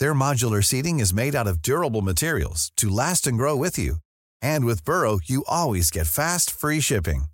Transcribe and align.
Their 0.00 0.14
modular 0.14 0.64
seating 0.64 0.98
is 0.98 1.14
made 1.14 1.34
out 1.36 1.46
of 1.46 1.62
durable 1.62 2.02
materials 2.02 2.72
to 2.76 2.88
last 2.88 3.26
and 3.26 3.38
grow 3.38 3.54
with 3.56 3.78
you. 3.78 3.96
And 4.42 4.64
with 4.64 4.84
Burrow, 4.84 5.20
you 5.24 5.44
always 5.46 5.90
get 5.90 6.06
fast, 6.08 6.50
free 6.50 6.80
shipping. 6.80 7.26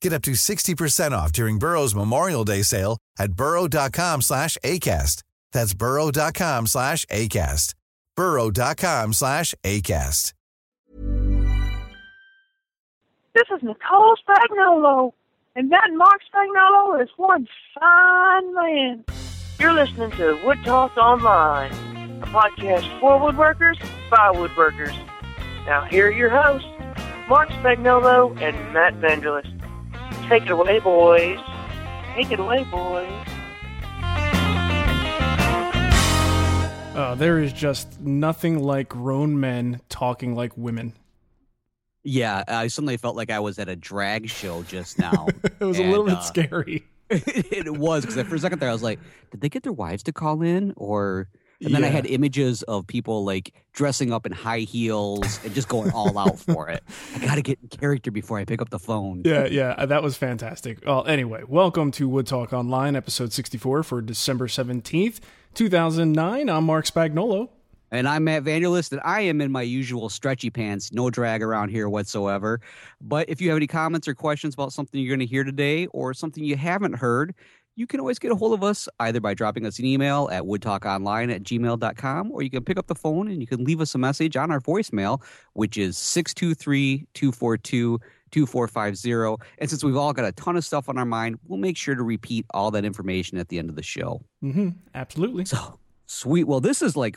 Get 0.00 0.12
up 0.12 0.22
to 0.22 0.32
60% 0.32 1.12
off 1.12 1.32
during 1.32 1.58
Burrow's 1.58 1.94
Memorial 1.94 2.44
Day 2.44 2.62
sale 2.62 2.98
at 3.18 3.32
burrow.com 3.34 4.22
slash 4.22 4.58
ACAST. 4.64 5.22
That's 5.52 5.74
burrow.com 5.74 6.66
slash 6.66 7.06
ACAST. 7.06 7.74
burrow.com 8.16 9.12
slash 9.12 9.54
ACAST. 9.64 10.32
This 13.34 13.48
is 13.50 13.62
Nicole 13.62 14.14
Spagnuolo, 14.28 15.12
and 15.56 15.72
that 15.72 15.88
Marc 15.92 16.20
Spagnuolo 16.32 17.02
is 17.02 17.08
one 17.16 17.48
fine 17.80 18.54
man. 18.54 19.04
You're 19.58 19.72
listening 19.72 20.10
to 20.12 20.38
Wood 20.44 20.58
Talk 20.64 20.96
Online, 20.96 21.70
a 22.22 22.26
podcast 22.26 23.00
for 23.00 23.18
woodworkers 23.20 23.78
by 24.10 24.32
woodworkers. 24.32 24.94
Now, 25.64 25.84
here 25.84 26.08
are 26.08 26.12
your 26.12 26.28
hosts, 26.28 26.68
Marc 27.28 27.48
Spagnuolo 27.50 28.30
and 28.42 28.56
Matt 28.74 28.94
Vanderlist. 29.00 29.50
Take 30.28 30.44
it 30.44 30.50
away, 30.50 30.80
boys. 30.80 31.38
Take 32.14 32.32
it 32.32 32.40
away, 32.40 32.64
boys. 32.64 33.10
Uh, 36.94 37.14
there 37.16 37.38
is 37.38 37.52
just 37.52 38.00
nothing 38.00 38.62
like 38.62 38.88
grown 38.88 39.38
men 39.38 39.80
talking 39.88 40.34
like 40.34 40.56
women. 40.56 40.92
Yeah, 42.02 42.44
I 42.46 42.66
suddenly 42.66 42.96
felt 42.98 43.16
like 43.16 43.30
I 43.30 43.40
was 43.40 43.58
at 43.58 43.68
a 43.68 43.76
drag 43.76 44.28
show 44.28 44.62
just 44.64 44.98
now. 44.98 45.26
it 45.44 45.64
was 45.64 45.78
a 45.78 45.84
little 45.84 46.04
bit 46.04 46.18
uh, 46.18 46.22
scary. 46.22 46.84
it 47.10 47.76
was 47.76 48.06
because 48.06 48.26
for 48.26 48.34
a 48.34 48.38
second 48.38 48.60
there, 48.60 48.70
I 48.70 48.72
was 48.72 48.82
like, 48.82 48.98
did 49.30 49.40
they 49.40 49.48
get 49.48 49.62
their 49.62 49.72
wives 49.72 50.02
to 50.04 50.12
call 50.12 50.42
in, 50.42 50.72
or? 50.76 51.28
And 51.62 51.74
then 51.74 51.84
I 51.84 51.88
had 51.88 52.04
images 52.04 52.62
of 52.64 52.86
people 52.86 53.24
like 53.24 53.54
dressing 53.72 54.12
up 54.12 54.26
in 54.26 54.32
high 54.32 54.60
heels 54.60 55.40
and 55.44 55.54
just 55.54 55.68
going 55.68 55.92
all 55.92 56.18
out 56.18 56.38
for 56.38 56.68
it. 56.68 56.82
I 57.14 57.18
got 57.24 57.36
to 57.36 57.42
get 57.42 57.58
in 57.62 57.68
character 57.68 58.10
before 58.10 58.38
I 58.38 58.44
pick 58.44 58.60
up 58.60 58.68
the 58.68 58.78
phone. 58.78 59.22
Yeah, 59.24 59.46
yeah, 59.46 59.74
uh, 59.78 59.86
that 59.86 60.02
was 60.02 60.16
fantastic. 60.16 60.84
Well, 60.84 61.06
anyway, 61.06 61.42
welcome 61.48 61.90
to 61.92 62.08
Wood 62.08 62.26
Talk 62.26 62.52
Online, 62.52 62.96
episode 62.96 63.32
64 63.32 63.82
for 63.82 64.02
December 64.02 64.46
17th, 64.46 65.20
2009. 65.54 66.50
I'm 66.50 66.64
Marc 66.64 66.84
Spagnuolo. 66.84 67.48
And 67.90 68.08
I'm 68.08 68.24
Matt 68.24 68.44
Vanderlist, 68.44 68.92
and 68.92 69.00
I 69.04 69.20
am 69.20 69.40
in 69.40 69.52
my 69.52 69.62
usual 69.62 70.08
stretchy 70.08 70.50
pants, 70.50 70.92
no 70.92 71.10
drag 71.10 71.42
around 71.42 71.68
here 71.68 71.88
whatsoever. 71.88 72.60
But 73.00 73.28
if 73.28 73.40
you 73.40 73.50
have 73.50 73.56
any 73.56 73.66
comments 73.66 74.08
or 74.08 74.14
questions 74.14 74.54
about 74.54 74.72
something 74.72 75.00
you're 75.00 75.14
going 75.14 75.20
to 75.20 75.26
hear 75.26 75.44
today 75.44 75.86
or 75.88 76.12
something 76.14 76.44
you 76.44 76.56
haven't 76.56 76.94
heard, 76.94 77.34
you 77.76 77.86
can 77.86 78.00
always 78.00 78.18
get 78.18 78.30
a 78.30 78.36
hold 78.36 78.54
of 78.54 78.62
us 78.62 78.88
either 79.00 79.20
by 79.20 79.34
dropping 79.34 79.66
us 79.66 79.78
an 79.78 79.84
email 79.84 80.28
at 80.30 80.42
woodtalkonline 80.44 81.34
at 81.34 81.42
gmail.com 81.42 82.32
or 82.32 82.42
you 82.42 82.50
can 82.50 82.64
pick 82.64 82.78
up 82.78 82.86
the 82.86 82.94
phone 82.94 83.28
and 83.28 83.40
you 83.40 83.46
can 83.46 83.64
leave 83.64 83.80
us 83.80 83.94
a 83.94 83.98
message 83.98 84.36
on 84.36 84.50
our 84.50 84.60
voicemail, 84.60 85.22
which 85.54 85.76
is 85.76 85.98
623 85.98 87.06
242 87.14 88.00
2450. 88.30 89.44
And 89.58 89.70
since 89.70 89.84
we've 89.84 89.96
all 89.96 90.12
got 90.12 90.24
a 90.24 90.32
ton 90.32 90.56
of 90.56 90.64
stuff 90.64 90.88
on 90.88 90.98
our 90.98 91.04
mind, 91.04 91.38
we'll 91.46 91.58
make 91.58 91.76
sure 91.76 91.94
to 91.94 92.02
repeat 92.02 92.46
all 92.52 92.70
that 92.72 92.84
information 92.84 93.38
at 93.38 93.48
the 93.48 93.58
end 93.58 93.70
of 93.70 93.76
the 93.76 93.82
show. 93.82 94.24
Mm-hmm, 94.42 94.70
absolutely. 94.94 95.44
So 95.44 95.78
sweet. 96.06 96.44
Well, 96.44 96.60
this 96.60 96.82
is 96.82 96.96
like 96.96 97.16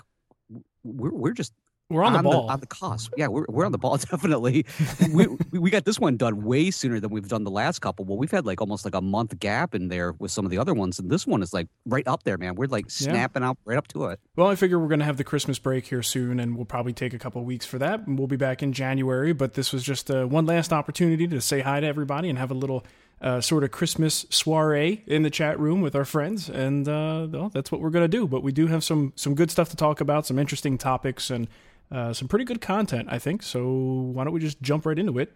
we're 0.96 1.12
we're 1.14 1.34
just 1.34 1.54
We're 1.90 2.04
on 2.04 2.14
the 2.14 2.22
ball. 2.24 2.50
on 2.50 2.60
the 2.60 2.66
cusp. 2.68 3.14
Yeah, 3.18 3.28
we're 3.28 3.46
we're 3.48 3.66
on 3.66 3.72
the 3.72 3.78
ball 3.78 3.98
definitely. 4.12 4.66
we 5.14 5.28
we- 5.52 5.70
got 5.70 5.86
this 5.86 6.00
one 6.00 6.18
done 6.18 6.44
way 6.44 6.70
sooner 6.72 7.00
than 7.00 7.12
we've 7.12 7.28
done 7.28 7.44
the 7.44 7.52
last 7.52 7.80
couple. 7.80 8.04
Well, 8.06 8.18
we've 8.18 8.32
had 8.32 8.46
like 8.46 8.60
almost 8.62 8.84
like 8.86 8.96
a 8.96 9.02
month 9.02 9.38
gap 9.40 9.74
in 9.76 9.88
there 9.90 10.14
with 10.14 10.32
some 10.32 10.44
of 10.46 10.52
the 10.52 10.58
other 10.58 10.74
ones, 10.74 11.00
and 11.00 11.10
this 11.10 11.26
one 11.28 11.42
is 11.44 11.54
like 11.54 11.68
right 11.86 12.08
up 12.08 12.24
there, 12.24 12.38
man. 12.38 12.56
We're 12.56 12.68
like 12.68 12.86
Yeah. 12.86 13.12
snapping 13.12 13.44
out 13.44 13.58
right 13.66 13.78
up 13.78 13.88
to 13.90 14.06
it. 14.08 14.20
Well, 14.36 14.48
I 14.48 14.56
figure 14.56 14.80
we're 14.80 14.88
going 14.90 15.00
to 15.00 15.06
have 15.06 15.18
the 15.18 15.24
Christmas 15.24 15.60
break 15.60 15.88
here 15.88 16.04
soon, 16.04 16.40
and 16.40 16.56
we'll 16.56 16.66
probably 16.66 16.94
take 16.94 17.14
a 17.14 17.20
couple 17.20 17.40
of 17.42 17.48
weeks 17.48 17.66
for 17.66 17.78
that. 17.80 18.06
And 18.08 18.18
we'll 18.18 18.28
be 18.28 18.38
back 18.38 18.62
in 18.64 18.74
January. 18.74 19.34
But 19.34 19.54
this 19.54 19.72
was 19.74 19.84
just 19.84 20.10
uh, 20.12 20.26
one 20.26 20.46
last 20.46 20.74
opportunity 20.74 21.28
to 21.28 21.40
say 21.42 21.62
hi 21.62 21.80
to 21.80 21.88
everybody 21.88 22.30
and 22.30 22.38
have 22.38 22.52
a 22.52 22.56
little 22.56 22.84
uh, 23.22 23.42
sort 23.42 23.64
of 23.64 23.72
Christmas 23.72 24.26
soiree 24.30 25.04
in 25.08 25.24
the 25.24 25.30
chat 25.30 25.60
room 25.60 25.82
with 25.82 25.96
our 25.96 26.06
friends. 26.06 26.50
And 26.50 26.88
uh, 26.88 27.28
well, 27.32 27.50
that's 27.50 27.72
what 27.72 27.82
we're 27.82 27.90
going 27.90 28.04
to 28.04 28.08
do. 28.18 28.28
But 28.28 28.44
we 28.44 28.52
do 28.52 28.68
have 28.68 28.84
some 28.84 29.14
some 29.16 29.34
good 29.36 29.50
stuff 29.52 29.70
to 29.70 29.76
talk 29.76 30.02
about, 30.02 30.26
some 30.26 30.38
interesting 30.40 30.78
topics, 30.78 31.30
and 31.30 31.48
uh, 31.92 32.14
some 32.14 32.28
pretty 32.28 32.46
good 32.46 32.62
content, 32.62 33.08
I 33.12 33.18
think. 33.20 33.42
So 33.44 33.66
why 33.68 34.24
don't 34.24 34.34
we 34.34 34.40
just 34.40 34.62
jump 34.62 34.86
right 34.86 34.98
into 35.00 35.18
it? 35.20 35.34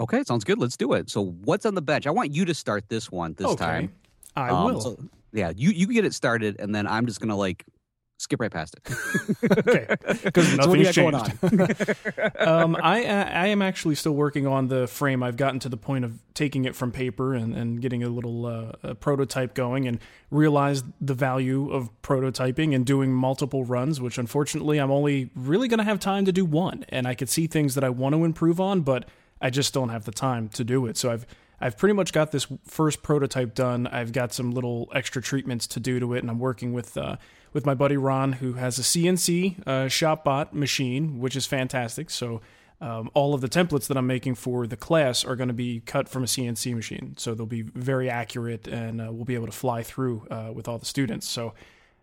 Okay, 0.00 0.22
sounds 0.24 0.44
good. 0.44 0.58
Let's 0.58 0.76
do 0.76 0.92
it. 0.92 1.10
So, 1.10 1.24
what's 1.44 1.66
on 1.66 1.74
the 1.74 1.82
bench? 1.82 2.06
I 2.06 2.10
want 2.10 2.32
you 2.32 2.44
to 2.44 2.54
start 2.54 2.88
this 2.88 3.10
one 3.10 3.34
this 3.34 3.48
Okay. 3.48 3.64
time. 3.64 3.92
I 4.36 4.50
Um, 4.50 4.64
will. 4.74 4.80
so- 4.80 4.98
yeah, 5.32 5.52
you 5.56 5.70
you 5.70 5.86
get 5.88 6.04
it 6.04 6.14
started, 6.14 6.56
and 6.60 6.72
then 6.74 6.86
I'm 6.86 7.06
just 7.06 7.20
gonna 7.20 7.36
like 7.36 7.64
skip 8.18 8.40
right 8.40 8.50
past 8.50 8.76
it. 8.76 9.58
okay, 9.58 9.86
because 10.24 10.48
So 10.48 10.68
what 10.68 10.74
do 10.74 10.80
you 10.80 10.84
nothing's 10.84 10.96
got 10.96 11.40
going 11.40 11.66
changed. 11.66 12.36
um, 12.38 12.76
I 12.76 13.04
I 13.04 13.46
am 13.46 13.62
actually 13.62 13.94
still 13.94 14.12
working 14.12 14.46
on 14.46 14.68
the 14.68 14.86
frame. 14.86 15.22
I've 15.22 15.36
gotten 15.36 15.60
to 15.60 15.68
the 15.68 15.76
point 15.76 16.04
of 16.04 16.18
taking 16.34 16.64
it 16.64 16.76
from 16.76 16.92
paper 16.92 17.34
and, 17.34 17.54
and 17.54 17.80
getting 17.80 18.02
a 18.02 18.08
little 18.08 18.46
uh, 18.46 18.72
a 18.82 18.94
prototype 18.94 19.54
going, 19.54 19.88
and 19.88 19.98
realized 20.30 20.84
the 21.00 21.14
value 21.14 21.70
of 21.72 21.90
prototyping 22.02 22.74
and 22.74 22.84
doing 22.84 23.12
multiple 23.12 23.64
runs. 23.64 24.00
Which 24.00 24.18
unfortunately, 24.18 24.78
I'm 24.78 24.90
only 24.90 25.30
really 25.34 25.68
going 25.68 25.78
to 25.78 25.84
have 25.84 26.00
time 26.00 26.24
to 26.26 26.32
do 26.32 26.44
one, 26.44 26.84
and 26.90 27.06
I 27.06 27.14
could 27.14 27.28
see 27.28 27.46
things 27.46 27.74
that 27.76 27.84
I 27.84 27.88
want 27.88 28.14
to 28.14 28.24
improve 28.24 28.60
on, 28.60 28.82
but 28.82 29.08
I 29.40 29.50
just 29.50 29.72
don't 29.72 29.90
have 29.90 30.04
the 30.04 30.12
time 30.12 30.48
to 30.50 30.64
do 30.64 30.86
it. 30.86 30.96
So 30.96 31.10
I've 31.12 31.26
I've 31.60 31.76
pretty 31.76 31.94
much 31.94 32.12
got 32.12 32.30
this 32.30 32.46
first 32.64 33.02
prototype 33.02 33.54
done. 33.54 33.86
I've 33.86 34.12
got 34.12 34.32
some 34.32 34.52
little 34.52 34.90
extra 34.94 35.20
treatments 35.20 35.66
to 35.68 35.80
do 35.80 35.98
to 35.98 36.14
it, 36.14 36.20
and 36.20 36.30
I'm 36.30 36.38
working 36.38 36.72
with 36.72 36.96
uh, 36.96 37.16
with 37.52 37.66
my 37.66 37.74
buddy 37.74 37.96
Ron, 37.96 38.34
who 38.34 38.54
has 38.54 38.78
a 38.78 38.82
CNC 38.82 39.60
uh, 39.66 39.70
ShopBot 39.86 40.52
machine, 40.52 41.18
which 41.18 41.34
is 41.34 41.46
fantastic. 41.46 42.10
So 42.10 42.40
um, 42.80 43.10
all 43.14 43.34
of 43.34 43.40
the 43.40 43.48
templates 43.48 43.88
that 43.88 43.96
I'm 43.96 44.06
making 44.06 44.36
for 44.36 44.66
the 44.66 44.76
class 44.76 45.24
are 45.24 45.34
going 45.34 45.48
to 45.48 45.54
be 45.54 45.80
cut 45.80 46.08
from 46.08 46.22
a 46.22 46.26
CNC 46.26 46.74
machine, 46.74 47.14
so 47.16 47.34
they'll 47.34 47.46
be 47.46 47.62
very 47.62 48.08
accurate, 48.08 48.68
and 48.68 49.00
uh, 49.00 49.08
we'll 49.10 49.24
be 49.24 49.34
able 49.34 49.46
to 49.46 49.52
fly 49.52 49.82
through 49.82 50.26
uh, 50.30 50.52
with 50.52 50.68
all 50.68 50.78
the 50.78 50.86
students. 50.86 51.28
So. 51.28 51.54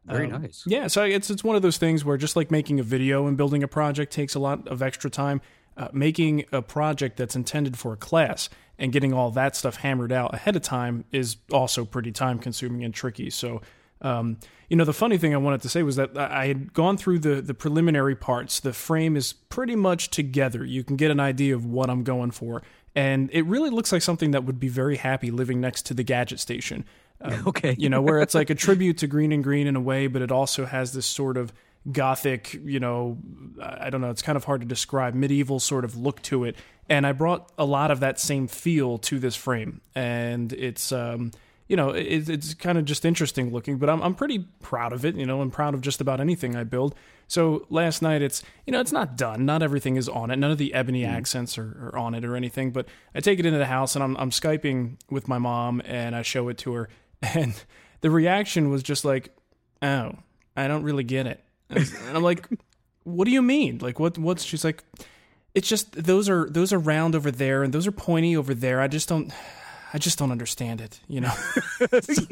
Very 0.07 0.31
um, 0.31 0.43
nice. 0.43 0.63
Yeah, 0.67 0.85
so 0.85 1.01
it's 1.01 1.31
it's 1.31 1.43
one 1.43 1.55
of 1.55 1.63
those 1.63 1.79
things 1.79 2.05
where 2.05 2.15
just 2.15 2.35
like 2.35 2.51
making 2.51 2.79
a 2.79 2.83
video 2.83 3.25
and 3.25 3.35
building 3.35 3.63
a 3.63 3.67
project 3.67 4.13
takes 4.13 4.35
a 4.35 4.39
lot 4.39 4.67
of 4.67 4.83
extra 4.83 5.09
time, 5.09 5.41
uh, 5.77 5.87
making 5.93 6.45
a 6.51 6.61
project 6.61 7.17
that's 7.17 7.35
intended 7.35 7.75
for 7.75 7.93
a 7.93 7.97
class 7.97 8.47
and 8.77 8.91
getting 8.91 9.13
all 9.13 9.31
that 9.31 9.55
stuff 9.55 9.77
hammered 9.77 10.11
out 10.11 10.33
ahead 10.33 10.55
of 10.55 10.61
time 10.61 11.05
is 11.11 11.37
also 11.51 11.85
pretty 11.85 12.11
time 12.11 12.39
consuming 12.39 12.83
and 12.83 12.93
tricky. 12.93 13.29
So, 13.29 13.61
um, 14.01 14.37
you 14.69 14.75
know, 14.75 14.83
the 14.83 14.93
funny 14.93 15.17
thing 15.17 15.33
I 15.33 15.37
wanted 15.37 15.61
to 15.61 15.69
say 15.69 15.81
was 15.83 15.95
that 15.95 16.17
I 16.17 16.47
had 16.47 16.73
gone 16.73 16.97
through 16.97 17.19
the 17.19 17.41
the 17.41 17.53
preliminary 17.53 18.15
parts. 18.15 18.59
The 18.59 18.73
frame 18.73 19.15
is 19.15 19.33
pretty 19.33 19.75
much 19.75 20.09
together. 20.09 20.65
You 20.65 20.83
can 20.83 20.95
get 20.95 21.11
an 21.11 21.19
idea 21.19 21.55
of 21.55 21.65
what 21.65 21.89
I'm 21.89 22.03
going 22.03 22.31
for, 22.31 22.61
and 22.95 23.29
it 23.31 23.45
really 23.45 23.69
looks 23.69 23.91
like 23.91 24.01
something 24.01 24.31
that 24.31 24.43
would 24.43 24.59
be 24.59 24.67
very 24.67 24.97
happy 24.97 25.31
living 25.31 25.61
next 25.61 25.83
to 25.87 25.93
the 25.93 26.03
gadget 26.03 26.39
station. 26.39 26.85
Um, 27.21 27.43
Okay. 27.47 27.75
you 27.79 27.87
know, 27.87 28.01
where 28.01 28.19
it's 28.19 28.35
like 28.35 28.49
a 28.49 28.55
tribute 28.65 28.97
to 28.97 29.07
Greene 29.07 29.31
and 29.31 29.41
Greene 29.41 29.67
in 29.67 29.77
a 29.77 29.81
way, 29.81 30.07
but 30.07 30.21
it 30.21 30.33
also 30.33 30.65
has 30.65 30.91
this 30.91 31.05
sort 31.05 31.37
of 31.37 31.53
gothic, 31.89 32.53
you 32.65 32.79
know, 32.79 33.17
I 33.61 33.89
don't 33.89 34.01
know, 34.01 34.09
it's 34.09 34.21
kind 34.21 34.35
of 34.35 34.43
hard 34.43 34.59
to 34.61 34.67
describe, 34.67 35.13
medieval 35.13 35.61
sort 35.61 35.85
of 35.85 35.95
look 35.95 36.21
to 36.23 36.43
it. 36.43 36.57
And 36.89 37.05
I 37.07 37.13
brought 37.13 37.51
a 37.57 37.65
lot 37.65 37.91
of 37.91 37.99
that 38.01 38.19
same 38.19 38.47
feel 38.47 38.97
to 38.99 39.19
this 39.19 39.35
frame. 39.35 39.81
And 39.95 40.53
it's, 40.53 40.91
um, 40.91 41.31
you 41.67 41.75
know, 41.75 41.89
it, 41.89 42.29
it's 42.29 42.53
kind 42.53 42.77
of 42.77 42.85
just 42.85 43.05
interesting 43.05 43.51
looking, 43.51 43.77
but 43.77 43.89
I'm, 43.89 44.01
I'm 44.03 44.13
pretty 44.13 44.39
proud 44.61 44.93
of 44.93 45.03
it. 45.03 45.15
You 45.15 45.25
know, 45.25 45.41
I'm 45.41 45.49
proud 45.49 45.73
of 45.73 45.81
just 45.81 45.99
about 45.99 46.19
anything 46.19 46.55
I 46.55 46.63
build. 46.63 46.93
So 47.27 47.65
last 47.69 48.03
night, 48.03 48.21
it's, 48.21 48.43
you 48.67 48.71
know, 48.71 48.79
it's 48.79 48.91
not 48.91 49.17
done. 49.17 49.45
Not 49.45 49.63
everything 49.63 49.95
is 49.95 50.07
on 50.07 50.29
it. 50.29 50.37
None 50.37 50.51
of 50.51 50.59
the 50.59 50.75
ebony 50.75 51.01
mm. 51.01 51.09
accents 51.09 51.57
are, 51.57 51.91
are, 51.91 51.97
on 51.97 52.13
it 52.13 52.23
or 52.23 52.35
anything, 52.35 52.71
but 52.71 52.87
I 53.15 53.19
take 53.19 53.39
it 53.39 53.47
into 53.47 53.57
the 53.57 53.65
house 53.65 53.95
and 53.95 54.03
I'm, 54.03 54.15
I'm 54.17 54.29
Skyping 54.29 54.97
with 55.09 55.27
my 55.27 55.39
mom 55.39 55.81
and 55.85 56.15
I 56.15 56.21
show 56.21 56.47
it 56.49 56.57
to 56.59 56.73
her. 56.73 56.89
And 57.33 57.55
the 58.01 58.11
reaction 58.11 58.69
was 58.69 58.83
just 58.83 59.03
like, 59.03 59.35
oh, 59.81 60.11
I 60.55 60.67
don't 60.67 60.83
really 60.83 61.03
get 61.03 61.25
it. 61.25 61.43
And 61.71 62.15
I'm 62.15 62.21
like, 62.21 62.47
what 63.03 63.25
do 63.25 63.31
you 63.31 63.41
mean? 63.41 63.79
Like, 63.79 63.99
what, 63.99 64.19
what's, 64.19 64.43
she's 64.43 64.63
like, 64.63 64.83
it's 65.55 65.67
just, 65.67 65.91
those 65.93 66.29
are, 66.29 66.47
those 66.49 66.71
are 66.71 66.79
round 66.79 67.15
over 67.15 67.31
there 67.31 67.63
and 67.63 67.73
those 67.73 67.87
are 67.87 67.91
pointy 67.91 68.37
over 68.37 68.53
there. 68.53 68.81
I 68.81 68.87
just 68.87 69.09
don't, 69.09 69.33
I 69.95 69.97
just 69.97 70.19
don't 70.19 70.31
understand 70.31 70.81
it, 70.81 70.99
you 71.07 71.21
know. 71.21 71.29
so, 72.01 72.23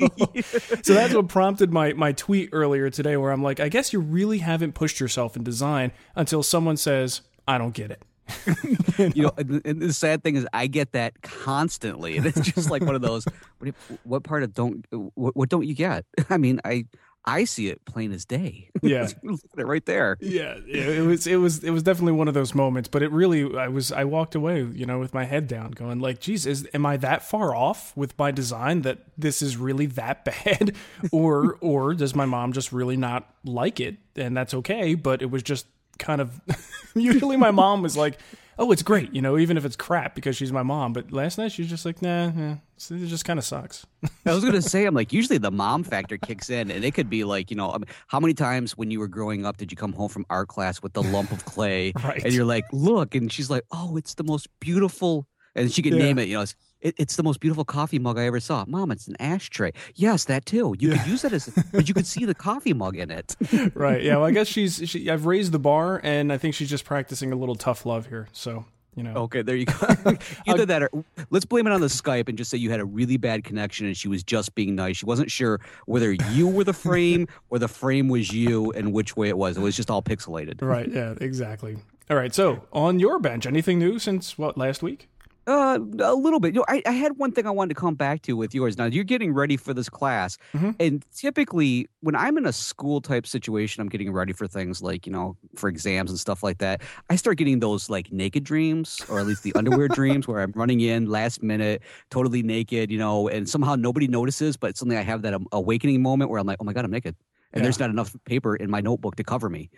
so, 0.84 0.94
that's 0.94 1.14
what 1.14 1.30
prompted 1.30 1.72
my 1.72 1.94
my 1.94 2.12
tweet 2.12 2.50
earlier 2.52 2.90
today, 2.90 3.16
where 3.16 3.31
I'm 3.31 3.42
like, 3.42 3.62
I 3.62 3.70
guess 3.70 3.94
you 3.94 4.02
really 4.02 4.40
haven't 4.40 4.74
pushed 4.74 5.00
yourself 5.00 5.38
in 5.38 5.46
design 5.46 5.94
until 6.14 6.44
someone 6.44 6.75
says, 6.75 7.22
"I 7.48 7.58
don't 7.58 7.74
get 7.74 7.92
it." 7.92 8.02
you, 8.64 8.78
know? 8.98 9.12
you 9.16 9.24
know, 9.24 9.62
and 9.64 9.81
the 9.81 9.94
sad 9.94 10.24
thing 10.24 10.36
is, 10.36 10.46
I 10.52 10.68
get 10.68 10.92
that 10.92 11.22
constantly, 11.22 12.18
and 12.18 12.25
it's 12.25 12.42
just 12.42 12.70
like 12.70 12.81
one 12.81 12.96
of 12.96 13.02
those. 13.02 13.25
What, 13.60 13.75
what 14.04 14.24
part 14.24 14.44
of 14.44 14.54
don't 14.54 14.86
what, 15.16 15.34
what 15.34 15.48
don't 15.48 15.66
you 15.66 15.74
get? 15.74 16.04
I 16.30 16.36
mean, 16.36 16.60
I 16.66 16.86
I 17.25 17.46
see 17.46 17.70
it 17.70 17.86
plain 17.86 18.12
as 18.12 18.25
day. 18.25 18.70
Yeah, 18.84 19.08
look 19.24 19.40
at 19.54 19.60
it 19.60 19.66
right 19.66 19.86
there. 19.86 20.18
Yeah, 20.20 20.58
it 20.68 21.06
was 21.06 21.25
it 21.25 21.38
was 21.38 21.64
it 21.64 21.70
was 21.70 21.84
definitely 21.84 22.12
one 22.12 22.28
of 22.28 22.34
those 22.34 22.54
moments. 22.54 22.90
But 22.90 23.02
it 23.02 23.12
really, 23.12 23.58
I 23.58 23.70
was 23.70 23.94
I 23.94 24.04
walked 24.04 24.36
away, 24.36 24.62
you 24.62 24.86
know, 24.86 25.00
with 25.00 25.14
my 25.14 25.24
head 25.24 25.48
down, 25.48 25.72
going 25.72 26.02
like, 26.02 26.20
"Geez, 26.20 26.46
is 26.46 26.68
am 26.74 26.86
I 26.86 26.98
that 26.98 27.24
far 27.24 27.56
off 27.56 27.96
with 27.96 28.20
my 28.20 28.31
design 28.31 28.81
that 28.81 29.00
this 29.18 29.42
is 29.42 29.56
really 29.56 29.86
that 29.86 30.25
bad, 30.44 30.75
or 31.14 31.58
or 31.62 31.94
does 31.94 32.14
my 32.14 32.25
mom 32.25 32.52
just 32.52 32.74
really 32.74 32.98
not 32.98 33.34
like 33.46 33.80
it, 33.80 33.96
and 34.18 34.36
that's 34.36 34.54
okay? 34.54 34.96
But 34.96 35.22
it 35.22 35.31
was 35.31 35.44
just 35.44 35.66
kind 35.98 36.20
of 36.20 36.42
usually 36.94 37.38
my 37.38 37.52
mom 37.52 37.81
was 37.81 37.96
like 37.96 38.20
oh, 38.58 38.72
it's 38.72 38.84
great, 38.84 39.14
you 39.14 39.22
know, 39.22 39.38
even 39.38 39.58
if 39.58 39.66
it's 39.66 39.76
crap 39.76 40.16
because 40.16 40.36
she's 40.36 40.52
my 40.52 40.64
mom. 40.64 40.94
But 40.94 41.12
last 41.12 41.38
night 41.38 41.52
she's 41.52 41.70
just 41.70 41.86
like, 41.86 42.02
nah, 42.02 42.30
nah 42.30 42.56
it 42.92 43.08
just 43.08 43.26
kind 43.26 43.40
of 43.40 43.46
sucks. 43.46 43.86
I 44.26 44.34
was 44.34 44.44
gonna 44.44 44.62
say, 44.74 44.86
I'm 44.86 44.96
like, 44.96 45.14
usually 45.14 45.38
the 45.38 45.52
mom 45.52 45.84
factor 45.84 46.18
kicks 46.18 46.50
in, 46.50 46.72
and 46.72 46.84
it 46.84 46.94
could 46.94 47.10
be 47.10 47.24
like, 47.24 47.52
you 47.52 47.58
know, 47.58 47.72
I 47.72 47.78
mean, 47.78 47.88
how 48.08 48.20
many 48.20 48.34
times 48.34 48.78
when 48.78 48.92
you 48.92 49.00
were 49.00 49.08
growing 49.08 49.46
up 49.46 49.58
did 49.58 49.72
you 49.72 49.78
come 49.78 49.94
home 49.94 50.10
from 50.10 50.26
art 50.30 50.48
class 50.48 50.82
with 50.82 50.94
the 50.94 51.04
lump 51.04 51.32
of 51.32 51.46
clay, 51.46 51.94
right. 52.04 52.24
and 52.24 52.34
you're 52.34 52.46
like, 52.46 52.66
look, 52.72 53.16
and 53.16 53.32
she's 53.32 53.50
like, 53.50 53.64
oh, 53.72 53.98
it's 53.98 54.16
the 54.16 54.24
most 54.24 54.48
beautiful, 54.60 55.28
and 55.56 55.72
she 55.72 55.82
could 55.82 55.94
yeah. 55.94 56.00
name 56.00 56.20
it, 56.20 56.28
you 56.28 56.36
know. 56.36 56.42
It's, 56.42 56.56
it, 56.84 56.96
it's 56.98 57.16
the 57.16 57.24
most 57.24 57.40
beautiful 57.40 57.66
coffee 57.66 57.98
mug 57.98 58.20
I 58.20 58.26
ever 58.26 58.40
saw. 58.40 58.66
Mom, 58.68 58.92
it's 58.92 59.08
an 59.08 59.16
ashtray. 59.20 59.72
Yes, 59.96 60.26
that 60.26 60.46
too. 60.46 60.76
You 60.78 60.90
yeah. 60.90 60.98
could 60.98 61.08
use 61.12 61.22
that 61.24 61.34
as, 61.34 61.50
but 61.72 61.88
you 61.88 61.94
could 61.94 62.06
see 62.06 62.26
the 62.26 62.36
coffee 62.36 62.74
mug 62.74 62.98
in 62.98 63.10
it. 63.10 63.36
right. 63.74 64.04
Yeah. 64.04 64.18
Well, 64.18 64.26
I 64.26 64.32
guess 64.32 64.48
she's. 64.54 64.82
She, 64.86 65.10
I've 65.10 65.26
raised 65.26 65.52
the 65.52 65.60
bar, 65.60 66.00
and 66.04 66.32
I 66.32 66.38
think 66.38 66.54
she's 66.54 66.70
just 66.70 66.86
practicing 66.86 67.32
a 67.32 67.36
little 67.36 67.56
tough 67.56 67.86
love 67.86 68.08
here. 68.08 68.28
So 68.34 68.66
you 68.96 69.04
know. 69.04 69.14
Okay, 69.14 69.42
there 69.42 69.56
you 69.56 69.66
go. 69.66 69.74
Either 70.48 70.66
that, 70.66 70.84
or 70.84 70.90
let's 71.30 71.46
blame 71.46 71.66
it 71.66 71.74
on 71.74 71.82
the 71.82 71.88
Skype 71.88 72.30
and 72.30 72.38
just 72.38 72.52
say 72.52 72.58
you 72.58 72.70
had 72.70 72.80
a 72.80 72.86
really 72.86 73.18
bad 73.18 73.44
connection 73.44 73.88
and 73.88 73.98
she 73.98 74.08
was 74.08 74.24
just 74.24 74.54
being 74.54 74.76
nice. 74.76 74.98
She 74.98 75.06
wasn't 75.06 75.32
sure 75.32 75.60
whether 75.86 76.12
you 76.12 76.48
were 76.48 76.64
the 76.64 76.74
frame 76.74 77.28
or 77.50 77.58
the 77.58 77.68
frame 77.68 78.08
was 78.08 78.32
you 78.32 78.72
and 78.74 78.94
which 78.94 79.16
way 79.18 79.30
it 79.30 79.38
was. 79.38 79.58
It 79.58 79.62
was 79.62 79.76
just 79.76 79.90
all 79.90 80.04
pixelated. 80.04 80.62
Right. 80.62 80.90
Yeah. 80.90 81.16
Exactly. 81.20 81.78
All 82.10 82.18
right. 82.18 82.36
So 82.36 82.68
on 82.72 83.00
your 83.00 83.18
bench, 83.20 83.48
anything 83.48 83.80
new 83.80 83.98
since 83.98 84.38
what 84.38 84.58
last 84.58 84.84
week? 84.84 85.10
Uh, 85.45 85.78
a 86.00 86.16
little 86.16 86.40
bit. 86.40 86.54
You 86.54 86.62
know, 86.62 86.66
I, 86.69 86.81
I 86.86 86.92
had 86.92 87.18
one 87.18 87.34
thing 87.34 87.45
I 87.45 87.50
wanted 87.50 87.75
to 87.75 87.80
come 87.80 87.95
back 87.95 88.22
to 88.24 88.38
with 88.38 88.56
yours. 88.56 88.78
Now 88.78 88.86
you're 88.86 89.04
getting 89.04 89.34
ready 89.34 89.57
for 89.57 89.74
this 89.74 89.90
class, 89.90 90.38
mm-hmm. 90.54 90.72
and 90.80 91.04
typically 91.13 91.90
when 92.00 92.16
I'm 92.16 92.38
in 92.38 92.45
a 92.45 92.54
school 92.54 93.01
type 93.01 93.28
situation, 93.28 93.81
I'm 93.81 93.90
getting 93.90 94.13
ready 94.13 94.31
for 94.31 94.48
things 94.48 94.81
like 94.81 95.06
you 95.06 95.12
know 95.12 95.36
for 95.56 95.68
exams 95.68 96.10
and 96.10 96.19
stuff 96.19 96.44
like 96.44 96.60
that. 96.60 96.81
I 97.10 97.18
start 97.18 97.38
getting 97.38 97.60
those 97.60 97.90
like 97.90 98.10
naked 98.10 98.45
dreams, 98.45 99.01
or 99.10 99.19
at 99.19 99.28
least 99.28 99.44
the 99.44 99.54
underwear 99.56 99.90
dreams, 99.90 100.30
where 100.30 100.40
I'm 100.40 100.54
running 100.56 100.80
in 100.80 101.10
last 101.10 101.44
minute, 101.44 101.81
totally 102.10 102.42
naked, 102.42 102.89
you 102.89 102.98
know, 102.98 103.28
and 103.28 103.50
somehow 103.50 103.75
nobody 103.75 104.07
notices, 104.07 104.56
but 104.56 104.78
suddenly 104.78 104.98
I 104.98 105.01
have 105.01 105.24
that 105.24 105.39
awakening 105.51 106.01
moment 106.01 106.31
where 106.31 106.39
I'm 106.39 106.48
like, 106.48 106.60
oh 106.62 106.63
my 106.63 106.72
god, 106.72 106.86
I'm 106.86 106.92
naked, 106.92 107.18
and 107.51 107.60
yeah. 107.60 107.63
there's 107.63 107.80
not 107.80 107.89
enough 107.89 108.16
paper 108.24 108.56
in 108.56 108.69
my 108.69 108.80
notebook 108.80 109.18
to 109.18 109.25
cover 109.25 109.50
me. 109.50 109.69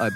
Uh, 0.00 0.10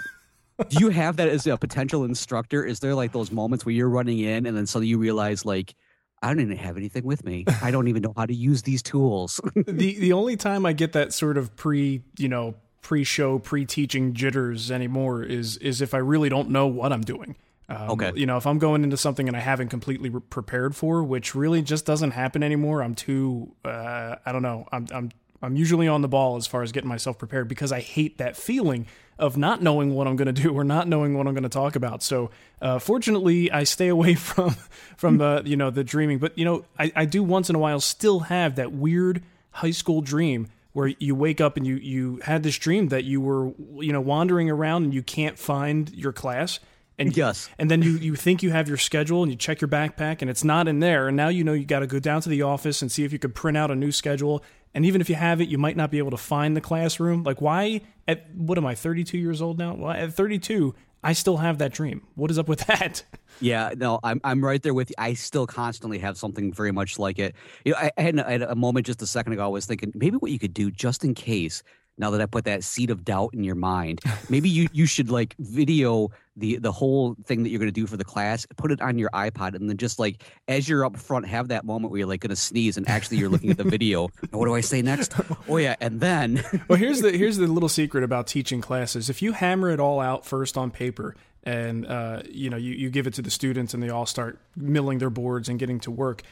do 0.69 0.79
you 0.81 0.89
have 0.91 1.17
that 1.17 1.29
as 1.29 1.47
a 1.47 1.57
potential 1.57 2.05
instructor? 2.05 2.65
Is 2.65 2.81
there 2.81 2.95
like 2.95 3.13
those 3.13 3.31
moments 3.31 3.67
where 3.67 3.75
you're 3.75 3.89
running 3.89 4.19
in 4.19 4.47
and 4.47 4.57
then 4.57 4.67
suddenly 4.67 4.89
you 4.89 4.99
realize 4.99 5.45
like 5.45 5.75
I 6.23 6.29
don't 6.29 6.41
even 6.41 6.57
have 6.57 6.77
anything 6.77 7.05
with 7.05 7.25
me. 7.25 7.45
I 7.63 7.71
don't 7.71 7.89
even 7.89 8.03
know 8.03 8.15
how 8.17 8.27
to 8.27 8.35
use 8.35 8.63
these 8.63 8.83
tools. 8.83 9.41
the 9.55 9.99
the 9.99 10.13
only 10.13 10.37
time 10.37 10.65
I 10.65 10.73
get 10.73 10.93
that 10.93 11.13
sort 11.13 11.37
of 11.37 11.55
pre, 11.57 12.03
you 12.19 12.29
know, 12.29 12.55
pre-show, 12.81 13.39
pre-teaching 13.39 14.15
jitters 14.15 14.71
anymore 14.71 15.23
is 15.23 15.57
is 15.59 15.81
if 15.83 15.93
I 15.93 15.99
really 15.99 16.29
don't 16.29 16.51
know 16.51 16.67
what 16.67 16.93
I'm 16.93 17.03
doing. 17.03 17.37
Um, 17.69 17.91
okay. 17.91 18.13
You 18.15 18.27
know, 18.27 18.37
if 18.37 18.47
I'm 18.47 18.59
going 18.59 18.85
into 18.85 18.97
something 18.97 19.27
and 19.27 19.37
I 19.37 19.41
haven't 19.41 19.69
completely 19.69 20.09
re- 20.09 20.21
prepared 20.21 20.77
for, 20.77 21.03
which 21.03 21.35
really 21.35 21.63
just 21.63 21.85
doesn't 21.85 22.13
happen 22.13 22.43
anymore, 22.43 22.83
I'm 22.83 22.95
too. 22.95 23.55
Uh, 23.65 24.17
I 24.25 24.33
don't 24.33 24.43
know. 24.43 24.67
I'm 24.73 24.87
I'm 24.93 25.11
I'm 25.43 25.57
usually 25.57 25.89
on 25.89 26.01
the 26.01 26.09
ball 26.09 26.37
as 26.37 26.47
far 26.47 26.63
as 26.63 26.73
getting 26.73 26.89
myself 26.89 27.19
prepared 27.19 27.49
because 27.49 27.73
I 27.73 27.81
hate 27.81 28.19
that 28.19 28.37
feeling 28.37 28.87
of 29.19 29.37
not 29.37 29.63
knowing 29.63 29.95
what 29.95 30.07
I'm 30.07 30.17
going 30.17 30.33
to 30.33 30.43
do 30.43 30.53
or 30.53 30.65
not 30.65 30.89
knowing 30.89 31.17
what 31.17 31.27
I'm 31.27 31.35
going 31.35 31.43
to 31.43 31.49
talk 31.49 31.77
about. 31.77 32.03
So, 32.03 32.31
uh, 32.61 32.79
fortunately, 32.79 33.51
I 33.51 33.65
stay 33.65 33.89
away 33.89 34.15
from 34.15 34.57
from 34.97 35.19
the 35.19 35.43
you 35.45 35.57
know 35.57 35.71
the 35.71 35.85
dreaming. 35.85 36.19
But 36.19 36.37
you 36.39 36.45
know, 36.45 36.65
I, 36.79 36.93
I 36.95 37.05
do 37.05 37.23
once 37.23 37.51
in 37.51 37.57
a 37.57 37.59
while 37.59 37.81
still 37.81 38.21
have 38.21 38.57
that 38.57 38.73
weird 38.73 39.23
high 39.51 39.71
school 39.71 40.03
dream 40.03 40.49
where 40.77 40.89
you 40.99 41.15
wake 41.15 41.41
up 41.41 41.57
and 41.57 41.67
you 41.67 41.77
you 41.77 42.21
had 42.23 42.43
this 42.43 42.59
dream 42.59 42.89
that 42.89 43.05
you 43.05 43.19
were 43.19 43.53
you 43.77 43.93
know 43.93 44.01
wandering 44.01 44.51
around 44.51 44.85
and 44.85 44.93
you 44.93 45.03
can't 45.03 45.39
find 45.39 45.91
your 45.95 46.13
class 46.13 46.61
and 46.99 47.17
yes 47.17 47.49
and 47.59 47.71
then 47.71 47.81
you 47.81 47.93
you 47.93 48.15
think 48.15 48.43
you 48.43 48.51
have 48.51 48.69
your 48.69 48.77
schedule 48.77 49.23
and 49.23 49.33
you 49.33 49.39
check 49.39 49.63
your 49.63 49.69
backpack 49.69 50.21
and 50.21 50.31
it's 50.31 50.45
not 50.45 50.69
in 50.69 50.81
there 50.81 51.09
and 51.09 51.17
now 51.17 51.29
you 51.29 51.43
know 51.43 51.55
you 51.55 51.65
got 51.65 51.79
to 51.79 51.87
go 51.87 51.99
down 51.99 52.21
to 52.21 52.29
the 52.29 52.43
office 52.43 52.83
and 52.83 52.93
see 52.93 53.05
if 53.05 53.13
you 53.13 53.19
could 53.19 53.35
print 53.35 53.57
out 53.57 53.71
a 53.71 53.75
new 53.75 53.91
schedule 53.91 54.45
and 54.77 54.85
even 54.85 55.01
if 55.01 55.09
you 55.09 55.15
have 55.15 55.41
it, 55.41 55.49
you 55.49 55.57
might 55.57 55.75
not 55.75 55.91
be 55.91 55.97
able 55.97 56.11
to 56.11 56.19
find 56.19 56.55
the 56.55 56.61
classroom. 56.61 57.23
Like, 57.23 57.41
why 57.41 57.81
at 58.07 58.31
what 58.35 58.59
am 58.59 58.67
I, 58.67 58.75
32 58.75 59.17
years 59.17 59.41
old 59.41 59.57
now? 59.59 59.75
Well, 59.75 59.91
at 59.91 60.13
32, 60.13 60.75
I 61.03 61.15
still 61.15 61.39
have 61.39 61.57
that 61.59 61.73
dream. 61.73 62.07
What 62.15 62.31
is 62.31 62.39
up 62.39 62.47
with 62.47 62.61
that? 62.67 63.03
Yeah, 63.41 63.73
no, 63.75 63.99
I'm 64.05 64.21
I'm 64.23 64.45
right 64.45 64.63
there 64.63 64.75
with 64.75 64.91
you. 64.91 64.95
I 64.99 65.15
still 65.15 65.47
constantly 65.47 65.99
have 66.01 66.19
something 66.19 66.53
very 66.53 66.73
much 66.73 66.99
like 66.99 67.19
it. 67.19 67.35
You 67.65 67.73
know, 67.73 67.79
I, 67.79 67.91
I, 67.97 68.03
had, 68.03 68.21
I 68.21 68.33
had 68.33 68.43
a 68.43 68.55
moment 68.55 68.85
just 68.85 69.01
a 69.01 69.07
second 69.07 69.33
ago. 69.33 69.47
I 69.47 69.49
was 69.49 69.65
thinking 69.65 69.93
maybe 69.95 70.19
what 70.19 70.31
you 70.31 70.39
could 70.39 70.53
do 70.53 70.71
just 70.71 71.05
in 71.05 71.15
case 71.15 71.63
now 71.97 72.11
that 72.11 72.21
I 72.21 72.27
put 72.27 72.45
that 72.45 72.63
seed 72.63 72.91
of 72.91 73.03
doubt 73.03 73.31
in 73.33 73.45
your 73.45 73.55
mind, 73.55 74.03
maybe 74.29 74.51
you, 74.51 74.69
you 74.75 74.85
should 74.85 75.11
like 75.11 75.35
video 75.39 76.11
the 76.37 76.57
the 76.59 76.73
whole 76.73 77.17
thing 77.25 77.43
that 77.43 77.51
you're 77.51 77.59
going 77.59 77.69
to 77.69 77.73
do 77.73 77.87
for 77.87 77.97
the 77.97 78.05
class, 78.05 78.47
put 78.57 78.71
it 78.71 78.81
on 78.81 78.99
your 78.99 79.11
iPod, 79.11 79.55
and 79.55 79.69
then 79.69 79.77
just 79.77 79.99
like 79.99 80.23
as 80.49 80.69
you're 80.69 80.85
up 80.85 80.97
front, 80.97 81.27
have 81.27 81.49
that 81.49 81.65
moment 81.65 81.91
where 81.91 81.99
you're 81.99 82.09
like 82.09 82.21
going 82.21 82.31
to 82.31 82.37
sneeze, 82.37 82.77
and 82.77 82.89
actually 82.89 83.19
you're 83.19 83.29
looking 83.29 83.51
at 83.51 83.57
the 83.57 83.65
video. 83.77 84.09
what 84.31 84.47
do 84.47 84.55
I 84.55 84.61
say 84.61 84.83
next? 84.83 85.15
Oh 85.49 85.59
yeah, 85.59 85.77
and 85.81 86.01
then 86.01 86.43
well, 86.69 86.79
here's 86.79 87.01
the 87.03 87.13
here's 87.13 87.37
the 87.37 87.47
little 87.47 87.69
secret 87.69 88.03
about 88.03 88.27
teaching 88.27 88.61
classes. 88.61 89.09
If 89.09 89.23
you 89.23 89.33
hammer 89.33 89.71
it 89.71 89.79
all 89.79 90.01
out 90.01 90.27
first 90.27 90.57
on 90.57 90.71
paper, 90.71 91.15
and 91.45 91.87
uh, 91.87 92.23
you 92.29 92.51
know 92.51 92.57
you, 92.57 92.73
you 92.73 92.91
give 92.91 93.07
it 93.07 93.15
to 93.15 93.23
the 93.23 93.31
students, 93.31 93.75
and 93.75 93.83
they 93.83 93.91
all 93.91 94.07
start 94.07 94.41
milling 94.57 94.99
their 94.99 95.11
boards 95.11 95.49
and 95.49 95.59
getting 95.59 95.79
to 95.81 95.91
work 95.91 96.23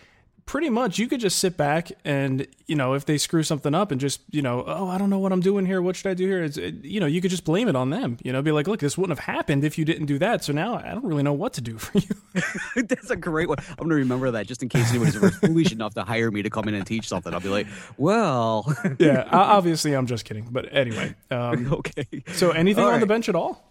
pretty 0.46 0.68
much 0.68 0.98
you 0.98 1.08
could 1.08 1.20
just 1.20 1.38
sit 1.38 1.56
back 1.56 1.90
and 2.04 2.46
you 2.66 2.76
know 2.76 2.94
if 2.94 3.06
they 3.06 3.16
screw 3.16 3.42
something 3.42 3.74
up 3.74 3.90
and 3.90 4.00
just 4.00 4.20
you 4.30 4.42
know 4.42 4.62
oh 4.66 4.88
i 4.88 4.98
don't 4.98 5.10
know 5.10 5.18
what 5.18 5.32
i'm 5.32 5.40
doing 5.40 5.64
here. 5.64 5.80
What 5.80 5.96
should 5.96 6.10
i 6.10 6.14
do 6.14 6.26
here? 6.26 6.44
It's, 6.44 6.56
it, 6.56 6.84
you 6.84 7.00
know 7.00 7.06
you 7.06 7.20
could 7.20 7.30
just 7.30 7.44
blame 7.44 7.68
it 7.68 7.76
on 7.76 7.90
them 7.90 8.18
you 8.22 8.32
know 8.32 8.42
be 8.42 8.52
like 8.52 8.66
look 8.66 8.80
this 8.80 8.98
wouldn't 8.98 9.18
have 9.18 9.24
happened 9.24 9.64
if 9.64 9.78
you 9.78 9.84
didn't 9.84 10.06
do 10.06 10.18
that. 10.18 10.44
So 10.44 10.52
now 10.52 10.76
i 10.76 10.90
don't 10.90 11.04
really 11.04 11.22
know 11.22 11.32
what 11.32 11.54
to 11.54 11.60
do 11.60 11.78
for 11.78 11.98
you. 11.98 12.42
That's 12.82 13.10
a 13.10 13.16
great 13.16 13.48
one. 13.48 13.58
I'm 13.70 13.76
going 13.76 13.90
to 13.90 13.94
remember 13.96 14.30
that 14.32 14.46
just 14.46 14.62
in 14.62 14.68
case 14.68 14.90
anybody's 14.90 15.16
ever 15.16 15.30
foolish 15.30 15.72
enough 15.72 15.94
to 15.94 16.04
hire 16.04 16.30
me 16.30 16.42
to 16.42 16.50
come 16.50 16.68
in 16.68 16.74
and 16.74 16.86
teach 16.86 17.08
something. 17.08 17.32
I'll 17.32 17.40
be 17.40 17.48
like 17.48 17.66
well. 17.96 18.74
Yeah 18.98 19.28
obviously 19.32 19.94
i'm 19.94 20.06
just 20.06 20.24
kidding 20.24 20.46
but 20.50 20.72
anyway 20.72 21.14
um, 21.30 21.72
okay. 21.72 22.06
so 22.34 22.50
anything 22.50 22.84
on 22.84 23.00
the 23.00 23.06
bench 23.06 23.28
at 23.28 23.34
all? 23.34 23.64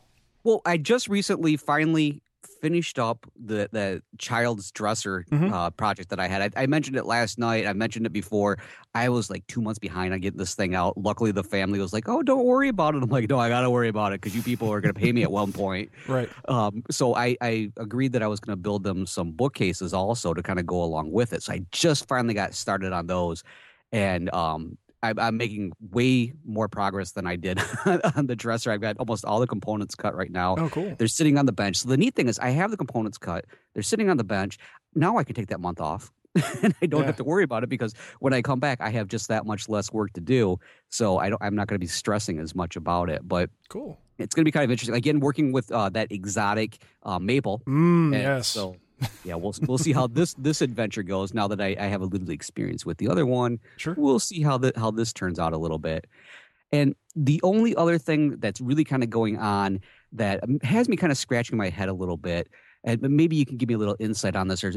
Well 0.44 0.62
i 0.66 0.78
just 0.78 1.08
recently 1.08 1.56
finally 1.58 2.22
finished 2.64 2.98
up 2.98 3.30
the 3.46 3.68
the 3.74 4.02
child's 4.18 4.72
dresser 4.72 5.26
mm-hmm. 5.30 5.52
uh, 5.52 5.70
project 5.72 6.10
that 6.10 6.20
I 6.20 6.30
had. 6.30 6.42
I, 6.56 6.64
I, 6.64 6.66
mentioned 6.66 6.96
it 6.96 7.06
last 7.06 7.38
night. 7.38 7.68
I 7.68 7.74
mentioned 7.74 8.06
it 8.06 8.14
before. 8.14 8.58
I 8.96 9.10
was 9.10 9.30
like 9.30 9.46
two 9.48 9.62
months 9.62 9.80
behind 9.80 10.14
on 10.14 10.22
getting 10.22 10.38
this 10.38 10.56
thing 10.56 10.74
out. 10.74 10.98
Luckily, 10.98 11.34
the 11.34 11.44
family 11.44 11.78
was 11.80 11.92
like, 11.92 12.08
"Oh, 12.08 12.24
don't 12.24 12.46
worry 12.46 12.70
about 12.70 12.96
it." 12.96 13.04
I'm 13.04 13.10
like, 13.10 13.30
"No, 13.30 13.38
I 13.38 13.50
gotta 13.50 13.70
worry 13.70 13.90
about 13.90 14.14
it 14.14 14.22
because 14.22 14.34
you 14.34 14.42
people 14.42 14.72
are 14.72 14.80
gonna 14.80 14.94
pay 14.94 15.12
me 15.12 15.24
at 15.24 15.32
one 15.32 15.52
point." 15.52 15.92
right. 16.08 16.30
Um, 16.48 16.84
so 16.90 17.16
I, 17.16 17.36
I 17.42 17.70
agreed 17.76 18.14
that 18.14 18.24
I 18.24 18.28
was 18.28 18.40
gonna 18.40 18.56
build 18.56 18.84
them 18.84 19.06
some 19.06 19.32
bookcases 19.32 19.94
also 19.94 20.34
to 20.34 20.42
kind 20.42 20.58
of 20.58 20.66
go 20.66 20.82
along 20.82 21.12
with 21.12 21.34
it. 21.34 21.44
So 21.44 21.52
I 21.52 21.66
just 21.74 22.08
finally 22.08 22.34
got 22.34 22.54
started 22.54 22.94
on 22.94 23.08
those, 23.08 23.44
and 23.92 24.34
um, 24.34 24.78
I, 25.04 25.14
I'm 25.18 25.38
making 25.38 25.74
way 25.92 26.34
more 26.46 26.68
progress 26.68 27.12
than 27.12 27.28
I 27.28 27.36
did 27.36 27.60
on 28.16 28.28
the 28.28 28.36
dresser. 28.36 28.72
I've 28.72 28.82
got 28.82 28.98
almost 28.98 29.26
all 29.26 29.40
the 29.40 29.48
components 29.48 29.94
cut 29.96 30.16
right 30.16 30.32
now. 30.32 30.56
Oh, 30.58 30.70
cool. 30.70 30.96
They're 30.98 31.08
sitting 31.08 31.38
on 31.38 31.46
the 31.46 31.52
bench. 31.52 31.78
So 31.78 31.90
the 31.90 31.98
neat 31.98 32.16
thing 32.16 32.28
is, 32.30 32.40
I 32.40 32.50
have 32.52 32.72
the 32.72 32.78
components 32.78 33.18
cut. 33.18 33.46
They're 33.74 33.84
sitting 33.84 34.10
on 34.10 34.18
the 34.18 34.24
bench. 34.24 34.58
Now 34.96 35.18
I 35.18 35.24
can 35.24 35.36
take 35.36 35.48
that 35.48 35.60
month 35.60 35.82
off 35.82 36.12
and 36.64 36.74
I 36.82 36.86
don't 36.88 37.02
Yeah. 37.02 37.08
have 37.08 37.18
to 37.18 37.24
worry 37.24 37.44
about 37.44 37.64
it 37.64 37.70
because 37.70 37.94
when 38.20 38.34
I 38.34 38.42
come 38.42 38.60
back, 38.60 38.80
I 38.82 38.90
have 38.92 39.08
just 39.08 39.28
that 39.28 39.46
much 39.46 39.68
less 39.70 39.92
work 39.92 40.14
to 40.14 40.22
do. 40.22 40.58
So 40.90 41.18
I 41.18 41.30
don't, 41.30 41.42
I'm 41.44 41.56
not 41.56 41.68
going 41.68 41.76
to 41.76 41.84
be 41.84 41.88
stressing 41.88 42.40
as 42.40 42.56
much 42.56 42.76
about 42.76 43.10
it. 43.10 43.28
But 43.28 43.50
Cool. 43.70 43.98
it's 44.18 44.34
going 44.34 44.44
to 44.44 44.48
be 44.48 44.52
kind 44.52 44.64
of 44.64 44.72
interesting. 44.72 44.96
Again, 44.96 45.20
working 45.20 45.52
with 45.52 45.72
uh, 45.72 45.90
that 45.90 46.12
exotic 46.12 46.78
uh, 47.04 47.20
maple. 47.20 47.62
Mm, 47.68 48.14
yes. 48.14 48.48
So 48.48 48.78
yeah, 49.24 49.36
we'll 49.36 49.54
we'll 49.68 49.78
see 49.78 49.94
how 49.94 50.08
this 50.08 50.34
this 50.36 50.62
adventure 50.62 51.04
goes. 51.04 51.34
Now 51.34 51.48
that 51.48 51.62
I, 51.62 51.76
I 51.80 51.86
have 51.88 52.02
a 52.02 52.06
little 52.06 52.30
experience 52.30 52.86
with 52.86 52.98
the 52.98 53.08
other 53.08 53.26
one, 53.26 53.60
Sure. 53.78 53.96
we'll 53.98 54.20
see 54.20 54.42
how 54.42 54.58
the 54.58 54.72
how 54.76 54.92
this 54.92 55.14
turns 55.14 55.40
out 55.40 55.54
a 55.54 55.58
little 55.58 55.80
bit. 55.80 56.08
And 56.72 56.96
the 57.16 57.40
only 57.44 57.76
other 57.76 57.98
thing 58.00 58.38
that's 58.38 58.60
really 58.60 58.84
kind 58.84 59.04
of 59.04 59.10
going 59.10 59.38
on 59.38 59.80
that 60.14 60.44
um, 60.44 60.60
has 60.64 60.90
me 60.90 60.96
kind 60.98 61.12
of 61.12 61.18
scratching 61.18 61.58
my 61.58 61.70
head 61.70 61.88
a 61.88 61.94
little 61.94 62.18
bit, 62.18 62.48
and 62.84 63.00
maybe 63.02 63.36
you 63.36 63.46
can 63.46 63.58
give 63.58 63.70
me 63.70 63.76
a 63.76 63.78
little 63.78 63.96
insight 64.00 64.36
on 64.36 64.48
this 64.48 64.64
or 64.64 64.74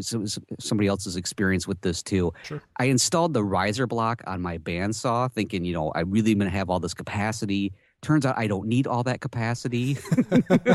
somebody 0.59 0.89
else's 0.89 1.17
experience 1.17 1.67
with 1.67 1.81
this 1.81 2.03
too. 2.03 2.33
Sure. 2.43 2.63
I 2.79 2.85
installed 2.87 3.33
the 3.33 3.43
riser 3.43 3.87
block 3.87 4.23
on 4.27 4.43
my 4.43 4.59
bandsaw, 4.59 5.33
thinking, 5.33 5.65
you 5.65 5.73
know, 5.73 5.91
I 5.95 6.01
really 6.01 6.33
am 6.33 6.39
going 6.39 6.51
to 6.51 6.57
have 6.57 6.69
all 6.69 6.81
this 6.81 6.95
capacity. 6.95 7.73
Turns 8.03 8.27
out 8.27 8.37
I 8.37 8.47
don't 8.47 8.67
need 8.69 8.87
all 8.87 9.03
that 9.05 9.23
capacity 9.23 9.97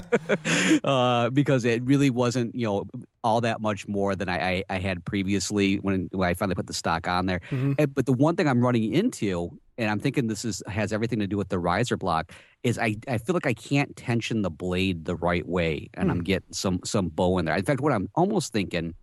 uh, 0.83 1.29
because 1.29 1.65
it 1.65 1.83
really 1.83 2.09
wasn't, 2.09 2.53
you 2.55 2.65
know, 2.65 2.85
all 3.23 3.41
that 3.41 3.61
much 3.61 3.87
more 3.87 4.15
than 4.15 4.29
I, 4.29 4.49
I, 4.49 4.63
I 4.69 4.79
had 4.79 5.05
previously 5.05 5.75
when, 5.77 6.09
when 6.11 6.27
I 6.27 6.33
finally 6.33 6.55
put 6.55 6.67
the 6.67 6.73
stock 6.73 7.07
on 7.07 7.25
there. 7.27 7.39
Mhm. 7.51 7.75
And, 7.77 7.93
but 7.93 8.05
the 8.05 8.13
one 8.13 8.35
thing 8.35 8.47
I'm 8.47 8.61
running 8.61 8.93
into, 8.93 9.59
and 9.77 9.89
I'm 9.91 9.99
thinking 9.99 10.27
this 10.27 10.43
is 10.43 10.63
has 10.67 10.91
everything 10.91 11.19
to 11.19 11.27
do 11.27 11.37
with 11.37 11.49
the 11.49 11.59
riser 11.59 11.97
block, 11.97 12.31
is 12.63 12.79
I, 12.79 12.95
I 13.07 13.17
feel 13.19 13.33
like 13.33 13.45
I 13.45 13.53
can't 13.53 13.95
tension 13.95 14.41
the 14.41 14.49
blade 14.51 15.05
the 15.05 15.15
right 15.15 15.47
way, 15.47 15.89
and 15.93 16.09
I'm 16.11 16.23
getting 16.23 16.51
some 16.53 16.79
some 16.83 17.09
bow 17.09 17.37
in 17.37 17.45
there. 17.45 17.55
In 17.55 17.63
fact, 17.65 17.81
what 17.81 17.93
I'm 17.93 18.09
almost 18.15 18.51
thinking 18.53 18.95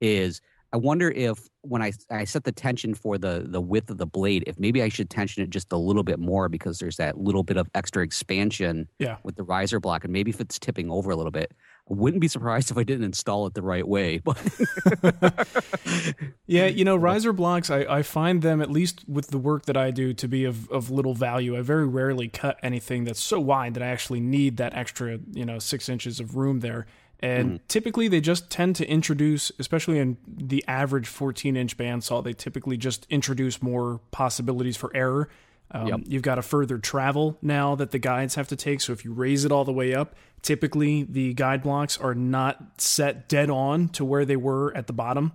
is 0.00 0.40
I 0.72 0.76
wonder 0.76 1.10
if 1.10 1.48
when 1.62 1.80
I 1.82 1.92
I 2.10 2.24
set 2.24 2.44
the 2.44 2.52
tension 2.52 2.94
for 2.94 3.16
the 3.18 3.46
the 3.48 3.60
width 3.60 3.90
of 3.90 3.98
the 3.98 4.06
blade, 4.06 4.44
if 4.46 4.58
maybe 4.58 4.82
I 4.82 4.88
should 4.90 5.08
tension 5.10 5.42
it 5.42 5.50
just 5.50 5.72
a 5.72 5.78
little 5.78 6.02
bit 6.02 6.18
more 6.18 6.48
because 6.48 6.78
there's 6.78 6.96
that 6.96 7.18
little 7.18 7.42
bit 7.42 7.56
of 7.56 7.68
extra 7.74 8.02
expansion 8.02 8.88
Yeah. 8.98 9.16
with 9.24 9.36
the 9.36 9.44
riser 9.44 9.80
block, 9.80 10.04
and 10.04 10.12
maybe 10.12 10.30
if 10.30 10.40
it's 10.40 10.58
tipping 10.58 10.90
over 10.90 11.10
a 11.10 11.16
little 11.16 11.32
bit. 11.32 11.52
Wouldn't 11.88 12.20
be 12.20 12.28
surprised 12.28 12.70
if 12.70 12.78
I 12.78 12.82
didn't 12.82 13.04
install 13.04 13.46
it 13.46 13.54
the 13.54 13.62
right 13.62 13.86
way. 13.86 14.18
But 14.18 14.38
Yeah, 16.46 16.66
you 16.66 16.84
know, 16.84 16.96
riser 16.96 17.32
blocks, 17.32 17.70
I, 17.70 17.80
I 17.80 18.02
find 18.02 18.42
them, 18.42 18.60
at 18.60 18.70
least 18.70 19.04
with 19.08 19.28
the 19.28 19.38
work 19.38 19.66
that 19.66 19.76
I 19.76 19.90
do, 19.90 20.12
to 20.14 20.28
be 20.28 20.44
of, 20.44 20.70
of 20.70 20.90
little 20.90 21.14
value. 21.14 21.56
I 21.56 21.62
very 21.62 21.86
rarely 21.86 22.28
cut 22.28 22.58
anything 22.62 23.04
that's 23.04 23.20
so 23.20 23.40
wide 23.40 23.74
that 23.74 23.82
I 23.82 23.86
actually 23.86 24.20
need 24.20 24.56
that 24.58 24.74
extra, 24.74 25.18
you 25.32 25.44
know, 25.44 25.58
six 25.58 25.88
inches 25.88 26.20
of 26.20 26.36
room 26.36 26.60
there. 26.60 26.86
And 27.20 27.60
typically 27.68 28.06
they 28.06 28.20
just 28.20 28.48
tend 28.48 28.76
to 28.76 28.86
introduce, 28.88 29.50
especially 29.58 29.98
in 29.98 30.18
the 30.26 30.64
average 30.68 31.08
14 31.08 31.56
inch 31.56 31.76
bandsaw, 31.76 32.22
they 32.22 32.32
typically 32.32 32.76
just 32.76 33.06
introduce 33.10 33.60
more 33.60 34.00
possibilities 34.12 34.76
for 34.76 34.94
error. 34.94 35.28
Um, 35.70 35.88
Yep. 35.88 36.00
You've 36.06 36.22
got 36.22 36.38
a 36.38 36.42
further 36.42 36.78
travel 36.78 37.36
now 37.42 37.74
that 37.74 37.90
the 37.90 37.98
guides 37.98 38.36
have 38.36 38.48
to 38.48 38.56
take. 38.56 38.80
So 38.80 38.92
if 38.92 39.04
you 39.04 39.12
raise 39.12 39.44
it 39.44 39.52
all 39.52 39.64
the 39.64 39.72
way 39.72 39.94
up, 39.94 40.14
typically 40.42 41.04
the 41.04 41.34
guide 41.34 41.62
blocks 41.62 41.98
are 41.98 42.14
not 42.14 42.80
set 42.80 43.28
dead 43.28 43.50
on 43.50 43.88
to 43.90 44.04
where 44.04 44.24
they 44.24 44.36
were 44.36 44.74
at 44.76 44.86
the 44.86 44.92
bottom. 44.92 45.32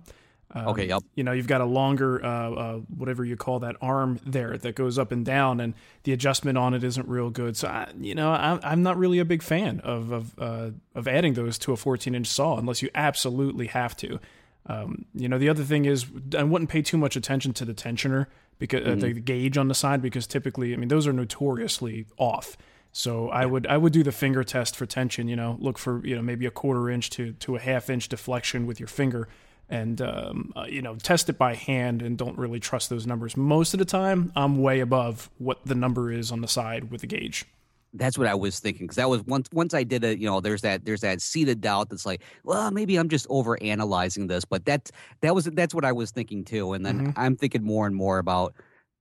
Um, 0.56 0.68
okay, 0.68 0.86
yep. 0.86 1.02
you 1.16 1.24
know 1.24 1.32
you've 1.32 1.48
got 1.48 1.60
a 1.60 1.64
longer 1.64 2.24
uh, 2.24 2.50
uh, 2.50 2.76
whatever 2.96 3.24
you 3.24 3.36
call 3.36 3.58
that 3.60 3.74
arm 3.80 4.20
there 4.24 4.56
that 4.56 4.76
goes 4.76 5.00
up 5.00 5.10
and 5.10 5.24
down 5.24 5.58
and 5.58 5.74
the 6.04 6.12
adjustment 6.12 6.56
on 6.56 6.74
it 6.74 6.84
isn't 6.84 7.08
real 7.08 7.28
good 7.28 7.56
so 7.56 7.66
I, 7.66 7.88
you 7.98 8.14
know 8.14 8.30
I'm, 8.30 8.60
I'm 8.62 8.82
not 8.84 8.96
really 8.96 9.18
a 9.18 9.24
big 9.24 9.42
fan 9.42 9.80
of 9.80 10.12
of, 10.12 10.38
uh, 10.38 10.70
of 10.94 11.08
adding 11.08 11.34
those 11.34 11.58
to 11.60 11.72
a 11.72 11.76
14 11.76 12.14
inch 12.14 12.28
saw 12.28 12.56
unless 12.56 12.82
you 12.82 12.90
absolutely 12.94 13.66
have 13.66 13.96
to 13.96 14.20
um, 14.66 15.06
you 15.12 15.28
know 15.28 15.38
the 15.38 15.48
other 15.48 15.64
thing 15.64 15.86
is 15.86 16.06
I 16.38 16.44
wouldn't 16.44 16.70
pay 16.70 16.82
too 16.82 16.98
much 16.98 17.16
attention 17.16 17.52
to 17.54 17.64
the 17.64 17.74
tensioner 17.74 18.26
because 18.60 18.86
uh, 18.86 18.94
the 18.94 19.12
gauge 19.12 19.58
on 19.58 19.66
the 19.66 19.74
side 19.74 20.00
because 20.00 20.28
typically 20.28 20.72
I 20.72 20.76
mean 20.76 20.88
those 20.88 21.08
are 21.08 21.12
notoriously 21.12 22.06
off 22.16 22.56
so 22.96 23.28
I 23.28 23.44
would 23.44 23.66
I 23.66 23.76
would 23.76 23.92
do 23.92 24.04
the 24.04 24.12
finger 24.12 24.44
test 24.44 24.76
for 24.76 24.86
tension. 24.86 25.26
You 25.26 25.34
know, 25.34 25.56
look 25.60 25.78
for 25.78 26.00
you 26.06 26.14
know 26.14 26.22
maybe 26.22 26.46
a 26.46 26.50
quarter 26.50 26.88
inch 26.88 27.10
to 27.10 27.32
to 27.32 27.56
a 27.56 27.58
half 27.58 27.90
inch 27.90 28.08
deflection 28.08 28.68
with 28.68 28.78
your 28.78 28.86
finger, 28.86 29.26
and 29.68 30.00
um, 30.00 30.52
uh, 30.54 30.66
you 30.68 30.80
know 30.80 30.94
test 30.94 31.28
it 31.28 31.36
by 31.36 31.56
hand 31.56 32.02
and 32.02 32.16
don't 32.16 32.38
really 32.38 32.60
trust 32.60 32.90
those 32.90 33.04
numbers. 33.04 33.36
Most 33.36 33.74
of 33.74 33.78
the 33.78 33.84
time, 33.84 34.30
I'm 34.36 34.62
way 34.62 34.78
above 34.78 35.28
what 35.38 35.58
the 35.66 35.74
number 35.74 36.12
is 36.12 36.30
on 36.30 36.40
the 36.40 36.46
side 36.46 36.92
with 36.92 37.00
the 37.00 37.08
gauge. 37.08 37.46
That's 37.94 38.16
what 38.16 38.28
I 38.28 38.34
was 38.36 38.60
thinking 38.60 38.86
because 38.86 38.96
that 38.96 39.10
was 39.10 39.24
once 39.24 39.48
once 39.52 39.74
I 39.74 39.82
did 39.82 40.04
it. 40.04 40.20
You 40.20 40.26
know, 40.26 40.40
there's 40.40 40.62
that 40.62 40.84
there's 40.84 41.00
that 41.00 41.20
seated 41.20 41.60
doubt 41.60 41.90
that's 41.90 42.06
like, 42.06 42.22
well, 42.44 42.70
maybe 42.70 42.94
I'm 42.96 43.08
just 43.08 43.26
over 43.28 43.60
analyzing 43.60 44.28
this, 44.28 44.44
but 44.44 44.64
that's 44.64 44.92
that 45.20 45.34
was 45.34 45.46
that's 45.46 45.74
what 45.74 45.84
I 45.84 45.90
was 45.90 46.12
thinking 46.12 46.44
too. 46.44 46.74
And 46.74 46.86
then 46.86 47.12
I'm 47.16 47.34
thinking 47.34 47.64
more 47.64 47.88
and 47.88 47.96
more 47.96 48.18
about 48.18 48.54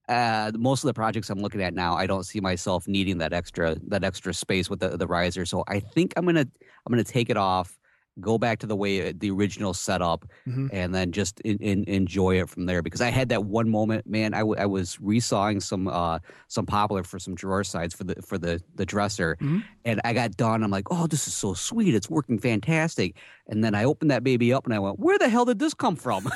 uh, 0.09 0.51
most 0.57 0.83
of 0.83 0.87
the 0.87 0.93
projects 0.93 1.29
I'm 1.29 1.39
looking 1.39 1.61
at 1.61 1.73
now. 1.73 1.95
I 1.95 2.07
don't 2.07 2.25
see 2.25 2.39
myself 2.39 2.87
needing 2.87 3.17
that 3.19 3.33
extra 3.33 3.75
that 3.87 4.03
extra 4.03 4.33
space 4.33 4.69
with 4.69 4.79
the 4.79 4.97
the 4.97 5.07
riser. 5.07 5.45
So 5.45 5.63
I 5.67 5.79
think 5.79 6.13
I'm 6.17 6.25
gonna 6.25 6.41
I'm 6.41 6.91
gonna 6.91 7.03
take 7.03 7.29
it 7.29 7.37
off, 7.37 7.77
go 8.21 8.37
back 8.37 8.59
to 8.59 8.67
the 8.67 8.75
way 8.75 9.09
uh, 9.09 9.13
the 9.17 9.31
original 9.31 9.73
setup, 9.73 10.25
Mhm. 10.47 10.69
and 10.71 10.93
then 10.93 11.11
just 11.11 11.39
in, 11.41 11.57
in, 11.57 11.83
enjoy 11.85 12.39
it 12.39 12.47
from 12.49 12.65
there. 12.67 12.81
Because 12.81 13.01
I 13.01 13.09
had 13.09 13.29
that 13.29 13.45
one 13.45 13.69
moment, 13.69 14.05
man. 14.07 14.33
I, 14.33 14.39
w- 14.39 14.59
I 14.59 14.65
was 14.67 14.97
resawing 14.97 15.61
some 15.61 15.87
uh 15.87 16.19
some 16.47 16.65
poplar 16.65 17.03
for 17.03 17.17
some 17.19 17.33
drawer 17.35 17.63
sides 17.63 17.93
for 17.95 18.03
the 18.03 18.15
for 18.21 18.37
the 18.37 18.61
the 18.75 18.85
dresser, 18.85 19.37
Mhm. 19.41 19.63
and 19.85 19.99
I 20.03 20.13
got 20.13 20.37
done. 20.37 20.63
I'm 20.63 20.71
like, 20.71 20.87
oh, 20.91 21.07
this 21.07 21.27
is 21.27 21.33
so 21.33 21.53
sweet. 21.53 21.95
It's 21.95 22.09
working 22.09 22.37
fantastic. 22.39 23.15
And 23.47 23.63
then 23.63 23.75
I 23.75 23.83
opened 23.83 24.11
that 24.11 24.23
baby 24.23 24.53
up 24.53 24.65
and 24.65 24.73
I 24.73 24.79
went, 24.79 24.99
where 24.99 25.17
the 25.19 25.27
hell 25.27 25.43
did 25.45 25.59
this 25.59 25.73
come 25.73 25.95
from? 25.97 26.29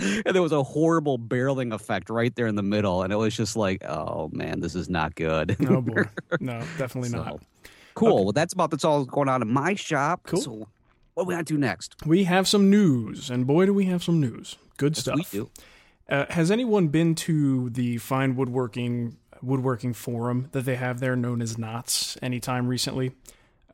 and 0.00 0.34
there 0.34 0.42
was 0.42 0.52
a 0.52 0.62
horrible 0.62 1.18
barreling 1.18 1.72
effect 1.72 2.10
right 2.10 2.34
there 2.36 2.46
in 2.46 2.56
the 2.56 2.62
middle, 2.62 3.02
and 3.02 3.12
it 3.12 3.16
was 3.16 3.36
just 3.36 3.56
like, 3.56 3.82
oh 3.84 4.28
man, 4.32 4.60
this 4.60 4.74
is 4.74 4.88
not 4.88 5.14
good. 5.14 5.56
Oh 5.68 5.80
boy, 5.80 6.02
no, 6.40 6.60
definitely 6.78 7.08
So, 7.10 7.22
not. 7.22 7.42
Cool. 7.98 8.24
Well, 8.26 8.32
that's 8.32 8.52
about 8.52 8.70
that's 8.70 8.84
all 8.84 9.04
going 9.04 9.28
on 9.28 9.42
in 9.42 9.48
my 9.52 9.74
shop. 9.74 10.20
Cool. 10.24 10.40
So, 10.40 10.68
what 11.14 11.26
we 11.26 11.34
got 11.34 11.38
to 11.38 11.44
do 11.54 11.58
next? 11.58 11.96
We 12.06 12.24
have 12.24 12.46
some 12.46 12.70
news, 12.70 13.28
and 13.30 13.46
boy, 13.46 13.66
do 13.66 13.74
we 13.74 13.86
have 13.86 14.02
some 14.04 14.20
news. 14.20 14.56
Good 14.76 14.96
Yes, 14.96 15.00
stuff. 15.00 15.16
we 15.16 15.24
do. 15.30 15.50
Uh, 16.08 16.26
has 16.30 16.50
anyone 16.50 16.88
been 16.88 17.14
to 17.16 17.70
the 17.70 17.98
fine 17.98 18.36
woodworking 18.36 19.16
woodworking 19.42 19.92
forum 19.94 20.48
that 20.52 20.64
they 20.64 20.76
have 20.76 21.00
there, 21.00 21.16
known 21.16 21.42
as 21.42 21.58
Knots, 21.58 22.16
anytime 22.22 22.66
recently? 22.68 23.12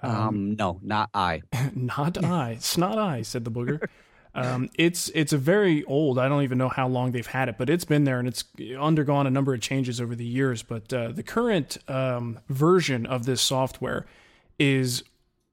Um, 0.01 0.55
no, 0.57 0.79
not 0.83 1.09
I. 1.15 1.43
Not 1.75 2.23
I. 2.25 2.51
It's 2.53 2.77
not 2.77 2.99
I, 2.99 3.23
said 3.23 3.45
the 3.45 3.51
booger. 3.51 3.87
Um, 4.35 4.69
it's 4.77 5.11
it's 5.11 5.33
a 5.33 5.39
very 5.39 5.85
old. 5.85 6.19
I 6.19 6.29
don't 6.29 6.43
even 6.43 6.59
know 6.59 6.69
how 6.69 6.89
long 6.89 7.13
they've 7.13 7.27
had 7.27 7.49
it, 7.49 7.57
but 7.57 7.71
it's 7.71 7.85
been 7.85 8.05
there 8.05 8.19
and 8.19 8.27
it's 8.27 8.45
undergone 8.79 9.27
a 9.27 9.31
number 9.31 9.55
of 9.55 9.61
changes 9.61 10.01
over 10.01 10.15
the 10.15 10.25
years. 10.25 10.63
But 10.63 10.93
uh, 10.93 11.13
the 11.13 11.23
current 11.23 11.79
um, 11.89 12.41
version 12.49 13.07
of 13.07 13.27
this 13.27 13.41
software 13.41 14.07
is 14.59 15.05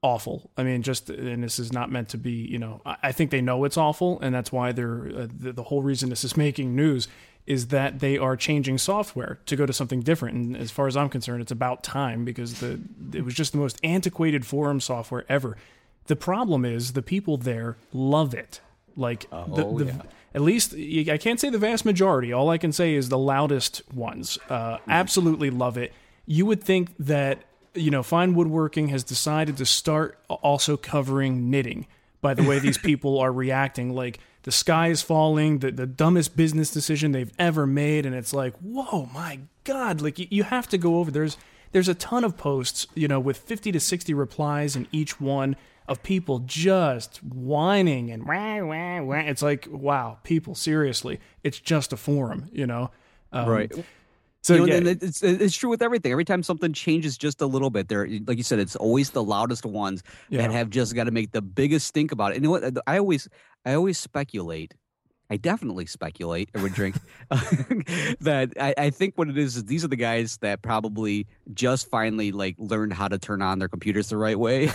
awful. 0.02 0.50
I 0.58 0.64
mean, 0.64 0.82
just 0.82 1.10
and 1.10 1.44
this 1.44 1.60
is 1.60 1.72
not 1.72 1.92
meant 1.92 2.10
to 2.10 2.18
be. 2.18 2.32
You 2.32 2.58
know, 2.58 2.82
I, 2.86 3.12
think 3.12 3.30
they 3.32 3.42
know 3.42 3.64
it's 3.66 3.78
awful, 3.78 4.20
and 4.22 4.34
that's 4.34 4.52
why 4.52 4.72
they're 4.72 5.12
uh, 5.16 5.28
the, 5.32 5.54
the 5.54 5.64
whole 5.64 5.84
reason 5.84 6.10
this 6.10 6.24
is 6.24 6.36
making 6.36 6.76
news 6.76 7.08
is 7.48 7.68
that 7.68 8.00
they 8.00 8.18
are 8.18 8.36
changing 8.36 8.78
software 8.78 9.40
to 9.46 9.56
go 9.56 9.66
to 9.66 9.74
something 9.74 10.02
different. 10.02 10.36
And 10.38 10.58
as 10.58 10.72
far 10.72 10.88
as 10.88 10.96
I'm 10.96 11.10
concerned, 11.10 11.42
it's 11.42 11.52
about 11.52 11.84
time 11.84 12.24
because 12.26 12.60
the 12.60 12.80
it 13.14 13.24
was 13.24 13.34
just 13.34 13.52
the 13.52 13.58
most 13.58 13.80
antiquated 13.84 14.46
forum 14.46 14.80
software 14.80 15.26
ever. 15.30 15.58
The 16.08 16.16
problem 16.16 16.66
is 16.66 16.94
the 16.94 17.02
people 17.02 17.38
there 17.38 17.78
love 17.94 18.34
it. 18.34 18.60
Like 18.96 19.30
the, 19.30 19.66
Oh, 19.66 19.78
the 19.78 19.86
yeah. 19.86 20.02
at 20.36 20.42
least 20.42 20.74
I 20.76 21.18
can't 21.18 21.40
say 21.40 21.50
the 21.50 21.58
vast 21.58 21.86
majority. 21.86 22.32
All 22.34 22.50
I 22.50 22.58
can 22.58 22.72
say 22.72 22.94
is 22.96 23.10
the 23.10 23.18
loudest 23.18 23.82
ones 23.94 24.38
uh, 24.50 24.78
absolutely 24.88 25.50
love 25.50 25.78
it. 25.78 25.94
You 26.26 26.46
would 26.46 26.64
think 26.64 26.90
that 27.00 27.44
you 27.74 27.90
know 27.92 28.04
Fine 28.04 28.34
Woodworking 28.36 28.90
has 28.90 29.04
decided 29.04 29.58
to 29.58 29.66
start 29.66 30.18
also 30.30 30.78
covering 30.78 31.50
knitting 31.50 31.88
by 32.22 32.34
the 32.34 32.44
way 32.44 32.60
these 32.60 32.78
people 32.90 33.20
are 33.20 33.32
reacting. 33.32 33.94
Like 33.94 34.20
the 34.44 34.52
sky 34.52 34.88
is 34.88 35.02
falling, 35.02 35.60
the 35.60 35.72
the 35.72 35.86
dumbest 35.88 36.36
business 36.36 36.72
decision 36.72 37.12
they've 37.12 37.32
ever 37.40 37.66
made, 37.68 38.06
and 38.06 38.14
it's 38.16 38.34
like, 38.34 38.56
whoa, 38.58 39.10
my 39.14 39.40
god! 39.64 40.02
Like 40.02 40.20
you, 40.20 40.28
you 40.30 40.44
have 40.44 40.68
to 40.70 40.78
go 40.78 40.98
over. 40.98 41.12
There's 41.12 41.38
there's 41.72 41.88
a 41.88 41.94
ton 41.96 42.24
of 42.26 42.36
posts, 42.38 42.86
you 42.96 43.08
know, 43.08 43.20
with 43.20 43.38
50 43.38 43.72
to 43.72 43.80
60 43.80 44.14
replies 44.14 44.76
in 44.76 44.88
each 44.92 45.22
one 45.22 45.56
of 45.92 46.02
people 46.04 46.40
just 46.40 47.18
whining 47.24 48.12
and 48.12 48.26
wah, 48.26 48.60
wah, 48.64 49.02
wah. 49.02 49.16
It's 49.18 49.42
like, 49.42 49.68
wow, 49.70 50.18
people, 50.24 50.56
seriously, 50.56 51.20
it's 51.44 51.60
just 51.60 51.94
a 51.94 51.98
forum, 51.98 52.50
you 52.52 52.66
know? 52.66 52.92
Um, 53.32 53.48
Right. 53.48 53.72
So, 54.44 54.56
you 54.56 54.60
know, 54.62 54.66
yeah, 54.66 54.78
and 54.78 54.88
it's 54.88 55.22
it's 55.22 55.56
true 55.56 55.70
with 55.70 55.84
everything. 55.84 56.12
Every 56.12 56.26
time 56.26 56.42
something 56.42 56.74
changes 56.74 57.16
just 57.16 57.42
a 57.42 57.46
little 57.46 57.70
bit, 57.70 57.90
there, 57.90 58.08
like 58.26 58.38
you 58.38 58.44
said, 58.44 58.58
it's 58.58 58.76
always 58.76 59.12
the 59.12 59.24
loudest 59.24 59.68
ones 59.68 60.02
Yeah. 60.30 60.42
that 60.42 60.52
have 60.52 60.72
just 60.72 60.96
got 60.96 61.04
to 61.04 61.12
make 61.12 61.32
the 61.32 61.44
biggest 61.44 61.86
stink 61.86 62.12
about 62.12 62.32
it. 62.32 62.38
And 62.38 62.46
you 62.46 62.48
know 62.48 62.60
what? 62.60 62.78
I 62.88 62.98
always 62.98 63.28
I 63.66 63.76
always 63.76 64.00
speculate, 64.00 64.74
I 65.32 65.38
definitely 65.38 65.86
speculate 65.86 66.50
or 66.54 66.62
would 66.62 66.74
drink 66.74 66.98
that 67.30 68.52
I, 68.60 68.74
I, 68.78 68.90
think 68.90 69.18
what 69.18 69.30
it 69.30 69.38
is 69.38 69.56
is 69.56 69.64
these 69.64 69.86
are 69.86 69.88
the 69.88 69.96
guys 69.96 70.36
that 70.42 70.62
probably 70.62 71.26
just 71.54 71.90
finally 71.90 72.34
like 72.34 72.56
learned 72.58 72.92
how 72.92 73.08
to 73.08 73.18
turn 73.18 73.42
on 73.42 73.58
their 73.58 73.70
computers 73.70 74.10
the 74.10 74.18
right 74.18 74.38
way. 74.38 74.70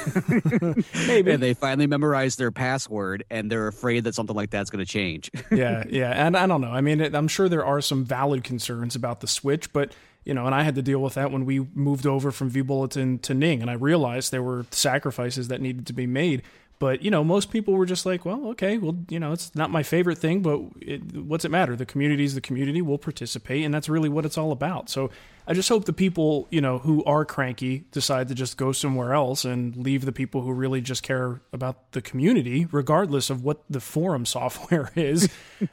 Maybe. 1.06 1.30
and 1.30 1.42
they 1.42 1.52
finally 1.52 1.86
memorized 1.86 2.38
their 2.38 2.50
password 2.50 3.22
and 3.30 3.52
they're 3.52 3.68
afraid 3.68 4.04
that 4.04 4.14
something 4.14 4.34
like 4.34 4.48
that's 4.48 4.70
going 4.70 4.82
to 4.82 4.90
change. 4.90 5.30
yeah, 5.50 5.84
yeah. 5.90 6.26
And 6.26 6.34
I 6.34 6.46
don't 6.46 6.62
know. 6.62 6.72
I 6.72 6.80
mean, 6.80 7.14
I'm 7.14 7.28
sure 7.28 7.50
there 7.50 7.66
are 7.66 7.82
some 7.82 8.06
valid 8.06 8.42
concerns 8.42 8.96
about 8.96 9.20
the 9.20 9.26
switch, 9.26 9.70
but 9.74 9.92
you 10.24 10.32
know, 10.32 10.46
and 10.46 10.54
I 10.54 10.62
had 10.62 10.74
to 10.76 10.82
deal 10.82 11.00
with 11.00 11.14
that 11.14 11.30
when 11.30 11.44
we 11.44 11.60
moved 11.74 12.06
over 12.06 12.32
from 12.32 12.50
vBulletin 12.50 13.20
to 13.22 13.34
Ning, 13.34 13.60
and 13.60 13.70
I 13.70 13.74
realized 13.74 14.32
there 14.32 14.42
were 14.42 14.64
sacrifices 14.70 15.48
that 15.48 15.60
needed 15.60 15.86
to 15.86 15.92
be 15.92 16.06
made. 16.06 16.42
But 16.78 17.02
you 17.02 17.10
know, 17.10 17.24
most 17.24 17.50
people 17.50 17.74
were 17.74 17.86
just 17.86 18.04
like, 18.04 18.24
"Well, 18.24 18.48
okay, 18.48 18.76
well, 18.76 18.96
you 19.08 19.18
know, 19.18 19.32
it's 19.32 19.54
not 19.54 19.70
my 19.70 19.82
favorite 19.82 20.18
thing, 20.18 20.42
but 20.42 20.60
it, 20.80 21.16
what's 21.16 21.44
it 21.44 21.50
matter? 21.50 21.74
The 21.74 21.86
community 21.86 22.24
is 22.24 22.34
the 22.34 22.40
community. 22.40 22.82
We'll 22.82 22.98
participate, 22.98 23.64
and 23.64 23.72
that's 23.72 23.88
really 23.88 24.08
what 24.08 24.26
it's 24.26 24.36
all 24.36 24.52
about." 24.52 24.90
So 24.90 25.10
I 25.48 25.54
just 25.54 25.68
hope 25.68 25.84
the 25.84 25.92
people, 25.92 26.48
you 26.50 26.60
know, 26.60 26.78
who 26.78 27.04
are 27.04 27.24
cranky 27.24 27.84
decide 27.92 28.28
to 28.28 28.34
just 28.34 28.56
go 28.56 28.72
somewhere 28.72 29.14
else 29.14 29.44
and 29.44 29.76
leave 29.76 30.04
the 30.04 30.12
people 30.12 30.42
who 30.42 30.52
really 30.52 30.80
just 30.80 31.04
care 31.04 31.40
about 31.52 31.92
the 31.92 32.02
community, 32.02 32.66
regardless 32.72 33.30
of 33.30 33.44
what 33.44 33.62
the 33.70 33.80
forum 33.80 34.26
software 34.26 34.90
is, 34.96 35.28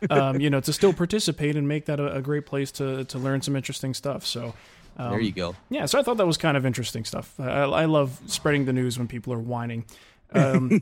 um, 0.10 0.40
you 0.40 0.50
know, 0.50 0.60
to 0.60 0.72
still 0.72 0.94
participate 0.94 1.56
and 1.56 1.68
make 1.68 1.86
that 1.86 2.00
a, 2.00 2.16
a, 2.16 2.22
great 2.22 2.46
place 2.46 2.72
to 2.74 3.04
to 3.06 3.18
learn 3.18 3.42
some 3.42 3.56
interesting 3.56 3.94
stuff. 3.94 4.26
So. 4.26 4.54
Um, 4.96 5.10
there 5.10 5.22
you 5.22 5.32
go. 5.32 5.56
Yeah, 5.72 5.88
so 5.88 5.98
I 5.98 6.04
thought 6.04 6.18
that 6.18 6.28
was 6.28 6.38
kind 6.38 6.56
of 6.56 6.68
interesting 6.68 7.04
stuff. 7.04 7.34
I, 7.40 7.64
I 7.64 7.86
love 7.86 8.22
spreading 8.28 8.66
the 8.66 8.74
news 8.74 9.00
when 9.00 9.08
people 9.08 9.34
are 9.34 9.40
whining. 9.40 9.86
Um, 10.34 10.82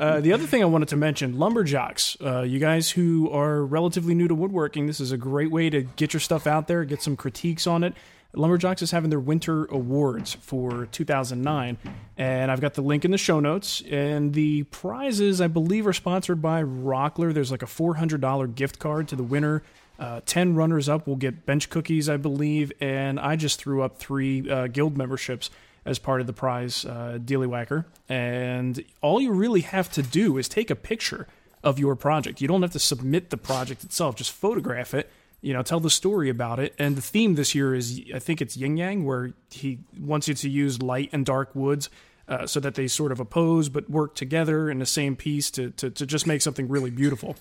uh, 0.00 0.20
the 0.20 0.32
other 0.32 0.46
thing 0.46 0.62
I 0.62 0.66
wanted 0.66 0.88
to 0.88 0.96
mention 0.96 1.34
LumberJocks, 1.34 2.24
uh, 2.24 2.42
you 2.42 2.58
guys 2.58 2.90
who 2.90 3.30
are 3.30 3.64
relatively 3.64 4.14
new 4.14 4.28
to 4.28 4.34
woodworking, 4.34 4.86
this 4.86 5.00
is 5.00 5.12
a 5.12 5.16
great 5.16 5.50
way 5.50 5.70
to 5.70 5.82
get 5.82 6.12
your 6.12 6.20
stuff 6.20 6.46
out 6.46 6.68
there, 6.68 6.84
get 6.84 7.02
some 7.02 7.16
critiques 7.16 7.66
on 7.66 7.84
it. 7.84 7.94
LumberJocks 8.34 8.80
is 8.80 8.90
having 8.92 9.10
their 9.10 9.20
winter 9.20 9.66
awards 9.66 10.32
for 10.34 10.86
2009, 10.86 11.76
and 12.16 12.50
I've 12.50 12.62
got 12.62 12.74
the 12.74 12.80
link 12.80 13.04
in 13.04 13.10
the 13.10 13.18
show 13.18 13.40
notes. 13.40 13.82
And 13.90 14.32
the 14.32 14.62
prizes, 14.64 15.42
I 15.42 15.48
believe, 15.48 15.86
are 15.86 15.92
sponsored 15.92 16.40
by 16.40 16.62
Rockler. 16.62 17.34
There's 17.34 17.50
like 17.50 17.62
a 17.62 17.66
$400 17.66 18.54
gift 18.54 18.78
card 18.78 19.08
to 19.08 19.16
the 19.16 19.22
winner. 19.22 19.62
Uh, 19.98 20.22
10 20.24 20.54
runners 20.54 20.88
up 20.88 21.06
will 21.06 21.16
get 21.16 21.44
bench 21.44 21.68
cookies, 21.68 22.08
I 22.08 22.16
believe, 22.16 22.72
and 22.80 23.20
I 23.20 23.36
just 23.36 23.60
threw 23.60 23.82
up 23.82 23.98
three 23.98 24.48
uh, 24.50 24.66
guild 24.66 24.96
memberships 24.96 25.50
as 25.84 25.98
part 25.98 26.20
of 26.20 26.26
the 26.26 26.32
prize 26.32 26.84
uh, 26.84 27.18
Whacker. 27.18 27.86
And 28.08 28.84
all 29.00 29.20
you 29.20 29.32
really 29.32 29.62
have 29.62 29.90
to 29.92 30.02
do 30.02 30.38
is 30.38 30.48
take 30.48 30.70
a 30.70 30.76
picture 30.76 31.26
of 31.62 31.78
your 31.78 31.96
project. 31.96 32.40
You 32.40 32.48
don't 32.48 32.62
have 32.62 32.72
to 32.72 32.78
submit 32.78 33.30
the 33.30 33.36
project 33.36 33.84
itself, 33.84 34.16
just 34.16 34.32
photograph 34.32 34.94
it, 34.94 35.10
you 35.40 35.52
know, 35.52 35.62
tell 35.62 35.80
the 35.80 35.90
story 35.90 36.28
about 36.28 36.58
it. 36.58 36.74
And 36.78 36.96
the 36.96 37.02
theme 37.02 37.34
this 37.34 37.54
year 37.54 37.74
is, 37.74 38.00
I 38.14 38.18
think 38.18 38.40
it's 38.40 38.56
yin 38.56 38.76
yang, 38.76 39.04
where 39.04 39.32
he 39.50 39.80
wants 39.98 40.28
you 40.28 40.34
to 40.34 40.48
use 40.48 40.82
light 40.82 41.10
and 41.12 41.26
dark 41.26 41.54
woods. 41.54 41.90
Uh, 42.28 42.46
so 42.46 42.60
that 42.60 42.76
they 42.76 42.86
sort 42.86 43.10
of 43.10 43.18
oppose 43.18 43.68
but 43.68 43.90
work 43.90 44.14
together 44.14 44.70
in 44.70 44.78
the 44.78 44.86
same 44.86 45.16
piece 45.16 45.50
to, 45.50 45.70
to, 45.72 45.90
to 45.90 46.06
just 46.06 46.24
make 46.24 46.40
something 46.40 46.68
really 46.68 46.88
beautiful. 46.88 47.34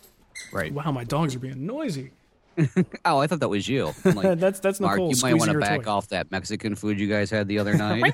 Right. 0.52 0.74
Wow, 0.74 0.92
my 0.92 1.04
dogs 1.04 1.36
are 1.36 1.40
being 1.40 1.68
noisy. 1.68 2.12
oh, 3.06 3.18
I 3.18 3.28
thought 3.28 3.40
that 3.40 3.50
was 3.50 3.68
you. 3.68 3.94
Like, 4.12 4.40
that's 4.40 4.60
that's 4.60 4.80
Nicole. 4.80 5.12
You 5.12 5.22
might 5.22 5.36
want 5.36 5.52
to 5.52 5.60
back 5.60 5.84
toy. 5.84 5.92
off 5.92 6.10
that 6.10 6.32
Mexican 6.32 6.76
food 6.76 7.00
you 7.00 7.08
guys 7.08 7.30
had 7.30 7.48
the 7.48 7.60
other 7.60 7.74
night. 7.78 8.14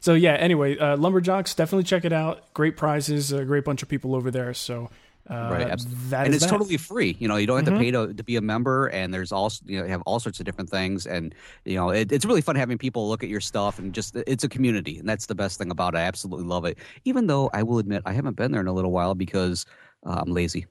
so 0.00 0.14
yeah. 0.14 0.34
Anyway, 0.34 0.76
uh, 0.78 0.96
LumberJocks 0.96 1.54
definitely 1.54 1.84
check 1.84 2.04
it 2.04 2.12
out. 2.12 2.52
Great 2.54 2.76
prizes, 2.76 3.32
a 3.32 3.44
great 3.44 3.64
bunch 3.64 3.82
of 3.82 3.88
people 3.88 4.14
over 4.14 4.30
there. 4.30 4.54
So. 4.54 4.90
Uh, 5.28 5.48
right, 5.52 5.60
and 5.70 6.34
it's 6.34 6.42
that. 6.42 6.50
totally 6.50 6.76
free. 6.76 7.14
You 7.20 7.28
know, 7.28 7.36
you 7.36 7.46
don't 7.46 7.58
have 7.58 7.66
mm-hmm. 7.66 7.74
to 7.74 7.84
pay 7.84 7.90
to, 7.92 8.14
to 8.14 8.24
be 8.24 8.34
a 8.34 8.40
member, 8.40 8.88
and 8.88 9.14
there's 9.14 9.30
also 9.30 9.62
you 9.64 9.78
know 9.78 9.84
you 9.84 9.90
have 9.90 10.02
all 10.02 10.18
sorts 10.18 10.40
of 10.40 10.46
different 10.46 10.70
things, 10.70 11.06
and 11.06 11.32
you 11.64 11.76
know 11.76 11.90
it, 11.90 12.10
it's 12.10 12.24
really 12.24 12.40
fun 12.40 12.56
having 12.56 12.78
people 12.78 13.08
look 13.08 13.22
at 13.22 13.28
your 13.28 13.40
stuff, 13.40 13.78
and 13.78 13.92
just 13.92 14.16
it's 14.16 14.42
a 14.42 14.48
community, 14.48 14.98
and 14.98 15.08
that's 15.08 15.26
the 15.26 15.36
best 15.36 15.58
thing 15.58 15.70
about 15.70 15.94
it. 15.94 15.98
I 15.98 16.02
absolutely 16.02 16.46
love 16.46 16.64
it. 16.64 16.78
Even 17.04 17.28
though 17.28 17.48
I 17.52 17.62
will 17.62 17.78
admit 17.78 18.02
I 18.06 18.12
haven't 18.12 18.34
been 18.34 18.50
there 18.50 18.60
in 18.60 18.66
a 18.66 18.72
little 18.72 18.90
while 18.90 19.14
because 19.14 19.66
uh, 20.04 20.22
I'm 20.26 20.32
lazy. 20.32 20.66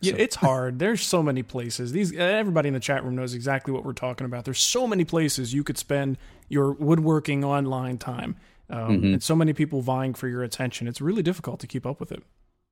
Yeah, 0.00 0.12
so. 0.12 0.18
it's 0.18 0.36
hard. 0.36 0.78
There's 0.78 1.00
so 1.00 1.22
many 1.22 1.42
places. 1.42 1.92
These 1.92 2.14
everybody 2.14 2.68
in 2.68 2.74
the 2.74 2.80
chat 2.80 3.04
room 3.04 3.16
knows 3.16 3.34
exactly 3.34 3.72
what 3.72 3.84
we're 3.84 3.92
talking 3.92 4.24
about. 4.24 4.44
There's 4.44 4.60
so 4.60 4.86
many 4.86 5.04
places 5.04 5.52
you 5.52 5.64
could 5.64 5.78
spend 5.78 6.18
your 6.48 6.72
woodworking 6.72 7.44
online 7.44 7.98
time, 7.98 8.36
um, 8.70 8.78
mm-hmm. 8.78 9.06
and 9.14 9.22
so 9.22 9.34
many 9.34 9.52
people 9.52 9.80
vying 9.80 10.14
for 10.14 10.28
your 10.28 10.42
attention. 10.42 10.86
It's 10.86 11.00
really 11.00 11.22
difficult 11.22 11.60
to 11.60 11.66
keep 11.66 11.86
up 11.86 12.00
with 12.00 12.12
it. 12.12 12.22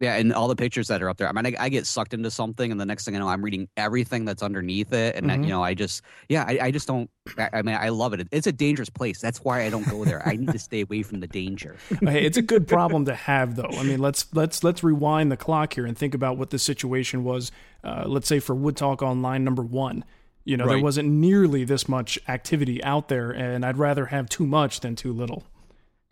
Yeah, 0.02 0.16
and 0.16 0.32
all 0.32 0.48
the 0.48 0.56
pictures 0.56 0.88
that 0.88 1.00
are 1.00 1.08
up 1.08 1.16
there. 1.16 1.28
I 1.28 1.32
mean, 1.32 1.46
I, 1.46 1.54
I, 1.60 1.68
get 1.68 1.86
sucked 1.86 2.12
into 2.12 2.28
something, 2.28 2.72
and 2.72 2.80
the 2.80 2.84
next 2.84 3.04
thing 3.04 3.14
I 3.14 3.20
know, 3.20 3.28
I'm 3.28 3.40
reading 3.40 3.68
everything 3.76 4.24
that's 4.24 4.42
underneath 4.42 4.92
it, 4.92 5.14
and 5.14 5.28
mm-hmm. 5.28 5.42
I, 5.42 5.44
you 5.44 5.50
know, 5.50 5.62
I 5.62 5.74
just, 5.74 6.02
yeah, 6.28 6.44
I, 6.44 6.58
I 6.60 6.70
just 6.72 6.88
don't. 6.88 7.08
I, 7.38 7.50
I, 7.52 7.62
mean, 7.62 7.76
I 7.76 7.90
love 7.90 8.12
it. 8.12 8.26
It's 8.32 8.48
a 8.48 8.52
dangerous 8.52 8.90
place. 8.90 9.20
That's 9.20 9.44
why 9.44 9.62
I 9.62 9.70
don't 9.70 9.88
go 9.88 10.04
there. 10.04 10.26
I 10.26 10.34
need 10.34 10.50
to 10.50 10.58
stay 10.58 10.80
away 10.80 11.04
from 11.04 11.20
the 11.20 11.28
danger. 11.28 11.76
hey, 12.00 12.24
it's 12.24 12.36
a 12.36 12.42
good 12.42 12.66
problem 12.66 13.04
to 13.04 13.14
have, 13.14 13.54
though. 13.54 13.70
I 13.70 13.84
mean, 13.84 14.00
let's 14.00 14.26
let's 14.34 14.64
let's 14.64 14.82
rewind 14.82 15.30
the 15.30 15.36
clock 15.36 15.74
here 15.74 15.86
and 15.86 15.96
think 15.96 16.14
about 16.14 16.36
what 16.36 16.50
the 16.50 16.58
situation 16.58 17.22
was. 17.22 17.52
Uh, 17.84 18.02
let's 18.04 18.26
say 18.26 18.40
for 18.40 18.56
Wood 18.56 18.76
Talk 18.76 19.02
Online 19.02 19.44
number 19.44 19.62
one. 19.62 20.04
You 20.44 20.56
know, 20.56 20.64
right. 20.64 20.74
there 20.74 20.82
wasn't 20.82 21.08
nearly 21.08 21.62
this 21.62 21.88
much 21.88 22.18
activity 22.26 22.82
out 22.82 23.06
there, 23.06 23.30
and 23.30 23.64
I'd 23.64 23.78
rather 23.78 24.06
have 24.06 24.28
too 24.28 24.48
much 24.48 24.80
than 24.80 24.96
too 24.96 25.12
little. 25.12 25.44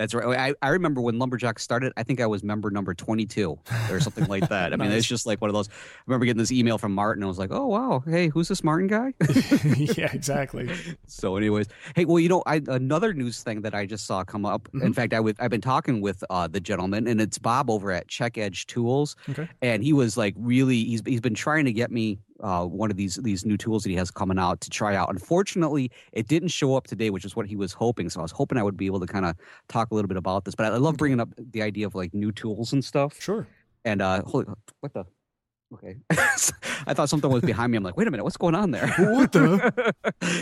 That's 0.00 0.14
right. 0.14 0.54
I, 0.62 0.66
I 0.66 0.70
remember 0.70 1.02
when 1.02 1.16
LumberJocks 1.16 1.58
started, 1.58 1.92
I 1.94 2.04
think 2.04 2.22
I 2.22 2.26
was 2.26 2.42
member 2.42 2.70
number 2.70 2.94
22 2.94 3.58
or 3.90 4.00
something 4.00 4.24
like 4.28 4.48
that. 4.48 4.72
I 4.72 4.76
nice. 4.76 4.88
mean, 4.88 4.96
it's 4.96 5.06
just 5.06 5.26
like 5.26 5.42
one 5.42 5.50
of 5.50 5.54
those. 5.54 5.68
I 5.68 5.72
remember 6.06 6.24
getting 6.24 6.38
this 6.38 6.50
email 6.50 6.78
from 6.78 6.94
Martin. 6.94 7.22
I 7.22 7.26
was 7.26 7.38
like, 7.38 7.50
oh, 7.52 7.66
wow. 7.66 8.02
Hey, 8.06 8.28
who's 8.28 8.48
this 8.48 8.64
Martin 8.64 8.86
guy? 8.86 9.12
yeah, 9.76 10.10
exactly. 10.10 10.70
so, 11.06 11.36
anyways, 11.36 11.66
hey, 11.94 12.06
well, 12.06 12.18
you 12.18 12.30
know, 12.30 12.42
I, 12.46 12.62
another 12.68 13.12
news 13.12 13.42
thing 13.42 13.60
that 13.60 13.74
I 13.74 13.84
just 13.84 14.06
saw 14.06 14.24
come 14.24 14.46
up. 14.46 14.68
Mm-hmm. 14.68 14.86
In 14.86 14.94
fact, 14.94 15.12
I 15.12 15.18
w- 15.18 15.34
I've 15.38 15.50
been 15.50 15.60
talking 15.60 16.00
with 16.00 16.24
uh, 16.30 16.48
the 16.48 16.60
gentleman, 16.60 17.06
and 17.06 17.20
it's 17.20 17.36
Bob 17.36 17.68
over 17.68 17.92
at 17.92 18.08
Czeck 18.08 18.38
Edge 18.38 18.66
Tools. 18.68 19.16
Okay. 19.28 19.50
And 19.60 19.84
he 19.84 19.92
was 19.92 20.16
like, 20.16 20.34
really, 20.38 20.82
he's, 20.82 21.02
he's 21.04 21.20
been 21.20 21.34
trying 21.34 21.66
to 21.66 21.74
get 21.74 21.90
me 21.90 22.20
uh, 22.42 22.64
one 22.64 22.90
of 22.90 22.96
these 22.96 23.16
these 23.16 23.44
new 23.44 23.56
tools 23.56 23.82
that 23.82 23.90
he 23.90 23.96
has 23.96 24.10
coming 24.10 24.38
out 24.38 24.60
to 24.62 24.70
try 24.70 24.94
out. 24.96 25.10
Unfortunately, 25.10 25.90
it 26.12 26.28
didn't 26.28 26.48
show 26.48 26.74
up 26.76 26.86
today, 26.86 27.10
which 27.10 27.24
is 27.24 27.36
what 27.36 27.46
he 27.46 27.56
was 27.56 27.72
hoping. 27.72 28.08
So 28.10 28.20
I 28.20 28.22
was 28.22 28.32
hoping 28.32 28.58
I 28.58 28.62
would 28.62 28.76
be 28.76 28.86
able 28.86 29.00
to 29.00 29.06
kind 29.06 29.24
of 29.24 29.36
talk 29.68 29.90
a 29.90 29.94
little 29.94 30.08
bit 30.08 30.16
about 30.16 30.44
this. 30.44 30.54
But 30.54 30.66
I, 30.66 30.74
I 30.74 30.78
love 30.78 30.96
bringing 30.96 31.20
up 31.20 31.28
the 31.36 31.62
idea 31.62 31.86
of 31.86 31.94
like 31.94 32.14
new 32.14 32.32
tools 32.32 32.72
and 32.72 32.84
stuff. 32.84 33.20
Sure. 33.20 33.46
And 33.84 34.02
uh, 34.02 34.22
holy, 34.22 34.46
what 34.80 34.92
the 34.92 35.04
Okay. 35.72 35.96
I 36.10 36.94
thought 36.94 37.08
something 37.08 37.30
was 37.30 37.42
behind 37.42 37.70
me. 37.70 37.76
I'm 37.76 37.84
like, 37.84 37.96
wait 37.96 38.08
a 38.08 38.10
minute, 38.10 38.24
what's 38.24 38.36
going 38.36 38.54
on 38.54 38.72
there? 38.72 38.92
What 38.98 39.32
the? 39.32 39.94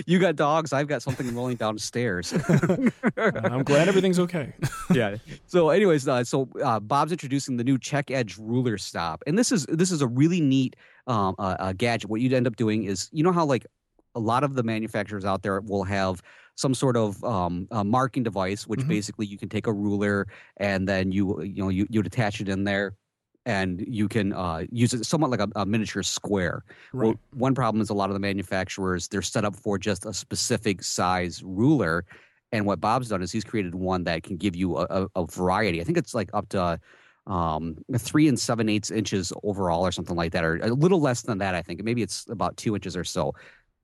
you 0.06 0.18
got 0.18 0.36
dogs. 0.36 0.72
I've 0.72 0.88
got 0.88 1.02
something 1.02 1.34
rolling 1.34 1.56
downstairs. 1.56 2.32
I'm 2.32 3.62
glad 3.64 3.88
everything's 3.88 4.18
okay. 4.20 4.54
yeah. 4.92 5.16
So, 5.46 5.70
anyways, 5.70 6.08
uh, 6.08 6.24
so 6.24 6.48
uh, 6.62 6.80
Bob's 6.80 7.12
introducing 7.12 7.56
the 7.56 7.64
new 7.64 7.78
Czeck 7.78 8.10
Edge 8.10 8.38
ruler 8.38 8.78
stop, 8.78 9.22
and 9.26 9.38
this 9.38 9.52
is 9.52 9.66
this 9.66 9.90
is 9.90 10.00
a 10.00 10.06
really 10.06 10.40
neat 10.40 10.76
um, 11.06 11.34
uh, 11.38 11.56
uh, 11.58 11.72
gadget. 11.72 12.08
What 12.08 12.20
you'd 12.20 12.32
end 12.32 12.46
up 12.46 12.56
doing 12.56 12.84
is, 12.84 13.08
you 13.12 13.22
know 13.22 13.32
how 13.32 13.44
like 13.44 13.66
a 14.14 14.20
lot 14.20 14.44
of 14.44 14.54
the 14.54 14.62
manufacturers 14.62 15.24
out 15.24 15.42
there 15.42 15.60
will 15.60 15.84
have 15.84 16.22
some 16.54 16.74
sort 16.74 16.96
of 16.96 17.22
um, 17.24 17.68
marking 17.84 18.22
device, 18.22 18.66
which 18.66 18.80
mm-hmm. 18.80 18.88
basically 18.88 19.26
you 19.26 19.38
can 19.38 19.48
take 19.48 19.66
a 19.66 19.72
ruler 19.72 20.26
and 20.58 20.88
then 20.88 21.12
you 21.12 21.42
you 21.42 21.62
know 21.62 21.68
you 21.68 21.86
you'd 21.90 22.06
attach 22.06 22.40
it 22.40 22.48
in 22.48 22.64
there 22.64 22.94
and 23.48 23.82
you 23.88 24.08
can 24.08 24.34
uh, 24.34 24.64
use 24.70 24.92
it 24.92 25.06
somewhat 25.06 25.30
like 25.30 25.40
a, 25.40 25.48
a 25.56 25.64
miniature 25.64 26.02
square. 26.02 26.62
Right. 26.92 27.06
Well, 27.06 27.20
one 27.32 27.54
problem 27.54 27.80
is 27.80 27.88
a 27.88 27.94
lot 27.94 28.10
of 28.10 28.14
the 28.14 28.20
manufacturers 28.20 29.08
they're 29.08 29.22
set 29.22 29.44
up 29.44 29.56
for 29.56 29.78
just 29.78 30.04
a 30.04 30.12
specific 30.12 30.84
size 30.84 31.42
ruler, 31.42 32.04
and 32.52 32.66
what 32.66 32.78
Bob's 32.78 33.08
done 33.08 33.22
is 33.22 33.32
he's 33.32 33.44
created 33.44 33.74
one 33.74 34.04
that 34.04 34.22
can 34.22 34.36
give 34.36 34.54
you 34.54 34.76
a, 34.76 34.86
a, 34.90 35.06
a 35.16 35.26
variety. 35.26 35.80
I 35.80 35.84
think 35.84 35.96
it's 35.96 36.14
like 36.14 36.30
up 36.34 36.48
to 36.50 36.78
um, 37.26 37.76
three 37.96 38.28
and 38.28 38.38
seven 38.38 38.68
eighths 38.68 38.90
inches 38.90 39.32
overall, 39.42 39.84
or 39.84 39.92
something 39.92 40.16
like 40.16 40.32
that, 40.32 40.44
or 40.44 40.56
a 40.58 40.68
little 40.68 41.00
less 41.00 41.22
than 41.22 41.38
that. 41.38 41.54
I 41.54 41.62
think 41.62 41.82
maybe 41.82 42.02
it's 42.02 42.26
about 42.28 42.56
two 42.58 42.74
inches 42.74 42.96
or 42.96 43.04
so 43.04 43.34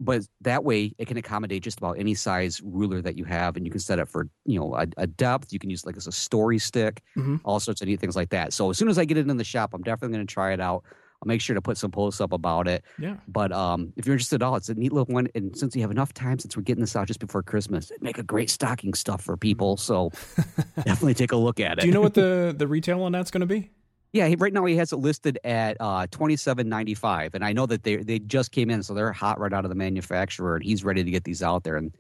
but 0.04 0.22
that 0.42 0.64
way 0.64 0.94
it 0.98 1.06
can 1.06 1.16
accommodate 1.16 1.62
just 1.62 1.78
about 1.78 1.98
any 1.98 2.14
size 2.14 2.60
ruler 2.62 3.00
that 3.00 3.16
you 3.16 3.24
have 3.24 3.56
and 3.56 3.64
you 3.64 3.70
can 3.70 3.80
set 3.80 3.98
it 3.98 4.08
for 4.08 4.28
you 4.44 4.60
know 4.60 4.74
a, 4.74 4.86
a 4.98 5.06
depth. 5.06 5.52
You 5.52 5.58
can 5.58 5.70
use 5.70 5.84
like 5.86 5.96
as 5.96 6.06
a 6.06 6.12
story 6.12 6.58
stick 6.58 7.02
mm-hmm. 7.16 7.36
all 7.44 7.58
sorts 7.58 7.80
of 7.80 7.88
neat 7.88 8.00
things 8.00 8.16
like 8.16 8.30
that. 8.30 8.52
So 8.52 8.70
as 8.70 8.78
soon 8.78 8.88
as 8.88 8.98
i 8.98 9.04
get 9.04 9.16
it 9.16 9.28
in 9.28 9.36
the 9.36 9.44
shop 9.44 9.72
i'm 9.74 9.82
definitely 9.82 10.16
going 10.16 10.26
to 10.26 10.32
try 10.32 10.52
it 10.52 10.60
out. 10.60 10.84
I'll 11.22 11.28
make 11.28 11.40
sure 11.40 11.54
to 11.54 11.62
put 11.62 11.78
some 11.78 11.90
posts 11.90 12.20
up 12.20 12.32
about 12.32 12.68
it. 12.68 12.84
Yeah. 12.98 13.16
But 13.28 13.52
um 13.52 13.92
if 13.96 14.06
you're 14.06 14.14
interested 14.14 14.42
at 14.42 14.46
all 14.46 14.56
it's 14.56 14.68
a 14.68 14.74
neat 14.74 14.92
little 14.92 15.12
one 15.12 15.28
and 15.34 15.56
since 15.56 15.74
you 15.74 15.82
have 15.82 15.90
enough 15.90 16.12
time 16.12 16.38
since 16.38 16.56
we're 16.56 16.62
getting 16.62 16.82
this 16.82 16.96
out 16.96 17.06
just 17.06 17.20
before 17.20 17.42
christmas 17.42 17.90
it'd 17.90 18.02
make 18.02 18.18
a 18.18 18.22
great 18.22 18.50
stocking 18.50 18.94
stuff 18.94 19.22
for 19.22 19.36
people. 19.36 19.76
So 19.76 20.10
definitely 20.76 21.14
take 21.14 21.32
a 21.32 21.36
look 21.36 21.60
at 21.60 21.78
it 21.78 21.80
do 21.82 21.86
you 21.86 21.92
know 21.92 22.02
what 22.02 22.14
the 22.14 22.54
the 22.58 22.66
retail 22.66 23.02
on 23.02 23.12
that's 23.12 23.30
going 23.30 23.40
to 23.40 23.46
be 23.46 23.70
yeah, 24.14 24.32
right 24.38 24.52
now 24.52 24.64
he 24.64 24.76
has 24.76 24.92
it 24.92 24.98
listed 24.98 25.40
at 25.42 25.76
uh, 25.80 26.06
twenty 26.12 26.36
seven 26.36 26.68
ninety 26.68 26.94
five, 26.94 27.34
and 27.34 27.44
I 27.44 27.52
know 27.52 27.66
that 27.66 27.82
they 27.82 27.96
they 27.96 28.20
just 28.20 28.52
came 28.52 28.70
in, 28.70 28.80
so 28.84 28.94
they're 28.94 29.12
hot 29.12 29.40
right 29.40 29.52
out 29.52 29.64
of 29.64 29.70
the 29.70 29.74
manufacturer, 29.74 30.54
and 30.54 30.64
he's 30.64 30.84
ready 30.84 31.02
to 31.02 31.10
get 31.10 31.24
these 31.24 31.42
out 31.42 31.64
there. 31.64 31.76
And 31.76 31.92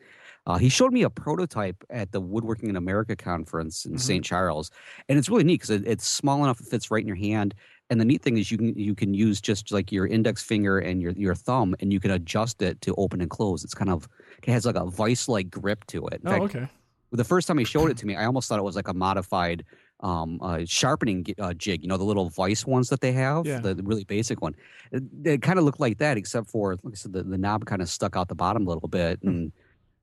uh, 0.46 0.56
he 0.56 0.68
showed 0.68 0.92
me 0.92 1.02
a 1.02 1.10
prototype 1.10 1.82
at 1.90 2.12
the 2.12 2.20
Woodworking 2.20 2.68
in 2.68 2.76
America 2.76 3.16
conference 3.16 3.84
in 3.84 3.92
mm-hmm. 3.92 3.98
St. 3.98 4.24
Charles, 4.24 4.70
and 5.08 5.18
it's 5.18 5.28
really 5.28 5.42
neat 5.42 5.54
because 5.54 5.70
it, 5.70 5.88
it's 5.88 6.06
small 6.06 6.44
enough 6.44 6.60
it 6.60 6.68
fits 6.68 6.88
right 6.88 7.02
in 7.02 7.08
your 7.08 7.16
hand, 7.16 7.52
And 7.90 8.00
the 8.00 8.04
neat 8.04 8.22
thing 8.22 8.38
is 8.38 8.50
you 8.50 8.58
can 8.58 8.78
you 8.78 8.94
can 8.94 9.12
use 9.12 9.40
just 9.40 9.72
like 9.72 9.92
your 9.92 10.06
index 10.06 10.42
finger 10.42 10.78
and 10.78 11.02
your 11.02 11.12
your 11.12 11.34
thumb, 11.34 11.74
and 11.80 11.92
you 11.92 12.00
can 12.00 12.12
adjust 12.12 12.62
it 12.62 12.80
to 12.82 12.94
open 12.96 13.20
and 13.20 13.30
close. 13.30 13.64
It's 13.64 13.74
kind 13.74 13.90
of 13.90 14.08
it 14.42 14.50
has 14.50 14.64
like 14.64 14.76
a 14.76 14.86
vice 14.86 15.28
like 15.28 15.50
grip 15.50 15.84
to 15.88 16.06
it. 16.06 16.20
In 16.22 16.28
oh, 16.28 16.30
fact, 16.30 16.44
okay. 16.44 16.68
the 17.10 17.24
first 17.24 17.48
time 17.48 17.58
he 17.58 17.64
showed 17.64 17.90
it 17.90 17.96
to 17.98 18.06
me, 18.06 18.14
I 18.14 18.24
almost 18.24 18.48
thought 18.48 18.58
it 18.58 18.62
was 18.62 18.76
like 18.76 18.88
a 18.88 18.94
modified 18.94 19.64
um, 20.04 20.38
uh, 20.42 20.60
sharpening 20.66 21.26
uh, 21.40 21.54
jig. 21.54 21.82
You 21.82 21.88
know, 21.88 21.96
the 21.96 22.04
little 22.04 22.28
vice 22.28 22.64
ones 22.66 22.90
that 22.90 23.00
they 23.00 23.12
have, 23.12 23.46
Yeah. 23.46 23.58
the 23.58 23.74
really 23.82 24.04
basic 24.04 24.42
one. 24.42 24.54
It, 24.92 25.40
kind 25.42 25.58
of 25.58 25.64
looked 25.64 25.80
like 25.80 25.98
that, 25.98 26.16
except 26.16 26.50
for 26.50 26.76
like 26.84 26.94
I 26.94 26.96
said, 26.96 27.14
the, 27.14 27.22
the 27.24 27.38
knob 27.38 27.64
kind 27.64 27.82
of 27.82 27.88
stuck 27.88 28.14
out 28.14 28.28
the 28.28 28.34
bottom 28.34 28.66
a 28.66 28.70
little 28.70 28.88
bit. 28.88 29.18
Hmm. 29.22 29.28
And 29.28 29.52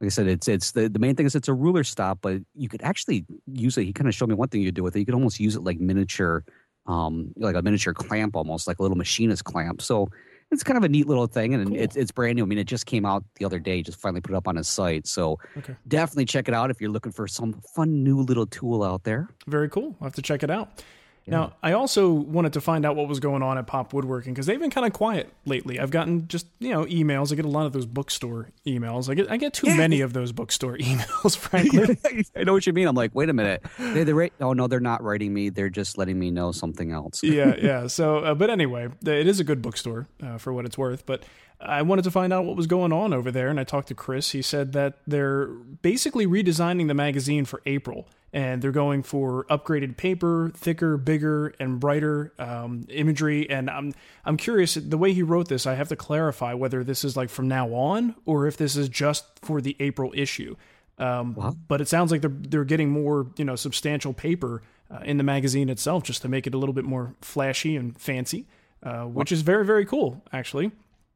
like 0.02 0.08
I 0.08 0.10
said, 0.10 0.28
it's 0.28 0.48
it's 0.48 0.72
the, 0.72 0.90
the 0.90 1.00
main 1.00 1.16
thing 1.16 1.28
is 1.28 1.36
it's 1.36 1.48
a 1.48 1.54
ruler 1.54 1.84
stop, 1.84 2.18
but 2.22 2.42
you 2.56 2.68
could 2.68 2.82
actually 2.82 3.26
use 3.46 3.78
it. 3.78 3.86
He 3.86 3.94
kind 3.94 4.08
of 4.08 4.16
showed 4.16 4.30
me 4.30 4.36
one 4.36 4.50
thing 4.50 4.62
you 4.62 4.72
do 4.72 4.84
with 4.84 4.96
it. 4.96 5.00
You 5.00 5.06
could 5.06 5.16
almost 5.16 5.40
use 5.40 5.56
it 5.56 5.64
like 5.64 5.80
miniature, 5.80 6.44
um, 6.88 7.32
like 7.38 7.56
a 7.56 7.62
miniature 7.62 7.94
clamp, 7.94 8.36
almost 8.36 8.68
like 8.68 8.80
a 8.80 8.82
little 8.82 8.98
machinist 8.98 9.44
clamp. 9.46 9.82
So. 9.82 10.10
It's 10.52 10.64
kind 10.64 10.78
of 10.78 10.84
a 10.84 10.90
neat 10.90 11.08
little 11.08 11.28
thing, 11.28 11.54
and 11.54 11.68
Cool. 11.70 11.78
it's 11.80 11.96
it's 11.96 12.12
brand 12.12 12.36
new. 12.36 12.44
I 12.44 12.46
mean, 12.46 12.58
it 12.58 12.66
just 12.68 12.86
came 12.86 13.06
out 13.06 13.24
the 13.36 13.46
other 13.46 13.58
day. 13.58 13.82
Just 13.82 14.00
finally 14.00 14.20
put 14.20 14.32
it 14.34 14.36
up 14.36 14.50
on 14.50 14.58
his 14.58 14.68
site. 14.68 15.08
So 15.08 15.40
Okay. 15.58 15.76
definitely 15.88 16.26
check 16.26 16.50
it 16.50 16.54
out 16.54 16.70
if 16.70 16.82
you're 16.82 16.90
looking 16.92 17.14
for 17.14 17.26
some 17.28 17.54
fun 17.74 18.04
new 18.04 18.20
little 18.20 18.46
tool 18.46 18.84
out 18.84 19.04
there. 19.06 19.30
Very 19.48 19.70
cool. 19.70 19.96
I'll 20.02 20.08
have 20.08 20.14
to 20.16 20.22
check 20.22 20.44
it 20.44 20.50
out. 20.50 20.84
Now, 21.28 21.54
I 21.62 21.74
also 21.74 22.12
wanted 22.12 22.54
to 22.54 22.62
find 22.62 22.86
out 22.86 22.96
what 22.96 23.08
was 23.08 23.20
going 23.20 23.44
on 23.44 23.58
at 23.58 23.68
Pop 23.68 23.94
Woodworking 23.94 24.34
because 24.34 24.48
they've 24.48 24.60
been 24.60 24.72
kind 24.72 24.86
of 24.86 24.94
quiet 24.94 25.32
lately. 25.46 25.80
I've 25.80 25.92
gotten 25.92 26.28
just 26.28 26.48
you 26.60 26.70
know 26.70 26.86
emails. 26.86 27.32
I 27.32 27.36
get 27.36 27.46
a 27.46 27.50
lot 27.50 27.66
of 27.66 27.74
those 27.74 27.86
bookstore 27.86 28.50
emails. 28.66 29.10
I 29.10 29.14
get 29.14 29.32
I 29.32 29.38
get 29.38 29.54
too 29.54 29.76
many 29.76 30.02
of 30.02 30.14
those 30.14 30.32
bookstore 30.32 30.78
emails, 30.80 31.38
frankly. 31.38 31.98
I 32.36 32.44
know 32.44 32.54
what 32.54 32.66
you 32.66 32.74
mean. 32.74 32.88
I'm 32.88 32.96
like, 32.96 33.14
wait 33.14 33.30
a 33.30 33.34
minute. 33.34 33.64
They, 33.78 34.04
they're 34.04 34.16
right. 34.16 34.34
Oh 34.40 34.54
no, 34.54 34.68
they're 34.68 34.80
not 34.80 35.04
writing 35.04 35.34
me. 35.34 35.50
They're 35.50 35.70
just 35.70 35.98
letting 35.98 36.18
me 36.18 36.32
know 36.32 36.52
something 36.52 36.92
else. 36.92 37.24
yeah, 37.24 37.56
yeah. 37.62 37.88
So, 37.88 38.20
uh, 38.20 38.34
but 38.34 38.50
anyway, 38.50 38.90
it 39.06 39.28
is 39.28 39.40
a 39.40 39.44
good 39.44 39.62
bookstore 39.62 40.08
uh, 40.24 40.38
for 40.38 40.52
what 40.52 40.66
it's 40.66 40.78
worth. 40.78 41.06
But 41.06 41.24
I 41.64 41.82
wanted 41.84 42.04
to 42.04 42.12
find 42.12 42.34
out 42.34 42.46
what 42.46 42.56
was 42.56 42.68
going 42.68 42.92
on 42.92 43.14
over 43.14 43.32
there, 43.32 43.50
and 43.50 43.60
I 43.60 43.64
talked 43.64 43.90
to 43.90 43.96
Chris. 43.96 44.32
He 44.32 44.42
said 44.42 44.74
that 44.74 45.00
they're 45.06 45.48
basically 45.48 46.26
redesigning 46.26 46.88
the 46.88 46.94
magazine 46.94 47.46
for 47.46 47.62
April, 47.66 48.08
and 48.34 48.62
they're 48.62 48.72
going 48.72 49.04
for 49.04 49.46
upgraded 49.50 49.96
paper, 49.98 50.52
thicker, 50.56 50.98
bigger, 50.98 51.54
and 51.60 51.80
brighter 51.80 52.34
um, 52.40 52.86
imagery. 52.90 53.50
And 53.50 53.70
I'm 53.70 53.94
I'm 54.26 54.38
curious. 54.38 54.74
The 54.76 54.98
way 54.98 55.14
he 55.14 55.22
wrote 55.24 55.50
this, 55.50 55.68
I 55.68 55.76
have 55.76 55.90
to 55.90 55.96
clarify 55.96 56.54
whether 56.54 56.84
this 56.84 57.04
is 57.04 57.16
like 57.16 57.30
from 57.30 57.48
now 57.48 57.74
on 57.74 58.16
or 58.26 58.48
if 58.48 58.58
this 58.58 58.76
is 58.76 58.90
just 58.90 59.26
for 59.42 59.62
the 59.62 59.76
April 59.80 60.12
issue. 60.16 60.56
Um, 60.98 61.36
Wow. 61.36 61.56
But 61.68 61.82
it 61.82 61.88
sounds 61.88 62.12
like 62.12 62.22
they're 62.22 62.32
they're 62.32 62.64
getting 62.66 62.90
more 62.90 63.28
you 63.38 63.46
know 63.46 63.56
substantial 63.56 64.14
paper 64.14 64.62
uh, 64.90 65.00
in 65.04 65.18
the 65.18 65.24
magazine 65.24 65.70
itself 65.70 66.04
just 66.04 66.22
to 66.24 66.30
make 66.30 66.48
it 66.48 66.54
a 66.54 66.58
little 66.58 66.74
bit 66.74 66.86
more 66.86 67.16
flashy 67.22 67.76
and 67.76 68.00
fancy, 68.00 68.46
uh, 68.84 69.04
which 69.04 69.32
is 69.32 69.42
very 69.42 69.66
very 69.66 69.86
cool 69.86 70.24
actually. 70.34 70.72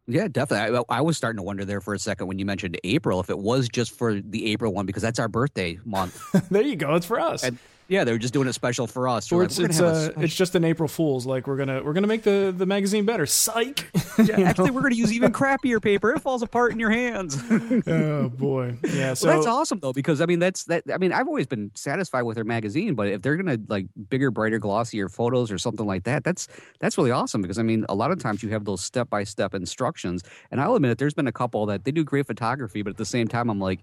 Yeah, 0.07 0.27
definitely. 0.27 0.77
I, 0.89 0.97
I 0.97 1.01
was 1.01 1.17
starting 1.17 1.37
to 1.37 1.43
wonder 1.43 1.65
there 1.65 1.81
for 1.81 1.93
a 1.93 1.99
second 1.99 2.27
when 2.27 2.37
you 2.37 2.45
mentioned 2.45 2.79
April 2.83 3.19
if 3.19 3.29
it 3.29 3.39
was 3.39 3.67
just 3.67 3.97
for 3.97 4.19
the 4.21 4.51
April 4.51 4.71
one 4.73 4.85
because 4.85 5.01
that's 5.01 5.17
our 5.19 5.27
birthday 5.27 5.79
month. 5.83 6.21
there 6.49 6.61
you 6.61 6.75
go. 6.75 6.93
It's 6.95 7.05
for 7.05 7.19
us. 7.19 7.43
and 7.43 7.57
yeah, 7.87 8.03
they 8.03 8.11
were 8.11 8.17
just 8.17 8.33
doing 8.33 8.47
it 8.47 8.53
special 8.53 8.87
for 8.87 9.07
us. 9.07 9.31
Or 9.31 9.43
it's 9.43 9.59
we're 9.59 9.65
it's 9.65 9.79
gonna 9.79 9.91
uh, 9.91 10.05
special- 10.05 10.23
it's 10.23 10.35
just 10.35 10.55
an 10.55 10.63
April 10.63 10.89
Fool's. 10.89 11.25
Like 11.25 11.45
we're 11.45 11.57
gonna 11.57 11.83
we're 11.83 11.93
gonna 11.93 12.07
make 12.07 12.23
the 12.23 12.53
the 12.55 12.65
magazine 12.65 13.05
better. 13.05 13.25
Psych. 13.25 13.91
yeah, 14.23 14.39
actually, 14.41 14.71
we're 14.71 14.81
going 14.81 14.93
to 14.93 14.97
use 14.97 15.13
even 15.13 15.31
crappier 15.31 15.81
paper. 15.81 16.11
It 16.13 16.21
falls 16.21 16.41
apart 16.41 16.71
in 16.71 16.79
your 16.79 16.89
hands. 16.89 17.37
oh 17.87 18.29
boy. 18.29 18.77
Yeah. 18.83 19.13
So 19.13 19.27
well, 19.27 19.37
that's 19.37 19.47
awesome 19.47 19.79
though, 19.79 19.93
because 19.93 20.19
I 20.21 20.25
mean 20.25 20.39
that's 20.39 20.63
that. 20.65 20.83
I 20.91 20.97
mean, 20.97 21.11
I've 21.11 21.27
always 21.27 21.47
been 21.47 21.71
satisfied 21.75 22.23
with 22.23 22.35
their 22.35 22.43
magazine, 22.43 22.95
but 22.95 23.07
if 23.07 23.21
they're 23.21 23.37
gonna 23.37 23.59
like 23.67 23.85
bigger, 24.09 24.31
brighter, 24.31 24.57
glossier 24.57 25.07
photos 25.09 25.51
or 25.51 25.57
something 25.57 25.85
like 25.85 26.03
that, 26.05 26.23
that's 26.23 26.47
that's 26.79 26.97
really 26.97 27.11
awesome. 27.11 27.41
Because 27.41 27.59
I 27.59 27.63
mean, 27.63 27.85
a 27.87 27.95
lot 27.95 28.11
of 28.11 28.19
times 28.19 28.41
you 28.41 28.49
have 28.49 28.65
those 28.65 28.81
step 28.81 29.09
by 29.09 29.23
step 29.23 29.53
instructions, 29.53 30.23
and 30.49 30.59
I'll 30.59 30.75
admit 30.75 30.91
it. 30.91 30.97
there's 30.97 31.13
been 31.13 31.27
a 31.27 31.31
couple 31.31 31.65
that 31.67 31.83
they 31.85 31.91
do 31.91 32.03
great 32.03 32.25
photography, 32.25 32.81
but 32.81 32.91
at 32.91 32.97
the 32.97 33.05
same 33.05 33.27
time, 33.27 33.49
I'm 33.49 33.59
like, 33.59 33.81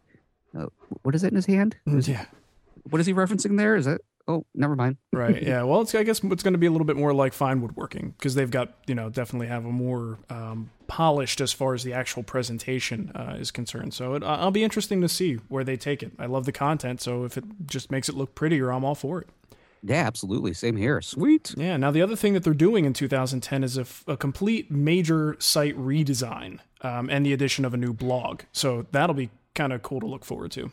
uh, 0.58 0.66
what 1.02 1.14
is 1.14 1.22
it 1.22 1.28
in 1.28 1.36
his 1.36 1.46
hand? 1.46 1.76
yeah. 1.86 2.24
What 2.90 3.00
is 3.00 3.06
he 3.06 3.14
referencing 3.14 3.56
there? 3.58 3.76
Is 3.76 3.84
that? 3.86 4.00
Oh, 4.28 4.44
never 4.54 4.76
mind. 4.76 4.98
right 5.12 5.42
yeah 5.42 5.64
well 5.64 5.80
it's 5.80 5.92
i 5.96 6.04
guess 6.04 6.22
it's 6.22 6.42
going 6.44 6.54
to 6.54 6.58
be 6.58 6.66
a 6.66 6.70
little 6.70 6.84
bit 6.86 6.96
more 6.96 7.12
like 7.12 7.32
fine 7.32 7.60
woodworking 7.60 8.14
because 8.16 8.36
they've 8.36 8.52
got 8.52 8.72
you 8.86 8.94
know 8.94 9.10
definitely 9.10 9.48
have 9.48 9.64
a 9.66 9.70
more 9.72 10.18
um, 10.30 10.70
polished 10.86 11.40
as 11.40 11.52
far 11.52 11.74
as 11.74 11.82
the 11.82 11.92
actual 11.92 12.22
presentation 12.22 13.10
uh, 13.16 13.34
is 13.36 13.50
concerned 13.50 13.92
so 13.92 14.14
it, 14.14 14.22
i'll 14.22 14.52
be 14.52 14.62
interesting 14.62 15.00
to 15.00 15.08
see 15.08 15.34
where 15.48 15.64
they 15.64 15.76
take 15.76 16.04
it 16.04 16.12
i 16.20 16.26
love 16.26 16.44
the 16.46 16.52
content 16.52 17.00
so 17.00 17.24
if 17.24 17.36
it 17.36 17.42
just 17.66 17.90
makes 17.90 18.08
it 18.08 18.14
look 18.14 18.34
prettier 18.36 18.70
i'm 18.72 18.84
all 18.84 18.94
for 18.94 19.20
it 19.20 19.28
Yeah, 19.82 20.06
absolutely. 20.06 20.54
Same 20.54 20.76
here. 20.76 21.00
Sweet. 21.02 21.54
yeah 21.56 21.76
now 21.76 21.90
the 21.90 22.00
other 22.02 22.14
thing 22.16 22.32
that 22.34 22.44
they're 22.44 22.54
doing 22.54 22.84
in 22.84 22.92
2010 22.92 23.64
is 23.64 23.76
a, 23.76 23.80
f- 23.80 24.04
a 24.06 24.16
complete 24.16 24.70
major 24.70 25.34
site 25.40 25.76
redesign 25.76 26.60
um, 26.82 27.10
and 27.10 27.26
the 27.26 27.32
addition 27.32 27.64
of 27.64 27.74
a 27.74 27.76
new 27.76 27.92
blog 27.92 28.42
so 28.52 28.86
that'll 28.92 29.14
be 29.16 29.30
kind 29.56 29.72
of 29.72 29.82
cool 29.82 29.98
to 30.00 30.06
look 30.06 30.24
forward 30.24 30.52
to 30.52 30.70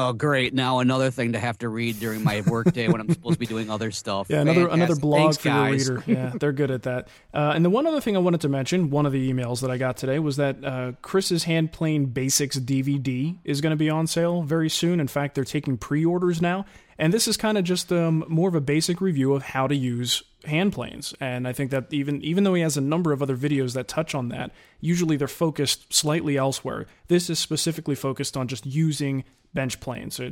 Oh, 0.00 0.12
great! 0.12 0.54
Now 0.54 0.78
another 0.78 1.10
thing 1.10 1.32
to 1.32 1.40
have 1.40 1.58
to 1.58 1.68
read 1.68 1.98
during 1.98 2.22
my 2.22 2.42
workday 2.46 2.86
when 2.86 3.00
I'm 3.00 3.10
supposed 3.10 3.32
to 3.32 3.38
be 3.40 3.46
doing 3.46 3.68
other 3.68 3.90
stuff. 3.90 4.28
Yeah, 4.30 4.42
another 4.42 4.68
another 4.68 4.94
blog 4.94 5.22
Thanks, 5.22 5.36
for 5.38 5.48
guys. 5.48 5.88
your 5.88 5.98
reader. 5.98 6.12
Yeah, 6.12 6.32
they're 6.38 6.52
good 6.52 6.70
at 6.70 6.84
that. 6.84 7.08
Uh, 7.34 7.50
and 7.56 7.64
the 7.64 7.70
one 7.70 7.84
other 7.84 8.00
thing 8.00 8.14
I 8.14 8.20
wanted 8.20 8.42
to 8.42 8.48
mention, 8.48 8.90
one 8.90 9.06
of 9.06 9.12
the 9.12 9.32
emails 9.32 9.60
that 9.62 9.72
I 9.72 9.76
got 9.76 9.96
today 9.96 10.20
was 10.20 10.36
that 10.36 10.64
uh, 10.64 10.92
Chris's 11.02 11.42
Hand 11.42 11.72
Plane 11.72 12.06
Basics 12.06 12.56
DVD 12.60 13.36
is 13.42 13.60
going 13.60 13.72
to 13.72 13.76
be 13.76 13.90
on 13.90 14.06
sale 14.06 14.42
very 14.42 14.70
soon. 14.70 15.00
In 15.00 15.08
fact, 15.08 15.34
they're 15.34 15.42
taking 15.42 15.76
pre-orders 15.76 16.40
now, 16.40 16.64
and 16.96 17.12
this 17.12 17.26
is 17.26 17.36
kind 17.36 17.58
of 17.58 17.64
just 17.64 17.92
um, 17.92 18.24
more 18.28 18.48
of 18.48 18.54
a 18.54 18.60
basic 18.60 19.00
review 19.00 19.34
of 19.34 19.42
how 19.42 19.66
to 19.66 19.74
use 19.74 20.22
hand 20.44 20.72
planes. 20.72 21.14
And 21.20 21.48
I 21.48 21.52
think 21.52 21.70
that 21.70 21.92
even 21.92 22.22
even 22.22 22.44
though 22.44 22.54
he 22.54 22.62
has 22.62 22.76
a 22.76 22.80
number 22.80 23.12
of 23.12 23.22
other 23.22 23.36
videos 23.36 23.74
that 23.74 23.88
touch 23.88 24.14
on 24.14 24.28
that, 24.28 24.52
usually 24.80 25.16
they're 25.16 25.28
focused 25.28 25.92
slightly 25.92 26.36
elsewhere. 26.36 26.86
This 27.08 27.28
is 27.28 27.38
specifically 27.38 27.94
focused 27.94 28.36
on 28.36 28.48
just 28.48 28.66
using 28.66 29.24
bench 29.54 29.80
planes. 29.80 30.16
So, 30.16 30.30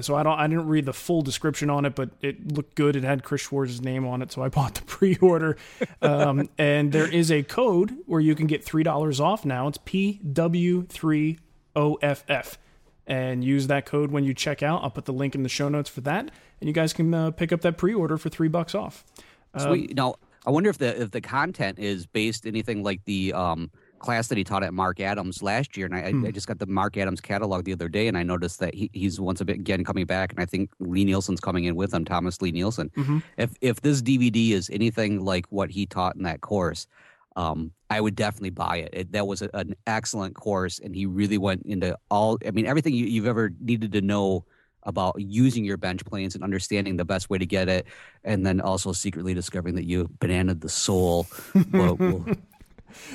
so 0.00 0.16
I 0.16 0.22
don't 0.22 0.38
I 0.38 0.46
didn't 0.46 0.68
read 0.68 0.84
the 0.84 0.92
full 0.92 1.22
description 1.22 1.70
on 1.70 1.84
it, 1.84 1.94
but 1.94 2.10
it 2.20 2.52
looked 2.52 2.74
good. 2.74 2.96
It 2.96 3.04
had 3.04 3.24
Chris 3.24 3.46
Schwarz's 3.46 3.80
name 3.80 4.06
on 4.06 4.22
it, 4.22 4.32
so 4.32 4.42
I 4.42 4.48
bought 4.48 4.74
the 4.74 4.82
pre-order. 4.86 5.56
Um, 6.02 6.48
and 6.58 6.92
there 6.92 7.10
is 7.10 7.30
a 7.30 7.42
code 7.42 7.96
where 8.06 8.20
you 8.20 8.34
can 8.34 8.46
get 8.46 8.64
three 8.64 8.82
dollars 8.82 9.20
off 9.20 9.44
now. 9.44 9.68
It's 9.68 9.78
PW3OFF. 9.78 12.56
And 13.06 13.42
use 13.42 13.66
that 13.66 13.86
code 13.86 14.12
when 14.12 14.22
you 14.22 14.34
check 14.34 14.62
out. 14.62 14.84
I'll 14.84 14.90
put 14.90 15.06
the 15.06 15.12
link 15.12 15.34
in 15.34 15.42
the 15.42 15.48
show 15.48 15.68
notes 15.68 15.90
for 15.90 16.00
that, 16.02 16.30
and 16.60 16.68
you 16.68 16.72
guys 16.72 16.92
can 16.92 17.12
uh, 17.12 17.32
pick 17.32 17.52
up 17.52 17.60
that 17.62 17.76
pre-order 17.76 18.16
for 18.16 18.28
three 18.28 18.46
bucks 18.46 18.72
off. 18.72 19.02
Sweet. 19.58 19.96
now, 19.96 20.14
I 20.46 20.50
wonder 20.50 20.70
if 20.70 20.78
the 20.78 21.02
if 21.02 21.10
the 21.10 21.20
content 21.20 21.78
is 21.78 22.06
based 22.06 22.46
anything 22.46 22.82
like 22.82 23.04
the 23.04 23.32
um, 23.32 23.70
class 23.98 24.28
that 24.28 24.38
he 24.38 24.44
taught 24.44 24.62
at 24.62 24.72
Marc 24.72 24.98
Adams 25.00 25.42
last 25.42 25.76
year. 25.76 25.86
And 25.86 25.94
I, 25.94 26.10
Hmm. 26.10 26.26
I, 26.26 26.30
just 26.30 26.46
got 26.46 26.58
the 26.58 26.66
Marc 26.66 26.96
Adams 26.96 27.20
catalog 27.20 27.64
the 27.64 27.72
other 27.72 27.88
day, 27.88 28.08
and 28.08 28.16
I 28.16 28.22
noticed 28.22 28.58
that 28.60 28.74
he, 28.74 28.90
he's 28.94 29.20
once 29.20 29.40
again 29.40 29.84
coming 29.84 30.06
back, 30.06 30.32
and 30.32 30.40
I 30.40 30.46
think 30.46 30.70
Lie-Nielsen's 30.80 31.40
coming 31.40 31.64
in 31.64 31.76
with 31.76 31.92
him, 31.92 32.04
Thomas 32.04 32.40
Lie-Nielsen. 32.40 32.90
Mm-hmm. 32.96 33.18
If 33.36 33.50
if 33.60 33.82
this 33.82 34.00
DVD 34.00 34.52
is 34.52 34.70
anything 34.70 35.24
like 35.24 35.46
what 35.50 35.70
he 35.70 35.86
taught 35.86 36.16
in 36.16 36.22
that 36.24 36.40
course. 36.40 36.86
Um, 37.36 37.70
I 37.88 38.00
would 38.00 38.16
definitely 38.16 38.50
buy 38.50 38.78
it. 38.78 38.90
it 38.92 39.12
that 39.12 39.26
was 39.26 39.40
a, 39.40 39.48
an 39.54 39.76
excellent 39.86 40.34
course, 40.34 40.80
and 40.80 40.94
he 40.94 41.06
really 41.06 41.38
went 41.38 41.62
into 41.64 41.96
all. 42.10 42.38
I 42.44 42.50
mean, 42.50 42.66
everything 42.66 42.92
you, 42.92 43.06
you've 43.06 43.26
ever 43.26 43.52
needed 43.60 43.92
to 43.92 44.00
know 44.00 44.44
about 44.84 45.16
using 45.20 45.64
your 45.64 45.76
bench 45.76 46.04
planes 46.04 46.34
and 46.34 46.42
understanding 46.44 46.96
the 46.96 47.04
best 47.04 47.28
way 47.30 47.38
to 47.38 47.46
get 47.46 47.68
it, 47.68 47.86
and 48.24 48.44
then 48.46 48.60
also 48.60 48.92
secretly 48.92 49.34
discovering 49.34 49.74
that 49.76 49.84
you 49.84 50.08
bananaed 50.18 50.60
the 50.60 50.68
sole. 50.68 51.26
But 51.54 51.98
we'll, 51.98 52.24
we'll 52.30 52.36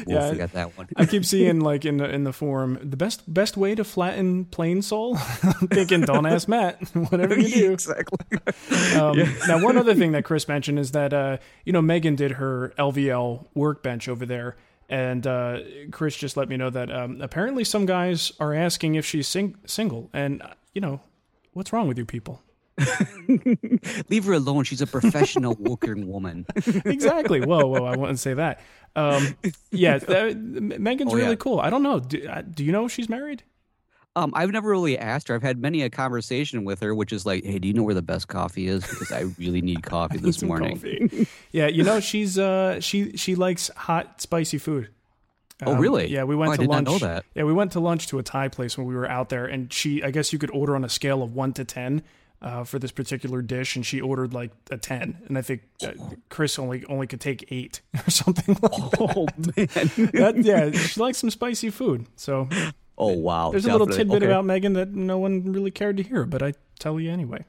Yeah, 0.07 0.29
forget 0.29 0.53
that 0.53 0.77
one. 0.77 0.87
I 0.95 1.05
keep 1.05 1.25
seeing 1.25 1.59
like 1.59 1.83
in 1.85 1.97
the 1.97 2.09
in 2.09 2.23
the 2.23 2.31
forum 2.33 2.77
the 2.81 2.95
best 2.97 3.31
best 3.33 3.57
way 3.57 3.75
to 3.75 3.83
flatten 3.83 4.45
plane 4.45 4.81
sole. 4.81 5.17
I'm 5.43 5.67
thinking, 5.69 6.01
don't 6.01 6.25
ask 6.25 6.47
Matt. 6.47 6.81
Whatever 7.09 7.39
you 7.39 7.49
do. 7.49 7.71
exactly. 7.73 8.37
Um, 8.95 9.17
Now, 9.47 9.61
one 9.63 9.77
other 9.77 9.95
thing 9.95 10.11
that 10.13 10.23
Chris 10.23 10.47
mentioned 10.47 10.79
is 10.79 10.91
that 10.91 11.13
uh, 11.13 11.37
you 11.65 11.73
know 11.73 11.81
Megan 11.81 12.15
did 12.15 12.31
her 12.33 12.73
LVL 12.77 13.47
workbench 13.53 14.07
over 14.07 14.25
there, 14.25 14.55
and 14.89 15.25
uh, 15.27 15.59
Chris 15.91 16.15
just 16.15 16.37
let 16.37 16.47
me 16.47 16.57
know 16.57 16.69
that 16.69 16.91
um, 16.91 17.21
apparently 17.21 17.63
some 17.63 17.85
guys 17.85 18.31
are 18.39 18.53
asking 18.53 18.95
if 18.95 19.05
she's 19.05 19.27
sing- 19.27 19.57
single, 19.65 20.09
and 20.13 20.41
uh, 20.41 20.53
you 20.73 20.79
know 20.81 21.01
what's 21.55 21.73
wrong 21.73 21.87
with 21.87 21.97
you 21.97 22.05
people? 22.05 22.41
Leave 24.09 24.25
her 24.25 24.33
alone. 24.33 24.63
She's 24.65 24.81
a 24.81 24.87
professional 24.87 25.55
working 25.59 26.07
woman. 26.07 26.45
exactly. 26.85 27.41
Whoa, 27.41 27.65
whoa! 27.67 27.85
I 27.85 27.95
wouldn't 27.95 28.19
say 28.19 28.33
that. 28.33 28.61
Um, 28.95 29.35
yeah, 29.71 29.97
Megan's 30.33 31.13
Oh, 31.13 31.17
yeah. 31.17 31.23
really 31.23 31.35
cool. 31.37 31.59
I 31.59 31.69
don't 31.69 31.83
know. 31.83 31.99
Do, 31.99 32.27
uh, 32.27 32.41
do 32.41 32.63
you 32.63 32.71
know 32.71 32.87
she's 32.87 33.09
married? 33.09 33.43
Um, 34.17 34.31
I've 34.33 34.51
never 34.51 34.69
really 34.69 34.97
asked 34.97 35.27
her. 35.27 35.35
I've 35.35 35.41
had 35.43 35.57
many 35.57 35.81
a 35.81 35.89
conversation 35.89 36.63
with 36.63 36.79
her, 36.81 36.95
which 36.95 37.11
is 37.11 37.25
like, 37.25 37.43
"Hey, 37.43 37.59
do 37.59 37.67
you 37.67 37.73
know 37.73 37.83
where 37.83 37.93
the 37.93 38.01
best 38.01 38.27
coffee 38.29 38.67
is? 38.67 38.85
Because 38.87 39.11
I 39.11 39.21
really 39.37 39.61
need 39.61 39.83
coffee 39.83 40.17
this 40.17 40.41
morning." 40.41 40.75
coffee. 40.75 41.27
yeah, 41.51 41.67
you 41.67 41.83
know 41.83 41.99
she's 41.99 42.37
uh 42.39 42.79
she 42.79 43.15
she 43.17 43.35
likes 43.35 43.69
hot 43.75 44.21
spicy 44.21 44.57
food. 44.57 44.89
Oh, 45.65 45.73
Um, 45.73 45.79
really? 45.79 46.07
Yeah, 46.07 46.23
we 46.25 46.35
went 46.35 46.49
Oh, 46.49 46.53
I 46.53 46.57
to 46.57 46.63
lunch. 46.69 46.87
know 46.87 46.97
that. 46.99 47.23
Yeah, 47.33 47.43
we 47.43 47.53
went 47.53 47.71
to 47.73 47.79
lunch 47.79 48.07
to 48.07 48.19
a 48.19 48.23
Thai 48.23 48.49
place 48.49 48.77
when 48.77 48.87
we 48.87 48.95
were 48.95 49.09
out 49.09 49.29
there, 49.29 49.45
and 49.45 49.71
she 49.71 50.03
I 50.03 50.11
guess 50.11 50.33
you 50.33 50.39
could 50.39 50.51
order 50.51 50.75
on 50.75 50.83
a 50.83 50.89
scale 50.89 51.23
of 51.23 51.33
one 51.33 51.53
to 51.53 51.63
ten 51.63 52.03
uh, 52.41 52.63
for 52.65 52.77
this 52.77 52.91
particular 52.91 53.41
dish, 53.41 53.75
and 53.77 53.85
she 53.85 54.01
ordered 54.01 54.33
like 54.33 54.51
a 54.69 54.77
ten, 54.77 55.17
and 55.27 55.37
I 55.37 55.41
think 55.41 55.61
uh, 55.81 55.91
Chris 56.29 56.59
only 56.59 56.83
only 56.89 57.07
could 57.07 57.21
take 57.21 57.47
eight 57.51 57.81
or 58.07 58.11
something 58.11 58.57
like 58.61 58.71
Oh 58.99 59.25
that. 59.37 59.97
man. 59.97 60.09
That- 60.13 60.43
yeah, 60.43 60.71
she 60.71 60.99
likes 60.99 61.19
some 61.19 61.29
spicy 61.29 61.69
food. 61.69 62.07
So 62.17 62.49
oh 62.97 63.13
wow. 63.13 63.51
there's 63.51 63.65
a 63.65 63.71
little 63.71 63.87
tidbit 63.87 64.17
Okay. 64.23 64.25
about 64.25 64.43
Megan 64.43 64.73
that 64.73 64.91
no 64.93 65.17
one 65.19 65.51
really 65.53 65.71
cared 65.71 65.95
to 65.97 66.03
hear, 66.03 66.25
but 66.25 66.43
I 66.43 66.53
tell 66.79 66.99
you 66.99 67.09
anyway. 67.11 67.45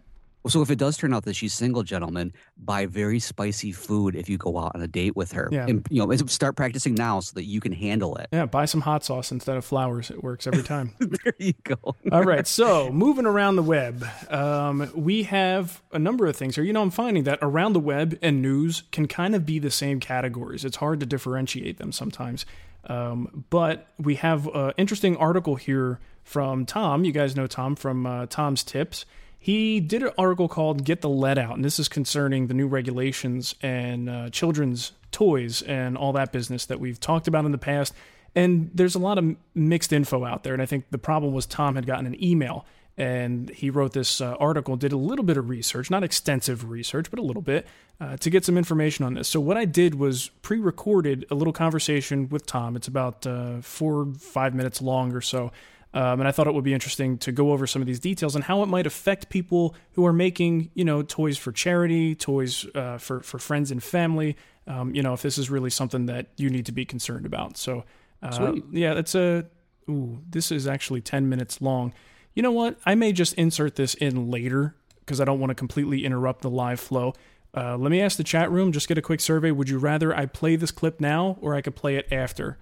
So 0.49 0.63
if 0.63 0.71
it 0.71 0.79
does 0.79 0.97
turn 0.97 1.13
out 1.13 1.25
that 1.25 1.35
she's 1.35 1.53
single, 1.55 1.83
gentlemen, 1.83 2.33
buy 2.57 2.87
very 2.87 3.19
spicy 3.19 3.73
food 3.73 4.15
if 4.15 4.29
you 4.29 4.39
go 4.39 4.59
out 4.59 4.73
on 4.75 4.83
a 4.83 4.87
date 4.87 5.17
with 5.17 5.33
her. 5.33 5.49
Yeah. 5.51 5.67
And 5.67 5.87
you 5.91 6.05
know, 6.05 6.15
start 6.27 6.57
practicing 6.57 6.95
now 6.95 7.21
so 7.21 7.33
that 7.35 7.45
you 7.45 7.61
can 7.61 7.73
handle 7.73 8.17
it. 8.17 8.29
Yeah, 8.33 8.47
buy 8.47 8.65
some 8.65 8.83
hot 8.83 9.05
sauce 9.05 9.33
instead 9.33 9.57
of 9.57 9.65
flowers. 9.65 10.11
It 10.11 10.23
works 10.23 10.47
every 10.47 10.63
time. 10.63 10.95
there 10.99 11.35
you 11.39 11.55
go. 11.65 11.77
All 12.13 12.25
right, 12.25 12.47
so 12.47 12.91
moving 12.91 13.27
around 13.27 13.57
the 13.57 13.63
web, 13.63 14.05
um, 14.31 14.91
we 14.95 15.25
have 15.25 15.83
a 15.93 15.99
number 15.99 16.27
of 16.27 16.37
things 16.37 16.55
here. 16.55 16.65
You 16.65 16.73
know, 16.73 16.83
I'm 16.83 16.91
finding 16.91 17.25
that 17.25 17.39
around 17.43 17.73
the 17.73 17.81
web 17.81 18.19
and 18.23 18.43
news 18.43 18.83
can 18.93 19.09
kind 19.09 19.35
of 19.35 19.45
be 19.47 19.59
the 19.59 19.71
same 19.71 20.01
categories. 20.01 20.65
It's 20.65 20.77
hard 20.77 21.01
to 21.01 21.07
differentiate 21.07 21.79
them 21.79 21.93
sometimes. 21.93 22.47
Um, 22.89 23.45
but 23.51 23.89
we 23.99 24.17
have 24.17 24.47
an 24.49 24.73
interesting 24.77 25.17
article 25.17 25.57
here 25.57 25.99
from 26.23 26.67
Tom. 26.67 27.05
You 27.05 27.13
guys 27.13 27.37
know 27.37 27.47
Tom 27.47 27.77
from 27.77 28.07
uh, 28.07 28.27
Tom's 28.27 28.63
Tips. 28.63 29.05
He 29.38 29.81
did 29.81 30.03
an 30.03 30.11
article 30.18 30.49
called 30.49 30.85
Get 30.85 31.03
the 31.03 31.09
Lead 31.09 31.38
Out, 31.38 31.55
and 31.55 31.64
this 31.64 31.79
is 31.79 31.88
concerning 31.88 32.49
the 32.49 32.55
new 32.55 32.66
regulations 32.66 33.55
and 33.62 34.11
uh, 34.11 34.31
children's 34.31 34.92
toys 35.12 35.62
and 35.62 35.96
all 35.96 36.12
that 36.14 36.33
business 36.33 36.66
that 36.66 36.81
we've 36.81 36.99
talked 36.99 37.29
about 37.29 37.44
in 37.44 37.53
the 37.53 37.59
past. 37.59 37.94
And 38.35 38.70
there's 38.75 38.94
a 38.94 38.99
lot 38.99 39.18
of 39.18 39.37
mixed 39.55 39.92
info 39.92 40.25
out 40.25 40.42
there. 40.42 40.53
And 40.53 40.61
I 40.61 40.66
think 40.66 40.90
the 40.90 40.99
problem 40.99 41.33
was 41.33 41.46
Tom 41.46 41.75
had 41.75 41.87
gotten 41.87 42.07
an 42.07 42.22
email 42.22 42.66
and 42.99 43.51
he 43.51 43.68
wrote 43.68 43.92
this 43.92 44.20
uh, 44.20 44.35
article, 44.40 44.77
did 44.77 44.92
a 44.92 44.96
little 44.96 45.25
bit 45.25 45.37
of 45.37 45.51
research, 45.51 45.90
not 45.90 46.03
extensive 46.03 46.70
research, 46.70 47.11
but 47.11 47.18
a 47.18 47.22
little 47.22 47.42
bit, 47.42 47.66
uh, 48.01 48.16
to 48.16 48.31
get 48.31 48.44
some 48.44 48.57
information 48.57 49.05
on 49.05 49.14
this. 49.14 49.29
So, 49.29 49.38
what 49.38 49.57
I 49.57 49.66
did 49.66 49.96
was 49.96 50.31
pre 50.40 50.59
recorded 50.59 51.27
a 51.31 51.35
little 51.35 51.53
conversation 51.53 52.29
with 52.31 52.46
Tom. 52.46 52.75
It's 52.75 52.88
about 52.88 53.27
uh, 53.27 53.61
four, 53.61 54.07
five 54.18 54.55
minutes 54.55 54.81
long 54.81 55.12
or 55.12 55.20
so. 55.20 55.53
Um, 55.94 56.20
and 56.20 56.29
I 56.29 56.33
thought 56.33 56.46
it 56.46 56.53
would 56.53 56.64
be 56.64 56.75
interesting 56.75 57.16
to 57.18 57.33
go 57.33 57.53
over 57.53 57.66
some 57.66 57.81
of 57.81 57.87
these 57.87 58.01
details 58.01 58.35
and 58.35 58.44
how 58.44 58.62
it 58.62 58.66
might 58.66 58.87
affect 58.87 59.31
people 59.31 59.75
who 59.92 60.05
are 60.05 60.12
making, 60.12 60.70
you 60.75 60.85
know, 60.85 61.03
toys 61.03 61.38
for 61.38 61.53
charity, 61.53 62.14
toys 62.14 62.66
uh, 62.75 62.99
for 62.99 63.20
for 63.20 63.38
friends 63.38 63.70
and 63.70 63.83
family. 63.83 64.37
Um, 64.66 64.94
you 64.94 65.03
know, 65.03 65.14
if 65.14 65.22
this 65.22 65.38
is 65.38 65.49
really 65.49 65.70
something 65.70 66.07
that 66.07 66.27
you 66.37 66.51
need 66.51 66.66
to 66.66 66.72
be 66.72 66.85
concerned 66.85 67.25
about. 67.25 67.57
So, 67.57 67.85
uh, 68.22 68.57
yeah, 68.72 68.94
it's 68.94 69.14
a. 69.14 69.46
Ooh, 69.88 70.18
this 70.29 70.51
is 70.51 70.66
actually 70.66 71.01
ten 71.01 71.29
minutes 71.29 71.62
long. 71.62 71.94
You 72.35 72.42
know 72.42 72.53
what? 72.53 72.79
I 72.85 72.94
may 72.94 73.12
just 73.12 73.33
insert 73.35 73.77
this 73.77 73.94
in 73.94 74.31
later 74.31 74.75
because 75.01 75.20
I 75.20 75.25
don't 75.25 75.40
want 75.40 75.51
to 75.51 75.55
completely 75.55 76.05
interrupt 76.05 76.42
the 76.42 76.51
live 76.51 76.81
flow. 76.81 77.14
Uh, 77.57 77.77
let 77.79 77.90
me 77.90 78.03
ask 78.03 78.18
the 78.18 78.25
chat 78.25 78.51
room. 78.51 78.72
Just 78.72 78.88
get 78.88 78.99
a 78.99 79.03
quick 79.03 79.20
survey. 79.20 79.51
Would 79.51 79.70
you 79.70 79.79
rather 79.79 80.14
I 80.14 80.27
play 80.27 80.57
this 80.57 80.70
clip 80.70 81.01
now 81.01 81.38
or 81.40 81.55
I 81.55 81.62
could 81.62 81.75
play 81.75 81.96
it 81.96 82.12
after? 82.12 82.59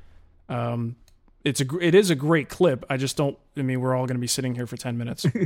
Um, 0.48 0.96
it's 1.44 1.60
a 1.60 1.66
it 1.80 1.94
is 1.94 2.10
a 2.10 2.14
great 2.14 2.48
clip. 2.48 2.84
I 2.88 2.96
just 2.96 3.16
don't. 3.16 3.36
I 3.56 3.62
mean, 3.62 3.80
we're 3.80 3.94
all 3.94 4.06
going 4.06 4.16
to 4.16 4.20
be 4.20 4.26
sitting 4.26 4.54
here 4.54 4.66
for 4.66 4.76
ten 4.76 4.96
minutes. 4.98 5.26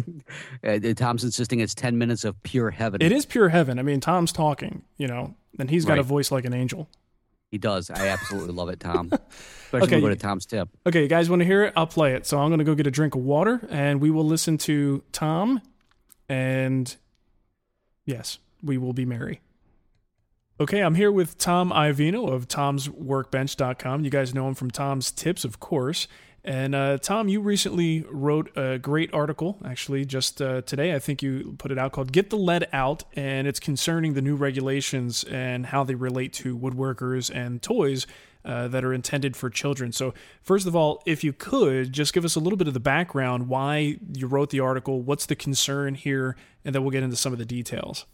Uh, 0.65 0.79
Tom's 0.97 1.23
insisting 1.25 1.61
it's 1.61 1.75
10 1.75 1.97
minutes 1.99 2.25
of 2.25 2.43
pure 2.43 2.71
heaven. 2.71 3.01
it 3.01 3.13
is 3.13 3.25
pure 3.25 3.49
heaven. 3.49 3.79
I 3.79 3.83
mean, 3.83 4.01
Tom's 4.01 4.33
talking, 4.33 4.83
you 4.97 5.07
know, 5.07 5.35
and 5.59 5.71
he's 5.71 5.85
got 5.85 5.99
a 5.99 6.03
voice 6.03 6.31
like 6.33 6.45
an 6.45 6.53
angel. 6.53 6.89
He 7.51 7.59
does. 7.59 7.89
I 7.91 8.09
absolutely 8.09 8.53
love 8.55 8.69
it, 8.69 8.81
Tom. 8.81 9.11
Especially 9.13 9.83
Okay, 9.87 9.95
when 9.97 10.03
we 10.05 10.09
go 10.11 10.15
to 10.15 10.21
Tom's 10.21 10.47
tip. 10.47 10.69
Okay, 10.87 11.03
you 11.03 11.09
guys 11.09 11.31
want 11.31 11.41
to 11.41 11.47
hear 11.47 11.63
it? 11.65 11.73
I'll 11.77 11.87
play 11.87 12.15
it. 12.15 12.27
So 12.27 12.39
I'm 12.39 12.49
going 12.49 12.59
to 12.59 12.65
go 12.65 12.75
get 12.75 12.87
a 12.87 12.91
drink 12.91 13.15
of 13.15 13.23
water, 13.23 13.67
and 13.71 14.01
we 14.01 14.11
will 14.11 14.27
listen 14.27 14.59
to 14.59 15.03
Tom, 15.13 15.63
and 16.29 16.95
yes, 18.05 18.39
we 18.63 18.77
will 18.79 18.93
be 18.93 19.05
merry. 19.07 19.41
Okay, 20.61 20.81
I'm 20.81 20.97
here 20.97 21.13
with 21.13 21.39
Tom 21.39 21.71
Iovino 21.71 22.33
of 22.33 22.49
Tom'sWorkbench.com. 22.49 24.03
You 24.03 24.11
guys 24.11 24.35
know 24.35 24.49
him 24.49 24.55
from 24.55 24.73
Tom's 24.73 25.13
Tips, 25.13 25.45
of 25.45 25.61
course. 25.61 26.09
And 26.43 26.75
uh, 26.75 26.99
Tom, 26.99 27.29
you 27.29 27.41
recently 27.41 28.05
wrote 28.11 28.51
a 28.57 28.77
great 28.77 29.15
article, 29.15 29.59
actually, 29.65 30.05
just 30.05 30.43
uh, 30.43 30.63
today. 30.63 30.97
I 30.97 30.99
think 30.99 31.23
you 31.23 31.55
put 31.59 31.71
it 31.71 31.79
out 31.79 31.93
called 31.93 32.11
Get 32.11 32.31
the 32.31 32.37
Lead 32.37 32.67
Out, 32.73 33.05
and 33.15 33.47
it's 33.47 33.61
concerning 33.61 34.15
the 34.15 34.21
new 34.21 34.35
regulations 34.35 35.23
and 35.23 35.67
how 35.67 35.85
they 35.85 35.95
relate 35.95 36.33
to 36.35 36.59
woodworkers 36.59 37.33
and 37.33 37.63
toys 37.63 38.09
uh, 38.45 38.67
that 38.67 38.85
are 38.85 38.93
intended 38.93 39.37
for 39.37 39.51
children. 39.51 39.93
So, 39.93 40.13
first 40.43 40.67
of 40.67 40.75
all, 40.75 41.05
if 41.07 41.23
you 41.23 41.33
could 41.33 41.93
just 41.93 42.13
give 42.13 42.25
us 42.25 42.35
a 42.35 42.41
little 42.41 42.57
bit 42.57 42.67
of 42.67 42.75
the 42.75 42.81
background, 42.81 43.47
why 43.47 43.99
you 44.13 44.27
wrote 44.27 44.51
the 44.51 44.59
article, 44.59 45.03
what's 45.03 45.27
the 45.27 45.37
concern 45.37 45.95
here, 45.95 46.35
and 46.65 46.75
then 46.75 46.83
we'll 46.83 46.91
get 46.91 47.05
into 47.05 47.15
some 47.15 47.33
of 47.33 47.39
the 47.39 47.45
details. 47.45 48.07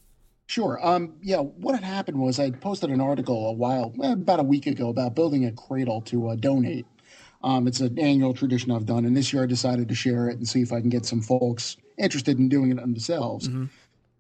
Sure. 0.47 0.79
Um, 0.87 1.15
yeah, 1.23 1.39
what 1.39 1.75
had 1.75 1.85
happened 1.85 2.19
was 2.19 2.39
I 2.39 2.51
posted 2.51 2.91
an 2.91 3.01
article 3.01 3.49
a 3.49 3.53
while, 3.53 3.95
eh, 4.03 4.13
about 4.13 4.41
a 4.41 4.45
week 4.45 4.67
ago, 4.67 4.89
about 4.91 5.15
building 5.15 5.47
a 5.47 5.53
cradle 5.53 6.03
to 6.03 6.29
uh, 6.29 6.35
donate. 6.37 6.87
Um, 7.43 7.67
it's 7.67 7.81
an 7.81 7.99
annual 7.99 8.35
tradition 8.35 8.71
I've 8.71 8.87
done, 8.87 9.05
and 9.05 9.17
this 9.17 9.33
year 9.33 9.43
I 9.43 9.47
decided 9.47 9.89
to 9.89 9.95
share 9.95 10.29
it 10.29 10.37
and 10.37 10.49
see 10.49 10.63
if 10.63 10.73
I 10.73 10.81
can 10.81 10.89
get 10.91 11.05
some 11.07 11.21
folks 11.21 11.77
interested 11.99 12.39
in 12.39 12.49
doing 12.49 12.71
it 12.73 12.77
themselves. 12.77 13.49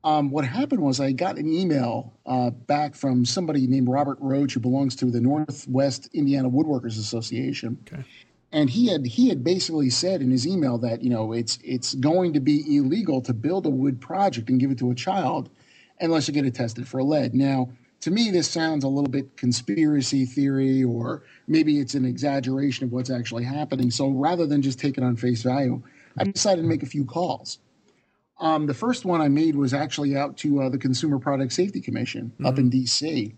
Um, 0.03 0.31
what 0.31 0.45
happened 0.45 0.83
was 0.83 1.01
I 1.01 1.13
got 1.13 1.39
an 1.39 1.51
email 1.51 2.13
uh, 2.27 2.51
back 2.51 2.95
from 2.95 3.25
somebody 3.25 3.67
named 3.67 3.89
Robert 3.89 4.19
Roach, 4.21 4.53
who 4.53 4.61
belongs 4.61 4.95
to 4.97 5.07
the 5.11 5.21
Northwest 5.21 6.11
Indiana 6.13 6.51
Woodworkers 6.51 6.99
Association, 6.99 7.79
Okay. 7.91 8.05
and 8.53 8.69
he 8.69 8.89
had 8.89 9.07
he 9.07 9.31
had 9.31 9.43
basically 9.43 9.89
said 9.89 10.21
in 10.21 10.31
his 10.31 10.47
email 10.47 10.77
that 10.79 11.03
you 11.03 11.09
know 11.09 11.33
it's 11.33 11.59
it's 11.65 11.95
going 11.95 12.35
to 12.35 12.41
be 12.41 12.77
illegal 12.77 13.23
to 13.23 13.33
build 13.33 13.65
a 13.65 13.71
wood 13.71 13.99
project 14.03 14.51
and 14.51 14.61
give 14.61 14.71
it 14.71 14.79
to 14.79 14.91
a 14.91 14.95
child 14.95 15.49
unless 16.01 16.29
you 16.29 16.35
get 16.35 16.45
it 16.47 16.55
tested 16.55 16.87
for 16.87 17.03
lead. 17.03 17.35
Now, 17.35 17.71
to 18.01 18.11
me, 18.11 18.31
this 18.31 18.49
sounds 18.51 18.85
a 18.85 18.89
little 18.89 19.11
bit 19.11 19.37
conspiracy 19.37 20.27
theory, 20.27 20.85
or 20.85 21.23
maybe 21.49 21.79
it's 21.81 21.95
an 21.95 22.05
exaggeration 22.05 22.85
of 22.85 22.93
what's 22.93 23.11
actually 23.11 23.45
happening. 23.45 23.91
So 23.91 24.09
rather 24.11 24.47
than 24.47 24.61
just 24.61 24.79
take 24.79 24.99
it 24.99 25.05
on 25.05 25.17
face 25.17 25.43
value, 25.43 25.83
I 26.19 26.25
decided 26.25 26.63
to 26.63 26.69
make 26.69 26.83
a 26.83 26.87
few 26.87 27.05
calls. 27.05 27.59
Um, 28.41 28.67
the 28.67 28.75
first 28.75 29.05
one 29.05 29.21
I 29.21 29.29
made 29.29 29.57
was 29.57 29.73
actually 29.73 30.17
out 30.17 30.37
to 30.39 30.63
uh, 30.63 30.69
the 30.69 30.77
Consumer 30.79 31.19
Product 31.19 31.53
Safety 31.53 31.81
Commission 31.81 32.33
up 32.45 32.59
in 32.59 32.69
D.C. 32.69 33.33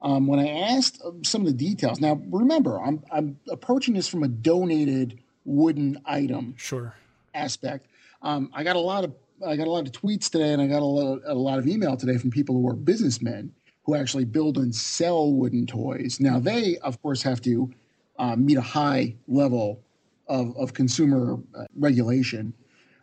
Um, 0.00 0.26
when 0.26 0.38
I 0.38 0.48
asked 0.48 1.02
uh, 1.04 1.10
some 1.24 1.42
of 1.42 1.48
the 1.48 1.52
details, 1.52 2.00
now 2.00 2.20
remember, 2.30 2.80
I'm, 2.80 3.02
I'm 3.12 3.38
approaching 3.50 3.94
this 3.94 4.08
from 4.08 4.22
a 4.22 4.28
donated 4.28 5.18
wooden 5.44 6.00
item 6.06 6.54
Sure. 6.56 6.94
aspect. 7.34 7.88
Um, 8.22 8.50
I 8.54 8.62
got 8.62 8.76
a 8.76 8.80
lot 8.80 9.04
of 9.04 9.12
I 9.46 9.56
got 9.56 9.66
a 9.66 9.70
lot 9.70 9.86
of 9.86 9.92
tweets 9.92 10.30
today, 10.30 10.52
and 10.52 10.60
I 10.60 10.66
got 10.66 10.82
a 10.82 10.84
lot, 10.84 11.20
a 11.24 11.34
lot 11.34 11.58
of 11.58 11.66
email 11.66 11.96
today 11.96 12.18
from 12.18 12.30
people 12.30 12.54
who 12.54 12.68
are 12.68 12.74
businessmen 12.74 13.52
who 13.84 13.94
actually 13.94 14.24
build 14.24 14.58
and 14.58 14.74
sell 14.74 15.32
wooden 15.32 15.66
toys. 15.66 16.18
Now 16.20 16.38
they, 16.38 16.76
of 16.78 17.00
course, 17.00 17.22
have 17.22 17.40
to 17.42 17.70
uh, 18.18 18.36
meet 18.36 18.58
a 18.58 18.62
high 18.62 19.14
level 19.28 19.80
of, 20.26 20.54
of 20.56 20.74
consumer 20.74 21.38
uh, 21.54 21.64
regulation. 21.76 22.52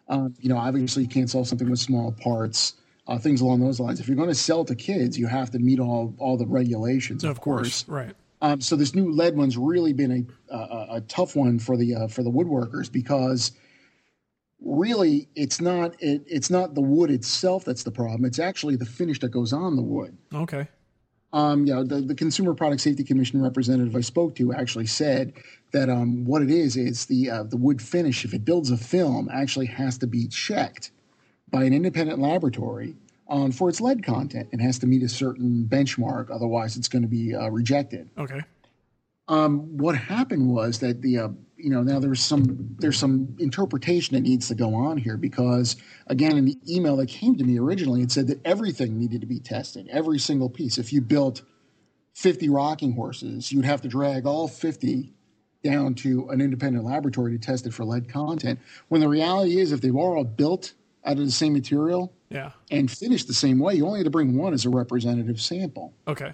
Um, 0.09 0.35
you 0.39 0.49
know, 0.49 0.57
obviously, 0.57 1.03
you 1.03 1.09
can't 1.09 1.29
sell 1.29 1.43
something 1.45 1.69
with 1.69 1.79
small 1.79 2.11
parts, 2.11 2.75
uh, 3.07 3.17
things 3.17 3.41
along 3.41 3.61
those 3.61 3.79
lines. 3.79 3.99
If 3.99 4.07
you're 4.07 4.17
going 4.17 4.29
to 4.29 4.35
sell 4.35 4.63
to 4.65 4.75
kids, 4.75 5.17
you 5.17 5.25
have 5.27 5.49
to 5.51 5.59
meet 5.59 5.79
all 5.79 6.13
all 6.19 6.37
the 6.37 6.45
regulations. 6.45 7.23
Of, 7.23 7.31
Of 7.31 7.41
course. 7.41 7.87
Right. 7.87 8.13
um, 8.41 8.61
so 8.61 8.75
this 8.75 8.93
new 8.93 9.11
lead 9.11 9.35
one's 9.35 9.57
really 9.57 9.93
been 9.93 10.27
a, 10.51 10.55
a, 10.55 10.87
a 10.97 11.01
tough 11.07 11.35
one 11.35 11.57
for 11.57 11.77
the 11.77 11.95
uh, 11.95 12.07
for 12.07 12.21
the 12.21 12.29
woodworkers 12.29 12.91
because 12.91 13.53
really 14.65 15.29
it's 15.35 15.61
not 15.61 15.95
it, 16.01 16.23
it's 16.27 16.49
not 16.49 16.73
the 16.73 16.81
wood 16.81 17.11
itself 17.11 17.63
that's 17.63 17.83
the 17.83 17.91
problem. 17.91 18.25
It's 18.25 18.39
actually 18.39 18.75
the 18.75 18.85
finish 18.85 19.19
that 19.19 19.29
goes 19.29 19.53
on 19.53 19.75
the 19.75 19.81
wood. 19.81 20.17
Okay. 20.33 20.67
Um, 21.31 21.65
yeah, 21.65 21.83
the, 21.85 22.01
the 22.01 22.15
Consumer 22.15 22.53
Product 22.53 22.81
Safety 22.81 23.03
Commission 23.03 23.41
representative 23.41 23.95
I 23.95 24.01
spoke 24.01 24.35
to 24.35 24.53
actually 24.53 24.85
said 24.85 25.33
that 25.71 25.89
um, 25.89 26.23
what 26.23 26.41
it 26.41 26.49
is 26.49 26.77
is 26.77 27.05
the 27.05 27.29
uh, 27.29 27.43
the 27.43 27.57
wood 27.57 27.81
finish. 27.81 28.25
If 28.25 28.33
it 28.33 28.43
builds 28.43 28.71
a 28.71 28.77
film, 28.77 29.29
actually 29.31 29.67
has 29.67 29.97
to 29.99 30.07
be 30.07 30.27
checked 30.27 30.91
by 31.51 31.63
an 31.63 31.73
independent 31.73 32.19
laboratory 32.19 32.95
um, 33.29 33.51
for 33.51 33.69
its 33.69 33.81
lead 33.81 34.03
content. 34.03 34.49
It 34.51 34.61
has 34.61 34.79
to 34.79 34.87
meet 34.87 35.03
a 35.03 35.09
certain 35.09 35.67
benchmark, 35.69 36.31
otherwise 36.33 36.77
it's 36.77 36.87
going 36.87 37.03
to 37.03 37.07
be 37.07 37.35
uh, 37.35 37.49
rejected. 37.49 38.09
Okay. 38.17 38.41
Um, 39.27 39.77
what 39.77 39.97
happened 39.97 40.49
was 40.49 40.79
that 40.79 41.01
the 41.01 41.17
uh, 41.17 41.29
you 41.65 41.71
know 41.71 41.81
now 41.81 41.99
there's 41.99 42.21
some 42.21 42.75
there's 42.77 42.97
some 42.99 43.35
interpretation 43.39 44.13
that 44.13 44.21
needs 44.21 44.47
to 44.47 44.53
go 44.53 44.75
on 44.75 44.97
here 44.97 45.17
because 45.17 45.77
again 46.05 46.37
in 46.37 46.45
the 46.45 46.55
email 46.69 46.95
that 46.95 47.07
came 47.09 47.35
to 47.35 47.43
me 47.43 47.57
originally 47.57 48.03
it 48.03 48.11
said 48.11 48.27
that 48.27 48.39
everything 48.45 48.99
needed 48.99 49.19
to 49.19 49.25
be 49.25 49.39
tested 49.39 49.89
every 49.91 50.19
single 50.19 50.47
piece 50.47 50.77
if 50.77 50.93
you 50.93 51.01
built 51.01 51.41
50 52.13 52.49
rocking 52.49 52.93
horses 52.93 53.51
you'd 53.51 53.65
have 53.65 53.81
to 53.81 53.87
drag 53.87 54.27
all 54.27 54.47
50 54.47 55.11
down 55.63 55.95
to 55.95 56.29
an 56.29 56.39
independent 56.39 56.85
laboratory 56.85 57.31
to 57.35 57.43
test 57.43 57.65
it 57.65 57.73
for 57.73 57.83
lead 57.83 58.07
content 58.07 58.59
when 58.89 59.01
the 59.01 59.07
reality 59.09 59.57
is 59.57 59.71
if 59.71 59.81
they 59.81 59.89
were 59.89 60.15
all 60.15 60.23
built 60.23 60.73
out 61.03 61.13
of 61.17 61.25
the 61.25 61.31
same 61.31 61.53
material 61.53 62.13
Yeah. 62.29 62.51
and 62.69 62.91
finished 62.91 63.25
the 63.27 63.33
same 63.33 63.57
way 63.57 63.73
you 63.73 63.87
only 63.87 63.99
had 64.01 64.05
to 64.05 64.11
bring 64.11 64.37
one 64.37 64.53
as 64.53 64.65
a 64.65 64.69
representative 64.69 65.41
sample 65.41 65.93
Okay. 66.07 66.31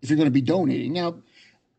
if 0.00 0.08
you're 0.08 0.16
going 0.16 0.24
to 0.26 0.30
be 0.30 0.40
donating. 0.40 0.94
Now, 0.94 1.16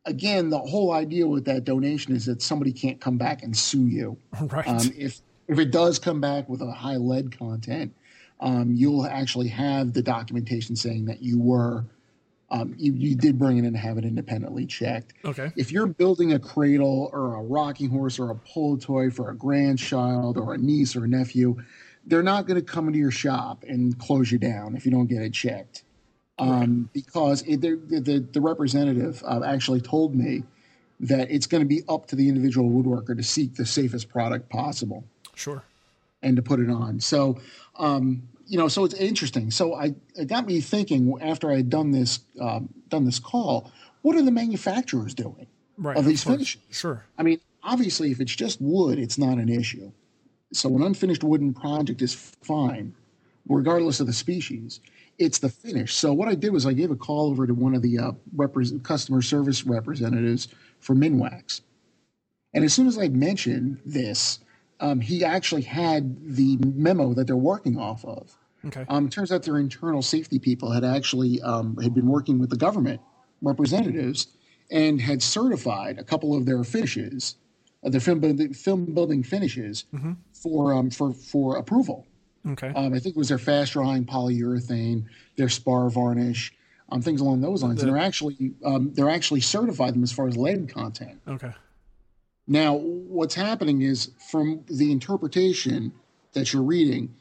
again, 0.06 0.50
the 0.50 0.60
whole 0.60 0.92
idea 0.92 1.28
with 1.28 1.46
that 1.46 1.64
donation 1.64 2.16
is 2.16 2.26
that 2.26 2.42
somebody 2.42 2.72
can't 2.72 3.00
come 3.00 3.18
back 3.18 3.44
and 3.44 3.56
sue 3.56 3.88
you. 3.88 4.18
Right. 4.42 4.68
Um, 4.68 4.92
if 4.98 5.22
if 5.48 5.60
it 5.60 5.72
does 5.72 6.00
come 6.00 6.22
back 6.22 6.48
with 6.48 6.62
a 6.62 6.72
high 6.72 6.96
lead 6.96 7.38
content, 7.38 7.94
um, 8.40 8.74
you'll 8.74 9.06
actually 9.06 9.50
have 9.50 9.94
the 9.94 10.02
documentation 10.02 10.76
saying 10.76 11.06
that 11.06 11.22
you 11.22 11.40
were 11.40 11.86
um, 12.50 12.76
you, 12.78 12.92
you 12.94 13.16
did 13.16 13.40
bring 13.40 13.58
it 13.58 13.60
in 13.62 13.68
and 13.68 13.78
have 13.78 13.98
it 13.98 14.04
independently 14.04 14.66
checked. 14.66 15.14
Okay. 15.24 15.52
If 15.56 15.72
you're 15.72 15.88
building 15.88 16.34
a 16.34 16.40
cradle 16.40 17.10
or 17.14 17.36
a 17.36 17.42
rocking 17.42 17.90
horse 17.90 18.20
or 18.20 18.30
a 18.30 18.36
pull 18.36 18.78
toy 18.78 19.10
for 19.10 19.30
a 19.30 19.36
grandchild 19.36 20.38
or 20.38 20.54
a 20.54 20.58
niece 20.58 20.96
or 20.96 21.06
a 21.06 21.08
nephew, 21.08 21.62
they're 22.06 22.24
not 22.24 22.48
going 22.48 22.60
to 22.60 22.66
come 22.66 22.88
into 22.88 23.00
your 23.00 23.12
shop 23.12 23.64
and 23.68 23.98
close 24.00 24.32
you 24.32 24.38
down 24.38 24.76
if 24.76 24.86
you 24.86 24.92
don't 24.92 25.08
get 25.08 25.22
it 25.22 25.34
checked. 25.34 25.84
Um, 26.40 26.90
Because 26.94 27.44
it, 27.44 27.62
the, 27.62 27.76
the, 27.88 28.20
the 28.20 28.42
representative 28.42 29.24
uh, 29.28 29.42
actually 29.46 29.82
told 29.82 30.16
me 30.16 30.44
that 31.00 31.30
it's 31.32 31.48
going 31.48 31.62
to 31.62 31.68
be 31.68 31.84
up 31.90 32.08
to 32.08 32.16
the 32.16 32.28
individual 32.30 32.70
woodworker 32.70 33.16
to 33.16 33.24
seek 33.24 33.56
the 33.56 33.66
safest 33.66 34.10
product 34.10 34.50
possible 34.50 35.04
Sure. 35.36 35.64
and 36.22 36.36
to 36.36 36.42
put 36.42 36.60
it 36.60 36.70
on. 36.70 37.00
So, 37.00 37.40
um, 37.78 38.24
you 38.48 38.58
know, 38.58 38.68
so 38.68 38.84
it's 38.86 38.94
interesting. 38.96 39.50
So 39.52 39.74
I 39.76 39.96
it 40.16 40.28
got 40.28 40.46
me 40.46 40.62
thinking 40.62 41.18
after 41.22 41.52
I 41.52 41.58
had 41.58 41.70
done 41.70 41.92
this 41.92 42.20
um, 42.40 42.70
done 42.90 43.06
this 43.06 43.18
call, 43.20 43.72
what 44.02 44.16
are 44.16 44.22
the 44.22 44.32
manufacturers 44.32 45.14
doing 45.14 45.48
Right. 45.78 45.96
of 45.98 46.06
these 46.06 46.24
course. 46.24 46.36
finishes? 46.36 46.62
Sure. 46.70 47.06
I 47.18 47.24
mean, 47.24 47.40
obviously, 47.64 48.12
if 48.12 48.20
it's 48.20 48.36
just 48.36 48.62
wood, 48.62 49.00
it's 49.00 49.18
not 49.18 49.38
an 49.38 49.50
issue. 49.50 49.92
So 50.54 50.76
an 50.76 50.84
unfinished 50.84 51.24
wooden 51.24 51.54
project 51.54 52.02
is 52.02 52.14
fine, 52.14 52.94
regardless 53.48 54.00
of 54.02 54.08
the 54.08 54.14
species. 54.14 54.82
It's 55.18 55.40
the 55.40 55.50
finish. 55.50 55.94
So 55.94 56.14
what 56.14 56.28
I 56.28 56.36
did 56.36 56.52
was 56.52 56.66
I 56.66 56.74
gave 56.74 56.92
a 56.92 56.96
call 56.96 57.30
over 57.30 57.46
to 57.46 57.54
one 57.54 57.76
of 57.76 57.82
the 57.82 58.00
uh, 58.00 58.12
customer 58.84 59.22
service 59.22 59.66
representatives 59.66 60.48
for 60.80 60.96
Minwax, 60.96 61.62
and 62.54 62.64
as 62.64 62.74
soon 62.74 62.88
as 62.88 62.98
I 62.98 63.08
mentioned 63.10 63.80
this, 63.86 64.40
um, 64.80 65.00
he 65.00 65.24
actually 65.24 65.62
had 65.62 66.36
the 66.36 66.58
memo 66.58 67.14
that 67.14 67.28
they're 67.28 67.36
working 67.38 67.78
off 67.78 68.04
of. 68.04 68.36
Okay. 68.66 68.86
Um, 68.90 69.08
it 69.08 69.12
turns 69.12 69.32
out 69.32 69.44
their 69.44 69.58
internal 69.58 70.02
safety 70.02 70.40
people 70.40 70.72
had 70.72 70.84
actually 70.84 71.42
um, 71.42 71.78
had 71.78 71.94
been 71.94 72.08
working 72.08 72.40
with 72.40 72.50
the 72.50 72.58
government 72.58 73.02
representatives 73.42 74.28
and 74.70 75.02
had 75.02 75.22
certified 75.22 75.98
a 76.00 76.04
couple 76.04 76.36
of 76.36 76.46
their 76.46 76.64
finishes, 76.64 77.36
uh, 77.84 77.90
their 77.90 78.00
film 78.00 78.20
building, 78.20 78.54
film 78.54 78.94
building 78.94 79.24
finishes 79.24 79.86
for 80.34 80.74
um, 80.74 80.90
for 80.90 81.14
for 81.14 81.58
approval. 81.58 82.06
Okay. 82.48 82.70
Um, 82.70 82.94
I 82.94 83.00
think 83.00 83.16
it 83.16 83.20
was 83.20 83.30
their 83.30 83.38
fast 83.38 83.74
drying 83.74 84.06
polyurethane, 84.06 85.06
their 85.36 85.50
spar 85.50 85.90
varnish, 85.90 86.54
um, 86.90 87.02
things 87.02 87.22
along 87.22 87.42
those 87.42 87.64
lines. 87.64 87.82
and 87.82 87.92
they're 87.92 88.02
actually 88.02 88.54
um, 88.66 88.92
they're 88.94 89.10
actually 89.10 89.42
certified 89.42 89.94
them 89.94 90.04
as 90.04 90.12
far 90.12 90.28
as 90.28 90.38
lead 90.38 90.74
content. 90.74 91.22
okay. 91.28 91.54
Now, 92.48 92.74
what's 92.76 93.36
happening 93.36 93.82
is 93.82 94.12
from 94.30 94.66
the 94.68 94.92
interpretation 94.92 95.94
that 96.34 96.52
you're 96.52 96.64
reading, 96.64 97.16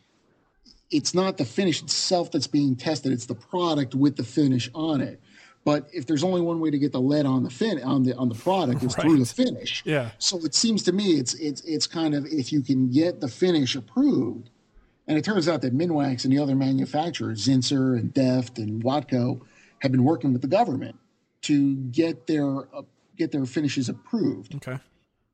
it's 0.90 1.14
not 1.14 1.36
the 1.36 1.44
finish 1.44 1.82
itself 1.82 2.32
that's 2.32 2.46
being 2.48 2.74
tested; 2.74 3.12
it's 3.12 3.26
the 3.26 3.34
product 3.34 3.94
with 3.94 4.16
the 4.16 4.24
finish 4.24 4.70
on 4.74 5.00
it. 5.00 5.20
But 5.64 5.88
if 5.92 6.06
there's 6.06 6.24
only 6.24 6.40
one 6.40 6.58
way 6.58 6.70
to 6.70 6.78
get 6.78 6.92
the 6.92 7.00
lead 7.00 7.26
on 7.26 7.44
the 7.44 7.50
fin 7.50 7.82
on 7.82 8.02
the 8.02 8.14
on 8.16 8.28
the 8.28 8.34
product, 8.34 8.82
is 8.82 8.94
through 8.96 9.18
the 9.18 9.26
finish. 9.26 9.82
Yeah. 9.84 10.10
So 10.18 10.38
it 10.38 10.54
seems 10.54 10.82
to 10.84 10.92
me 10.92 11.12
it's 11.12 11.34
it's 11.34 11.60
it's 11.62 11.86
kind 11.86 12.14
of 12.14 12.26
if 12.26 12.52
you 12.52 12.62
can 12.62 12.90
get 12.90 13.20
the 13.20 13.28
finish 13.28 13.76
approved, 13.76 14.49
and 15.10 15.18
it 15.18 15.24
turns 15.24 15.48
out 15.48 15.60
that 15.62 15.76
Minwax 15.76 16.22
and 16.22 16.32
the 16.32 16.38
other 16.40 16.54
manufacturers, 16.54 17.44
Zinsser 17.48 17.98
and 17.98 18.14
Deft 18.14 18.58
and 18.60 18.80
Watco, 18.84 19.40
have 19.80 19.90
been 19.90 20.04
working 20.04 20.32
with 20.32 20.40
the 20.40 20.46
government 20.48 20.96
to 21.42 21.74
get 21.74 22.28
their 22.28 22.60
uh, 22.72 22.82
get 23.16 23.32
their 23.32 23.44
finishes 23.44 23.88
approved. 23.88 24.54
Okay. 24.54 24.78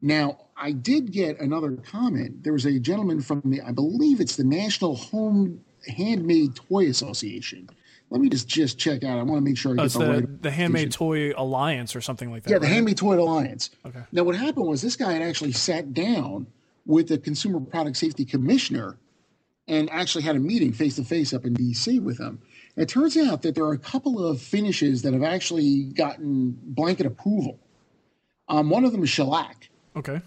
Now, 0.01 0.39
I 0.57 0.73
did 0.73 1.13
get 1.13 1.39
another 1.41 1.73
comment. 1.73 2.43
There 2.43 2.55
was 2.55 2.65
a 2.65 2.79
gentleman 2.79 3.21
from 3.21 3.43
the, 3.45 3.61
I 3.61 3.73
believe 3.73 4.21
it's 4.21 4.37
the 4.37 4.45
National 4.45 4.95
Home 4.97 5.61
Handmade 5.87 6.55
Toy 6.57 6.87
Association. 6.89 7.69
Let 8.09 8.23
me 8.23 8.31
just 8.31 8.49
just 8.49 8.79
check 8.79 9.05
out. 9.05 9.19
I 9.19 9.23
want 9.25 9.37
to 9.37 9.41
make 9.43 9.59
sure 9.59 9.73
I 9.73 9.83
Oh, 9.83 9.89
get 9.89 9.93
the, 9.93 9.99
the 9.99 10.11
right. 10.13 10.43
the 10.43 10.51
Handmade 10.51 10.93
Toy 10.93 11.33
Alliance 11.37 11.95
or 11.95 12.01
something 12.01 12.31
like 12.31 12.45
that. 12.45 12.51
Yeah, 12.51 12.59
the 12.59 12.67
right? 12.67 12.73
Handmade 12.73 12.97
Toy 12.97 13.21
Alliance. 13.21 13.69
Okay. 13.85 14.01
Now, 14.11 14.25
what 14.25 14.37
happened 14.37 14.67
was 14.67 14.81
this 14.81 14.97
guy 14.97 15.13
had 15.13 15.21
actually 15.21 15.53
sat 15.53 15.93
down 15.93 16.47
with 16.87 17.09
the 17.09 17.19
Consumer 17.19 17.61
Product 17.61 17.97
Safety 17.99 18.25
Commissioner 18.25 18.97
and 19.69 19.91
actually 19.91 20.23
had 20.23 20.37
a 20.37 20.41
meeting 20.41 20.73
face 20.73 20.97
to 20.97 21.05
face 21.05 21.33
up 21.33 21.45
in 21.45 21.55
DC 21.55 22.01
with 22.01 22.19
him. 22.19 22.41
It 22.77 22.89
turns 22.89 23.17
out 23.17 23.43
that 23.43 23.55
there 23.55 23.65
are 23.65 23.73
a 23.73 23.79
couple 23.79 24.25
of 24.25 24.41
finishes 24.41 25.03
that 25.03 25.13
have 25.13 25.23
actually 25.23 25.85
gotten 25.85 26.57
blanket 26.63 27.07
approval. 27.07 27.59
Um, 28.49 28.71
one 28.71 28.85
of 28.85 28.93
them 28.93 29.03
is 29.03 29.09
shellac 29.11 29.69
Okay. 29.97 30.21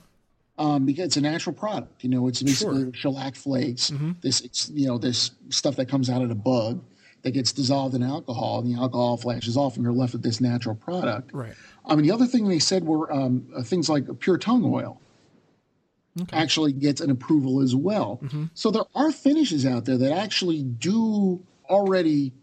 um, 0.58 0.86
because 0.86 1.06
it's 1.06 1.18
a 1.18 1.22
natural 1.22 1.56
product. 1.56 2.04
You 2.04 2.10
know, 2.10 2.28
it's 2.28 2.42
basically 2.42 2.92
shellac 2.94 3.36
flakes. 3.36 3.92
This, 4.22 4.42
it's, 4.42 4.70
you 4.72 4.88
know, 4.88 4.98
this 4.98 5.32
stuff 5.50 5.76
that 5.78 5.88
comes 5.88 6.10
out 6.10 6.22
of 6.22 6.30
the 6.30 6.36
bug 6.36 6.84
that 7.22 7.32
gets 7.32 7.52
dissolved 7.52 7.96
in 7.96 8.04
alcohol, 8.04 8.60
and 8.60 8.74
the 8.74 8.80
alcohol 8.80 9.18
flashes 9.18 9.56
off, 9.58 9.76
and 9.76 9.84
you're 9.84 9.94
left 9.94 10.14
with 10.14 10.24
this 10.24 10.40
natural 10.42 10.76
product. 10.76 11.32
Right. 11.34 11.54
I 11.86 11.96
mean, 11.96 12.06
the 12.06 12.12
other 12.12 12.26
thing 12.28 12.48
they 12.48 12.60
said 12.60 12.84
were 12.86 13.12
um, 13.14 13.48
uh, 13.56 13.62
things 13.64 13.90
like 13.90 14.06
pure 14.20 14.38
tung 14.38 14.64
oil 14.66 15.00
actually 16.34 16.74
gets 16.74 17.02
an 17.02 17.10
approval 17.10 17.62
as 17.62 17.76
well. 17.76 18.22
So 18.54 18.72
there 18.72 18.84
are 18.96 19.12
finishes 19.12 19.66
out 19.66 19.86
there 19.86 19.98
that 19.98 20.12
actually 20.12 20.64
do 20.64 21.44
already 21.70 22.34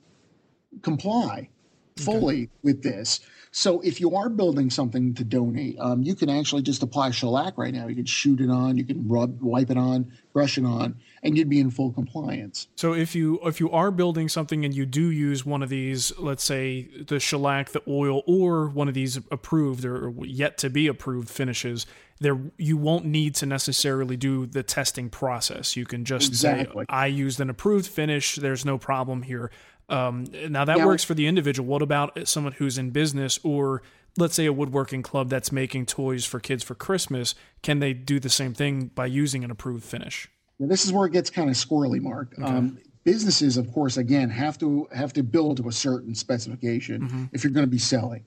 comply 0.82 1.48
fully 1.96 2.50
with 2.62 2.82
this. 2.82 3.20
So 3.52 3.80
if 3.80 4.02
you 4.02 4.14
are 4.14 4.28
building 4.28 4.68
something 4.68 5.14
to 5.14 5.24
donate, 5.24 5.78
um, 5.80 6.02
you 6.02 6.14
can 6.14 6.28
actually 6.28 6.60
just 6.60 6.82
apply 6.82 7.10
shellac 7.10 7.56
right 7.56 7.72
now. 7.72 7.86
You 7.86 7.94
can 7.94 8.04
shoot 8.04 8.42
it 8.42 8.50
on, 8.50 8.76
you 8.76 8.84
can 8.84 9.08
rub, 9.08 9.40
wipe 9.40 9.70
it 9.70 9.78
on, 9.78 10.12
brush 10.34 10.58
it 10.58 10.66
on, 10.66 10.96
and 11.22 11.38
you'd 11.38 11.48
be 11.48 11.58
in 11.58 11.70
full 11.70 11.90
compliance. 11.90 12.68
So 12.76 12.92
if 12.92 13.14
you 13.14 13.40
if 13.44 13.58
you 13.58 13.70
are 13.70 13.90
building 13.90 14.28
something 14.28 14.62
and 14.66 14.74
you 14.74 14.84
do 14.84 15.10
use 15.10 15.46
one 15.46 15.62
of 15.62 15.70
these, 15.70 16.12
let's 16.18 16.44
say 16.44 16.88
the 17.06 17.18
shellac, 17.18 17.70
the 17.70 17.80
oil, 17.88 18.22
or 18.26 18.68
one 18.68 18.88
of 18.88 18.94
these 18.94 19.16
approved 19.30 19.86
or 19.86 20.12
yet 20.26 20.58
to 20.58 20.68
be 20.68 20.86
approved 20.86 21.30
finishes, 21.30 21.86
there 22.20 22.38
you 22.56 22.76
won't 22.76 23.04
need 23.04 23.34
to 23.36 23.46
necessarily 23.46 24.16
do 24.16 24.46
the 24.46 24.62
testing 24.62 25.10
process. 25.10 25.76
You 25.76 25.84
can 25.84 26.04
just 26.04 26.28
Exactly. 26.28 26.82
say, 26.82 26.86
"I 26.88 27.06
used 27.06 27.40
an 27.40 27.50
approved 27.50 27.86
finish. 27.86 28.36
There's 28.36 28.64
no 28.64 28.78
problem 28.78 29.22
here." 29.22 29.50
Um, 29.88 30.24
now 30.48 30.64
that 30.64 30.78
Now- 30.78 30.86
works 30.86 31.04
for 31.04 31.14
the 31.14 31.26
individual. 31.26 31.68
What 31.68 31.82
about 31.82 32.26
someone 32.26 32.54
who's 32.54 32.76
in 32.78 32.90
business 32.90 33.38
or 33.44 33.82
let's 34.18 34.34
say 34.34 34.46
a 34.46 34.52
woodworking 34.52 35.02
club 35.02 35.28
that's 35.28 35.52
making 35.52 35.86
toys 35.86 36.24
for 36.24 36.40
kids 36.40 36.64
for 36.64 36.74
Christmas? 36.74 37.34
Can 37.62 37.78
they 37.78 37.92
do 37.92 38.18
the 38.18 38.30
same 38.30 38.52
thing 38.54 38.90
by 38.94 39.06
using 39.06 39.44
an 39.44 39.50
approved 39.50 39.84
finish? 39.84 40.28
This 40.58 40.84
is 40.86 40.92
where 40.92 41.06
it 41.06 41.12
gets 41.12 41.28
kind 41.30 41.50
of 41.50 41.56
squirrely, 41.56 42.00
Mark. 42.00 42.34
Um, 42.42 42.78
businesses, 43.04 43.56
of 43.58 43.70
course, 43.72 43.96
again 43.98 44.30
have 44.30 44.58
to 44.58 44.88
have 44.92 45.12
to 45.12 45.22
build 45.22 45.58
to 45.58 45.68
a 45.68 45.72
certain 45.72 46.14
specification 46.14 47.28
if 47.32 47.44
you're 47.44 47.52
going 47.52 47.66
to 47.66 47.70
be 47.70 47.78
selling. 47.78 48.24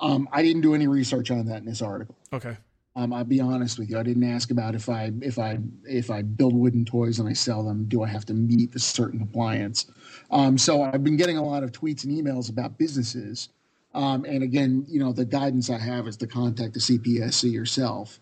Um, 0.00 0.28
I 0.32 0.42
didn't 0.42 0.62
do 0.62 0.74
any 0.74 0.86
research 0.88 1.30
on 1.30 1.46
that 1.46 1.58
in 1.58 1.64
this 1.64 1.80
article. 1.82 2.16
Okay. 2.32 2.56
Um, 2.98 3.12
I'll 3.12 3.22
be 3.22 3.40
honest 3.40 3.78
with 3.78 3.90
you. 3.90 3.96
I 3.96 4.02
didn't 4.02 4.24
ask 4.24 4.50
about 4.50 4.74
if 4.74 4.88
I 4.88 5.12
if 5.22 5.38
I 5.38 5.60
if 5.84 6.10
I 6.10 6.22
build 6.22 6.52
wooden 6.52 6.84
toys 6.84 7.20
and 7.20 7.28
I 7.28 7.32
sell 7.32 7.62
them, 7.62 7.84
do 7.84 8.02
I 8.02 8.08
have 8.08 8.26
to 8.26 8.34
meet 8.34 8.74
a 8.74 8.80
certain 8.80 9.20
compliance? 9.20 9.86
Um, 10.32 10.58
so 10.58 10.82
I've 10.82 11.04
been 11.04 11.16
getting 11.16 11.36
a 11.36 11.44
lot 11.44 11.62
of 11.62 11.70
tweets 11.70 12.02
and 12.02 12.12
emails 12.12 12.50
about 12.50 12.76
businesses. 12.76 13.50
Um, 13.94 14.24
and 14.24 14.42
again, 14.42 14.84
you 14.88 14.98
know, 14.98 15.12
the 15.12 15.24
guidance 15.24 15.70
I 15.70 15.78
have 15.78 16.08
is 16.08 16.16
to 16.18 16.26
contact 16.26 16.74
the 16.74 16.80
CPSC 16.80 17.52
yourself. 17.52 18.18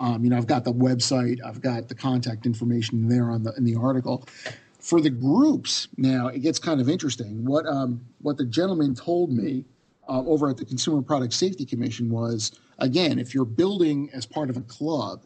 Um, 0.00 0.24
you 0.24 0.30
know, 0.30 0.38
I've 0.38 0.46
got 0.46 0.64
the 0.64 0.72
website, 0.72 1.38
I've 1.44 1.60
got 1.60 1.88
the 1.88 1.94
contact 1.94 2.46
information 2.46 3.08
there 3.08 3.30
on 3.30 3.42
the 3.42 3.52
in 3.58 3.64
the 3.64 3.76
article. 3.76 4.26
For 4.78 5.02
the 5.02 5.10
groups, 5.10 5.88
now 5.98 6.28
it 6.28 6.38
gets 6.38 6.58
kind 6.58 6.80
of 6.80 6.88
interesting. 6.88 7.44
What 7.44 7.66
um, 7.66 8.00
what 8.22 8.38
the 8.38 8.46
gentleman 8.46 8.94
told 8.94 9.30
me 9.30 9.66
uh, 10.08 10.22
over 10.26 10.48
at 10.48 10.56
the 10.56 10.64
Consumer 10.64 11.02
Product 11.02 11.32
Safety 11.32 11.64
Commission 11.64 12.10
was 12.10 12.52
again, 12.78 13.18
if 13.18 13.34
you're 13.34 13.44
building 13.44 14.10
as 14.12 14.26
part 14.26 14.50
of 14.50 14.56
a 14.56 14.62
club 14.62 15.24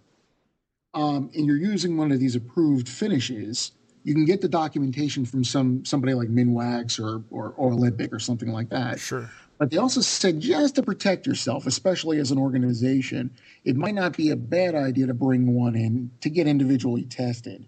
um, 0.95 1.31
and 1.35 1.47
you're 1.47 1.57
using 1.57 1.97
one 1.97 2.13
of 2.13 2.21
these 2.21 2.37
approved 2.37 2.89
finishes, 2.89 3.73
you 4.05 4.15
can 4.15 4.25
get 4.25 4.41
the 4.41 4.49
documentation 4.49 5.27
from 5.27 5.45
some 5.45 5.85
somebody 5.85 6.15
like 6.15 6.29
Minwax 6.29 6.99
or 6.99 7.23
or, 7.31 7.55
or 7.57 7.73
Olympic 7.73 8.13
or 8.13 8.19
something 8.19 8.51
like 8.51 8.71
that. 8.71 8.99
Sure. 9.01 9.31
But 9.59 9.73
they 9.73 9.77
also 9.77 10.01
said 10.01 10.39
just 10.39 10.77
to 10.77 10.85
protect 10.85 11.27
yourself, 11.27 11.67
especially 11.67 12.21
as 12.21 12.31
an 12.31 12.39
organization, 12.39 13.33
it 13.65 13.75
might 13.75 13.95
not 13.95 14.17
be 14.17 14.31
a 14.31 14.37
bad 14.37 14.77
idea 14.77 15.09
to 15.09 15.15
bring 15.15 15.53
one 15.53 15.75
in 15.75 16.13
to 16.21 16.31
get 16.31 16.47
individually 16.47 17.03
tested. 17.03 17.67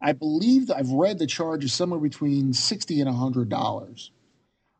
I 0.00 0.12
believe 0.12 0.68
that 0.68 0.76
I've 0.76 0.90
read 0.90 1.18
the 1.18 1.26
charge 1.26 1.64
is 1.64 1.72
somewhere 1.72 1.98
between 1.98 2.52
sixty 2.52 3.00
and 3.00 3.10
hundred 3.10 3.48
dollars. 3.48 4.12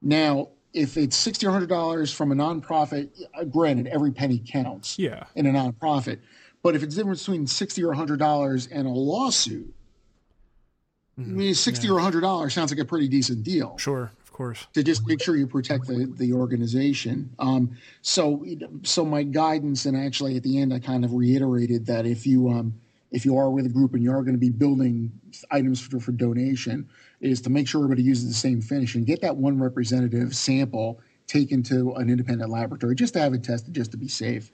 Now, 0.01 0.51
if 0.75 0.97
it's 0.97 1.17
sixty 1.17 1.47
or 1.47 1.51
hundred 1.53 1.69
dollars 1.71 2.13
from 2.13 2.33
a 2.33 2.35
nonprofit, 2.35 3.09
uh, 3.35 3.45
granted, 3.45 3.87
every 3.87 4.11
penny 4.11 4.43
counts 4.47 4.99
Yeah. 4.99 5.25
in 5.37 5.47
a 5.47 5.51
nonprofit. 5.51 6.19
But 6.63 6.75
if 6.75 6.83
it's 6.83 6.95
the 6.97 7.01
difference 7.03 7.23
between 7.23 7.47
sixty 7.47 7.83
or 7.85 7.95
hundred 7.95 8.19
dollars 8.19 8.67
and 8.67 8.87
a 8.87 8.91
lawsuit, 8.91 9.73
I 11.17 11.23
mean, 11.23 11.55
sixty 11.55 11.89
or 11.89 12.01
hundred 12.01 12.23
dollars 12.23 12.53
sounds 12.55 12.73
like 12.73 12.81
a 12.81 12.85
pretty 12.85 13.09
decent 13.09 13.45
deal 13.45 13.79
Sure. 13.79 14.11
Of 14.25 14.33
course. 14.33 14.67
to 14.75 14.83
just 14.83 15.07
make 15.07 15.23
sure 15.23 15.37
you 15.37 15.47
protect 15.47 15.87
the, 15.87 16.13
the 16.19 16.33
organization. 16.33 17.31
Um, 17.39 17.77
so, 18.03 18.45
so 18.83 19.05
my 19.05 19.23
guidance, 19.23 19.87
and 19.87 19.97
actually 19.97 20.37
at 20.37 20.43
the 20.43 20.59
end, 20.59 20.75
I 20.75 20.81
kind 20.81 21.05
of 21.05 21.13
reiterated 21.13 21.87
that 21.87 22.05
if 22.05 22.27
you 22.27 22.49
um, 22.51 22.75
if 23.13 23.25
you 23.25 23.37
are 23.39 23.49
with 23.49 23.65
a 23.65 23.69
group 23.69 23.95
and 23.95 24.03
you 24.03 24.11
are 24.11 24.23
going 24.23 24.35
to 24.35 24.41
be 24.41 24.51
building 24.51 25.13
items 25.53 25.81
for, 25.81 26.01
for 26.01 26.11
donation, 26.11 26.89
is 27.25 27.41
to 27.43 27.51
make 27.51 27.67
sure 27.67 27.83
everybody 27.83 28.03
uses 28.03 28.29
the 28.29 28.35
same 28.35 28.61
finish 28.61 28.95
and 28.95 29.07
get 29.07 29.21
that 29.23 29.37
one 29.37 29.59
representative 29.59 30.35
sample 30.37 31.01
taken 31.27 31.63
to 31.63 31.93
an 31.95 32.11
independent 32.11 32.51
laboratory 32.51 32.95
just 32.95 33.15
to 33.15 33.21
have 33.21 33.33
it 33.33 33.43
tested, 33.43 33.75
just 33.75 33.91
to 33.91 33.97
be 33.97 34.09
safe. 34.09 34.53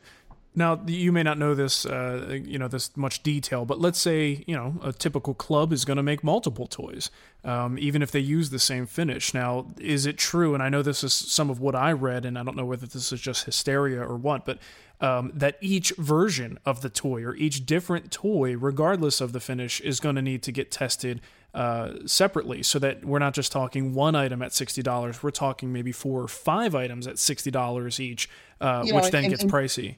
Now, 0.53 0.81
you 0.87 1.13
may 1.13 1.23
not 1.23 1.39
know 1.39 1.55
this, 1.55 1.87
uh, 1.87 2.41
you 2.45 2.59
know, 2.59 2.67
this 2.67 2.97
much 2.97 3.23
detail, 3.23 3.65
but 3.65 3.81
let's 3.81 4.01
say, 4.01 4.43
you 4.49 4.57
know, 4.57 4.81
a 4.83 4.93
typical 4.93 5.33
club 5.33 5.73
is 5.73 5.85
going 5.85 5.97
to 5.97 6.03
make 6.03 6.25
multiple 6.25 6.67
toys, 6.67 7.09
um, 7.45 7.79
even 7.79 8.03
if 8.03 8.11
they 8.11 8.19
use 8.19 8.51
the 8.51 8.59
same 8.59 8.87
finish. 8.87 9.33
Now, 9.33 9.67
is 9.79 10.07
it 10.07 10.19
true? 10.19 10.55
And 10.55 10.63
I 10.63 10.69
know 10.69 10.83
this 10.83 11.05
is 11.05 11.15
some 11.15 11.51
of 11.51 11.61
what 11.61 11.77
I 11.77 11.93
read, 11.93 12.25
and 12.25 12.37
I 12.37 12.43
don't 12.43 12.57
know 12.57 12.65
whether 12.65 12.87
this 12.87 13.13
is 13.13 13.21
just 13.21 13.45
hysteria 13.45 14.03
or 14.03 14.17
what, 14.17 14.45
but 14.45 14.59
um, 15.01 15.31
that 15.35 15.57
each 15.61 15.93
version 15.97 16.59
of 16.67 16.83
the 16.83 16.91
toy 16.91 17.23
or 17.23 17.37
each 17.37 17.65
different 17.65 18.11
toy, 18.11 18.57
regardless 18.57 19.21
of 19.21 19.33
the 19.33 19.41
finish, 19.41 19.81
is 19.81 20.01
going 20.01 20.17
to 20.17 20.23
need 20.23 20.43
to 20.43 20.53
get 20.53 20.73
tested 20.73 21.21
uh, 21.55 21.93
separately 22.07 22.63
so 22.63 22.79
that 22.79 23.05
we're 23.05 23.19
not 23.19 23.35
just 23.35 23.53
talking 23.53 23.95
one 23.95 24.15
item 24.15 24.43
at 24.43 24.53
$60. 24.53 25.23
We're 25.23 25.31
talking 25.31 25.73
maybe 25.73 25.93
four 25.93 26.23
or 26.23 26.29
five 26.29 26.75
items 26.75 27.07
at 27.07 27.17
$60 27.17 28.01
each, 28.01 28.29
uh, 28.61 28.83
which 28.83 28.93
know, 28.93 29.01
then 29.11 29.25
and, 29.25 29.31
gets 29.31 29.43
and, 29.43 29.53
pricey 29.53 29.97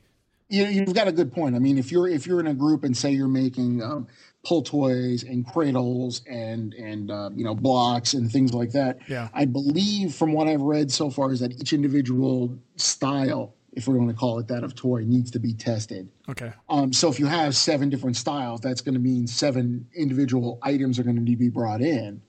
you, 0.52 0.66
you've 0.66 0.94
got 0.94 1.08
a 1.08 1.12
good 1.12 1.32
point. 1.32 1.56
I 1.56 1.58
mean, 1.58 1.78
if 1.78 1.90
you're 1.90 2.06
if 2.06 2.26
you're 2.26 2.38
in 2.38 2.46
a 2.46 2.54
group 2.54 2.84
and 2.84 2.94
say 2.96 3.10
you're 3.10 3.26
making 3.26 3.82
um, 3.82 4.06
pull 4.44 4.62
toys 4.62 5.22
and 5.22 5.46
cradles 5.46 6.22
and 6.28 6.74
and 6.74 7.10
uh, 7.10 7.30
you 7.34 7.42
know 7.42 7.54
blocks 7.54 8.12
and 8.12 8.30
things 8.30 8.52
like 8.52 8.70
that, 8.72 8.98
yeah. 9.08 9.28
I 9.32 9.46
believe 9.46 10.14
from 10.14 10.34
what 10.34 10.48
I've 10.48 10.60
read 10.60 10.92
so 10.92 11.08
far 11.08 11.32
is 11.32 11.40
that 11.40 11.52
each 11.52 11.72
individual 11.72 12.54
style, 12.76 13.54
if 13.72 13.88
we're 13.88 13.94
going 13.94 14.08
to 14.08 14.14
call 14.14 14.38
it 14.38 14.48
that, 14.48 14.64
of 14.64 14.74
toy 14.74 15.02
needs 15.04 15.30
to 15.30 15.38
be 15.38 15.54
tested. 15.54 16.08
Okay. 16.28 16.52
Um, 16.68 16.92
so 16.92 17.08
if 17.08 17.18
you 17.18 17.26
have 17.26 17.56
seven 17.56 17.88
different 17.88 18.16
styles, 18.16 18.60
that's 18.60 18.80
going 18.80 18.94
to 18.94 19.00
mean 19.00 19.26
seven 19.26 19.88
individual 19.94 20.58
items 20.62 20.98
are 20.98 21.02
going 21.02 21.16
to 21.16 21.22
need 21.22 21.32
to 21.32 21.38
be 21.38 21.48
brought 21.48 21.80
in 21.80 22.20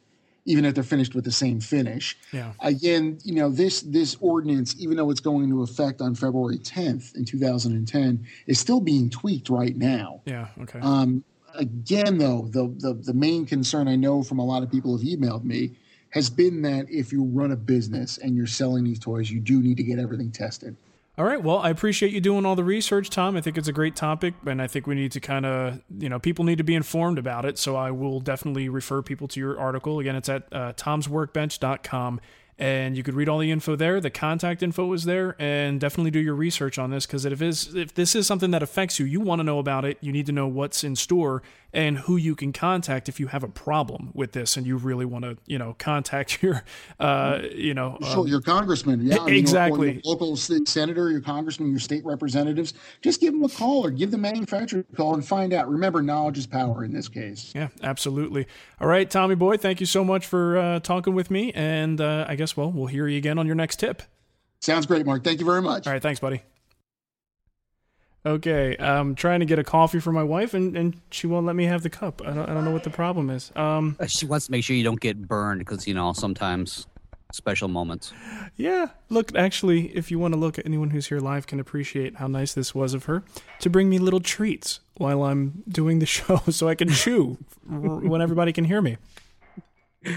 even 0.46 0.66
if 0.66 0.76
they're 0.76 0.84
finished 0.84 1.16
with 1.16 1.24
the 1.24 1.32
same 1.32 1.60
finish. 1.60 2.18
Yeah. 2.32 2.54
Again, 2.60 3.20
you 3.24 3.36
know, 3.36 3.50
this 3.50 3.82
this 3.82 4.18
ordinance, 4.20 4.76
even 4.80 4.98
though 4.98 5.10
it's 5.10 5.20
going 5.20 5.46
into 5.46 5.64
effect 5.64 6.02
on 6.02 6.16
February 6.16 6.58
10th 6.58 7.16
in 7.16 7.26
2010, 7.26 8.26
is 8.48 8.60
still 8.60 8.82
being 8.82 9.10
tweaked 9.10 9.50
right 9.50 9.76
now. 9.76 10.22
Yeah. 10.26 10.48
Okay. 10.62 10.80
Um, 10.82 11.24
again, 11.56 12.18
though, 12.18 12.48
the, 12.50 12.74
the 12.78 12.94
the 12.94 13.14
main 13.14 13.46
concern 13.46 13.88
I 13.88 13.96
know 13.96 14.24
from 14.24 14.40
a 14.40 14.46
lot 14.46 14.64
of 14.64 14.72
people 14.72 14.98
who 14.98 14.98
have 14.98 15.20
emailed 15.20 15.44
me 15.44 15.78
has 16.10 16.30
been 16.30 16.62
that 16.62 16.86
if 16.90 17.12
you 17.12 17.24
run 17.24 17.52
a 17.52 17.56
business 17.56 18.20
and 18.20 18.36
you're 18.36 18.46
selling 18.46 18.84
these 18.84 19.00
toys, 19.00 19.32
you 19.32 19.40
do 19.40 19.62
need 19.62 19.78
to 19.78 19.84
get 19.84 19.98
everything 19.98 20.32
tested. 20.32 20.76
All 21.16 21.26
right. 21.26 21.42
Well, 21.42 21.60
I 21.60 21.70
appreciate 21.70 22.12
you 22.12 22.20
doing 22.20 22.44
all 22.44 22.56
the 22.56 22.64
research, 22.64 23.12
Tom. 23.12 23.38
I 23.38 23.42
think 23.42 23.56
it's 23.56 23.68
a 23.68 23.74
great 23.74 23.96
topic, 23.96 24.34
and 24.48 24.60
I 24.60 24.66
think 24.66 24.88
we 24.88 24.96
need 24.96 25.12
to 25.12 25.20
kind 25.20 25.46
of, 25.46 25.80
you 26.00 26.10
know, 26.10 26.18
people 26.18 26.44
need 26.44 26.58
to 26.58 26.64
be 26.64 26.74
informed 26.74 27.20
about 27.20 27.46
it. 27.46 27.60
So 27.60 27.76
I 27.76 27.92
will 27.92 28.20
definitely 28.20 28.68
refer 28.68 29.04
people 29.04 29.28
to 29.28 29.40
your 29.40 29.60
article. 29.60 30.00
Again, 30.00 30.16
it's 30.16 30.30
at 30.30 30.52
uh, 30.52 30.74
tomsworkbench.com 30.74 32.20
and 32.60 32.96
you 32.96 33.04
could 33.04 33.16
read 33.16 33.28
all 33.28 33.40
the 33.40 33.52
info 33.52 33.76
there. 33.76 34.00
The 34.00 34.10
contact 34.10 34.62
info 34.62 34.94
is 34.94 35.06
there, 35.06 35.36
and 35.40 35.80
definitely 35.80 36.12
do 36.12 36.20
your 36.20 36.36
research 36.36 36.78
on 36.78 36.92
this 36.92 37.06
because 37.06 37.26
if 37.26 37.42
is 37.42 37.74
if 37.76 37.94
this 37.94 38.16
is 38.16 38.28
something 38.28 38.52
that 38.52 38.62
affects 38.62 39.00
you, 39.00 39.06
you 39.06 39.20
want 39.20 39.40
to 39.40 39.44
know 39.44 39.60
about 39.60 39.86
it. 39.86 39.98
You 40.02 40.12
need 40.12 40.28
to 40.28 40.32
know 40.32 40.48
what's 40.48 40.84
in 40.84 40.96
store 40.96 41.42
and 41.74 41.98
who 42.00 42.16
you 42.16 42.36
can 42.36 42.54
contact 42.54 43.10
if 43.10 43.20
you 43.20 43.28
have 43.28 43.44
a 43.44 43.48
problem 43.48 44.12
with 44.14 44.34
this, 44.34 44.56
and 44.56 44.66
you 44.66 44.78
really 44.78 45.06
want 45.06 45.26
to 45.26 45.38
you 45.46 45.58
know 45.58 45.76
contact 45.80 46.42
your 46.44 46.64
uh, 47.00 47.42
you 47.54 47.74
know 47.74 47.98
um, 48.04 48.28
your 48.28 48.42
congressman, 48.42 49.06
yeah, 49.06 49.26
exactly, 49.26 49.88
you 49.88 49.94
know, 49.96 50.02
your 50.04 50.14
local 50.14 50.36
senator, 50.36 51.10
your 51.10 51.22
congressman, 51.22 51.70
your 51.72 51.80
state 51.80 52.06
representatives. 52.06 52.74
Just 53.02 53.20
give 53.20 53.34
them 53.34 53.44
a 53.44 53.50
call 53.50 53.86
or 53.86 53.92
give 53.92 54.12
the 54.12 54.18
manufacturer 54.18 54.86
a 54.92 54.96
call 54.96 55.14
and 55.16 55.26
find 55.26 55.54
out. 55.54 55.70
Remember, 55.70 56.02
knowledge 56.02 56.38
is 56.38 56.48
power 56.48 56.84
in 56.84 56.94
this 56.94 57.08
case. 57.08 57.52
Yeah, 57.56 57.70
absolutely. 57.82 58.48
All 58.80 58.88
right, 58.88 59.10
Tommy 59.10 59.36
boy, 59.36 59.58
thank 59.58 59.80
you 59.80 59.86
so 59.86 60.04
much 60.04 60.26
for 60.26 60.58
uh, 60.58 60.80
talking 60.80 61.16
with 61.16 61.32
me, 61.32 61.52
and 61.54 62.00
uh, 62.00 62.26
I 62.28 62.36
guess, 62.36 62.56
well, 62.56 62.72
we'll 62.72 62.88
hear 62.88 63.08
you 63.08 63.18
again 63.18 63.38
on 63.38 63.46
your 63.46 63.56
next 63.56 63.78
tip. 63.78 64.04
Sounds 64.64 64.86
great, 64.86 65.06
Mark. 65.06 65.24
Thank 65.26 65.40
you 65.40 65.46
very 65.46 65.62
much. 65.62 65.88
All 65.88 65.94
right. 65.94 66.02
Thanks, 66.02 66.22
buddy. 66.22 66.42
Okay, 68.26 68.78
I'm 68.80 69.16
trying 69.16 69.42
to 69.42 69.46
get 69.46 69.60
a 69.60 69.66
coffee 69.66 70.00
for 70.00 70.14
my 70.14 70.24
wife, 70.24 70.54
and, 70.54 70.78
and 70.78 71.02
she 71.12 71.28
won't 71.28 71.46
let 71.46 71.58
me 71.58 71.66
have 71.66 71.84
the 71.84 71.90
cup. 71.90 72.22
I 72.26 72.32
don't, 72.32 72.50
I 72.50 72.54
don't 72.54 72.64
know 72.64 72.72
what 72.72 72.86
the 72.86 72.90
problem 72.90 73.30
is. 73.30 73.52
Um, 73.56 73.98
uh, 74.00 74.06
she 74.06 74.26
wants 74.26 74.46
to 74.46 74.52
make 74.52 74.64
sure 74.64 74.78
you 74.78 74.84
don't 74.84 75.00
get 75.00 75.28
burned 75.28 75.60
because, 75.60 75.86
you 75.88 75.94
know, 75.94 76.14
sometimes 76.14 76.88
special 77.34 77.68
moments. 77.68 78.14
Yeah, 78.56 78.88
look, 79.10 79.36
actually, 79.36 79.88
if 79.88 80.10
you 80.10 80.20
want 80.20 80.34
to 80.36 80.40
look, 80.40 80.58
at 80.58 80.66
anyone 80.66 80.92
who's 80.92 81.08
here 81.08 81.20
live 81.20 81.48
can 81.48 81.60
appreciate 81.60 82.16
how 82.16 82.28
nice 82.28 82.54
this 82.54 82.74
was 82.74 82.94
of 82.94 83.06
her 83.06 83.26
to 83.60 83.70
bring 83.70 83.90
me 83.90 84.00
little 84.00 84.22
treats 84.22 84.80
while 84.96 85.24
I'm 85.24 85.64
doing 85.68 86.00
the 86.00 86.06
show 86.18 86.38
so 86.50 86.70
I 86.70 86.76
can 86.76 86.90
chew 86.90 87.38
when 87.68 88.22
everybody 88.22 88.54
can 88.54 88.64
hear 88.64 88.82
me 88.82 88.98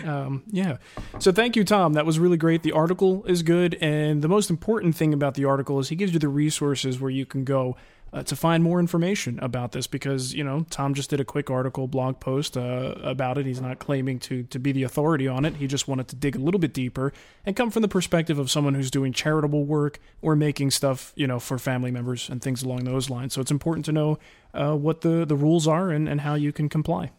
um, 0.05 0.43
yeah. 0.51 0.79
So 1.19 1.33
thank 1.33 1.57
you, 1.57 1.65
Tom. 1.65 1.93
That 1.93 2.07
was 2.07 2.19
really 2.19 2.37
great. 2.37 2.63
The 2.63 2.73
article 2.73 3.25
is 3.27 3.43
good, 3.43 3.77
and 3.81 4.23
the 4.23 4.29
most 4.29 4.51
important 4.51 4.97
thing 4.97 5.13
about 5.13 5.35
the 5.35 5.45
article 5.45 5.79
is 5.79 5.89
he 5.89 5.97
gives 5.97 6.13
you 6.13 6.19
the 6.19 6.29
resources 6.29 7.01
where 7.01 7.11
you 7.11 7.27
can 7.27 7.45
go 7.45 7.77
uh, 8.17 8.23
to 8.23 8.35
find 8.35 8.65
more 8.65 8.81
information 8.81 9.39
about 9.41 9.73
this 9.73 9.87
because 9.87 10.33
you 10.33 10.43
know 10.43 10.65
Tom 10.71 10.95
just 10.95 11.11
did 11.11 11.21
a 11.21 11.25
quick 11.25 11.51
article 11.51 11.87
blog 11.87 12.19
post 12.19 12.57
uh, 12.57 12.95
about 13.03 13.37
it. 13.37 13.45
He's 13.45 13.61
not 13.61 13.79
claiming 13.79 14.19
to 14.21 14.45
to 14.45 14.59
be 14.59 14.73
the 14.73 14.85
authority 14.85 15.29
on 15.29 15.45
it. 15.45 15.57
He 15.57 15.67
just 15.67 15.87
wanted 15.87 16.09
to 16.09 16.17
dig 16.17 16.35
a 16.35 16.39
little 16.39 16.59
bit 16.59 16.73
deeper 16.73 17.13
and 17.45 17.55
come 17.55 17.71
from 17.71 17.83
the 17.83 17.89
perspective 17.89 18.39
of 18.39 18.51
someone 18.51 18.75
who's 18.75 18.91
doing 18.91 19.13
charitable 19.13 19.67
work 19.67 20.01
or 20.23 20.35
making 20.35 20.71
stuff 20.71 21.13
you 21.15 21.27
know 21.27 21.39
for 21.39 21.59
family 21.59 21.91
members 21.91 22.31
and 22.31 22.41
things 22.41 22.63
along 22.63 22.85
those 22.85 23.11
lines. 23.11 23.35
So 23.35 23.43
it's 23.43 23.51
important 23.51 23.85
to 23.85 23.93
know 23.93 24.19
uh, 24.55 24.75
what 24.75 25.03
the 25.03 25.27
the 25.27 25.37
rules 25.37 25.69
are 25.69 25.91
and, 25.91 26.09
and 26.09 26.23
how 26.23 26.35
you 26.35 26.53
can 26.53 26.71
comply. 26.71 27.11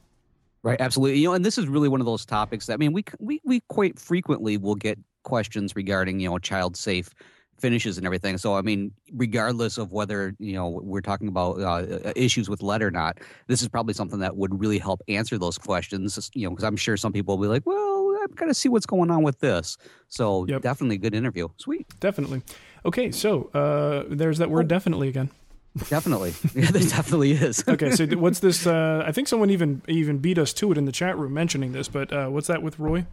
Right, 0.64 0.82
absolutely. 0.82 1.20
You 1.20 1.28
know, 1.28 1.34
and 1.36 1.46
this 1.46 1.60
is 1.60 1.68
really 1.68 1.88
one 1.88 2.02
of 2.02 2.08
those 2.08 2.26
topics 2.26 2.66
that 2.66 2.74
I 2.74 2.78
mean, 2.78 2.92
we 2.92 3.06
we 3.20 3.40
we 3.46 3.60
quite 3.68 4.00
frequently 4.00 4.58
will 4.58 4.76
get 4.76 4.98
questions 5.22 5.76
regarding 5.76 6.20
you 6.20 6.30
know 6.30 6.40
child 6.40 6.76
safe 6.76 7.12
finishes 7.60 7.98
and 7.98 8.06
everything. 8.06 8.38
So 8.38 8.56
I 8.56 8.62
mean, 8.62 8.92
regardless 9.14 9.78
of 9.78 9.92
whether 9.92 10.36
you 10.40 10.54
know 10.54 10.80
we're 10.84 11.02
talking 11.02 11.28
about 11.28 11.60
uh, 11.60 12.14
issues 12.16 12.50
with 12.50 12.62
lead 12.62 12.82
or 12.82 12.92
not, 12.92 13.20
this 13.48 13.62
is 13.62 13.68
probably 13.68 13.94
something 13.94 14.20
that 14.20 14.36
would 14.36 14.60
really 14.60 14.80
help 14.80 15.02
answer 15.08 15.38
those 15.38 15.58
questions. 15.58 16.30
You 16.34 16.48
know, 16.48 16.52
because 16.52 16.64
I'm 16.64 16.78
sure 16.78 16.98
some 16.98 17.14
people 17.14 17.38
will 17.38 17.44
be 17.44 17.50
like, 17.50 17.66
"Well, 17.66 18.18
I've 18.24 18.36
got 18.36 18.46
to 18.46 18.54
see 18.54 18.70
what's 18.70 18.86
going 18.86 19.12
on 19.12 19.24
with 19.24 19.40
this." 19.40 19.78
So 20.08 20.46
yep. 20.48 20.62
definitely 20.62 20.96
a 20.96 21.00
good 21.00 21.14
interview. 21.14 21.48
Sweet. 21.58 21.88
Definitely. 22.00 22.42
Okay, 22.86 23.12
so 23.12 23.50
uh, 23.54 24.04
there's 24.10 24.38
that 24.38 24.50
word 24.50 24.66
oh. 24.66 24.68
"definitely" 24.68 25.08
again. 25.08 25.30
Definitely, 25.90 26.34
yeah, 26.56 26.72
there 26.72 26.82
definitely 26.82 27.34
is. 27.34 27.64
okay, 27.68 27.92
so 27.92 28.06
what's 28.18 28.40
this? 28.40 28.68
Uh, 28.78 29.02
I 29.06 29.12
think 29.12 29.28
someone 29.28 29.50
even 29.50 29.82
even 29.88 30.18
beat 30.18 30.38
us 30.38 30.52
to 30.54 30.72
it 30.72 30.78
in 30.78 30.86
the 30.86 30.92
chat 30.92 31.18
room 31.18 31.34
mentioning 31.34 31.72
this, 31.72 31.88
but 31.88 32.12
uh, 32.12 32.28
what's 32.28 32.48
that 32.48 32.62
with 32.62 32.78
Roy? 32.80 33.06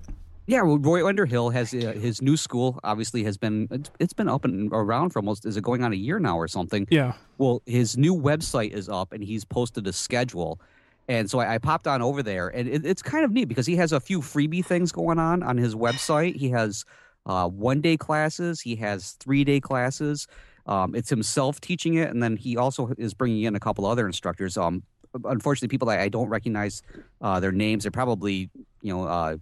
Yeah, 0.46 0.62
well, 0.62 0.78
Roy 0.78 1.06
Underhill 1.06 1.50
has 1.50 1.72
uh, 1.72 1.94
his 1.98 2.20
new 2.20 2.36
school. 2.36 2.78
Obviously, 2.84 3.24
has 3.24 3.38
been 3.38 3.68
it's 3.98 4.12
been 4.12 4.28
up 4.28 4.44
and 4.44 4.70
around 4.72 5.10
for 5.10 5.20
almost 5.20 5.46
is 5.46 5.56
it 5.56 5.62
going 5.62 5.82
on 5.82 5.92
a 5.92 5.96
year 5.96 6.18
now 6.18 6.38
or 6.38 6.48
something? 6.48 6.86
Yeah. 6.90 7.14
Well, 7.38 7.62
his 7.66 7.96
new 7.96 8.14
website 8.14 8.72
is 8.72 8.88
up, 8.88 9.12
and 9.12 9.24
he's 9.24 9.44
posted 9.44 9.86
a 9.86 9.92
schedule. 9.92 10.60
And 11.08 11.30
so 11.30 11.38
I, 11.38 11.54
I 11.54 11.58
popped 11.58 11.86
on 11.86 12.02
over 12.02 12.22
there, 12.22 12.48
and 12.48 12.68
it, 12.68 12.84
it's 12.84 13.02
kind 13.02 13.24
of 13.24 13.32
neat 13.32 13.46
because 13.46 13.66
he 13.66 13.76
has 13.76 13.92
a 13.92 14.00
few 14.00 14.20
freebie 14.20 14.64
things 14.64 14.92
going 14.92 15.18
on 15.18 15.42
on 15.42 15.56
his 15.56 15.74
website. 15.74 16.36
He 16.36 16.50
has 16.50 16.84
uh, 17.26 17.48
one 17.48 17.80
day 17.80 17.96
classes, 17.96 18.60
he 18.60 18.76
has 18.76 19.12
three 19.12 19.44
day 19.44 19.60
classes. 19.60 20.26
Um, 20.66 20.94
it's 20.94 21.10
himself 21.10 21.60
teaching 21.60 21.94
it, 21.94 22.10
and 22.10 22.22
then 22.22 22.36
he 22.36 22.56
also 22.56 22.92
is 22.96 23.12
bringing 23.12 23.42
in 23.42 23.54
a 23.54 23.60
couple 23.60 23.84
other 23.84 24.06
instructors. 24.06 24.56
Um, 24.56 24.82
unfortunately, 25.24 25.68
people 25.68 25.88
that 25.88 26.00
I 26.00 26.08
don't 26.08 26.28
recognize 26.28 26.82
uh, 27.20 27.38
their 27.40 27.52
names. 27.52 27.84
They're 27.84 27.90
probably 27.90 28.50
you 28.80 28.94
know 28.94 29.04
uh, 29.04 29.36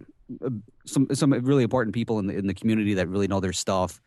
some 0.85 1.07
some 1.13 1.31
really 1.31 1.63
important 1.63 1.93
people 1.93 2.19
in 2.19 2.27
the 2.27 2.35
in 2.35 2.47
the 2.47 2.53
community 2.53 2.93
that 2.95 3.07
really 3.07 3.27
know 3.27 3.39
their 3.39 3.53
stuff. 3.53 4.01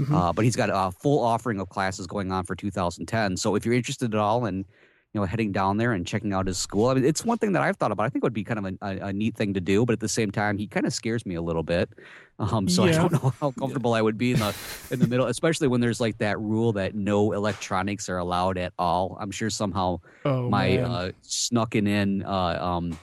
Mm-hmm. 0.00 0.14
Uh, 0.14 0.32
but 0.32 0.44
he's 0.44 0.56
got 0.56 0.70
a 0.72 0.90
full 0.90 1.22
offering 1.22 1.60
of 1.60 1.68
classes 1.68 2.06
going 2.06 2.32
on 2.32 2.44
for 2.44 2.54
2010. 2.54 3.36
So 3.36 3.54
if 3.54 3.66
you're 3.66 3.74
interested 3.74 4.14
at 4.14 4.18
all 4.18 4.46
in 4.46 4.64
you 5.12 5.20
know, 5.20 5.26
heading 5.26 5.50
down 5.50 5.76
there 5.76 5.92
and 5.92 6.06
checking 6.06 6.32
out 6.32 6.46
his 6.46 6.56
school. 6.56 6.86
I 6.86 6.94
mean, 6.94 7.04
it's 7.04 7.24
one 7.24 7.36
thing 7.36 7.50
that 7.52 7.62
I've 7.62 7.76
thought 7.76 7.90
about. 7.90 8.04
I 8.04 8.10
think 8.10 8.22
would 8.22 8.32
be 8.32 8.44
kind 8.44 8.64
of 8.64 8.64
a, 8.64 8.86
a, 8.86 9.08
a, 9.08 9.12
neat 9.12 9.34
thing 9.34 9.54
to 9.54 9.60
do, 9.60 9.84
but 9.84 9.92
at 9.92 9.98
the 9.98 10.08
same 10.08 10.30
time, 10.30 10.56
he 10.56 10.68
kind 10.68 10.86
of 10.86 10.94
scares 10.94 11.26
me 11.26 11.34
a 11.34 11.42
little 11.42 11.64
bit. 11.64 11.90
Um, 12.38 12.68
so 12.68 12.84
yeah. 12.84 12.92
I 12.92 12.94
don't 13.08 13.12
know 13.24 13.34
how 13.40 13.50
comfortable 13.50 13.92
I 13.92 14.02
would 14.02 14.16
be 14.16 14.32
in 14.32 14.38
the 14.38 14.54
in 14.92 15.00
the 15.00 15.08
middle, 15.08 15.26
especially 15.26 15.66
when 15.66 15.80
there's 15.80 16.00
like 16.00 16.18
that 16.18 16.38
rule 16.38 16.72
that 16.74 16.94
no 16.94 17.32
electronics 17.32 18.08
are 18.08 18.18
allowed 18.18 18.56
at 18.56 18.72
all. 18.78 19.16
I'm 19.20 19.32
sure 19.32 19.50
somehow 19.50 19.98
oh, 20.24 20.48
my 20.48 20.78
uh, 20.78 21.10
snucking 21.22 21.88
in 21.88 22.22
uh, 22.22 22.58
um, 22.60 22.96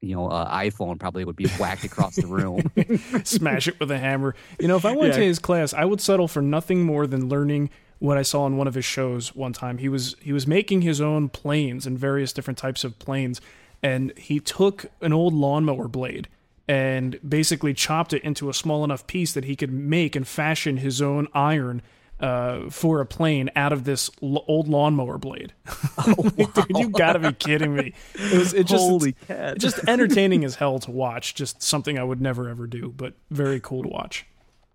you 0.00 0.16
know, 0.16 0.28
uh, 0.28 0.50
iPhone 0.54 0.98
probably 0.98 1.24
would 1.24 1.36
be 1.36 1.46
whacked 1.58 1.84
across 1.84 2.16
the 2.16 2.26
room. 2.26 2.62
Smash 3.24 3.68
it 3.68 3.78
with 3.78 3.90
a 3.90 3.98
hammer. 3.98 4.34
You 4.58 4.68
know, 4.68 4.76
if 4.76 4.84
I 4.84 4.92
went 4.92 5.12
yeah. 5.12 5.18
to 5.18 5.24
his 5.24 5.38
class, 5.38 5.74
I 5.74 5.84
would 5.84 6.00
settle 6.00 6.26
for 6.26 6.40
nothing 6.40 6.84
more 6.84 7.06
than 7.06 7.28
learning 7.28 7.70
what 7.98 8.16
I 8.16 8.22
saw 8.22 8.46
in 8.46 8.56
one 8.56 8.66
of 8.66 8.74
his 8.74 8.84
shows 8.84 9.34
one 9.34 9.52
time. 9.52 9.78
He 9.78 9.88
was 9.88 10.16
he 10.20 10.32
was 10.32 10.46
making 10.46 10.82
his 10.82 11.00
own 11.00 11.28
planes 11.28 11.86
and 11.86 11.98
various 11.98 12.32
different 12.32 12.58
types 12.58 12.82
of 12.82 12.98
planes, 12.98 13.40
and 13.82 14.16
he 14.16 14.40
took 14.40 14.86
an 15.02 15.12
old 15.12 15.34
lawnmower 15.34 15.86
blade 15.86 16.28
and 16.66 17.18
basically 17.28 17.74
chopped 17.74 18.12
it 18.12 18.22
into 18.22 18.48
a 18.48 18.54
small 18.54 18.84
enough 18.84 19.06
piece 19.06 19.32
that 19.34 19.44
he 19.44 19.56
could 19.56 19.72
make 19.72 20.16
and 20.16 20.26
fashion 20.26 20.78
his 20.78 21.02
own 21.02 21.28
iron 21.34 21.82
uh, 22.20 22.68
for 22.70 23.00
a 23.00 23.06
plane 23.06 23.50
out 23.56 23.72
of 23.72 23.84
this 23.84 24.10
l- 24.22 24.44
old 24.46 24.68
lawnmower 24.68 25.18
blade. 25.18 25.52
Oh, 25.98 26.14
wow. 26.36 26.46
Dude, 26.54 26.76
you 26.78 26.90
got 26.90 27.14
to 27.14 27.18
be 27.18 27.32
kidding 27.32 27.74
me! 27.74 27.94
It 28.14 28.38
was 28.38 28.54
it 28.54 28.66
just 28.66 28.82
Holy 28.82 29.12
cat. 29.12 29.58
just 29.58 29.78
entertaining 29.88 30.44
as 30.44 30.56
hell 30.56 30.78
to 30.80 30.90
watch. 30.90 31.34
Just 31.34 31.62
something 31.62 31.98
I 31.98 32.04
would 32.04 32.20
never 32.20 32.48
ever 32.48 32.66
do, 32.66 32.92
but 32.96 33.14
very 33.30 33.60
cool 33.60 33.82
to 33.82 33.88
watch. 33.88 34.26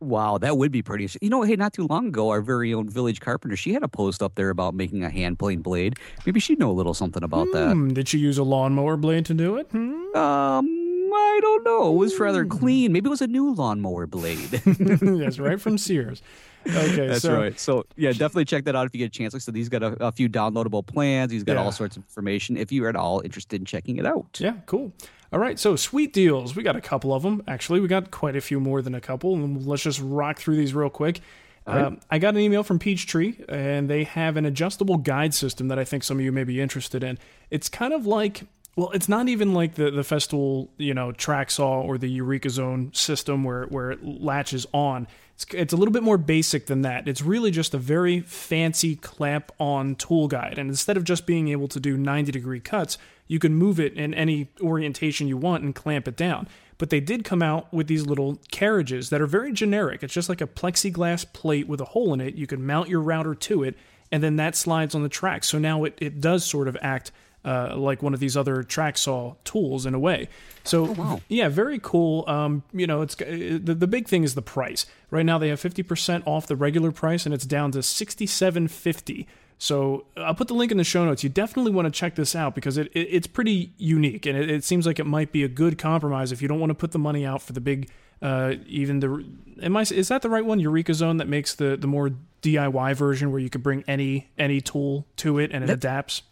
Wow, 0.01 0.37
that 0.39 0.57
would 0.57 0.71
be 0.71 0.81
pretty. 0.81 1.07
You 1.21 1.29
know, 1.29 1.43
hey, 1.43 1.55
not 1.55 1.71
too 1.73 1.87
long 1.87 2.07
ago, 2.09 2.29
our 2.29 2.41
very 2.41 2.73
own 2.73 2.89
village 2.89 3.21
carpenter, 3.21 3.55
she 3.55 3.73
had 3.73 3.81
a 3.81 3.87
post 3.87 4.21
up 4.21 4.35
there 4.35 4.49
about 4.49 4.73
making 4.73 5.03
a 5.03 5.09
hand 5.09 5.39
plane 5.39 5.61
blade. 5.61 5.95
Maybe 6.25 6.39
she'd 6.39 6.59
know 6.59 6.69
a 6.69 6.73
little 6.73 6.93
something 6.93 7.23
about 7.23 7.47
hmm, 7.47 7.93
Did 7.93 8.09
she 8.09 8.19
use 8.19 8.37
a 8.37 8.43
lawnmower 8.43 8.97
blade 8.97 9.25
to 9.27 9.33
do 9.33 9.55
it? 9.55 9.67
Hmm? 9.71 10.15
Um, 10.15 10.74
I 11.15 11.39
don't 11.41 11.63
know. 11.63 11.93
It 11.93 11.97
was 11.97 12.19
rather 12.19 12.45
clean. 12.45 12.91
Maybe 12.91 13.07
it 13.07 13.09
was 13.09 13.21
a 13.21 13.27
new 13.27 13.53
lawnmower 13.53 14.07
blade. 14.07 14.37
That's 14.79 15.39
right 15.39 15.59
from 15.59 15.77
Sears. 15.77 16.21
Okay, 16.67 17.07
that's 17.07 17.21
so, 17.21 17.37
right. 17.37 17.59
So 17.59 17.85
yeah, 17.95 18.09
definitely 18.09 18.45
check 18.45 18.63
that 18.65 18.75
out 18.75 18.87
if 18.87 18.95
you 18.95 18.97
get 18.97 19.05
a 19.05 19.09
chance. 19.09 19.33
Like 19.35 19.41
I 19.41 19.43
said, 19.43 19.55
he's 19.55 19.69
got 19.69 19.83
a, 19.83 20.05
a 20.07 20.11
few 20.11 20.27
downloadable 20.27 20.83
plans. 20.83 21.31
He's 21.31 21.43
got 21.43 21.53
Yeah. 21.53 21.63
all 21.63 21.71
sorts 21.71 21.95
of 21.95 22.01
information. 22.01 22.57
If 22.57 22.71
you're 22.71 22.89
at 22.89 22.95
all 22.95 23.19
interested 23.19 23.61
in 23.61 23.65
checking 23.65 23.97
it 23.97 24.05
out, 24.07 24.39
Yeah, 24.39 24.53
cool. 24.65 24.91
All 25.31 25.37
right, 25.39 25.59
so 25.59 25.75
sweet 25.75 26.11
deals. 26.11 26.55
We 26.55 26.63
got 26.63 26.75
a 26.75 26.81
couple 26.81 27.13
of 27.13 27.21
them. 27.21 27.43
Actually, 27.47 27.81
we 27.81 27.87
got 27.87 28.09
quite 28.09 28.35
a 28.35 28.41
few 28.41 28.59
more 28.59 28.81
than 28.81 28.95
a 28.95 29.01
couple. 29.01 29.35
And 29.35 29.63
let's 29.67 29.83
just 29.83 29.99
rock 30.01 30.39
through 30.39 30.55
these 30.55 30.73
real 30.73 30.89
quick. 30.89 31.19
Um, 31.67 31.99
I 32.11 32.19
got 32.19 32.35
an 32.35 32.39
email 32.41 32.63
from 32.63 32.77
Peachtree, 32.79 33.35
and 33.49 33.89
they 33.89 34.03
have 34.03 34.37
an 34.37 34.45
adjustable 34.45 34.97
guide 34.97 35.33
system 35.33 35.67
that 35.69 35.79
I 35.79 35.83
think 35.83 36.03
some 36.03 36.17
of 36.19 36.23
you 36.23 36.31
may 36.31 36.43
be 36.43 36.61
interested 36.61 37.03
in. 37.03 37.17
It's 37.49 37.69
kind 37.69 37.91
of 37.93 38.05
like, 38.05 38.43
well, 38.75 38.91
it's 38.91 39.07
not 39.07 39.29
even 39.29 39.53
like 39.53 39.75
the 39.75 39.89
the 39.89 40.01
Festool, 40.01 40.67
you 40.77 40.93
know, 40.93 41.11
track 41.13 41.49
saw 41.49 41.81
or 41.81 41.97
the 41.97 42.09
Eureka 42.09 42.49
Zone 42.49 42.91
system 42.93 43.43
where 43.43 43.65
where 43.65 43.91
it 43.91 44.03
latches 44.03 44.65
on. 44.73 45.07
It's, 45.35 45.45
it's 45.53 45.73
a 45.73 45.77
little 45.77 45.93
bit 45.93 46.03
more 46.03 46.17
basic 46.17 46.67
than 46.67 46.81
that. 46.83 47.07
It's 47.07 47.21
really 47.21 47.51
just 47.51 47.73
a 47.73 47.77
very 47.77 48.21
fancy 48.21 48.95
clamp 48.95 49.51
on 49.59 49.95
tool 49.95 50.27
guide. 50.29 50.57
And 50.57 50.69
instead 50.69 50.95
of 50.95 51.03
just 51.03 51.25
being 51.25 51.49
able 51.49 51.67
to 51.69 51.79
do 51.79 51.97
90 51.97 52.31
degree 52.31 52.61
cuts, 52.61 52.97
you 53.27 53.39
can 53.39 53.53
move 53.53 53.79
it 53.79 53.93
in 53.93 54.13
any 54.13 54.49
orientation 54.61 55.27
you 55.27 55.35
want 55.35 55.63
and 55.63 55.75
clamp 55.75 56.07
it 56.07 56.15
down. 56.15 56.47
But 56.77 56.89
they 56.89 56.99
did 56.99 57.23
come 57.23 57.41
out 57.41 57.73
with 57.73 57.87
these 57.87 58.05
little 58.05 58.39
carriages 58.51 59.09
that 59.09 59.21
are 59.21 59.27
very 59.27 59.51
generic. 59.51 60.03
It's 60.03 60.13
just 60.13 60.29
like 60.29 60.41
a 60.41 60.47
plexiglass 60.47 61.31
plate 61.31 61.67
with 61.67 61.81
a 61.81 61.85
hole 61.85 62.13
in 62.13 62.21
it. 62.21 62.35
You 62.35 62.47
can 62.47 62.65
mount 62.65 62.89
your 62.89 63.01
router 63.01 63.35
to 63.35 63.63
it, 63.63 63.75
and 64.11 64.21
then 64.21 64.35
that 64.37 64.55
slides 64.55 64.95
on 64.95 65.03
the 65.03 65.09
track. 65.09 65.43
So 65.45 65.57
now 65.57 65.85
it, 65.85 65.97
it 65.99 66.19
does 66.19 66.45
sort 66.45 66.67
of 66.67 66.77
act 66.81 67.11
uh, 67.45 67.75
like 67.77 68.01
one 68.01 68.13
of 68.13 68.19
these 68.19 68.35
other 68.35 68.63
track 68.63 68.97
saw 68.97 69.35
tools 69.43 69.85
in 69.85 69.93
a 69.93 69.99
way. 69.99 70.27
So 70.63 71.21
yeah, 71.27 71.47
very 71.47 71.79
cool. 71.81 72.25
Um, 72.27 72.63
you 72.73 72.87
know, 72.87 73.01
it's 73.01 73.15
the, 73.15 73.59
the 73.59 73.87
big 73.87 74.07
thing 74.07 74.23
is 74.23 74.33
the 74.33 74.41
price. 74.41 74.85
Right 75.11 75.25
now 75.25 75.37
they 75.37 75.49
have 75.49 75.59
fifty 75.59 75.83
percent 75.83 76.23
off 76.25 76.47
the 76.47 76.55
regular 76.55 76.91
price, 76.91 77.25
and 77.25 77.33
it's 77.33 77.45
down 77.45 77.71
to 77.71 77.83
sixty 77.83 78.25
seven 78.25 78.67
fifty. 78.67 79.27
So 79.57 80.05
I'll 80.17 80.35
put 80.35 80.47
the 80.47 80.53
link 80.53 80.71
in 80.71 80.77
the 80.77 80.83
show 80.83 81.05
notes. 81.05 81.23
You 81.23 81.29
definitely 81.29 81.71
want 81.71 81.85
to 81.85 81.91
check 81.91 82.15
this 82.15 82.35
out 82.35 82.55
because 82.55 82.77
it, 82.77 82.87
it 82.87 83.07
it's 83.11 83.27
pretty 83.27 83.73
unique, 83.77 84.25
and 84.25 84.37
it, 84.37 84.49
it 84.49 84.63
seems 84.63 84.85
like 84.87 84.99
it 84.99 85.05
might 85.05 85.31
be 85.31 85.43
a 85.43 85.47
good 85.47 85.77
compromise 85.77 86.31
if 86.31 86.41
you 86.41 86.47
don't 86.47 86.59
want 86.59 86.71
to 86.71 86.75
put 86.75 86.91
the 86.91 86.99
money 86.99 87.25
out 87.25 87.41
for 87.41 87.53
the 87.53 87.61
big. 87.61 87.89
Uh, 88.21 88.55
even 88.65 89.01
the 89.01 89.25
am 89.61 89.77
I 89.77 89.81
is 89.81 90.07
that 90.07 90.21
the 90.21 90.29
right 90.29 90.45
one? 90.45 90.59
Eureka 90.59 90.93
Zone 90.93 91.17
that 91.17 91.27
makes 91.27 91.53
the 91.53 91.77
the 91.77 91.87
more 91.87 92.11
DIY 92.41 92.95
version 92.95 93.31
where 93.31 93.39
you 93.39 93.49
can 93.49 93.61
bring 93.61 93.83
any 93.87 94.29
any 94.37 94.61
tool 94.61 95.05
to 95.17 95.37
it 95.37 95.51
and 95.51 95.63
it 95.63 95.69
adapts. 95.69 96.23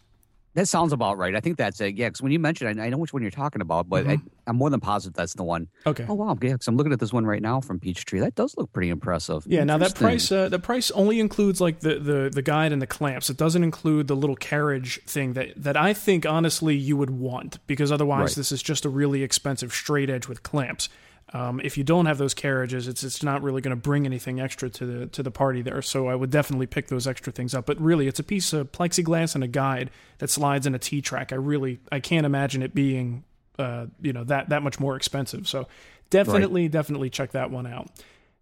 That 0.54 0.68
sounds 0.68 0.92
about 0.92 1.18
right. 1.18 1.34
I 1.34 1.40
think 1.40 1.56
that's 1.58 1.80
it. 1.80 1.94
Yeah, 1.96 2.08
because 2.08 2.22
when 2.22 2.32
you 2.32 2.38
mentioned, 2.38 2.80
I, 2.80 2.86
I 2.86 2.88
know 2.88 2.98
which 2.98 3.12
one 3.12 3.22
you're 3.22 3.30
talking 3.30 3.60
about, 3.60 3.88
but 3.88 4.06
I, 4.06 4.18
I'm 4.46 4.56
more 4.56 4.70
than 4.70 4.80
positive 4.80 5.14
that's 5.14 5.34
the 5.34 5.42
one. 5.44 5.68
Okay. 5.86 6.06
Oh 6.08 6.14
wow, 6.14 6.36
yeah. 6.40 6.52
Because 6.52 6.68
I'm 6.68 6.76
looking 6.76 6.92
at 6.92 7.00
this 7.00 7.12
one 7.12 7.26
right 7.26 7.42
now 7.42 7.60
from 7.60 7.80
Peachtree. 7.80 8.20
That 8.20 8.34
does 8.34 8.56
look 8.56 8.72
pretty 8.72 8.88
impressive. 8.90 9.44
Yeah, 9.46 9.64
now 9.64 9.78
that 9.78 9.94
price 9.94 10.30
uh, 10.32 10.48
the 10.48 10.58
price 10.58 10.90
only 10.92 11.20
includes 11.20 11.60
like 11.60 11.80
the, 11.80 11.98
the 11.98 12.30
the 12.32 12.42
guide 12.42 12.72
and 12.72 12.80
the 12.80 12.86
clamps. 12.86 13.30
It 13.30 13.36
doesn't 13.36 13.62
include 13.64 14.06
the 14.08 14.16
little 14.16 14.36
carriage 14.36 15.00
thing 15.06 15.32
that 15.34 15.48
that 15.56 15.76
I 15.76 15.92
think 15.94 16.24
honestly 16.26 16.76
you 16.76 16.96
would 16.96 17.10
want 17.10 17.58
because 17.66 17.90
otherwise 17.92 18.20
Right. 18.30 18.34
this 18.36 18.52
is 18.52 18.62
just 18.62 18.84
a 18.84 18.88
really 18.88 19.22
expensive 19.22 19.72
straight 19.72 20.08
edge 20.10 20.28
with 20.28 20.42
clamps. 20.42 20.88
Um, 21.32 21.60
if 21.64 21.76
you 21.76 21.82
don't 21.84 22.06
have 22.06 22.18
those 22.18 22.34
carriages, 22.34 22.86
it's 22.86 23.02
it's 23.02 23.22
not 23.22 23.42
really 23.42 23.60
going 23.60 23.74
to 23.76 23.80
bring 23.80 24.06
anything 24.06 24.40
extra 24.40 24.68
to 24.70 24.86
the 24.86 25.06
to 25.06 25.22
the 25.22 25.30
party 25.30 25.62
there. 25.62 25.82
So 25.82 26.08
I 26.08 26.14
would 26.14 26.30
definitely 26.30 26.66
pick 26.66 26.88
those 26.88 27.06
extra 27.06 27.32
things 27.32 27.54
up. 27.54 27.66
But 27.66 27.80
really, 27.80 28.06
it's 28.06 28.20
a 28.20 28.24
piece 28.24 28.52
of 28.52 28.70
plexiglass 28.72 29.34
and 29.34 29.42
a 29.42 29.48
guide 29.48 29.90
that 30.18 30.30
slides 30.30 30.66
in 30.66 30.74
a 30.74 30.78
T 30.78 31.00
track. 31.00 31.32
I 31.32 31.36
really 31.36 31.80
I 31.90 32.00
can't 32.00 32.26
imagine 32.26 32.62
it 32.62 32.74
being 32.74 33.24
uh, 33.58 33.86
you 34.00 34.12
know 34.12 34.24
that 34.24 34.50
that 34.50 34.62
much 34.62 34.78
more 34.78 34.96
expensive. 34.96 35.48
So 35.48 35.66
definitely 36.10 36.68
definitely 36.68 37.10
check 37.10 37.32
that 37.32 37.50
one 37.50 37.66
out. 37.66 37.88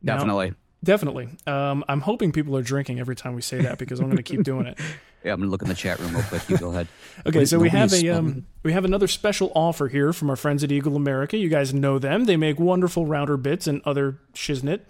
Now- 0.02 0.16
Definitely. 0.16 0.54
Definitely. 0.84 1.28
Um, 1.46 1.84
I'm 1.88 2.00
hoping 2.00 2.32
people 2.32 2.56
are 2.56 2.62
drinking 2.62 2.98
every 2.98 3.14
time 3.14 3.34
we 3.36 3.40
say 3.42 3.60
that 3.62 3.78
because 3.78 4.00
I'm 4.00 4.06
going 4.06 4.16
to 4.16 4.22
keep 4.24 4.42
doing 4.42 4.66
it. 4.66 4.78
Yeah, 5.24 5.32
I'm 5.32 5.40
gonna 5.40 5.50
look 5.50 5.62
in 5.62 5.68
the 5.68 5.74
chat 5.74 5.98
room 6.00 6.14
real 6.14 6.24
quick. 6.24 6.48
You 6.48 6.58
go 6.58 6.70
ahead. 6.70 6.88
Okay, 7.26 7.40
Wait, 7.40 7.48
so 7.48 7.58
we 7.58 7.68
have 7.68 7.92
a 7.92 8.08
um, 8.08 8.46
we 8.62 8.72
have 8.72 8.86
another 8.86 9.06
special 9.06 9.52
offer 9.54 9.86
here 9.86 10.12
from 10.14 10.30
our 10.30 10.34
friends 10.34 10.64
at 10.64 10.72
Eagle 10.72 10.96
America. 10.96 11.36
You 11.36 11.50
guys 11.50 11.72
know 11.74 11.98
them; 11.98 12.24
they 12.24 12.36
make 12.38 12.58
wonderful 12.58 13.04
router 13.06 13.36
bits 13.36 13.66
and 13.66 13.82
other 13.84 14.18
shiznit. 14.34 14.80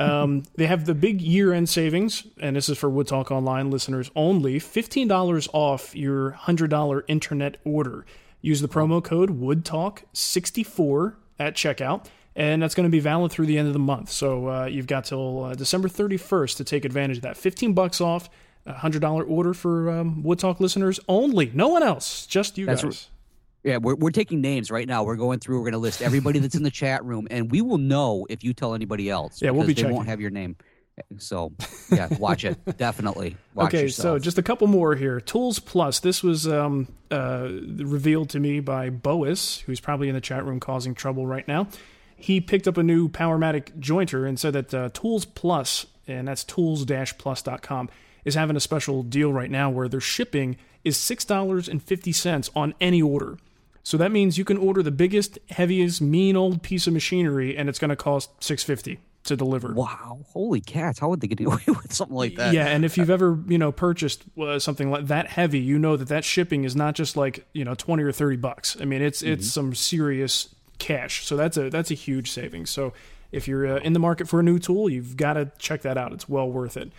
Um, 0.00 0.42
they 0.56 0.66
have 0.66 0.86
the 0.86 0.94
big 0.94 1.22
year-end 1.22 1.68
savings, 1.68 2.26
and 2.40 2.56
this 2.56 2.68
is 2.68 2.76
for 2.78 2.90
Wood 2.90 3.06
Talk 3.06 3.30
Online 3.30 3.70
listeners 3.70 4.10
only. 4.16 4.58
Fifteen 4.58 5.06
dollars 5.08 5.48
off 5.52 5.94
your 5.94 6.32
hundred 6.32 6.68
dollar 6.70 7.04
internet 7.06 7.58
order. 7.64 8.04
Use 8.40 8.60
the 8.60 8.68
promo 8.68 9.02
code 9.02 9.40
WoodTalk64 9.40 11.14
at 11.38 11.54
checkout, 11.54 12.06
and 12.34 12.60
that's 12.60 12.74
going 12.74 12.88
to 12.88 12.90
be 12.90 13.00
valid 13.00 13.30
through 13.30 13.46
the 13.46 13.56
end 13.56 13.68
of 13.68 13.72
the 13.72 13.78
month. 13.78 14.10
So 14.10 14.48
uh, 14.48 14.64
you've 14.66 14.88
got 14.88 15.04
till 15.04 15.44
uh, 15.44 15.54
December 15.54 15.88
31st 15.88 16.56
to 16.56 16.64
take 16.64 16.84
advantage 16.84 17.18
of 17.18 17.22
that. 17.22 17.36
Fifteen 17.36 17.72
bucks 17.72 18.00
off. 18.00 18.28
A 18.64 18.72
hundred 18.74 19.00
dollar 19.00 19.24
order 19.24 19.54
for 19.54 19.90
um, 19.90 20.22
Wood 20.22 20.38
Talk 20.38 20.60
listeners 20.60 21.00
only. 21.08 21.50
No 21.52 21.68
one 21.68 21.82
else. 21.82 22.26
Just 22.26 22.58
you 22.58 22.66
That's 22.66 22.82
guys. 22.82 23.08
Yeah, 23.64 23.76
we're, 23.76 23.94
we're 23.94 24.10
taking 24.10 24.40
names 24.40 24.70
right 24.70 24.88
now. 24.88 25.04
We're 25.04 25.16
going 25.16 25.38
through. 25.38 25.58
We're 25.58 25.70
going 25.70 25.72
to 25.72 25.78
list 25.78 26.02
everybody 26.02 26.40
that's 26.40 26.56
in 26.56 26.64
the 26.64 26.70
chat 26.70 27.04
room, 27.04 27.28
and 27.30 27.50
we 27.50 27.60
will 27.60 27.78
know 27.78 28.26
if 28.28 28.42
you 28.42 28.52
tell 28.54 28.74
anybody 28.74 29.08
else. 29.08 29.40
Yeah, 29.40 29.50
we'll 29.50 29.66
be 29.66 29.72
they 29.72 29.84
won't 29.84 30.08
have 30.08 30.20
your 30.20 30.30
name. 30.30 30.56
So 31.18 31.52
yeah, 31.90 32.08
watch 32.18 32.44
it 32.44 32.58
definitely. 32.76 33.36
Watch 33.54 33.74
okay, 33.74 33.88
so 33.88 34.18
just 34.18 34.38
a 34.38 34.42
couple 34.42 34.66
more 34.66 34.94
here. 34.94 35.20
Tools 35.20 35.58
Plus. 35.58 36.00
This 36.00 36.22
was 36.22 36.46
um, 36.46 36.88
uh, 37.10 37.48
revealed 37.50 38.30
to 38.30 38.40
me 38.40 38.60
by 38.60 38.90
Boas, 38.90 39.60
who's 39.60 39.80
probably 39.80 40.08
in 40.08 40.14
the 40.14 40.20
chat 40.20 40.44
room 40.44 40.60
causing 40.60 40.94
trouble 40.94 41.26
right 41.26 41.46
now. 41.48 41.68
He 42.16 42.40
picked 42.40 42.68
up 42.68 42.76
a 42.76 42.82
new 42.82 43.08
Powermatic 43.08 43.80
jointer 43.80 44.28
and 44.28 44.38
said 44.38 44.52
that 44.52 44.74
uh, 44.74 44.88
Tools 44.92 45.24
Plus, 45.24 45.86
and 46.06 46.28
that's 46.28 46.44
tools-plus.com, 46.44 47.90
is 48.24 48.34
having 48.34 48.56
a 48.56 48.60
special 48.60 49.02
deal 49.02 49.32
right 49.32 49.50
now 49.50 49.70
where 49.70 49.88
their 49.88 50.00
shipping 50.00 50.56
is 50.84 50.96
$6.50 50.96 52.50
on 52.54 52.74
any 52.80 53.02
order. 53.02 53.38
So 53.84 53.96
that 53.96 54.12
means 54.12 54.38
you 54.38 54.44
can 54.44 54.56
order 54.56 54.82
the 54.82 54.90
biggest, 54.90 55.38
heaviest, 55.50 56.00
mean 56.00 56.36
old 56.36 56.62
piece 56.62 56.86
of 56.86 56.92
machinery, 56.92 57.56
and 57.56 57.68
it's 57.68 57.78
going 57.78 57.88
to 57.90 57.96
cost 57.96 58.30
six 58.42 58.62
fifty 58.62 59.00
to 59.24 59.36
deliver. 59.36 59.72
wow, 59.72 60.20
holy 60.32 60.60
cats! 60.60 61.00
How 61.00 61.08
would 61.08 61.20
they 61.20 61.26
get 61.26 61.40
away 61.44 61.62
with 61.66 61.92
something 61.92 62.16
like 62.16 62.36
that? 62.36 62.54
Yeah, 62.54 62.66
and 62.66 62.84
if 62.84 62.96
you've 62.96 63.10
ever 63.10 63.38
you 63.48 63.58
know 63.58 63.72
purchased 63.72 64.22
uh, 64.40 64.58
something 64.60 64.90
like 64.90 65.08
that 65.08 65.26
heavy, 65.28 65.58
you 65.58 65.78
know 65.78 65.96
that 65.96 66.08
that 66.08 66.24
shipping 66.24 66.64
is 66.64 66.76
not 66.76 66.94
just 66.94 67.16
like 67.16 67.44
you 67.52 67.64
know 67.64 67.74
twenty 67.74 68.04
or 68.04 68.12
thirty 68.12 68.36
bucks. 68.36 68.76
I 68.80 68.84
mean, 68.84 69.02
it's 69.02 69.22
it's 69.22 69.50
some 69.50 69.74
serious 69.74 70.54
cash. 70.78 71.26
So 71.26 71.36
that's 71.36 71.56
a 71.56 71.68
that's 71.68 71.90
a 71.90 71.94
huge 71.94 72.30
savings. 72.30 72.70
So 72.70 72.92
if 73.32 73.48
you're 73.48 73.66
uh, 73.66 73.80
in 73.80 73.94
the 73.94 73.98
market 73.98 74.28
for 74.28 74.38
a 74.38 74.42
new 74.44 74.60
tool, 74.60 74.88
you've 74.88 75.16
got 75.16 75.32
to 75.32 75.50
check 75.58 75.82
that 75.82 75.98
out. 75.98 76.12
It's 76.12 76.28
well 76.28 76.48
worth 76.48 76.76
it. 76.76 76.92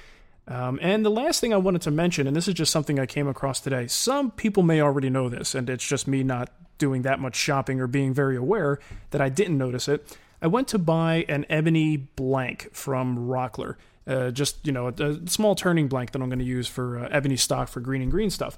Um, 0.47 0.77
and 0.81 1.05
the 1.05 1.09
last 1.09 1.39
thing 1.39 1.53
I 1.53 1.57
wanted 1.57 1.81
to 1.83 1.91
mention, 1.91 2.27
and 2.27 2.35
this 2.35 2.47
is 2.47 2.53
just 2.53 2.71
something 2.71 2.99
I 2.99 3.05
came 3.05 3.27
across 3.27 3.61
today. 3.61 3.87
Some 3.87 4.31
people 4.31 4.63
may 4.63 4.81
already 4.81 5.09
know 5.09 5.29
this, 5.29 5.55
and 5.55 5.69
it's 5.69 5.87
just 5.87 6.07
me 6.07 6.23
not 6.23 6.51
doing 6.77 7.03
that 7.03 7.19
much 7.19 7.35
shopping 7.35 7.79
or 7.79 7.87
being 7.87 8.13
very 8.13 8.35
aware 8.35 8.79
that 9.11 9.21
I 9.21 9.29
didn't 9.29 9.57
notice 9.57 9.87
it. 9.87 10.17
I 10.41 10.47
went 10.47 10.67
to 10.69 10.77
buy 10.77 11.25
an 11.29 11.45
ebony 11.49 11.95
blank 11.95 12.69
from 12.73 13.29
Rockler, 13.29 13.75
uh, 14.05 14.31
just 14.31 14.65
you 14.67 14.73
know 14.73 14.87
a, 14.87 14.91
a 14.91 15.27
small 15.27 15.55
turning 15.55 15.87
blank 15.87 16.11
that 16.11 16.21
I'm 16.21 16.27
going 16.27 16.39
to 16.39 16.45
use 16.45 16.67
for 16.67 16.99
uh, 16.99 17.07
ebony 17.09 17.37
stock 17.37 17.69
for 17.69 17.79
Greene 17.79 18.01
and 18.01 18.11
Greene 18.11 18.29
stuff, 18.29 18.57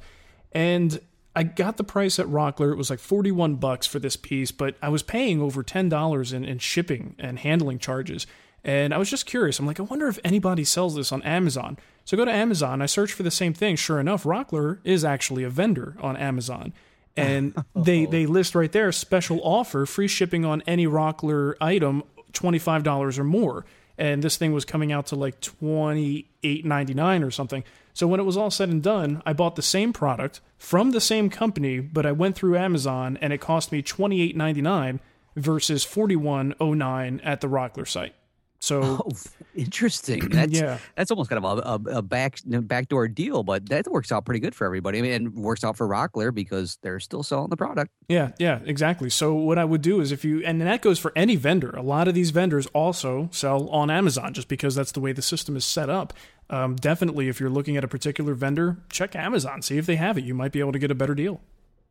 and 0.51 0.99
I 1.35 1.43
got 1.43 1.77
the 1.77 1.83
price 1.83 2.17
at 2.17 2.27
Rockler. 2.27 2.71
It 2.71 2.77
was 2.77 2.89
like 2.89 2.99
41 2.99 3.55
bucks 3.55 3.85
for 3.85 3.99
this 3.99 4.15
piece, 4.15 4.51
but 4.51 4.75
I 4.81 4.87
was 4.87 5.03
paying 5.03 5.41
over 5.41 5.63
$10 5.63 6.33
in, 6.33 6.45
in 6.45 6.59
shipping 6.59 7.15
and 7.19 7.37
handling 7.37 7.77
charges. 7.77 8.25
And 8.65 8.95
I 8.95 8.97
was 8.97 9.11
just 9.11 9.27
curious. 9.27 9.59
I'm 9.59 9.67
like, 9.67 9.79
I 9.79 9.83
wonder 9.83 10.07
if 10.07 10.17
anybody 10.23 10.63
sells 10.63 10.95
this 10.95 11.11
on 11.11 11.21
Amazon. 11.21 11.77
So 12.03 12.17
I 12.17 12.19
go 12.19 12.25
to 12.25 12.31
Amazon, 12.31 12.81
I 12.81 12.87
search 12.87 13.13
for 13.13 13.21
the 13.21 13.29
same 13.29 13.53
thing. 13.53 13.75
Sure 13.75 13.99
enough, 13.99 14.23
Rockler 14.23 14.79
is 14.83 15.05
actually 15.05 15.43
a 15.43 15.49
vendor 15.49 15.95
on 16.01 16.17
Amazon. 16.17 16.73
And 17.15 17.53
oh. 17.75 17.83
they, 17.83 18.05
they 18.05 18.25
list 18.25 18.55
right 18.55 18.71
there 18.71 18.91
special 18.91 19.39
offer, 19.43 19.85
free 19.85 20.07
shipping 20.07 20.45
on 20.45 20.63
any 20.65 20.87
Rockler 20.87 21.53
item, 21.61 22.03
$25 22.33 23.19
or 23.19 23.23
more. 23.23 23.65
And 23.99 24.23
this 24.23 24.35
thing 24.35 24.51
was 24.51 24.65
coming 24.65 24.91
out 24.91 25.05
to 25.07 25.15
like 25.15 25.39
$28.99 25.41 27.25
or 27.25 27.31
something. 27.31 27.63
So 27.93 28.07
when 28.07 28.19
it 28.19 28.23
was 28.23 28.35
all 28.35 28.51
said 28.51 28.69
and 28.69 28.81
done, 28.81 29.21
I 29.27 29.33
bought 29.33 29.55
the 29.55 29.61
same 29.61 29.93
product 29.93 30.41
from 30.57 30.89
the 30.89 30.99
same 30.99 31.29
company, 31.29 31.79
but 31.79 32.05
I 32.05 32.11
went 32.11 32.35
through 32.35 32.57
Amazon 32.57 33.17
and 33.21 33.31
it 33.31 33.39
cost 33.39 33.71
me 33.71 33.83
$28.99 33.83 34.99
versus 35.35 35.85
$41.09 35.85 37.21
at 37.23 37.41
the 37.41 37.47
Rockler 37.47 37.87
site. 37.87 38.15
So 38.59 38.81
oh, 39.05 39.11
interesting. 39.55 40.19
That's, 40.29 40.51
yeah, 40.51 40.79
that's 40.95 41.11
almost 41.11 41.29
kind 41.29 41.43
of 41.43 41.59
a, 41.59 41.61
a, 41.61 41.97
a 41.97 42.01
back 42.01 42.39
backdoor 42.45 43.07
deal, 43.07 43.43
but 43.43 43.69
that 43.69 43.87
works 43.87 44.11
out 44.11 44.25
pretty 44.25 44.39
good 44.39 44.55
for 44.55 44.65
everybody. 44.65 44.99
I 44.99 45.01
mean, 45.01 45.11
and 45.11 45.33
works 45.35 45.63
out 45.63 45.77
for 45.77 45.87
Rockler 45.87 46.33
because 46.33 46.77
they're 46.81 46.99
still 46.99 47.23
selling 47.23 47.49
the 47.49 47.57
product. 47.57 47.91
Yeah, 48.07 48.31
yeah, 48.39 48.59
exactly. 48.65 49.09
So 49.09 49.33
what 49.33 49.57
I 49.57 49.65
would 49.65 49.81
do 49.81 50.01
is 50.01 50.11
if 50.11 50.25
you, 50.25 50.41
and 50.43 50.61
that 50.61 50.81
goes 50.81 50.99
for 50.99 51.11
any 51.15 51.35
vendor. 51.35 51.69
A 51.71 51.81
lot 51.81 52.07
of 52.07 52.13
these 52.13 52.31
vendors 52.31 52.67
also 52.67 53.29
sell 53.31 53.69
on 53.69 53.89
Amazon, 53.89 54.33
just 54.33 54.47
because 54.47 54.75
that's 54.75 54.91
the 54.91 54.99
way 54.99 55.11
the 55.11 55.21
system 55.21 55.55
is 55.55 55.65
set 55.65 55.89
up. 55.89 56.13
Um, 56.49 56.75
definitely, 56.75 57.27
if 57.27 57.39
you're 57.39 57.49
looking 57.49 57.77
at 57.77 57.83
a 57.83 57.87
particular 57.87 58.33
vendor, 58.33 58.77
check 58.91 59.15
Amazon, 59.15 59.61
see 59.61 59.77
if 59.77 59.85
they 59.85 59.95
have 59.95 60.17
it. 60.17 60.23
You 60.23 60.33
might 60.33 60.51
be 60.51 60.59
able 60.59 60.73
to 60.73 60.79
get 60.79 60.91
a 60.91 60.95
better 60.95 61.15
deal. 61.15 61.41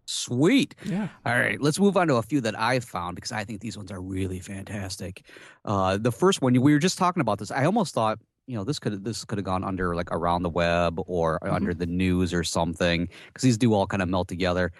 Sweet. 0.07 0.75
Yeah. 0.85 1.09
All 1.25 1.39
right. 1.39 1.61
Let's 1.61 1.81
move 1.81 1.97
on 1.97 2.09
to 2.09 2.17
a 2.17 2.23
few 2.23 2.41
that 2.43 2.59
I 2.59 2.81
found 2.81 3.15
because 3.17 3.33
I 3.33 3.45
think 3.45 3.61
these 3.61 3.77
ones 3.77 3.91
are 3.91 4.01
really 4.01 4.41
fantastic. 4.41 5.25
Uh, 5.65 5.97
the 5.97 6.13
first 6.13 6.43
one 6.43 6.53
we 6.61 6.73
were 6.73 6.79
just 6.79 6.99
talking 6.99 7.21
about 7.21 7.39
this. 7.39 7.51
I 7.51 7.65
almost 7.65 7.95
thought 7.95 8.19
you 8.47 8.57
know 8.57 8.65
this 8.65 8.79
could 8.79 9.05
this 9.05 9.25
could 9.25 9.39
have 9.39 9.45
gone 9.45 9.65
under 9.65 9.95
like 9.95 10.11
around 10.13 10.43
the 10.43 10.51
web 10.51 11.01
or 11.07 11.39
mm-hmm. 11.41 11.55
under 11.55 11.73
the 11.75 11.87
news 11.87 12.35
or 12.35 12.45
something 12.45 13.09
because 13.29 13.43
these 13.43 13.57
do 13.57 13.73
all 13.73 13.87
kind 13.87 14.03
of 14.03 14.09
melt 14.09 14.29
together. 14.29 14.73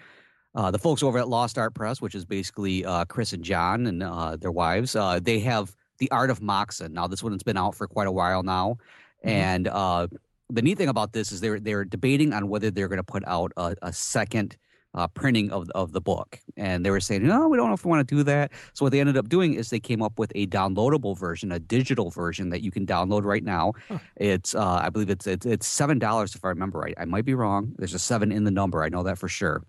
Uh, 0.53 0.71
the 0.71 0.79
folks 0.79 1.03
over 1.03 1.17
at 1.17 1.27
Lost 1.27 1.57
Art 1.57 1.73
Press, 1.73 1.99
which 2.01 2.15
is 2.15 2.23
basically 2.23 2.85
uh, 2.85 3.03
Chris 3.05 3.33
and 3.33 3.43
John 3.43 3.87
and 3.87 4.01
uh, 4.01 4.37
their 4.37 4.53
wives, 4.53 4.95
uh, 4.95 5.19
they 5.21 5.39
have 5.39 5.75
the 5.97 6.09
Art 6.11 6.29
of 6.29 6.41
Moxon. 6.41 6.93
Now 6.93 7.07
this 7.07 7.21
one's 7.21 7.43
been 7.43 7.57
out 7.57 7.75
for 7.75 7.87
quite 7.87 8.07
a 8.07 8.11
while 8.11 8.43
now, 8.43 8.77
mm-hmm. 9.25 9.29
and 9.29 9.67
uh, 9.67 10.07
the 10.49 10.61
neat 10.61 10.77
thing 10.77 10.89
about 10.89 11.13
this 11.13 11.31
is 11.31 11.41
they're 11.41 11.59
they're 11.59 11.85
debating 11.85 12.31
on 12.33 12.47
whether 12.47 12.69
they're 12.69 12.87
going 12.87 12.97
to 12.97 13.03
put 13.03 13.23
out 13.25 13.51
a, 13.57 13.75
a 13.81 13.91
second 13.91 14.55
uh, 14.95 15.07
printing 15.07 15.51
of 15.51 15.69
of 15.75 15.91
the 15.91 16.01
book, 16.01 16.39
and 16.57 16.85
they 16.85 16.89
were 16.89 16.99
saying, 16.99 17.27
"No, 17.27 17.47
we 17.47 17.57
don't 17.57 17.67
know 17.67 17.73
if 17.73 17.85
we 17.85 17.89
want 17.89 18.07
to 18.07 18.15
do 18.15 18.23
that." 18.23 18.51
So 18.73 18.85
what 18.85 18.91
they 18.91 18.99
ended 18.99 19.17
up 19.17 19.29
doing 19.29 19.53
is 19.53 19.69
they 19.69 19.79
came 19.79 20.01
up 20.01 20.17
with 20.17 20.31
a 20.35 20.47
downloadable 20.47 21.17
version, 21.17 21.51
a 21.51 21.59
digital 21.59 22.09
version 22.09 22.49
that 22.49 22.61
you 22.61 22.71
can 22.71 22.85
download 22.85 23.23
right 23.23 23.43
now. 23.43 23.73
Huh. 23.89 23.99
It's 24.15 24.55
uh, 24.55 24.79
I 24.81 24.89
believe 24.89 25.09
it's 25.09 25.27
it's, 25.27 25.45
it's 25.45 25.67
seven 25.67 25.99
dollars 25.99 26.33
if 26.33 26.43
I 26.43 26.49
remember 26.49 26.79
right. 26.79 26.95
I 26.97 27.05
might 27.05 27.25
be 27.25 27.35
wrong. 27.35 27.75
There's 27.77 27.93
a 27.93 27.99
seven 27.99 28.31
in 28.31 28.45
the 28.45 28.51
number. 28.51 28.83
I 28.83 28.89
know 28.89 29.03
that 29.03 29.17
for 29.17 29.27
sure. 29.27 29.63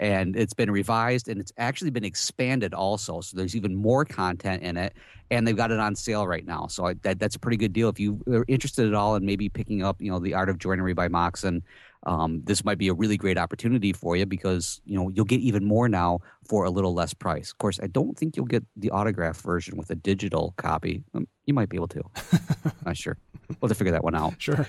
And 0.00 0.34
it's 0.34 0.54
been 0.54 0.72
revised 0.72 1.28
and 1.28 1.40
it's 1.40 1.52
actually 1.56 1.90
been 1.90 2.04
expanded 2.04 2.74
also. 2.74 3.20
So 3.20 3.36
there's 3.36 3.54
even 3.54 3.76
more 3.76 4.04
content 4.04 4.64
in 4.64 4.76
it, 4.76 4.94
and 5.30 5.46
they've 5.46 5.56
got 5.56 5.70
it 5.70 5.78
on 5.78 5.94
sale 5.94 6.26
right 6.26 6.44
now. 6.44 6.66
So 6.66 6.86
I, 6.86 6.94
that, 7.02 7.20
that's 7.20 7.36
a 7.36 7.38
pretty 7.38 7.56
good 7.56 7.72
deal 7.72 7.88
if 7.90 8.00
you 8.00 8.20
are 8.26 8.44
interested 8.48 8.88
at 8.88 8.94
all 8.94 9.14
in 9.14 9.24
maybe 9.24 9.48
picking 9.48 9.84
up, 9.84 10.02
you 10.02 10.10
know, 10.10 10.18
the 10.18 10.34
Art 10.34 10.48
of 10.48 10.58
Joinery 10.58 10.94
by 10.94 11.06
Moxon 11.06 11.62
um, 12.06 12.42
this 12.44 12.64
might 12.64 12.78
be 12.78 12.88
a 12.88 12.94
really 12.94 13.16
great 13.16 13.38
opportunity 13.38 13.92
for 13.92 14.16
you 14.16 14.26
because 14.26 14.80
you 14.84 14.96
know 14.96 15.10
you'll 15.10 15.24
get 15.24 15.40
even 15.40 15.64
more 15.64 15.88
now 15.88 16.20
for 16.46 16.64
a 16.64 16.70
little 16.70 16.94
less 16.94 17.14
price. 17.14 17.50
Of 17.50 17.58
course, 17.58 17.80
I 17.82 17.86
don't 17.86 18.16
think 18.16 18.36
you'll 18.36 18.46
get 18.46 18.64
the 18.76 18.90
autograph 18.90 19.40
version 19.40 19.76
with 19.76 19.90
a 19.90 19.94
digital 19.94 20.54
copy. 20.56 21.02
Um, 21.14 21.26
you 21.46 21.54
might 21.54 21.68
be 21.68 21.76
able 21.76 21.88
to. 21.88 22.02
Not 22.86 22.96
sure. 22.96 23.16
We'll 23.48 23.68
have 23.68 23.70
to 23.70 23.74
figure 23.74 23.92
that 23.92 24.04
one 24.04 24.14
out. 24.14 24.34
Sure. 24.38 24.66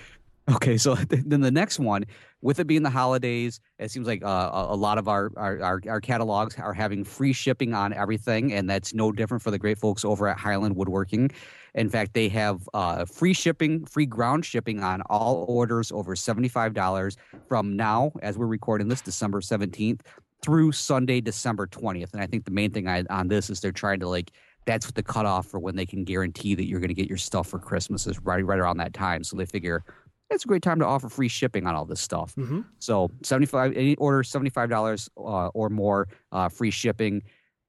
Okay, 0.54 0.78
so 0.78 0.96
then 1.10 1.42
the 1.42 1.52
next 1.52 1.80
one, 1.80 2.06
with 2.42 2.60
it 2.60 2.68
being 2.68 2.84
the 2.84 2.90
holidays, 2.90 3.60
it 3.80 3.90
seems 3.90 4.08
like 4.08 4.24
uh, 4.24 4.68
a 4.70 4.76
lot 4.76 4.98
of 4.98 5.08
our, 5.08 5.32
our, 5.36 5.62
our 5.62 5.82
our 5.88 6.02
catalogs 6.02 6.58
are 6.58 6.74
having 6.74 7.04
free 7.04 7.34
shipping 7.34 7.74
on 7.74 7.94
everything, 7.94 8.54
and 8.54 8.70
that's 8.70 8.94
no 8.94 9.12
different 9.12 9.42
for 9.42 9.52
the 9.52 9.60
great 9.60 9.78
folks 9.78 10.06
over 10.06 10.28
at 10.28 10.38
Highland 10.38 10.76
Woodworking. 10.76 11.32
In 11.76 11.90
fact, 11.90 12.14
they 12.14 12.30
have 12.30 12.68
uh, 12.74 13.06
free 13.06 13.34
shipping, 13.34 13.86
free 13.86 14.06
ground 14.06 14.46
shipping 14.46 14.82
on 14.82 15.02
all 15.04 15.46
orders 15.48 15.92
over 15.92 16.16
$75 16.16 17.18
from 17.48 17.76
now, 17.76 18.12
as 18.22 18.38
we're 18.38 18.48
recording 18.48 18.88
this, 18.88 19.02
December 19.02 19.42
17th, 19.42 20.00
through 20.42 20.72
Sunday, 20.72 21.20
December 21.20 21.68
20th. 21.68 22.14
And 22.14 22.22
I 22.22 22.28
think 22.28 22.46
the 22.46 22.52
main 22.52 22.72
thing 22.72 22.88
I, 22.88 23.04
on 23.10 23.28
this 23.28 23.50
is 23.50 23.60
they're 23.60 23.74
trying 23.74 24.00
to 24.00 24.08
like, 24.08 24.32
that's 24.66 24.88
what 24.88 24.96
the 24.96 25.04
cutoff 25.04 25.48
for 25.48 25.60
when 25.60 25.76
they 25.76 25.86
can 25.86 26.06
guarantee 26.06 26.56
that 26.56 26.66
you're 26.66 26.80
going 26.80 26.88
to 26.88 26.96
get 26.96 27.10
your 27.10 27.18
stuff 27.18 27.48
for 27.48 27.60
Christmas 27.60 28.08
is 28.08 28.20
right, 28.22 28.44
right 28.44 28.60
around 28.60 28.78
that 28.78 28.94
time. 28.94 29.24
So 29.24 29.36
they 29.36 29.46
figure 29.46 29.84
it's 30.32 30.44
a 30.44 30.48
great 30.48 30.64
time 30.64 30.80
to 30.80 30.86
offer 30.86 31.08
free 31.10 31.28
shipping 31.28 31.68
on 31.68 31.76
all 31.76 31.86
this 31.86 32.02
stuff. 32.02 32.34
Mm-hmm. 32.36 32.62
So 32.80 33.12
75 33.22 33.74
any 33.76 33.96
order 33.96 34.24
$75 34.24 35.10
uh, 35.18 35.22
or 35.50 35.70
more 35.70 36.08
uh, 36.32 36.50
free 36.50 36.72
shipping. 36.72 37.22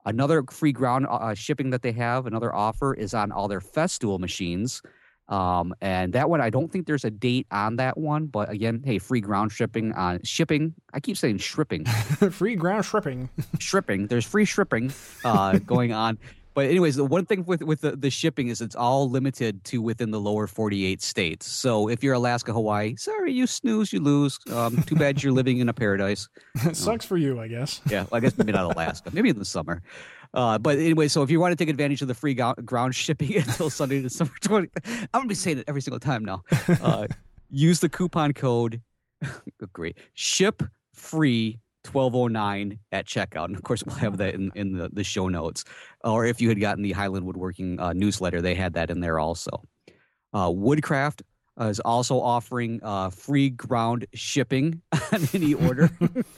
Another 0.06 0.44
free 0.50 0.72
ground 0.72 1.06
uh, 1.06 1.14
uh, 1.14 1.34
shipping 1.34 1.70
that 1.70 1.82
they 1.82 1.92
have, 1.92 2.26
another 2.26 2.54
offer 2.54 2.94
is 2.94 3.12
on 3.12 3.32
all 3.32 3.48
their 3.48 3.60
Festool 3.60 4.18
machines. 4.18 4.80
Um, 5.28 5.74
and 5.80 6.12
that 6.12 6.30
one, 6.30 6.40
I 6.40 6.50
don't 6.50 6.70
think 6.70 6.86
there's 6.86 7.04
a 7.04 7.10
date 7.10 7.48
on 7.50 7.76
that 7.76 7.98
one, 7.98 8.26
but 8.26 8.48
again, 8.48 8.82
hey, 8.84 8.98
free 8.98 9.20
ground 9.20 9.50
shipping 9.50 9.92
on 9.92 10.22
shipping. 10.22 10.74
I 10.94 11.00
keep 11.00 11.16
saying 11.16 11.38
shripping. 11.38 11.84
free 12.30 12.54
ground 12.54 12.84
shipping. 12.84 13.28
shripping. 13.58 14.06
There's 14.06 14.24
free 14.24 14.44
shipping 14.44 14.92
uh, 15.24 15.58
going 15.66 15.92
on. 15.92 16.18
But 16.56 16.70
anyways, 16.70 16.96
the 16.96 17.04
one 17.04 17.26
thing 17.26 17.44
with 17.44 17.62
with 17.62 17.82
the, 17.82 17.96
the 17.96 18.08
shipping 18.08 18.48
is 18.48 18.62
it's 18.62 18.74
all 18.74 19.10
limited 19.10 19.62
to 19.64 19.82
within 19.82 20.10
the 20.10 20.18
lower 20.18 20.46
48 20.46 21.02
states. 21.02 21.46
So 21.46 21.90
if 21.90 22.02
you're 22.02 22.14
Alaska, 22.14 22.50
Hawaii, 22.54 22.96
sorry, 22.96 23.34
you 23.34 23.46
snooze, 23.46 23.92
you 23.92 24.00
lose. 24.00 24.38
Um, 24.50 24.82
too 24.84 24.96
bad 24.96 25.22
you're 25.22 25.32
living 25.40 25.58
in 25.58 25.68
a 25.68 25.74
paradise. 25.74 26.30
Sucks 26.72 27.04
for 27.04 27.18
you, 27.18 27.38
I 27.38 27.48
guess. 27.48 27.82
Yeah, 27.90 28.06
well, 28.10 28.16
I 28.16 28.20
guess 28.20 28.38
maybe 28.38 28.52
not 28.52 28.74
Alaska, 28.74 29.10
maybe 29.12 29.28
in 29.28 29.38
the 29.38 29.44
summer. 29.44 29.82
Uh, 30.32 30.56
but 30.56 30.78
anyway, 30.78 31.08
so 31.08 31.22
if 31.22 31.30
you 31.30 31.38
want 31.38 31.52
to 31.52 31.56
take 31.56 31.68
advantage 31.68 32.00
of 32.00 32.08
the 32.08 32.14
free 32.14 32.32
go- 32.32 32.54
ground 32.64 32.94
shipping 32.94 33.36
until 33.36 33.68
Sunday, 33.68 34.00
December 34.00 34.32
20, 34.40 34.68
I'm 34.86 35.08
gonna 35.12 35.28
be 35.28 35.34
saying 35.34 35.58
it 35.58 35.64
every 35.68 35.82
single 35.82 36.00
time 36.00 36.24
now. 36.24 36.42
Uh, 36.80 37.06
use 37.50 37.80
the 37.80 37.90
coupon 37.90 38.32
code. 38.32 38.80
great, 39.74 39.98
ship 40.14 40.62
free 40.94 41.58
1209 41.86 42.78
at 42.92 43.06
checkout. 43.06 43.46
And 43.46 43.56
of 43.56 43.62
course, 43.62 43.82
we'll 43.84 43.96
have 43.96 44.16
that 44.18 44.34
in, 44.34 44.50
in 44.54 44.76
the, 44.76 44.88
the 44.92 45.04
show 45.04 45.28
notes. 45.28 45.64
Or 46.04 46.24
if 46.24 46.40
you 46.40 46.48
had 46.48 46.60
gotten 46.60 46.82
the 46.82 46.92
Highland 46.92 47.26
Woodworking 47.26 47.80
uh, 47.80 47.92
newsletter, 47.92 48.42
they 48.42 48.54
had 48.54 48.74
that 48.74 48.90
in 48.90 49.00
there 49.00 49.18
also. 49.18 49.62
Uh, 50.32 50.50
Woodcraft 50.50 51.22
uh, 51.58 51.64
is 51.64 51.80
also 51.80 52.20
offering 52.20 52.80
uh, 52.82 53.10
free 53.10 53.50
ground 53.50 54.06
shipping 54.14 54.80
on 55.12 55.28
any 55.32 55.54
order 55.54 55.90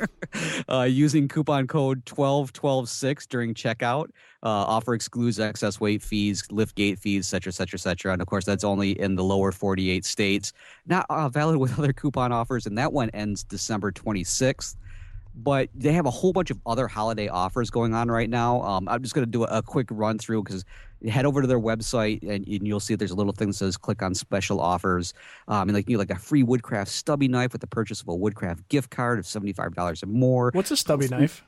uh, 0.68 0.82
using 0.82 1.26
coupon 1.26 1.66
code 1.66 2.05
12126 2.07 3.26
during 3.26 3.55
checkout. 3.55 4.07
Uh, 4.42 4.49
offer 4.49 4.94
excludes 4.94 5.40
excess 5.40 5.80
weight 5.80 6.03
fees, 6.03 6.44
lift 6.51 6.76
gate 6.76 6.99
fees, 6.99 7.26
etc., 7.26 7.51
etc., 7.51 7.76
etc. 7.76 8.12
And 8.12 8.22
of 8.22 8.28
course, 8.28 8.44
that's 8.44 8.64
only 8.64 8.99
in 9.01 9.16
the 9.16 9.24
lower 9.24 9.51
48 9.51 10.05
states. 10.05 10.53
Not 10.86 11.07
uh, 11.11 11.28
valid 11.28 11.57
with 11.57 11.76
other 11.78 11.92
coupon 11.92 12.30
offers, 12.30 12.66
and 12.66 12.78
that 12.78 12.92
one 12.92 13.11
ends 13.11 13.42
December 13.42 13.90
26th 13.90 14.76
but 15.39 15.68
they 15.72 15.93
have 15.93 16.05
a 16.05 16.11
whole 16.11 16.32
bunch 16.32 16.51
of 16.51 16.59
other 16.66 16.89
holiday 16.89 17.28
offers 17.28 17.70
going 17.70 17.95
on 17.95 18.11
right 18.11 18.28
now. 18.28 18.61
Um, 18.62 18.89
I'm 18.89 19.03
just 19.03 19.14
going 19.14 19.24
to 19.24 19.30
do 19.30 19.45
a, 19.45 19.59
a, 19.59 19.62
quick 19.62 19.86
run 19.91 20.18
through 20.18 20.43
because 20.43 20.64
head 21.09 21.24
over 21.24 21.41
to 21.41 21.47
their 21.47 21.61
website 21.61 22.22
and, 22.22 22.47
and, 22.47 22.66
you'll 22.66 22.80
see 22.80 22.97
there's 22.97 23.12
a 23.12 23.14
little 23.14 23.32
thing 23.32 23.49
that 23.49 23.55
says 23.55 23.76
click 23.76 24.03
on 24.03 24.14
special 24.14 24.61
offers. 24.61 25.14
Um, 25.47 25.68
and 25.68 25.74
like 25.74 25.89
you 25.89 25.97
know, 25.97 26.01
like 26.01 26.11
a 26.11 26.18
free 26.18 26.43
Woodcraft 26.43 26.91
stubby 26.91 27.28
knife 27.28 27.53
with 27.53 27.61
the 27.61 27.68
purchase 27.68 28.01
of 28.01 28.09
a 28.09 28.14
Woodcraft 28.14 28.68
gift 28.68 28.91
card 28.91 29.20
of 29.20 29.26
seventy 29.26 29.53
five 29.53 29.74
dollars 29.74 30.03
or 30.03 30.07
more. 30.07 30.51
What's 30.53 30.72
a 30.72 30.76
stubby 30.76 31.07
knife? 31.07 31.45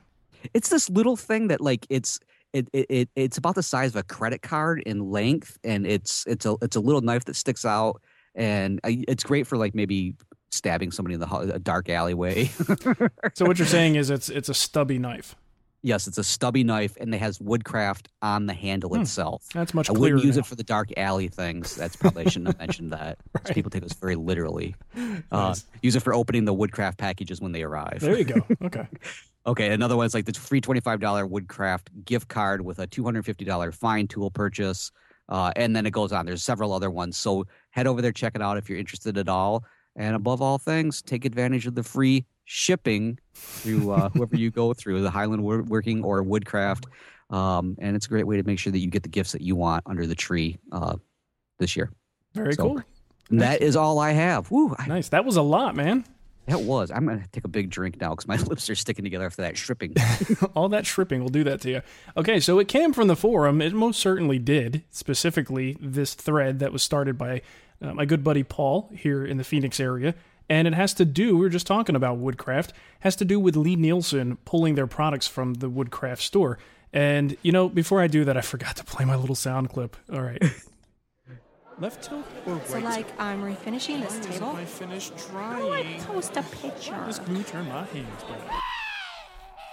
It's 0.53 0.69
this 0.69 0.89
little 0.89 1.17
thing 1.17 1.49
that 1.49 1.59
like 1.59 1.85
it's 1.89 2.19
it, 2.53 2.67
it, 2.73 3.09
it's 3.15 3.37
about 3.37 3.55
the 3.55 3.63
size 3.63 3.91
of 3.91 3.97
a 3.97 4.03
credit 4.03 4.41
card 4.41 4.81
in 4.85 5.11
length, 5.11 5.57
and 5.63 5.85
it's 5.85 6.25
it's 6.27 6.45
a 6.45 6.55
it's 6.61 6.75
a 6.75 6.79
little 6.79 7.01
knife 7.01 7.25
that 7.25 7.35
sticks 7.35 7.65
out, 7.65 8.01
and 8.35 8.79
it's 8.83 9.23
great 9.23 9.47
for 9.47 9.57
like 9.57 9.75
maybe 9.75 10.15
stabbing 10.51 10.91
somebody 10.91 11.15
in 11.15 11.19
the 11.19 11.53
a 11.53 11.59
dark 11.59 11.89
alleyway. 11.89 12.45
so 13.33 13.45
what 13.45 13.57
you're 13.57 13.67
saying 13.67 13.95
is 13.95 14.09
it's 14.09 14.29
it's 14.29 14.49
a 14.49 14.53
stubby 14.53 14.99
knife. 14.99 15.35
Yes, 15.83 16.05
it's 16.05 16.19
a 16.19 16.23
stubby 16.23 16.63
knife, 16.63 16.95
and 16.99 17.13
it 17.13 17.17
has 17.17 17.41
woodcraft 17.41 18.07
on 18.21 18.45
the 18.45 18.53
handle 18.53 18.91
hmm. 18.91 19.01
itself. 19.01 19.47
That's 19.53 19.73
much. 19.73 19.89
I 19.89 19.93
wouldn't 19.93 20.23
use 20.23 20.35
now. 20.35 20.41
it 20.41 20.45
for 20.45 20.55
the 20.55 20.63
dark 20.63 20.89
alley 20.95 21.27
things. 21.27 21.75
That's 21.75 21.95
probably 21.95 22.25
I 22.25 22.29
shouldn't 22.29 22.47
have 22.49 22.59
mentioned 22.59 22.91
that. 22.91 23.17
right. 23.33 23.53
People 23.55 23.71
take 23.71 23.83
us 23.83 23.93
very 23.93 24.15
literally. 24.15 24.75
Uh, 25.31 25.49
nice. 25.49 25.65
use 25.81 25.95
it 25.95 26.01
for 26.01 26.13
opening 26.13 26.45
the 26.45 26.53
woodcraft 26.53 26.97
packages 26.97 27.39
when 27.39 27.51
they 27.53 27.63
arrive. 27.63 27.99
There 28.01 28.17
you 28.17 28.25
go. 28.25 28.45
Okay. 28.63 28.87
okay. 29.45 29.71
Another 29.71 29.95
one 29.95 30.05
is 30.05 30.13
like 30.13 30.25
the 30.25 30.33
free 30.33 30.59
twenty 30.59 30.81
five 30.81 30.99
dollar 30.99 31.25
woodcraft 31.25 31.89
gift 32.03 32.27
card 32.27 32.61
with 32.61 32.79
a 32.79 32.87
two 32.87 33.03
hundred 33.03 33.25
fifty 33.25 33.45
dollar 33.45 33.71
fine 33.71 34.07
tool 34.07 34.29
purchase, 34.29 34.91
uh, 35.29 35.51
and 35.55 35.75
then 35.75 35.85
it 35.85 35.91
goes 35.91 36.11
on. 36.11 36.25
There's 36.25 36.43
several 36.43 36.73
other 36.73 36.91
ones. 36.91 37.17
So 37.17 37.45
head 37.69 37.87
over 37.87 38.01
there, 38.01 38.11
check 38.11 38.35
it 38.35 38.41
out 38.41 38.57
if 38.57 38.69
you're 38.69 38.79
interested 38.79 39.17
at 39.17 39.29
all. 39.29 39.63
And 39.95 40.15
above 40.15 40.41
all 40.41 40.57
things, 40.57 41.01
take 41.01 41.25
advantage 41.25 41.67
of 41.67 41.75
the 41.75 41.83
free 41.83 42.25
shipping 42.45 43.19
through 43.33 43.91
uh, 43.91 44.09
whoever 44.13 44.35
you 44.35 44.51
go 44.51 44.73
through, 44.73 45.01
the 45.01 45.09
Highland 45.09 45.43
Woodworking 45.43 46.03
or 46.03 46.23
Woodcraft. 46.23 46.85
Um, 47.29 47.77
and 47.79 47.95
it's 47.95 48.05
a 48.05 48.09
great 48.09 48.27
way 48.27 48.37
to 48.37 48.43
make 48.43 48.59
sure 48.59 48.71
that 48.71 48.79
you 48.79 48.87
get 48.87 49.03
the 49.03 49.09
gifts 49.09 49.31
that 49.31 49.41
you 49.41 49.55
want 49.55 49.83
under 49.85 50.05
the 50.05 50.15
tree 50.15 50.57
uh, 50.71 50.97
this 51.59 51.75
year. 51.75 51.91
Very 52.33 52.53
so, 52.53 52.63
cool. 52.63 52.81
That 53.31 53.61
is 53.61 53.75
all 53.75 53.99
I 53.99 54.11
have. 54.11 54.51
Woo, 54.51 54.75
I, 54.77 54.87
nice. 54.87 55.09
That 55.09 55.23
was 55.23 55.37
a 55.37 55.41
lot, 55.41 55.75
man. 55.75 56.03
That 56.47 56.61
was. 56.61 56.91
I'm 56.91 57.05
going 57.05 57.21
to 57.21 57.27
take 57.29 57.45
a 57.45 57.49
big 57.49 57.69
drink 57.69 58.01
now 58.01 58.09
because 58.09 58.27
my 58.27 58.35
lips 58.49 58.69
are 58.69 58.75
sticking 58.75 59.05
together 59.05 59.25
after 59.25 59.43
that 59.43 59.57
shripping. 59.57 59.95
All 60.55 60.67
that 60.69 60.85
shripping 60.85 61.21
will 61.21 61.29
do 61.29 61.43
that 61.45 61.61
to 61.61 61.69
you. 61.69 61.81
Okay, 62.17 62.39
so 62.39 62.59
it 62.59 62.67
came 62.67 62.91
from 62.91 63.07
the 63.07 63.15
forum. 63.15 63.61
It 63.61 63.73
most 63.73 63.99
certainly 63.99 64.39
did. 64.39 64.83
Specifically, 64.89 65.77
this 65.79 66.13
thread 66.13 66.59
that 66.59 66.73
was 66.73 66.83
started 66.83 67.17
by 67.17 67.41
uh, 67.81 67.93
my 67.93 68.05
good 68.05 68.23
buddy 68.23 68.43
Paul 68.43 68.89
here 68.95 69.25
in 69.25 69.37
the 69.37 69.43
Phoenix 69.43 69.79
area. 69.79 70.15
And 70.49 70.67
it 70.67 70.73
has 70.73 70.93
to 70.95 71.05
do, 71.05 71.35
we 71.37 71.43
were 71.43 71.49
just 71.49 71.65
talking 71.67 71.95
about 71.95 72.17
Woodcraft, 72.17 72.73
has 73.01 73.15
to 73.17 73.25
do 73.25 73.39
with 73.39 73.55
Lie-Nielsen 73.55 74.37
pulling 74.43 74.75
their 74.75 74.87
products 74.87 75.25
from 75.27 75.53
the 75.55 75.69
Woodcraft 75.69 76.21
store. 76.21 76.57
And, 76.91 77.37
you 77.41 77.53
know, 77.53 77.69
before 77.69 78.01
I 78.01 78.07
do 78.07 78.25
that, 78.25 78.35
I 78.35 78.41
forgot 78.41 78.75
to 78.77 78.83
play 78.83 79.05
my 79.05 79.15
little 79.15 79.35
sound 79.35 79.69
clip. 79.69 79.95
All 80.11 80.21
right. 80.21 80.41
Left 81.79 82.03
tilt 82.03 82.25
or 82.45 82.55
right 82.55 82.67
So, 82.67 82.79
like, 82.79 83.07
I'm 83.19 83.41
refinishing 83.41 84.01
this 84.01 84.11
Why 84.13 84.19
isn't 84.19 84.31
table. 84.33 84.53
my 84.53 84.65
finish 84.65 85.09
How 85.31 85.55
do 85.57 85.71
I 85.71 85.81
drying? 85.83 86.01
post 86.01 86.37
a 86.37 86.43
picture? 86.43 87.01
Just 87.07 87.21
let 87.21 87.29
me 87.29 87.43
turn 87.43 87.67
my 87.69 87.85
hands 87.85 88.23
back. 88.23 88.61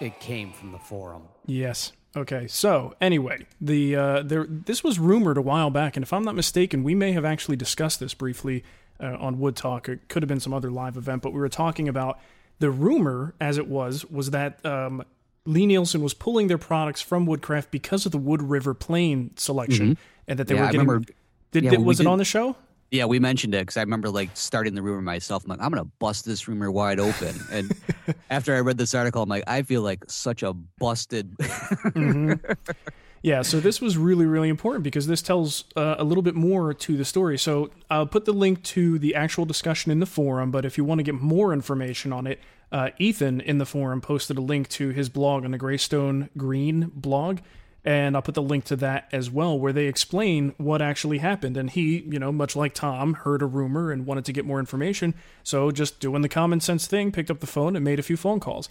It 0.01 0.21
came 0.21 0.53
from 0.53 0.71
the 0.73 0.79
forum. 0.79 1.25
Yes. 1.45 1.93
Okay. 2.17 2.47
So 2.49 2.95
anyway, 3.01 3.47
the 3.61 3.95
uh, 3.97 4.23
there 4.23 4.47
this 4.49 4.83
was 4.83 4.99
rumored 4.99 5.37
a 5.37 5.43
while 5.43 5.71
back, 5.71 5.97
and 5.97 6.03
if 6.03 6.13
I'm 6.13 6.23
not 6.25 6.35
mistaken, 6.35 6.83
we 6.83 6.95
may 6.95 7.13
have 7.13 7.25
actually 7.25 7.57
discussed 7.57 8.01
this 8.01 8.15
briefly 8.15 8.65
uh, 9.01 9.17
on 9.21 9.39
Wood 9.39 9.57
Talk. 9.57 9.89
It 9.89 10.09
could 10.09 10.23
have 10.23 10.29
been 10.29 10.41
some 10.41 10.53
other 10.55 10.71
live 10.71 10.97
event, 10.97 11.23
but 11.23 11.33
we 11.33 11.41
were 11.41 11.49
talking 11.49 11.89
about 11.89 12.19
the 12.59 12.71
rumor, 12.71 13.35
as 13.41 13.59
it 13.59 13.69
was, 13.69 14.05
was 14.07 14.31
that 14.31 14.65
um, 14.67 15.05
Lie-Nielsen 15.45 16.03
was 16.03 16.13
pulling 16.15 16.49
their 16.49 16.59
products 16.59 17.01
from 17.01 17.25
Woodcraft 17.27 17.71
because 17.71 18.05
of 18.07 18.11
the 18.13 18.19
Wood 18.19 18.43
River 18.43 18.75
Plane 18.75 19.31
selection, 19.37 19.97
and 20.27 20.39
that 20.39 20.49
they 20.49 20.55
Mm-hmm. 20.55 20.57
Yeah, 20.57 20.61
were 20.63 20.69
I 20.69 20.73
getting. 20.73 20.87
remember- 20.89 21.13
did, 21.53 21.65
yeah, 21.65 21.71
did- 21.71 21.81
was 21.83 22.01
it 22.01 22.05
did- 22.05 22.09
on 22.11 22.19
the 22.19 22.25
show? 22.25 22.57
Yeah, 22.91 23.05
we 23.05 23.19
mentioned 23.19 23.55
it 23.55 23.61
because 23.61 23.77
I 23.77 23.81
remember 23.81 24.09
like 24.09 24.31
starting 24.35 24.75
the 24.75 24.83
rumor 24.83 25.03
myself. 25.03 25.45
I'm 25.45 25.51
like, 25.51 25.61
I'm 25.61 25.71
gonna 25.71 25.85
bust 25.85 26.25
this 26.25 26.49
rumor 26.49 26.71
wide 26.71 26.99
open. 26.99 27.35
And 27.51 27.73
after 28.31 28.55
I 28.55 28.61
read 28.61 28.79
this 28.79 28.95
article, 28.95 29.23
I'm 29.23 29.29
like, 29.29 29.45
I 29.47 29.63
feel 29.63 29.83
like 29.83 30.05
such 30.09 30.43
a 30.43 30.53
busted. 30.53 31.37
Yeah, 33.23 33.43
so 33.43 33.59
this 33.59 33.81
was 33.81 33.97
really, 33.97 34.27
really 34.27 34.49
important 34.49 34.85
because 34.85 35.07
this 35.07 35.23
tells 35.23 35.65
uh, 35.77 35.97
a 35.99 36.05
little 36.05 36.23
bit 36.23 36.35
more 36.35 36.73
to 36.73 36.97
the 36.97 37.05
story. 37.05 37.37
So 37.37 37.71
I'll 37.91 38.07
put 38.07 38.25
the 38.25 38.33
link 38.33 38.63
to 38.65 38.99
the 38.99 39.15
actual 39.15 39.45
discussion 39.45 39.91
in 39.91 39.99
the 39.99 40.07
forum, 40.07 40.51
but 40.51 40.65
if 40.65 40.79
you 40.79 40.85
want 40.85 41.01
to 41.01 41.03
get 41.03 41.15
more 41.15 41.53
information 41.53 42.13
on 42.13 42.27
it, 42.27 42.39
uh, 42.71 42.91
Ethan 42.99 43.41
in 43.41 43.59
the 43.59 43.67
forum 43.67 44.01
posted 44.01 44.39
a 44.39 44.41
link 44.41 44.69
to 44.69 44.91
his 44.91 45.09
blog 45.09 45.45
on 45.45 45.51
the 45.51 45.59
Greystone 45.59 46.29
Green 46.37 46.93
blog, 46.95 47.41
and 47.85 48.17
I'll 48.17 48.23
put 48.23 48.35
the 48.35 48.43
link 48.43 48.65
to 48.67 48.77
that 48.77 49.09
as 49.13 49.31
well, 49.31 49.59
where 49.59 49.73
they 49.73 49.87
explain 49.87 50.55
what 50.59 50.83
actually 50.83 51.19
happened. 51.19 51.57
And 51.57 51.71
he, 51.71 52.01
you 52.01 52.19
know, 52.19 52.33
much 52.33 52.57
like 52.57 52.75
Tom, 52.75 53.15
heard 53.15 53.41
a 53.41 53.47
rumor 53.47 53.93
and 53.93 54.07
wanted 54.07 54.25
to 54.27 54.33
get 54.33 54.45
more 54.45 54.59
information, 54.59 55.15
so 55.43 55.71
just 55.71 56.01
doing 56.01 56.23
the 56.23 56.29
common 56.29 56.61
sense 56.61 56.87
thing, 56.87 57.13
picked 57.13 57.31
up 57.31 57.41
the 57.41 57.47
phone 57.47 57.77
and 57.77 57.85
made 57.85 57.99
a 57.99 58.03
few 58.03 58.17
phone 58.17 58.41
calls. 58.41 58.69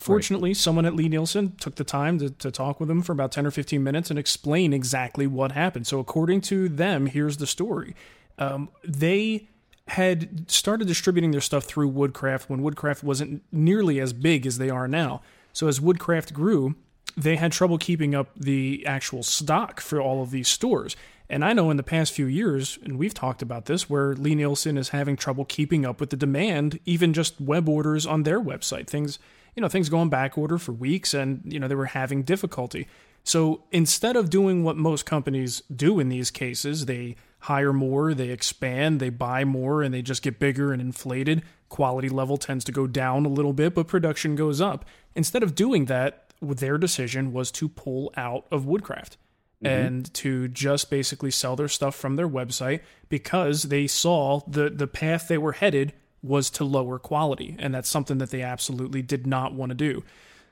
Fortunately, 0.00 0.54
someone 0.54 0.86
at 0.86 0.96
Lie-Nielsen 0.96 1.56
took 1.56 1.74
the 1.74 1.84
time 1.84 2.18
to, 2.20 2.30
to 2.30 2.50
talk 2.50 2.80
with 2.80 2.90
him 2.90 3.02
for 3.02 3.12
about 3.12 3.32
10 3.32 3.44
or 3.44 3.50
15 3.50 3.82
minutes 3.82 4.08
and 4.08 4.18
explain 4.18 4.72
exactly 4.72 5.26
what 5.26 5.52
happened. 5.52 5.86
So, 5.86 5.98
according 5.98 6.40
to 6.42 6.70
them, 6.70 7.04
here's 7.04 7.36
the 7.36 7.46
story. 7.46 7.94
Um, 8.38 8.70
they 8.82 9.50
had 9.88 10.50
started 10.50 10.88
distributing 10.88 11.32
their 11.32 11.42
stuff 11.42 11.64
through 11.64 11.88
Woodcraft 11.88 12.48
when 12.48 12.62
Woodcraft 12.62 13.04
wasn't 13.04 13.42
nearly 13.52 14.00
as 14.00 14.14
big 14.14 14.46
as 14.46 14.56
they 14.56 14.70
are 14.70 14.88
now. 14.88 15.20
So, 15.52 15.68
as 15.68 15.82
Woodcraft 15.82 16.32
grew, 16.32 16.76
they 17.22 17.36
had 17.36 17.52
trouble 17.52 17.78
keeping 17.78 18.14
up 18.14 18.28
the 18.36 18.84
actual 18.86 19.22
stock 19.22 19.80
for 19.80 20.00
all 20.00 20.22
of 20.22 20.30
these 20.30 20.48
stores. 20.48 20.96
And 21.28 21.44
I 21.44 21.52
know 21.52 21.70
in 21.70 21.76
the 21.76 21.82
past 21.84 22.12
few 22.12 22.26
years, 22.26 22.78
and 22.82 22.98
we've 22.98 23.14
talked 23.14 23.40
about 23.40 23.66
this, 23.66 23.88
where 23.88 24.14
Lie-Nielsen 24.14 24.76
is 24.76 24.88
having 24.88 25.16
trouble 25.16 25.44
keeping 25.44 25.86
up 25.86 26.00
with 26.00 26.10
the 26.10 26.16
demand, 26.16 26.80
even 26.84 27.12
just 27.12 27.40
web 27.40 27.68
orders 27.68 28.04
on 28.04 28.24
their 28.24 28.40
website. 28.40 28.88
Things, 28.88 29.20
you 29.54 29.60
know, 29.60 29.68
things 29.68 29.88
going 29.88 30.08
back 30.08 30.36
order 30.36 30.58
for 30.58 30.72
weeks, 30.72 31.14
and 31.14 31.40
you 31.44 31.60
know 31.60 31.68
they 31.68 31.76
were 31.76 31.86
having 31.86 32.22
difficulty. 32.22 32.88
So 33.22 33.62
instead 33.70 34.16
of 34.16 34.30
doing 34.30 34.64
what 34.64 34.76
most 34.76 35.06
companies 35.06 35.62
do 35.74 36.00
in 36.00 36.08
these 36.08 36.30
cases, 36.30 36.86
they 36.86 37.16
hire 37.40 37.72
more, 37.72 38.12
they 38.14 38.30
expand, 38.30 38.98
they 38.98 39.10
buy 39.10 39.44
more, 39.44 39.82
and 39.82 39.94
they 39.94 40.02
just 40.02 40.22
get 40.22 40.38
bigger 40.38 40.72
and 40.72 40.80
inflated. 40.80 41.42
Quality 41.68 42.08
level 42.08 42.38
tends 42.38 42.64
to 42.64 42.72
go 42.72 42.86
down 42.86 43.24
a 43.24 43.28
little 43.28 43.52
bit, 43.52 43.74
but 43.74 43.86
production 43.86 44.36
goes 44.36 44.60
up. 44.60 44.84
Instead 45.14 45.42
of 45.42 45.54
doing 45.54 45.84
that, 45.84 46.29
their 46.40 46.78
decision 46.78 47.32
was 47.32 47.50
to 47.52 47.68
pull 47.68 48.12
out 48.16 48.46
of 48.50 48.66
Woodcraft 48.66 49.16
and 49.62 50.12
to 50.14 50.48
just 50.48 50.88
basically 50.88 51.30
sell 51.30 51.54
their 51.54 51.68
stuff 51.68 51.94
from 51.94 52.16
their 52.16 52.28
website 52.28 52.80
because 53.08 53.64
they 53.64 53.86
saw 53.86 54.40
the 54.46 54.70
the 54.70 54.86
path 54.86 55.28
they 55.28 55.36
were 55.36 55.52
headed 55.52 55.92
was 56.22 56.50
to 56.50 56.64
lower 56.64 56.98
quality 56.98 57.56
and 57.58 57.74
that's 57.74 57.88
something 57.88 58.18
that 58.18 58.30
they 58.30 58.42
absolutely 58.42 59.02
did 59.02 59.26
not 59.26 59.52
want 59.52 59.70
to 59.70 59.74
do. 59.74 60.02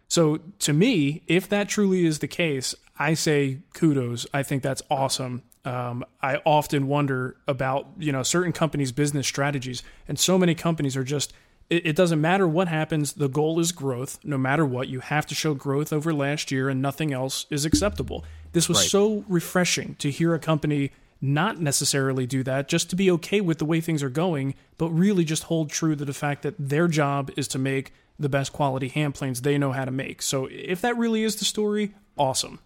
So 0.08 0.38
to 0.60 0.72
me, 0.72 1.22
if 1.26 1.48
that 1.48 1.68
truly 1.68 2.06
is 2.06 2.18
the 2.18 2.28
case, 2.28 2.74
I 2.98 3.14
say 3.14 3.60
kudos. 3.74 4.26
I 4.32 4.42
think 4.42 4.62
that's 4.62 4.82
awesome. 4.90 5.42
Um, 5.64 6.04
I 6.22 6.36
often 6.46 6.86
wonder 6.86 7.36
about 7.46 7.88
you 7.98 8.12
know 8.12 8.22
certain 8.22 8.52
companies' 8.52 8.92
business 8.92 9.26
strategies, 9.26 9.82
and 10.06 10.18
so 10.18 10.38
many 10.38 10.54
companies 10.54 10.96
are 10.96 11.04
just. 11.04 11.32
It, 11.70 11.86
it 11.86 11.96
doesn't 11.96 12.20
matter 12.20 12.48
what 12.48 12.68
happens. 12.68 13.14
The 13.14 13.28
goal 13.28 13.60
is 13.60 13.72
growth. 13.72 14.18
No 14.24 14.38
matter 14.38 14.64
what, 14.64 14.88
you 14.88 15.00
have 15.00 15.26
to 15.26 15.34
show 15.34 15.54
growth 15.54 15.92
over 15.92 16.12
last 16.14 16.50
year, 16.50 16.68
and 16.68 16.80
nothing 16.80 17.12
else 17.12 17.46
is 17.50 17.64
acceptable. 17.64 18.24
This 18.52 18.68
was 18.68 18.78
Right. 18.78 18.88
so 18.88 19.24
refreshing 19.28 19.94
to 19.96 20.10
hear 20.10 20.34
a 20.34 20.38
company 20.38 20.90
not 21.20 21.60
necessarily 21.60 22.26
do 22.26 22.42
that, 22.44 22.68
just 22.68 22.88
to 22.90 22.96
be 22.96 23.10
okay 23.10 23.40
with 23.40 23.58
the 23.58 23.64
way 23.64 23.80
things 23.80 24.02
are 24.04 24.08
going, 24.08 24.54
but 24.78 24.88
really 24.90 25.24
just 25.24 25.44
hold 25.44 25.68
true 25.68 25.96
to 25.96 26.04
the 26.04 26.14
fact 26.14 26.42
that 26.42 26.54
their 26.58 26.86
job 26.86 27.30
is 27.36 27.48
to 27.48 27.58
make 27.58 27.92
the 28.20 28.28
best 28.28 28.52
quality 28.52 28.88
hand 28.88 29.14
planes 29.14 29.42
they 29.42 29.58
know 29.58 29.72
how 29.72 29.84
to 29.84 29.90
make. 29.90 30.22
So 30.22 30.46
if 30.50 30.80
that 30.80 30.96
really 30.96 31.24
is 31.24 31.36
the 31.36 31.44
story, 31.44 31.92
awesome. 32.16 32.60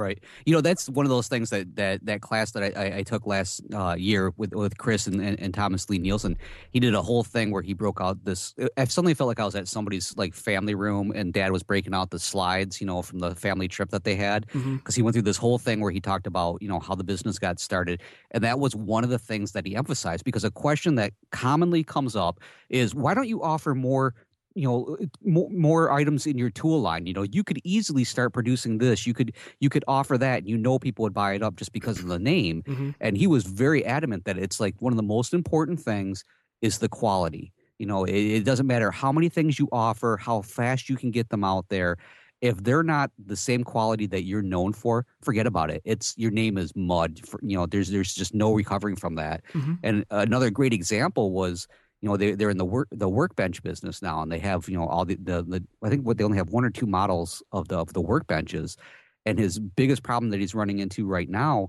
Right. 0.00 0.18
You 0.46 0.54
know, 0.54 0.62
that's 0.62 0.88
one 0.88 1.04
of 1.04 1.10
those 1.10 1.28
things 1.28 1.50
that 1.50 1.76
that, 1.76 2.06
that 2.06 2.22
class 2.22 2.52
that 2.52 2.74
I, 2.74 2.98
I, 2.98 3.02
took 3.02 3.26
last 3.26 3.60
uh, 3.74 3.96
year 3.98 4.32
with 4.38 4.54
with 4.54 4.78
Chris 4.78 5.06
and, 5.06 5.20
and, 5.20 5.38
and 5.38 5.52
Thomas 5.52 5.90
Lie-Nielsen. 5.90 6.38
He 6.70 6.80
did 6.80 6.94
a 6.94 7.02
whole 7.02 7.22
thing 7.22 7.50
where 7.50 7.60
he 7.60 7.74
broke 7.74 8.00
out 8.00 8.24
this. 8.24 8.54
I 8.78 8.84
suddenly 8.84 9.12
felt 9.12 9.28
like 9.28 9.40
I 9.40 9.44
was 9.44 9.54
at 9.54 9.68
somebody's 9.68 10.16
like 10.16 10.32
family 10.32 10.74
room, 10.74 11.12
and 11.14 11.34
Dad 11.34 11.52
was 11.52 11.62
breaking 11.62 11.92
out 11.92 12.08
the 12.10 12.18
slides, 12.18 12.80
you 12.80 12.86
know, 12.86 13.02
from 13.02 13.18
the 13.18 13.34
family 13.34 13.68
trip 13.68 13.90
that 13.90 14.04
they 14.04 14.16
had, 14.16 14.46
because 14.52 14.94
he 14.94 15.02
went 15.02 15.14
through 15.14 15.22
this 15.22 15.36
whole 15.36 15.58
thing 15.58 15.80
where 15.82 15.90
he 15.90 16.00
talked 16.00 16.26
about 16.26 16.62
you 16.62 16.68
know 16.68 16.80
how 16.80 16.94
the 16.94 17.04
business 17.04 17.38
got 17.38 17.60
started, 17.60 18.00
and 18.30 18.42
that 18.42 18.58
was 18.58 18.74
one 18.74 19.04
of 19.04 19.10
the 19.10 19.18
things 19.18 19.52
that 19.52 19.66
he 19.66 19.76
emphasized. 19.76 20.24
Because 20.24 20.44
a 20.44 20.50
question 20.50 20.94
that 20.94 21.12
commonly 21.30 21.84
comes 21.84 22.16
up 22.16 22.40
is, 22.70 22.94
why 22.94 23.12
don't 23.12 23.28
you 23.28 23.42
offer 23.42 23.74
more 23.74 24.14
you 24.54 24.66
know 24.66 24.96
more, 25.22 25.48
more 25.50 25.90
items 25.92 26.26
in 26.26 26.36
your 26.38 26.50
tool 26.50 26.80
line 26.80 27.06
you 27.06 27.12
know 27.12 27.22
you 27.22 27.44
could 27.44 27.60
easily 27.64 28.04
start 28.04 28.32
producing 28.32 28.78
this 28.78 29.06
you 29.06 29.14
could 29.14 29.34
you 29.60 29.68
could 29.68 29.84
offer 29.86 30.18
that 30.18 30.38
and 30.38 30.48
you 30.48 30.56
know 30.56 30.78
people 30.78 31.02
would 31.02 31.14
buy 31.14 31.34
it 31.34 31.42
up 31.42 31.56
just 31.56 31.72
because 31.72 32.00
of 32.00 32.06
the 32.08 32.18
name 32.18 32.64
Mhm. 32.66 32.94
and 33.00 33.16
he 33.16 33.26
was 33.26 33.44
very 33.44 33.84
adamant 33.84 34.24
that 34.24 34.38
it's 34.38 34.58
like 34.60 34.74
one 34.80 34.92
of 34.92 34.96
the 34.96 35.02
most 35.02 35.32
important 35.34 35.80
things 35.80 36.24
is 36.62 36.78
the 36.78 36.88
quality 36.88 37.52
you 37.78 37.86
know 37.86 38.04
it, 38.04 38.14
it 38.14 38.44
doesn't 38.44 38.66
matter 38.66 38.90
how 38.90 39.12
many 39.12 39.28
things 39.28 39.58
you 39.58 39.68
offer 39.72 40.16
how 40.16 40.42
fast 40.42 40.88
you 40.88 40.96
can 40.96 41.10
get 41.10 41.28
them 41.30 41.44
out 41.44 41.68
there 41.68 41.96
if 42.40 42.56
they're 42.64 42.82
not 42.82 43.10
the 43.18 43.36
same 43.36 43.62
quality 43.64 44.06
that 44.06 44.24
you're 44.24 44.42
known 44.42 44.72
for 44.72 45.06
forget 45.22 45.46
about 45.46 45.70
it 45.70 45.82
it's 45.84 46.14
your 46.16 46.30
name 46.30 46.56
is 46.58 46.74
mud 46.74 47.20
for, 47.26 47.38
you 47.42 47.56
know 47.56 47.66
there's 47.66 47.90
there's 47.90 48.14
just 48.14 48.34
no 48.34 48.52
recovering 48.52 48.96
from 48.96 49.14
that 49.14 49.42
Mhm. 49.54 49.80
and 49.82 50.04
another 50.10 50.50
great 50.50 50.72
example 50.72 51.32
was 51.32 51.68
you 52.00 52.08
know 52.08 52.16
they 52.16 52.34
they're 52.34 52.50
in 52.50 52.58
the 52.58 52.64
work 52.64 52.88
the 52.90 53.08
workbench 53.08 53.62
business 53.62 54.02
now 54.02 54.22
and 54.22 54.30
they 54.32 54.38
have 54.38 54.68
you 54.68 54.76
know 54.76 54.86
all 54.86 55.04
the, 55.04 55.16
the 55.16 55.42
the 55.42 55.64
I 55.82 55.88
think 55.90 56.06
what 56.06 56.18
they 56.18 56.24
only 56.24 56.38
have 56.38 56.50
one 56.50 56.64
or 56.64 56.70
two 56.70 56.86
models 56.86 57.42
of 57.52 57.68
the 57.68 57.78
of 57.78 57.92
the 57.92 58.02
workbenches 58.02 58.76
and 59.26 59.38
his 59.38 59.58
biggest 59.58 60.02
problem 60.02 60.30
that 60.30 60.40
he's 60.40 60.54
running 60.54 60.78
into 60.78 61.06
right 61.06 61.28
now 61.28 61.68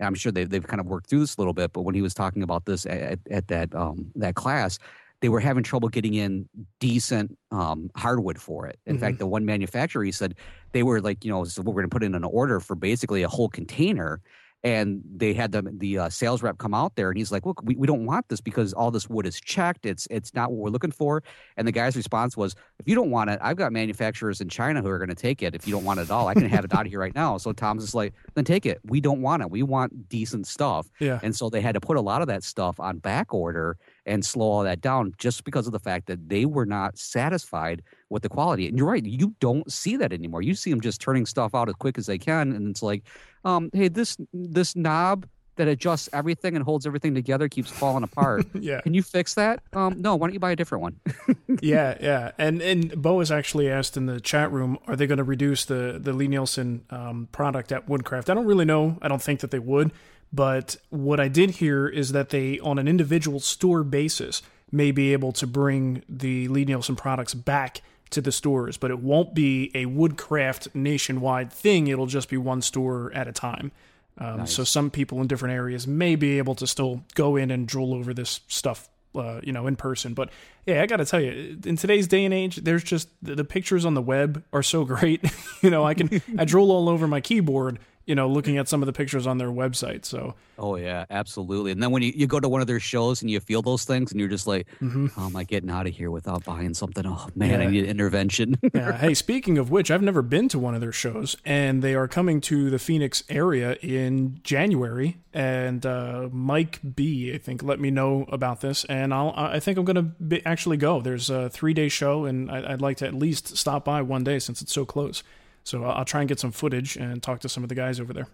I'm 0.00 0.14
sure 0.14 0.32
they've, 0.32 0.48
they've 0.48 0.66
kind 0.66 0.80
of 0.80 0.86
worked 0.86 1.08
through 1.10 1.20
this 1.20 1.36
a 1.36 1.40
little 1.40 1.52
bit 1.54 1.72
but 1.72 1.82
when 1.82 1.94
he 1.94 2.02
was 2.02 2.14
talking 2.14 2.42
about 2.42 2.64
this 2.66 2.86
at, 2.86 3.18
at 3.30 3.48
that 3.48 3.74
um 3.74 4.10
that 4.16 4.34
class 4.34 4.78
they 5.20 5.28
were 5.28 5.40
having 5.40 5.62
trouble 5.62 5.90
getting 5.90 6.14
in 6.14 6.48
decent 6.78 7.36
um, 7.50 7.90
hardwood 7.94 8.40
for 8.40 8.66
it. 8.66 8.78
In 8.86 8.96
Mhm. 8.96 9.00
fact, 9.00 9.18
the 9.18 9.26
one 9.26 9.44
manufacturer 9.44 10.02
he 10.02 10.12
said 10.12 10.34
they 10.72 10.82
were 10.82 11.02
like, 11.02 11.26
you 11.26 11.30
know, 11.30 11.44
so 11.44 11.60
we're 11.60 11.74
going 11.74 11.84
to 11.84 11.90
put 11.90 12.02
in 12.02 12.14
an 12.14 12.24
order 12.24 12.58
for 12.58 12.74
basically 12.74 13.22
a 13.22 13.28
whole 13.28 13.50
container, 13.50 14.22
and 14.62 15.02
they 15.16 15.32
had 15.32 15.52
the 15.52 15.62
the 15.62 15.98
uh, 15.98 16.08
sales 16.08 16.42
rep 16.42 16.58
come 16.58 16.74
out 16.74 16.94
there, 16.94 17.08
and 17.08 17.16
he's 17.16 17.32
like, 17.32 17.46
look, 17.46 17.62
we, 17.62 17.74
we 17.76 17.86
don't 17.86 18.04
want 18.04 18.28
this 18.28 18.40
because 18.40 18.72
all 18.72 18.90
this 18.90 19.08
wood 19.08 19.26
is 19.26 19.40
checked. 19.40 19.86
It's 19.86 20.06
it's 20.10 20.34
not 20.34 20.50
what 20.50 20.58
we're 20.58 20.70
looking 20.70 20.90
for. 20.90 21.22
And 21.56 21.66
the 21.66 21.72
guy's 21.72 21.96
response 21.96 22.36
was, 22.36 22.54
if 22.78 22.86
you 22.86 22.94
don't 22.94 23.10
want 23.10 23.30
it, 23.30 23.38
I've 23.42 23.56
got 23.56 23.72
manufacturers 23.72 24.40
in 24.40 24.48
China 24.48 24.82
who 24.82 24.88
are 24.88 24.98
going 24.98 25.08
to 25.08 25.14
take 25.14 25.42
it. 25.42 25.54
If 25.54 25.66
you 25.66 25.72
don't 25.72 25.84
want 25.84 26.00
it 26.00 26.04
at 26.04 26.10
all, 26.10 26.28
I 26.28 26.34
can 26.34 26.46
have 26.48 26.64
it 26.64 26.74
out 26.74 26.86
of 26.86 26.92
here 26.92 27.00
right 27.00 27.14
now. 27.14 27.38
So 27.38 27.52
Tom's 27.52 27.82
just 27.82 27.94
like, 27.94 28.12
then 28.34 28.44
take 28.44 28.66
it. 28.66 28.80
We 28.84 29.00
don't 29.00 29.22
want 29.22 29.42
it. 29.42 29.50
We 29.50 29.62
want 29.62 30.08
decent 30.08 30.46
stuff. 30.46 30.90
Yeah. 30.98 31.20
And 31.22 31.34
so 31.34 31.48
they 31.48 31.60
had 31.60 31.74
to 31.74 31.80
put 31.80 31.96
a 31.96 32.00
lot 32.00 32.20
of 32.20 32.28
that 32.28 32.42
stuff 32.42 32.78
on 32.80 32.98
back 32.98 33.32
order 33.32 33.78
and 34.10 34.24
slow 34.24 34.50
all 34.50 34.64
that 34.64 34.80
down 34.80 35.14
just 35.18 35.44
because 35.44 35.66
of 35.66 35.72
the 35.72 35.78
fact 35.78 36.06
that 36.06 36.28
they 36.28 36.44
were 36.44 36.66
not 36.66 36.98
satisfied 36.98 37.82
with 38.10 38.22
the 38.22 38.28
quality. 38.28 38.66
And 38.66 38.76
you're 38.76 38.88
right, 38.88 39.04
you 39.04 39.34
don't 39.40 39.70
see 39.70 39.96
that 39.96 40.12
anymore. 40.12 40.42
You 40.42 40.54
see 40.54 40.70
them 40.70 40.80
just 40.80 41.00
turning 41.00 41.24
stuff 41.24 41.54
out 41.54 41.68
as 41.68 41.76
quick 41.76 41.96
as 41.96 42.06
they 42.06 42.18
can, 42.18 42.52
and 42.52 42.68
it's 42.68 42.82
like, 42.82 43.04
um, 43.44 43.70
hey, 43.72 43.88
this 43.88 44.16
this 44.32 44.74
knob 44.74 45.26
that 45.56 45.68
adjusts 45.68 46.08
everything 46.12 46.56
and 46.56 46.64
holds 46.64 46.86
everything 46.86 47.14
together 47.14 47.46
keeps 47.48 47.70
falling 47.70 48.02
apart. 48.02 48.46
Yeah. 48.60 48.80
Can 48.80 48.94
you 48.94 49.02
fix 49.02 49.34
that? 49.34 49.62
Um, 49.72 50.00
no. 50.00 50.16
Why 50.16 50.26
don't 50.26 50.34
you 50.34 50.40
buy 50.40 50.52
a 50.52 50.56
different 50.56 50.82
one? 50.82 51.00
yeah, 51.62 51.96
yeah. 52.00 52.32
And 52.36 52.60
and 52.60 53.00
Bo 53.00 53.20
has 53.20 53.30
actually 53.30 53.70
asked 53.70 53.96
in 53.96 54.06
the 54.06 54.20
chat 54.20 54.50
room, 54.52 54.78
are 54.86 54.96
they 54.96 55.06
going 55.06 55.18
to 55.18 55.24
reduce 55.24 55.64
the 55.64 55.98
the 56.02 56.12
Lie-Nielsen 56.12 56.84
um, 56.90 57.28
product 57.32 57.72
at 57.72 57.88
Woodcraft? 57.88 58.28
I 58.28 58.34
don't 58.34 58.46
really 58.46 58.64
know. 58.64 58.98
I 59.00 59.08
don't 59.08 59.22
think 59.22 59.40
that 59.40 59.50
they 59.50 59.58
would. 59.58 59.92
But 60.32 60.76
what 60.90 61.18
I 61.18 61.28
did 61.28 61.50
hear 61.50 61.88
is 61.88 62.12
that 62.12 62.30
they, 62.30 62.58
on 62.60 62.78
an 62.78 62.86
individual 62.86 63.40
store 63.40 63.82
basis, 63.82 64.42
may 64.70 64.92
be 64.92 65.12
able 65.12 65.32
to 65.32 65.46
bring 65.46 66.02
the 66.08 66.46
Lie-Nielsen 66.48 66.96
products 66.96 67.34
back 67.34 67.82
to 68.10 68.20
the 68.20 68.32
stores, 68.32 68.76
but 68.76 68.90
it 68.90 69.00
won't 69.00 69.34
be 69.34 69.70
a 69.74 69.86
Woodcraft 69.86 70.74
nationwide 70.74 71.52
thing. 71.52 71.86
It'll 71.86 72.06
just 72.06 72.28
be 72.28 72.36
one 72.36 72.62
store 72.62 73.12
at 73.12 73.28
a 73.28 73.32
time. 73.32 73.72
Um, 74.18 74.38
Nice. 74.38 74.52
So 74.54 74.64
some 74.64 74.90
people 74.90 75.20
in 75.20 75.26
different 75.26 75.54
areas 75.54 75.86
may 75.86 76.16
be 76.16 76.38
able 76.38 76.54
to 76.56 76.66
still 76.66 77.04
go 77.14 77.36
in 77.36 77.50
and 77.50 77.66
drool 77.66 77.94
over 77.94 78.12
this 78.12 78.40
stuff, 78.48 78.88
uh, 79.14 79.40
you 79.42 79.52
know, 79.52 79.66
in 79.66 79.76
person. 79.76 80.14
But 80.14 80.30
yeah, 80.66 80.82
I 80.82 80.86
got 80.86 80.98
to 80.98 81.04
tell 81.04 81.20
you, 81.20 81.58
in 81.64 81.76
today's 81.76 82.06
day 82.06 82.24
and 82.24 82.34
age, 82.34 82.56
there's 82.56 82.84
just 82.84 83.08
the, 83.22 83.34
the 83.36 83.44
pictures 83.44 83.84
on 83.84 83.94
the 83.94 84.02
web 84.02 84.44
are 84.52 84.62
so 84.62 84.84
great. 84.96 85.24
you 85.62 85.70
know, 85.70 85.84
I 85.84 85.94
can 85.94 86.20
I 86.38 86.44
drool 86.44 86.70
all 86.70 86.88
over 86.88 87.06
my 87.06 87.20
keyboard, 87.20 87.78
you 88.06 88.14
know, 88.14 88.28
looking 88.28 88.58
at 88.58 88.68
some 88.68 88.82
of 88.82 88.86
the 88.86 88.92
pictures 88.92 89.26
on 89.26 89.38
their 89.38 89.48
website. 89.50 90.04
So 90.04 90.34
Oh 90.58 90.76
yeah, 90.76 91.06
absolutely. 91.10 91.70
And 91.72 91.82
then 91.82 91.90
when 91.90 92.02
you, 92.02 92.12
you 92.14 92.26
go 92.26 92.38
to 92.38 92.48
one 92.48 92.60
of 92.60 92.66
their 92.66 92.80
shows 92.80 93.22
and 93.22 93.30
you 93.30 93.40
feel 93.40 93.62
those 93.62 93.84
things, 93.84 94.10
and 94.10 94.20
you're 94.20 94.28
just 94.28 94.46
like, 94.46 94.66
"How 94.80 95.24
am 95.26 95.34
I 95.34 95.44
getting 95.44 95.70
out 95.70 95.86
of 95.86 95.94
here 95.94 96.10
without 96.10 96.44
buying 96.44 96.74
something?" 96.74 97.06
Oh 97.06 97.28
man, 97.34 97.60
I 97.60 97.64
Yeah. 97.64 97.70
need 97.70 97.84
intervention. 97.86 98.56
yeah. 98.74 98.96
Hey, 99.00 99.14
speaking 99.14 99.56
of 99.56 99.70
which, 99.70 99.90
I've 99.90 100.02
never 100.02 100.20
been 100.22 100.48
to 100.50 100.58
one 100.58 100.74
of 100.74 100.80
their 100.82 100.92
shows, 100.92 101.34
and 101.46 101.82
they 101.82 101.94
are 101.94 102.06
coming 102.08 102.40
to 102.42 102.68
the 102.68 102.78
Phoenix 102.78 103.22
area 103.30 103.76
in 103.80 104.40
January. 104.42 105.16
And 105.32 105.86
uh, 105.86 106.28
Mike 106.32 106.80
B, 106.96 107.32
I 107.32 107.38
think, 107.38 107.62
let 107.62 107.80
me 107.80 107.90
know 107.90 108.26
about 108.28 108.60
this, 108.60 108.84
and 108.86 109.14
I'll. 109.14 109.32
I 109.36 109.60
think 109.60 109.78
I'm 109.78 109.84
gonna 109.86 110.02
be, 110.02 110.44
actually 110.44 110.76
go. 110.76 111.00
There's 111.00 111.30
a 111.30 111.48
three 111.48 111.72
day 111.72 111.88
show, 111.88 112.24
and 112.26 112.50
I, 112.50 112.72
I'd 112.72 112.82
like 112.82 112.98
to 112.98 113.06
at 113.06 113.14
least 113.14 113.56
stop 113.56 113.84
by 113.86 114.02
one 114.02 114.24
day 114.24 114.38
since 114.40 114.60
it's 114.60 114.72
so 114.74 114.84
close. 114.84 115.22
So 115.70 115.84
I'll, 115.84 115.98
I'll 115.98 116.04
try 116.04 116.20
and 116.20 116.28
get 116.28 116.40
some 116.40 116.50
footage 116.52 116.96
and 116.96 117.22
talk 117.22 117.40
to 117.40 117.48
some 117.48 117.62
of 117.62 117.68
the 117.68 117.74
guys 117.76 118.00
over 118.00 118.12
there. 118.12 118.26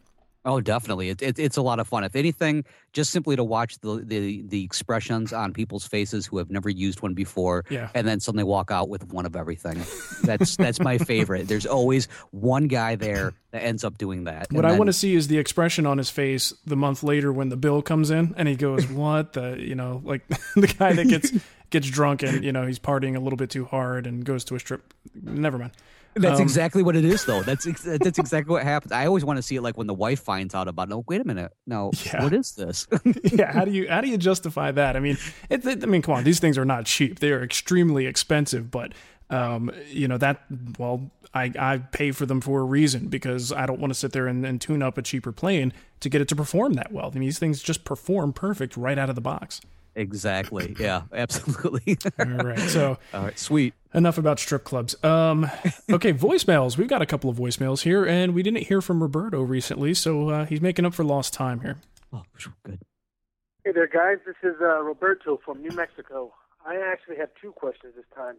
Oh, 0.46 0.60
definitely. 0.60 1.08
It, 1.10 1.22
it, 1.22 1.38
it's 1.40 1.56
a 1.56 1.62
lot 1.62 1.80
of 1.80 1.88
fun. 1.88 2.04
If 2.04 2.14
anything, 2.14 2.64
just 2.92 3.10
simply 3.10 3.34
to 3.34 3.42
watch 3.42 3.80
the, 3.80 3.96
the 4.06 4.42
the 4.46 4.62
expressions 4.62 5.32
on 5.32 5.52
people's 5.52 5.84
faces 5.88 6.24
who 6.24 6.38
have 6.38 6.50
never 6.50 6.70
used 6.70 7.02
one 7.02 7.14
before, 7.14 7.64
Yeah. 7.68 7.88
and 7.94 8.06
then 8.06 8.20
suddenly 8.20 8.44
walk 8.44 8.70
out 8.70 8.88
with 8.88 9.12
one 9.12 9.26
of 9.26 9.34
everything. 9.34 9.82
That's 10.22 10.56
that's 10.56 10.78
my 10.78 10.98
favorite. 10.98 11.48
There's 11.48 11.66
always 11.66 12.06
one 12.30 12.68
guy 12.68 12.94
there 12.94 13.32
that 13.50 13.64
ends 13.64 13.82
up 13.82 13.98
doing 13.98 14.22
that. 14.24 14.52
What 14.52 14.64
I 14.64 14.78
want 14.78 14.86
to 14.86 14.92
see 14.92 15.16
is 15.16 15.26
the 15.26 15.38
expression 15.38 15.84
on 15.84 15.98
his 15.98 16.10
face 16.10 16.54
the 16.64 16.76
month 16.76 17.02
later 17.02 17.32
when 17.32 17.48
the 17.48 17.56
bill 17.56 17.82
comes 17.82 18.10
in 18.12 18.32
and 18.36 18.46
he 18.46 18.54
goes, 18.54 18.86
"What 19.02 19.32
the?" 19.32 19.56
You 19.58 19.74
know, 19.74 20.00
like 20.04 20.22
the 20.54 20.68
guy 20.78 20.92
that 20.92 21.08
gets 21.08 21.32
gets 21.70 21.90
drunk 21.90 22.22
and 22.22 22.44
you 22.44 22.52
know 22.52 22.64
he's 22.68 22.78
partying 22.78 23.16
a 23.16 23.20
little 23.20 23.36
bit 23.36 23.50
too 23.50 23.64
hard 23.64 24.06
and 24.06 24.24
goes 24.24 24.44
to 24.44 24.54
a 24.54 24.60
strip. 24.60 24.94
Never 25.20 25.58
mind. 25.58 25.72
That's 26.16 26.38
Um, 26.40 26.42
exactly 26.42 26.82
what 26.82 26.96
it 26.96 27.04
is, 27.04 27.24
though. 27.24 27.42
That's 27.42 27.66
ex- 27.66 27.82
that's 27.82 28.18
exactly 28.18 28.52
what 28.52 28.62
happens. 28.62 28.90
I 28.92 29.06
always 29.06 29.24
want 29.24 29.36
to 29.36 29.42
see 29.42 29.56
it 29.56 29.62
like 29.62 29.76
when 29.76 29.86
the 29.86 29.94
wife 29.94 30.20
finds 30.20 30.54
out 30.54 30.66
about. 30.66 30.88
No, 30.88 31.04
wait 31.06 31.20
a 31.20 31.24
minute. 31.24 31.52
No, 31.66 31.90
Yeah. 32.06 32.22
what 32.22 32.32
is 32.32 32.52
this? 32.56 32.86
yeah, 33.24 33.52
how 33.52 33.64
do 33.64 33.70
you 33.70 33.86
how 33.88 34.00
do 34.00 34.08
you 34.08 34.16
justify 34.18 34.70
that? 34.72 34.96
I 34.96 35.00
mean, 35.00 35.18
it, 35.50 35.64
it- 35.66 35.82
I 35.82 35.86
mean, 35.86 36.02
come 36.02 36.14
on, 36.14 36.24
these 36.24 36.40
things 36.40 36.56
are 36.58 36.64
not 36.64 36.86
cheap. 36.86 37.20
They 37.20 37.32
are 37.32 37.42
extremely 37.42 38.06
expensive, 38.06 38.70
but 38.70 38.92
um, 39.28 39.70
you 39.88 40.06
know 40.08 40.18
that 40.18 40.42
well, 40.78 41.10
I 41.34 41.52
I 41.58 41.78
pay 41.78 42.12
for 42.12 42.26
them 42.26 42.40
for 42.40 42.60
a 42.60 42.64
reason 42.64 43.08
because 43.08 43.52
I 43.52 43.66
don't 43.66 43.80
want 43.80 43.92
to 43.92 43.98
sit 43.98 44.12
there 44.12 44.26
and, 44.26 44.46
and 44.46 44.60
tune 44.60 44.82
up 44.82 44.96
a 44.98 45.02
cheaper 45.02 45.32
plane 45.32 45.72
to 46.00 46.08
get 46.08 46.20
it 46.20 46.28
to 46.28 46.36
perform 46.36 46.74
that 46.74 46.92
well. 46.92 47.06
I 47.06 47.10
mean, 47.18 47.22
these 47.28 47.38
things 47.38 47.60
just 47.62 47.84
perform 47.84 48.32
perfect 48.32 48.76
right 48.76 48.98
out 48.98 49.08
of 49.08 49.14
the 49.16 49.20
box. 49.20 49.60
exactly. 49.96 50.76
Yeah, 50.78 51.02
absolutely. 51.12 51.98
All 52.18 52.26
right, 52.26 52.58
so 52.60 52.98
All 53.14 53.24
right, 53.24 53.38
sweet. 53.38 53.74
Enough 53.96 54.18
about 54.18 54.38
strip 54.38 54.62
clubs. 54.62 55.02
Um, 55.02 55.50
okay, 55.90 56.12
voicemails. 56.12 56.76
We've 56.76 56.88
got 56.88 57.02
a 57.02 57.06
couple 57.06 57.30
of 57.30 57.36
voicemails 57.36 57.82
here, 57.82 58.04
and 58.04 58.34
we 58.34 58.42
didn't 58.42 58.64
hear 58.64 58.80
from 58.80 59.02
Roberto 59.02 59.42
recently, 59.42 59.94
so 59.94 60.28
uh, 60.28 60.44
he's 60.44 60.60
making 60.60 60.84
up 60.84 60.94
for 60.94 61.02
lost 61.02 61.32
time 61.32 61.60
here. 61.60 61.78
Oh, 62.12 62.22
good. 62.62 62.78
Hey 63.64 63.72
there, 63.72 63.88
guys. 63.88 64.18
This 64.24 64.36
is 64.44 64.56
uh, 64.60 64.80
Roberto 64.82 65.40
from 65.44 65.60
New 65.60 65.72
Mexico. 65.72 66.32
I 66.64 66.76
actually 66.76 67.16
have 67.16 67.30
two 67.40 67.50
questions 67.52 67.94
this 67.96 68.04
time. 68.14 68.36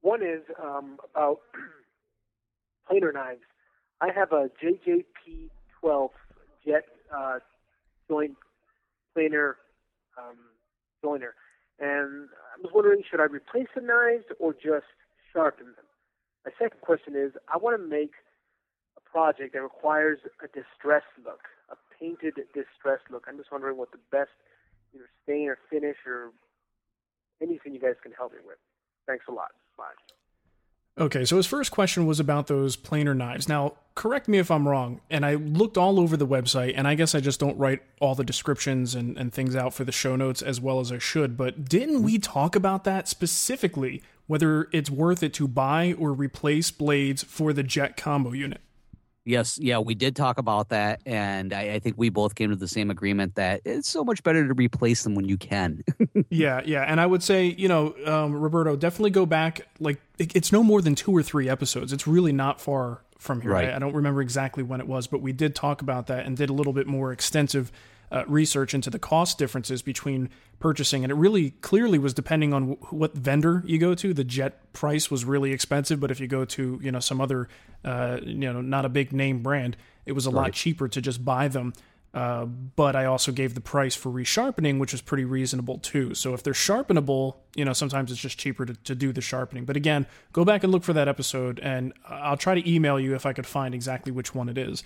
One 0.00 0.22
is 0.22 0.42
um, 0.62 0.98
about 1.14 1.40
planer 2.88 3.12
knives. 3.12 3.42
I 4.00 4.08
have 4.14 4.32
a 4.32 4.50
JJP 4.62 5.50
12 5.80 6.10
jet 6.66 6.84
uh, 7.14 7.38
joint 8.08 8.36
planer 9.14 9.56
um, 10.18 10.36
joiner, 11.02 11.34
and 11.78 12.28
I 12.54 12.60
was 12.62 12.70
wondering, 12.72 13.02
should 13.10 13.20
I 13.20 13.24
replace 13.24 13.66
the 13.74 13.82
knives 13.82 14.24
or 14.38 14.54
just 14.54 14.86
sharpen 15.32 15.74
them? 15.74 15.86
My 16.46 16.52
second 16.58 16.80
question 16.80 17.16
is, 17.16 17.32
I 17.52 17.56
want 17.58 17.80
to 17.80 17.82
make 17.82 18.12
a 18.96 19.00
project 19.00 19.54
that 19.54 19.62
requires 19.62 20.20
a 20.38 20.46
distressed 20.46 21.10
look, 21.24 21.50
a 21.70 21.76
painted 21.98 22.34
distressed 22.54 23.10
look. 23.10 23.26
I'm 23.26 23.36
just 23.36 23.50
wondering 23.50 23.76
what 23.76 23.90
the 23.90 23.98
best 24.12 24.30
either 24.94 25.10
stain 25.24 25.48
or 25.48 25.58
finish 25.68 25.96
or 26.06 26.30
anything 27.42 27.74
you 27.74 27.80
guys 27.80 27.98
can 28.02 28.12
help 28.12 28.32
me 28.32 28.38
with. 28.46 28.58
Thanks 29.06 29.24
a 29.28 29.32
lot. 29.32 29.50
Bye. 29.76 30.13
Okay, 30.96 31.24
so 31.24 31.36
his 31.36 31.46
first 31.46 31.72
question 31.72 32.06
was 32.06 32.20
about 32.20 32.46
those 32.46 32.76
planer 32.76 33.14
knives. 33.14 33.48
Now, 33.48 33.74
correct 33.96 34.28
me 34.28 34.38
if 34.38 34.48
I'm 34.48 34.68
wrong, 34.68 35.00
and 35.10 35.26
I 35.26 35.34
looked 35.34 35.76
all 35.76 35.98
over 35.98 36.16
the 36.16 36.26
website, 36.26 36.74
and 36.76 36.86
I 36.86 36.94
guess 36.94 37.16
I 37.16 37.20
just 37.20 37.40
don't 37.40 37.58
write 37.58 37.82
all 38.00 38.14
the 38.14 38.22
descriptions 38.22 38.94
and, 38.94 39.18
and 39.18 39.32
things 39.32 39.56
out 39.56 39.74
for 39.74 39.82
the 39.82 39.90
show 39.90 40.14
notes 40.14 40.40
as 40.40 40.60
well 40.60 40.78
as 40.78 40.92
I 40.92 40.98
should, 40.98 41.36
but 41.36 41.68
didn't 41.68 42.04
we 42.04 42.18
talk 42.18 42.54
about 42.54 42.84
that 42.84 43.08
specifically, 43.08 44.04
whether 44.28 44.68
it's 44.70 44.88
worth 44.88 45.24
it 45.24 45.34
to 45.34 45.48
buy 45.48 45.94
or 45.98 46.12
replace 46.12 46.70
blades 46.70 47.24
for 47.24 47.52
the 47.52 47.64
jet 47.64 47.96
combo 47.96 48.30
unit? 48.30 48.60
Yes, 49.26 49.58
yeah, 49.58 49.78
we 49.78 49.94
did 49.94 50.14
talk 50.14 50.36
about 50.36 50.68
that, 50.68 51.00
and 51.06 51.54
I, 51.54 51.74
I 51.74 51.78
think 51.78 51.96
we 51.96 52.10
both 52.10 52.34
came 52.34 52.50
to 52.50 52.56
the 52.56 52.68
same 52.68 52.90
agreement 52.90 53.36
that 53.36 53.62
it's 53.64 53.88
so 53.88 54.04
much 54.04 54.22
better 54.22 54.46
to 54.46 54.52
replace 54.52 55.02
them 55.02 55.14
when 55.14 55.26
you 55.26 55.36
can. 55.36 55.82
Yeah, 56.30 56.62
yeah, 56.64 56.82
and 56.82 57.00
I 57.00 57.06
would 57.06 57.22
say, 57.22 57.46
you 57.46 57.68
know, 57.68 57.94
um, 58.06 58.34
Roberto, 58.34 58.76
definitely 58.76 59.10
go 59.10 59.24
back. 59.26 59.66
Like, 59.78 60.00
it, 60.18 60.34
it's 60.34 60.52
no 60.52 60.62
more 60.62 60.80
than 60.80 60.94
two 60.94 61.12
or 61.12 61.22
three 61.22 61.48
episodes. 61.48 61.92
It's 61.92 62.06
really 62.06 62.32
not 62.32 62.60
far 62.60 63.02
from 63.18 63.40
here. 63.40 63.52
Right. 63.52 63.68
I, 63.68 63.76
I 63.76 63.78
don't 63.78 63.94
remember 63.94 64.20
exactly 64.20 64.62
when 64.62 64.80
it 64.80 64.86
was, 64.86 65.06
but 65.06 65.20
we 65.20 65.32
did 65.32 65.54
talk 65.54 65.80
about 65.80 66.06
that 66.08 66.26
and 66.26 66.36
did 66.36 66.50
a 66.50 66.52
little 66.52 66.72
bit 66.72 66.86
more 66.86 67.12
extensive 67.12 67.70
uh, 68.14 68.22
research 68.28 68.74
into 68.74 68.90
the 68.90 68.98
cost 68.98 69.38
differences 69.38 69.82
between 69.82 70.30
purchasing, 70.60 71.02
and 71.04 71.10
it 71.10 71.16
really 71.16 71.50
clearly 71.50 71.98
was 71.98 72.14
depending 72.14 72.54
on 72.54 72.74
wh- 72.74 72.92
what 72.92 73.14
vendor 73.14 73.62
you 73.66 73.76
go 73.76 73.92
to. 73.96 74.14
The 74.14 74.22
jet 74.22 74.72
price 74.72 75.10
was 75.10 75.24
really 75.24 75.50
expensive, 75.50 75.98
but 75.98 76.12
if 76.12 76.20
you 76.20 76.28
go 76.28 76.44
to, 76.44 76.78
you 76.80 76.92
know, 76.92 77.00
some 77.00 77.20
other, 77.20 77.48
uh, 77.84 78.18
you 78.22 78.52
know, 78.52 78.60
not 78.60 78.84
a 78.84 78.88
big 78.88 79.12
name 79.12 79.42
brand, 79.42 79.76
it 80.06 80.12
was 80.12 80.26
a 80.26 80.30
lot 80.30 80.52
cheaper 80.52 80.86
to 80.86 81.00
just 81.00 81.24
buy 81.24 81.48
them. 81.48 81.72
Uh, 82.14 82.44
but 82.44 82.94
I 82.94 83.06
also 83.06 83.32
gave 83.32 83.56
the 83.56 83.60
price 83.60 83.96
for 83.96 84.12
resharpening, 84.12 84.78
which 84.78 84.92
was 84.92 85.00
pretty 85.00 85.24
reasonable 85.24 85.78
too. 85.78 86.14
So 86.14 86.32
if 86.32 86.44
they're 86.44 86.52
sharpenable, 86.52 87.34
you 87.56 87.64
know, 87.64 87.72
sometimes 87.72 88.12
it's 88.12 88.20
just 88.20 88.38
cheaper 88.38 88.64
to, 88.64 88.74
to 88.74 88.94
do 88.94 89.12
the 89.12 89.20
sharpening. 89.20 89.64
But 89.64 89.76
again, 89.76 90.06
go 90.32 90.44
back 90.44 90.62
and 90.62 90.72
look 90.72 90.84
for 90.84 90.92
that 90.92 91.08
episode, 91.08 91.58
and 91.58 91.92
I'll 92.08 92.36
try 92.36 92.54
to 92.54 92.70
email 92.70 93.00
you 93.00 93.16
if 93.16 93.26
I 93.26 93.32
could 93.32 93.46
find 93.46 93.74
exactly 93.74 94.12
which 94.12 94.32
one 94.32 94.48
it 94.48 94.56
is. 94.56 94.84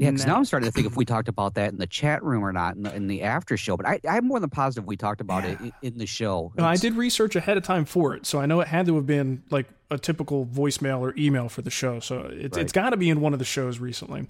Yeah, 0.00 0.10
because 0.10 0.26
now 0.26 0.36
I'm 0.36 0.44
starting 0.44 0.68
to 0.68 0.72
think 0.72 0.86
if 0.86 0.96
we 0.96 1.04
talked 1.04 1.28
about 1.28 1.54
that 1.54 1.72
in 1.72 1.78
the 1.78 1.86
chat 1.86 2.22
room 2.22 2.44
or 2.44 2.52
not 2.52 2.76
in 2.76 2.82
the, 2.84 2.94
in 2.94 3.06
the 3.06 3.22
after 3.22 3.56
show. 3.56 3.76
But 3.76 3.86
I, 3.86 4.00
I'm 4.08 4.26
more 4.26 4.40
than 4.40 4.50
positive 4.50 4.86
we 4.86 4.96
talked 4.96 5.20
about 5.20 5.44
it 5.44 5.60
in, 5.60 5.72
in 5.82 5.98
the 5.98 6.06
show. 6.06 6.52
No, 6.56 6.64
I 6.64 6.76
did 6.76 6.94
research 6.94 7.36
ahead 7.36 7.56
of 7.56 7.64
time 7.64 7.84
for 7.84 8.14
it, 8.14 8.24
so 8.24 8.40
I 8.40 8.46
know 8.46 8.60
it 8.60 8.68
had 8.68 8.86
to 8.86 8.96
have 8.96 9.06
been 9.06 9.42
like 9.50 9.66
a 9.90 9.98
typical 9.98 10.46
voicemail 10.46 11.00
or 11.00 11.14
email 11.18 11.48
for 11.48 11.62
the 11.62 11.70
show. 11.70 12.00
So 12.00 12.30
it's 12.32 12.56
it's 12.56 12.72
got 12.72 12.90
to 12.90 12.96
be 12.96 13.10
in 13.10 13.20
one 13.20 13.32
of 13.32 13.38
the 13.38 13.44
shows 13.44 13.78
recently. 13.78 14.26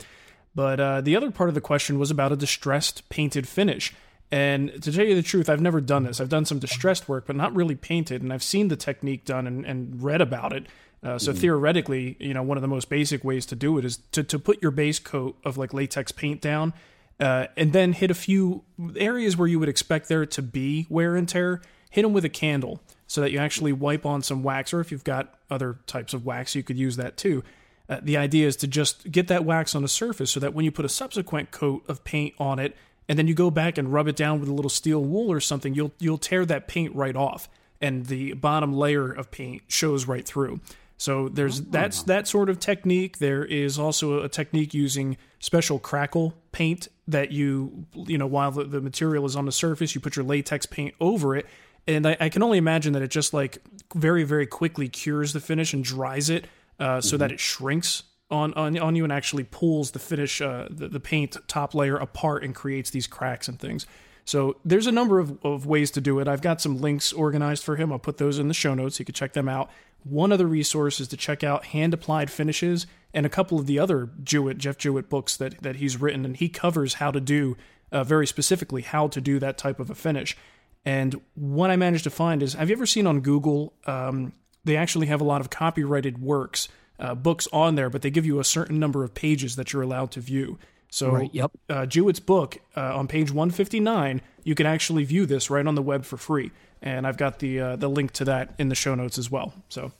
But 0.55 0.81
uh, 0.81 1.01
the 1.01 1.15
other 1.15 1.31
part 1.31 1.49
of 1.49 1.55
the 1.55 1.61
question 1.61 1.99
was 1.99 2.11
about 2.11 2.33
a 2.33 2.37
distressed 2.37 3.09
painted 3.09 3.47
finish. 3.47 3.95
And 4.33 4.83
to 4.83 4.93
tell 4.93 5.05
you 5.05 5.15
the 5.15 5.23
truth, 5.23 5.49
I've 5.49 5.61
never 5.61 5.81
done 5.81 6.05
this. 6.05 6.21
I've 6.21 6.29
done 6.29 6.45
some 6.45 6.59
distressed 6.59 7.09
work, 7.09 7.27
but 7.27 7.37
not 7.37 7.55
really 7.55 7.75
painted. 7.75 8.23
And 8.23 8.33
I've 8.33 8.43
seen 8.43 8.69
the 8.69 8.77
technique 8.77 9.25
done 9.25 9.47
and, 9.47 9.65
and 9.65 10.03
read 10.03 10.21
about 10.21 10.53
it. 10.53 10.67
Uh, 11.03 11.19
so 11.19 11.33
theoretically, 11.33 12.17
you 12.21 12.35
know, 12.35 12.43
one 12.43 12.59
of 12.59 12.63
the 12.63 12.69
most 12.69 12.91
basic 12.91 13.25
ways 13.25 13.47
to 13.47 13.57
do 13.57 13.79
it 13.79 13.85
is 13.87 13.99
to, 14.13 14.23
to 14.23 14.39
put 14.39 14.61
your 14.61 14.71
base 14.71 14.99
coat 14.99 15.37
of 15.45 15.57
like 15.57 15.73
latex 15.73 16.13
paint 16.13 16.43
down 16.43 16.75
uh, 17.21 17.47
and 17.57 17.73
then 17.73 17.93
hit 17.93 18.11
a 18.11 18.15
few 18.15 18.65
areas 18.97 19.37
where 19.37 19.49
you 19.49 19.59
would 19.59 19.69
expect 19.69 20.09
there 20.09 20.27
to 20.27 20.43
be 20.43 20.87
wear 20.89 21.17
and 21.17 21.29
tear. 21.29 21.61
Hit 21.91 22.03
them 22.03 22.13
with 22.13 22.25
a 22.25 22.31
candle 22.31 22.81
so 23.07 23.21
that 23.21 23.33
you 23.33 23.39
actually 23.39 23.73
wipe 23.73 24.07
on 24.07 24.23
some 24.23 24.43
wax, 24.43 24.73
or 24.73 24.81
if 24.81 24.93
you've 24.93 25.05
got 25.05 25.35
other 25.51 25.79
types 25.87 26.15
of 26.15 26.25
wax, 26.25 26.55
you 26.55 26.63
could 26.63 26.79
use 26.79 26.97
that 26.97 27.17
too. 27.17 27.43
Uh, 27.89 27.99
the 28.01 28.17
idea 28.17 28.47
is 28.47 28.55
to 28.57 28.69
just 28.69 29.11
get 29.11 29.27
that 29.27 29.45
wax 29.45 29.75
on 29.75 29.83
the 29.83 29.89
surface 29.89 30.31
so 30.31 30.39
that 30.39 30.55
when 30.55 30.65
you 30.65 30.71
put 30.71 30.85
a 30.85 30.89
subsequent 30.89 31.51
coat 31.51 31.83
of 31.89 32.05
paint 32.05 32.35
on 32.39 32.61
it, 32.61 32.77
and 33.09 33.19
then 33.19 33.27
you 33.27 33.35
go 33.35 33.51
back 33.51 33.77
and 33.77 33.93
rub 33.93 34.07
it 34.07 34.15
down 34.15 34.39
with 34.39 34.49
a 34.49 34.53
little 34.53 34.69
steel 34.69 35.03
wool 35.03 35.33
or 35.33 35.41
something, 35.41 35.75
you'll 35.75 35.93
you'll 35.99 36.17
tear 36.17 36.47
that 36.47 36.69
paint 36.69 36.95
right 36.95 37.17
off, 37.17 37.49
and 37.81 38.07
the 38.07 38.35
bottom 38.35 38.73
layer 38.73 39.11
of 39.11 39.33
paint 39.33 39.63
shows 39.67 40.07
right 40.07 40.25
through. 40.25 40.61
So 41.01 41.31
there's 41.31 41.63
that's 41.63 42.03
that 42.03 42.29
sort 42.29 42.51
of 42.51 42.59
technique. 42.59 43.21
There 43.21 43.43
is 43.43 43.79
also 43.79 44.23
a 44.23 44.29
technique 44.29 44.75
using 44.75 45.17
special 45.39 45.79
crackle 45.79 46.35
paint 46.53 46.89
that 47.09 47.33
you 47.33 47.87
you 47.95 48.19
know 48.19 48.27
while 48.27 48.51
the, 48.51 48.65
the 48.65 48.83
material 48.83 49.25
is 49.25 49.35
on 49.35 49.47
the 49.47 49.53
surface, 49.53 49.95
you 49.95 50.01
put 50.03 50.15
your 50.15 50.27
latex 50.27 50.67
paint 50.67 50.95
over 51.01 51.35
it, 51.35 51.47
and 51.87 52.07
I, 52.07 52.19
I 52.21 52.29
can 52.29 52.43
only 52.43 52.59
imagine 52.59 52.93
that 52.93 53.01
it 53.01 53.11
just 53.11 53.33
like 53.33 53.63
very 53.95 54.25
very 54.25 54.47
quickly 54.47 54.91
cures 54.91 55.33
the 55.33 55.41
finish 55.41 55.73
and 55.73 55.83
dries 55.83 56.29
it 56.29 56.45
uh, 56.79 57.01
so 57.01 57.17
that 57.17 57.33
it 57.33 57.41
shrinks 57.41 58.03
on, 58.31 58.53
on 58.53 58.79
on 58.79 58.95
you 58.95 59.03
and 59.03 59.13
actually 59.13 59.45
pulls 59.45 59.93
the 59.93 59.99
finish 59.99 60.43
uh, 60.43 60.67
the, 60.69 60.87
the 60.87 61.01
paint 61.01 61.35
top 61.49 61.75
layer 61.75 61.97
apart 61.97 62.45
and 62.45 62.55
creates 62.55 62.91
these 62.91 63.07
cracks 63.07 63.49
and 63.49 63.59
things. 63.59 63.87
So 64.31 64.55
there's 64.65 64.87
a 64.87 64.93
number 64.93 65.19
of, 65.19 65.45
of 65.45 65.67
ways 65.67 65.91
to 65.91 66.01
do 66.01 66.21
it. 66.21 66.29
I've 66.29 66.41
got 66.41 66.61
some 66.61 66.81
links 66.81 67.13
organized 67.13 67.65
for 67.65 67.75
him. 67.75 67.91
I'll 67.91 67.99
put 67.99 68.19
those 68.19 68.39
in 68.39 68.47
the 68.47 68.55
show 68.55 68.75
notes. 68.75 69.01
You 69.01 69.05
can 69.05 69.13
check 69.13 69.33
them 69.33 69.49
out. 69.49 69.73
One 70.05 70.31
other 70.31 70.47
resource 70.47 71.01
is 71.01 71.09
to 71.09 71.17
check 71.17 71.43
out 71.43 71.65
Hand 71.65 71.93
Applied 71.95 72.31
Finishes. 72.31 72.87
and 73.13 73.27
a 73.27 73.29
couple 73.29 73.59
of 73.59 73.67
the 73.67 73.81
other 73.81 74.09
Jewitt, 74.23 74.57
Jeff 74.59 74.79
Jewitt 74.79 75.09
books 75.09 75.37
that, 75.39 75.61
that 75.63 75.77
he's 75.77 76.01
written, 76.01 76.25
and 76.25 76.37
he 76.37 76.49
covers 76.49 76.95
how 76.95 77.11
to 77.11 77.21
do, 77.21 77.57
uh, 77.91 78.05
very 78.05 78.25
specifically, 78.25 78.83
how 78.83 79.09
to 79.09 79.21
do 79.21 79.41
that 79.41 79.59
type 79.59 79.81
of 79.81 79.91
a 79.91 79.97
finish. 79.97 80.37
And 80.85 81.21
what 81.35 81.73
I 81.73 81.75
managed 81.75 82.05
to 82.05 82.11
find 82.11 82.41
is 82.41 82.55
have 82.55 82.69
you 82.69 82.77
ever 82.77 82.87
seen 82.87 83.09
on 83.09 83.23
Google, 83.23 83.75
um, 83.87 84.33
they 84.65 84.77
actually 84.77 85.09
have 85.09 85.21
a 85.21 85.25
lot 85.25 85.41
of 85.41 85.51
copyrighted 85.51 86.23
works, 86.23 86.69
uh, 87.01 87.17
books 87.17 87.49
on 87.53 87.75
there, 87.75 87.91
but 87.91 88.03
they 88.03 88.11
give 88.11 88.27
you 88.27 88.39
a 88.39 88.45
certain 88.45 88.79
number 88.79 89.03
of 89.03 89.13
pages 89.13 89.57
that 89.57 89.73
you're 89.73 89.83
allowed 89.83 90.13
to 90.13 90.21
view. 90.21 90.57
So, 90.91 91.13
Right, 91.13 91.31
yep. 91.33 91.53
uh, 91.69 91.87
Jewitt's 91.87 92.21
book 92.21 92.59
uh, 92.77 92.97
on 92.97 93.07
page 93.07 93.31
159, 93.31 94.21
you 94.43 94.55
can 94.55 94.67
actually 94.67 95.05
view 95.05 95.25
this 95.25 95.49
right 95.49 95.67
on 95.67 95.75
the 95.77 95.83
web 95.83 96.05
for 96.05 96.17
free. 96.17 96.51
And 96.83 97.07
I've 97.07 97.17
got 97.17 97.39
the 97.39 97.61
uh, 97.61 97.77
the 97.77 97.89
link 97.89 98.13
to 98.13 98.25
that 98.25 98.55
in 98.59 98.69
the 98.71 98.75
show 98.75 98.95
notes 98.95 99.19
as 99.19 99.31
well. 99.31 99.53
So, 99.69 99.93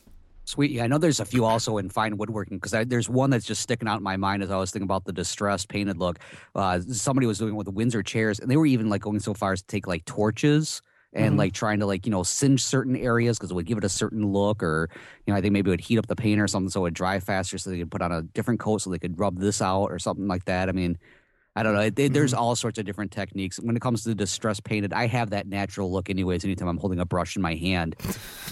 Sweet. 0.45 0.73
Yeah, 0.73 0.83
I 0.85 0.87
know 0.89 0.99
there's 0.99 1.21
a 1.21 1.25
few 1.25 1.45
also 1.45 1.79
in 1.79 1.91
fine 1.91 2.17
woodworking 2.17 2.59
because 2.59 2.89
there's 2.89 3.09
one 3.09 3.31
that's 3.31 3.45
just 3.45 3.63
sticking 3.63 3.87
out 3.87 3.99
in 3.99 4.03
my 4.03 4.17
mind 4.17 4.43
as 4.43 4.51
I 4.51 4.57
was 4.57 4.73
thinking 4.73 4.87
about 4.87 5.05
the 5.05 5.13
distressed 5.13 5.69
painted 5.69 5.99
look. 5.99 6.19
Uh, 6.57 6.81
somebody 6.81 7.27
was 7.29 7.39
doing 7.39 7.53
it 7.53 7.57
with 7.57 7.67
the 7.67 7.71
Windsor 7.71 8.03
chairs, 8.03 8.41
and 8.41 8.51
they 8.51 8.57
were 8.57 8.67
even 8.67 8.89
like 8.89 9.01
going 9.03 9.21
so 9.21 9.33
far 9.33 9.53
as 9.53 9.61
to 9.61 9.67
take 9.69 9.87
like 9.87 10.05
torches 10.07 10.83
and 11.13 11.35
Mhm. 11.35 11.39
like 11.39 11.53
trying 11.53 11.81
to 11.81 11.87
like 11.87 12.07
you 12.07 12.13
know 12.13 12.23
singe 12.23 12.63
certain 12.63 12.97
areas 12.97 13.39
because 13.39 13.51
it 13.51 13.55
would 13.55 13.67
give 13.67 13.79
it 13.79 13.85
a 13.85 13.89
certain 13.89 14.27
look, 14.33 14.63
or 14.63 14.89
you 15.27 15.33
know 15.33 15.39
I 15.39 15.41
think 15.41 15.53
maybe 15.53 15.71
it 15.71 15.73
would 15.73 15.81
heat 15.81 15.99
up 15.99 16.07
the 16.07 16.17
paint 16.17 16.41
or 16.41 16.47
something 16.47 16.71
so 16.71 16.81
it 16.81 16.83
would 16.83 16.95
dry 16.95 17.19
faster, 17.21 17.59
so 17.59 17.71
they 17.71 17.79
could 17.79 17.91
put 17.91 18.03
on 18.03 18.13
a 18.13 18.23
different 18.23 18.61
coat 18.61 18.79
so 18.83 18.91
they 18.91 18.99
could 18.99 19.19
rub 19.19 19.39
this 19.39 19.61
out 19.61 19.87
or 19.87 19.99
something 19.99 20.29
like 20.29 20.45
that. 20.47 20.69
I 20.69 20.73
mean. 20.73 20.99
I 21.57 21.65
don't 21.65 21.75
know. 21.75 21.81
It- 21.81 21.99
it- 21.99 22.13
There's 22.13 22.33
all 22.33 22.55
sorts 22.55 22.79
of 22.79 22.85
different 22.85 23.11
techniques. 23.11 23.59
When 23.59 23.75
it 23.75 23.83
comes 23.83 24.05
to 24.05 24.15
distress 24.15 24.61
painted, 24.61 24.93
I 24.93 25.09
have 25.09 25.31
that 25.31 25.49
natural 25.49 25.91
look, 25.91 26.09
anyways. 26.09 26.45
Anytime 26.45 26.69
I'm 26.69 26.77
holding 26.77 27.01
a 27.01 27.05
brush 27.05 27.35
in 27.35 27.43
my 27.43 27.57
hand, 27.57 27.97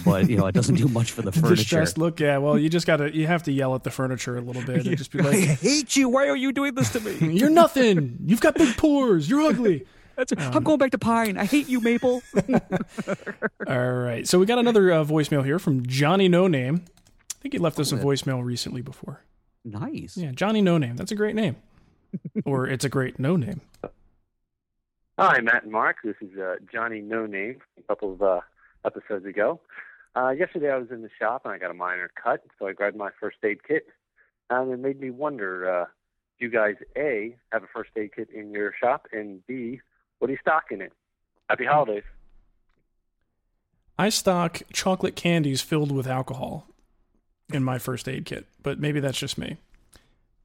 but 0.03 0.29
you 0.29 0.35
know, 0.35 0.47
it 0.47 0.51
doesn't 0.53 0.75
do 0.75 0.87
much 0.99 1.13
for 1.13 1.21
the 1.21 1.31
furniture. 1.31 1.55
distressed 1.55 1.97
look, 1.97 2.19
yeah. 2.19 2.37
Well, 2.39 2.59
you 2.59 2.67
just 2.69 2.85
gotta 2.85 3.15
you 3.15 3.25
have 3.25 3.43
to 3.43 3.53
yell 3.53 3.73
at 3.73 3.83
the 3.85 3.89
furniture 3.89 4.35
a 4.37 4.41
little 4.41 4.61
bit 4.63 4.85
and 4.85 4.97
just 4.97 5.11
be 5.13 5.19
like 5.19 5.33
I 5.35 5.39
hate 5.53 5.95
you. 5.95 6.09
Why 6.09 6.27
are 6.27 6.35
you 6.35 6.51
doing 6.51 6.75
this 6.75 6.89
to 6.91 6.99
me? 6.99 7.33
"You're 7.39 7.49
nothing. 7.49 8.17
You've 8.25 8.41
got 8.41 8.55
big 8.55 8.75
pores. 8.75 9.29
You're 9.29 9.43
ugly." 9.43 9.85
That's, 10.19 10.33
I'm 10.37 10.63
going 10.63 10.77
back 10.77 10.91
to 10.91 10.97
pine. 10.97 11.37
I 11.37 11.45
hate 11.45 11.69
you, 11.69 11.79
Maple. 11.79 12.21
All 13.67 13.91
right. 13.93 14.27
So 14.27 14.37
we 14.37 14.45
got 14.45 14.59
another 14.59 14.91
uh, 14.91 15.05
voicemail 15.05 15.45
here 15.45 15.59
from 15.59 15.85
Johnny 15.85 16.27
No 16.27 16.49
Name. 16.49 16.83
I 16.85 17.41
think 17.41 17.53
he 17.53 17.57
left 17.57 17.79
us 17.79 17.93
a 17.93 17.95
voicemail 17.95 18.43
recently 18.43 18.81
before. 18.81 19.21
nice. 19.63 20.17
Yeah, 20.17 20.31
Johnny 20.31 20.61
No 20.61 20.77
Name. 20.77 20.97
That's 20.97 21.13
a 21.13 21.15
great 21.15 21.35
name. 21.35 21.55
or 22.45 22.67
it's 22.67 22.83
a 22.83 22.89
great 22.89 23.17
no 23.17 23.37
name. 23.37 23.61
Hi, 25.17 25.39
Matt 25.39 25.63
and 25.63 25.71
Marc. 25.71 25.97
This 26.03 26.15
is 26.19 26.37
uh, 26.37 26.55
Johnny 26.69 26.99
No 26.99 27.25
Name 27.25 27.61
a 27.77 27.83
couple 27.83 28.11
of 28.11 28.21
uh, 28.21 28.41
episodes 28.85 29.25
ago. 29.25 29.61
Uh, 30.17 30.31
yesterday 30.31 30.69
I 30.69 30.77
was 30.77 30.91
in 30.91 31.01
the 31.01 31.09
shop 31.17 31.43
and 31.45 31.53
I 31.53 31.59
got 31.59 31.71
a 31.71 31.75
minor 31.75 32.11
cut, 32.21 32.43
so 32.57 32.67
I 32.67 32.73
grabbed 32.73 32.97
my 32.97 33.11
first 33.21 33.37
aid 33.41 33.63
kit. 33.65 33.87
And 34.49 34.69
it 34.73 34.79
made 34.79 34.99
me 34.99 35.11
wonder 35.11 35.83
uh, 35.83 35.85
do 36.39 36.45
you 36.45 36.51
guys, 36.51 36.75
A, 36.97 37.37
have 37.53 37.63
a 37.63 37.67
first 37.73 37.91
aid 37.95 38.11
kit 38.15 38.29
in 38.33 38.51
your 38.51 38.73
shop? 38.81 39.07
And 39.13 39.45
B, 39.47 39.79
what 40.19 40.29
are 40.29 40.31
you 40.31 40.37
stocking 40.41 40.81
it? 40.81 40.93
Happy 41.49 41.65
holidays. 41.65 42.03
I 43.97 44.09
stock 44.09 44.61
chocolate 44.71 45.15
candies 45.15 45.61
filled 45.61 45.91
with 45.91 46.07
alcohol 46.07 46.67
in 47.51 47.63
my 47.63 47.79
first 47.79 48.07
aid 48.07 48.25
kit, 48.25 48.45
but 48.63 48.79
maybe 48.79 48.99
that's 48.99 49.17
just 49.17 49.37
me. 49.37 49.57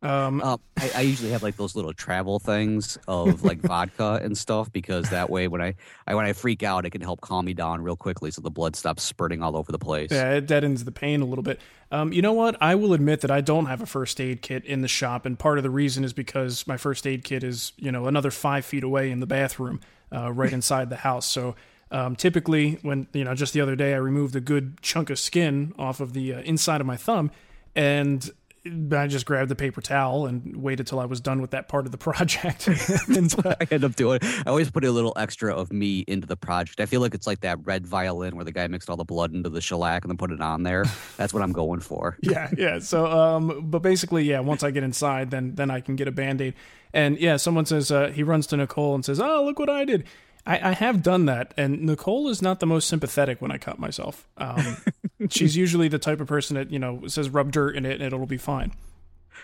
Um, 0.05 0.43
Uh, 0.43 0.59
I, 0.77 0.91
I 0.97 1.01
usually 1.01 1.31
have 1.31 1.43
like 1.43 1.57
those 1.57 1.75
little 1.75 1.95
travel 1.95 2.39
things 2.39 2.99
of 3.09 3.43
like 3.43 3.59
vodka 3.63 4.21
and 4.23 4.37
stuff 4.37 4.71
because 4.71 5.09
that 5.11 5.31
way 5.31 5.49
when 5.49 5.63
I, 5.63 5.75
I 6.07 6.15
when 6.15 6.27
I 6.27 6.35
freak 6.35 6.63
out, 6.63 6.85
it 6.85 6.91
can 6.91 7.01
help 7.01 7.23
calm 7.23 7.47
me 7.47 7.55
down 7.55 7.83
real 7.83 7.97
quickly 7.97 8.31
so 8.31 8.43
the 8.43 8.51
blood 8.51 8.77
stops 8.77 9.03
spurting 9.03 9.43
all 9.43 9.57
over 9.57 9.73
the 9.73 9.79
place. 9.79 10.11
Yeah, 10.13 10.33
it 10.35 10.47
deadens 10.47 10.85
the 10.85 10.93
pain 10.93 11.23
a 11.23 11.25
little 11.25 11.43
bit. 11.43 11.59
Um, 11.91 12.13
you 12.13 12.23
know 12.23 12.35
what? 12.35 12.57
I 12.61 12.75
will 12.75 12.93
admit 12.93 13.23
that 13.23 13.31
I 13.31 13.41
don't 13.41 13.67
have 13.67 13.81
a 13.81 13.87
first 13.87 14.21
aid 14.21 14.43
kit 14.43 14.65
in 14.65 14.83
the 14.83 14.89
shop, 14.89 15.25
and 15.25 15.39
part 15.39 15.59
of 15.59 15.65
the 15.65 15.71
reason 15.71 16.05
is 16.05 16.13
because 16.13 16.67
my 16.67 16.77
first 16.77 17.07
aid 17.07 17.25
kit 17.25 17.43
is, 17.43 17.73
you 17.77 17.91
know, 17.91 18.07
another 18.07 18.31
five 18.31 18.65
feet 18.65 18.85
away 18.85 19.11
in 19.11 19.21
the 19.21 19.27
bathroom, 19.27 19.81
uh, 20.13 20.31
right 20.33 20.53
inside 20.61 20.91
the 20.91 20.97
house. 20.97 21.27
So 21.27 21.55
um, 21.91 22.17
typically, 22.17 22.79
when 22.83 23.07
you 23.13 23.25
know, 23.25 23.35
just 23.35 23.55
the 23.55 23.61
other 23.63 23.77
day, 23.77 23.95
I 23.95 23.99
removed 23.99 24.37
a 24.37 24.41
good 24.41 24.83
chunk 24.83 25.09
of 25.09 25.19
skin 25.19 25.73
off 25.79 26.01
of 26.01 26.13
the 26.13 26.35
uh, 26.35 26.41
inside 26.41 26.81
of 26.81 26.87
my 26.87 26.97
thumb, 26.97 27.31
and 27.75 28.29
I 28.67 29.07
just 29.09 29.27
grabbed 29.27 29.51
the 29.51 29.55
paper 29.55 29.83
towel 29.83 30.27
and 30.27 30.57
waited 30.57 30.87
till 30.87 30.99
I 30.99 31.05
was 31.05 31.21
done 31.21 31.43
with 31.43 31.51
that 31.51 31.69
part 31.69 31.85
of 31.85 31.93
the 31.93 31.99
project. 32.11 32.67
and, 33.09 33.35
uh, 33.45 33.55
I 33.61 33.67
end 33.71 33.85
up 33.85 33.95
doing. 33.95 34.21
I 34.23 34.45
always 34.47 34.71
put 34.71 34.85
a 34.85 34.91
little 34.91 35.13
extra 35.17 35.55
of 35.55 35.73
me 35.73 36.01
into 36.07 36.27
the 36.27 36.37
project. 36.37 36.81
I 36.81 36.87
feel 36.87 37.01
like 37.01 37.15
it's 37.15 37.27
like 37.27 37.41
that 37.41 37.59
red 37.65 37.87
violin 37.87 38.37
where 38.37 38.45
the 38.45 38.53
guy 38.53 38.67
mixed 38.69 38.89
all 38.89 38.97
the 38.97 39.05
blood 39.05 39.35
into 39.35 39.51
the 39.51 39.61
shellac 39.61 40.05
and 40.05 40.11
then 40.11 40.17
put 40.17 40.31
it 40.31 40.41
on 40.41 40.63
there. 40.63 40.85
That's 41.17 41.35
what 41.35 41.43
I'm 41.43 41.53
going 41.53 41.81
for. 41.81 42.17
yeah, 42.23 42.51
yeah. 42.57 42.79
So, 42.79 43.07
um, 43.07 43.71
but 43.71 43.81
basically, 43.81 44.25
yeah. 44.25 44.41
Once 44.41 44.63
I 44.63 44.71
get 44.71 44.83
inside, 44.83 45.31
then 45.31 45.55
then 45.55 45.71
I 45.71 45.81
can 45.81 45.97
get 45.97 46.09
a 46.09 46.13
band 46.13 46.41
aid. 46.41 46.55
And 46.93 47.19
yeah, 47.19 47.37
someone 47.37 47.67
says 47.67 47.91
uh, 47.91 48.09
he 48.09 48.23
runs 48.23 48.47
to 48.49 48.57
Nicole 48.57 48.95
and 48.95 49.05
says, 49.05 49.21
"Oh, 49.21 49.45
look 49.45 49.59
what 49.59 49.69
I 49.69 49.85
did." 49.85 50.05
I, 50.47 50.71
I 50.71 50.73
have 50.73 51.03
done 51.03 51.25
that, 51.27 51.55
and 51.57 51.83
Nicole 51.83 52.29
is 52.29 52.43
not 52.43 52.61
the 52.61 52.67
most 52.67 52.87
sympathetic 52.89 53.41
when 53.41 53.51
I 53.51 53.57
cut 53.59 53.79
myself. 53.79 54.29
Um, 54.37 54.77
she's 55.31 55.57
usually 55.57 55.89
the 55.89 55.99
type 55.99 56.21
of 56.21 56.27
person 56.27 56.55
that 56.57 56.71
you 56.71 56.79
know 56.79 57.07
says 57.07 57.31
rub 57.31 57.51
dirt 57.53 57.77
in 57.77 57.87
it 57.87 57.95
and 57.95 58.03
it'll 58.03 58.27
be 58.27 58.37
fine. 58.37 58.73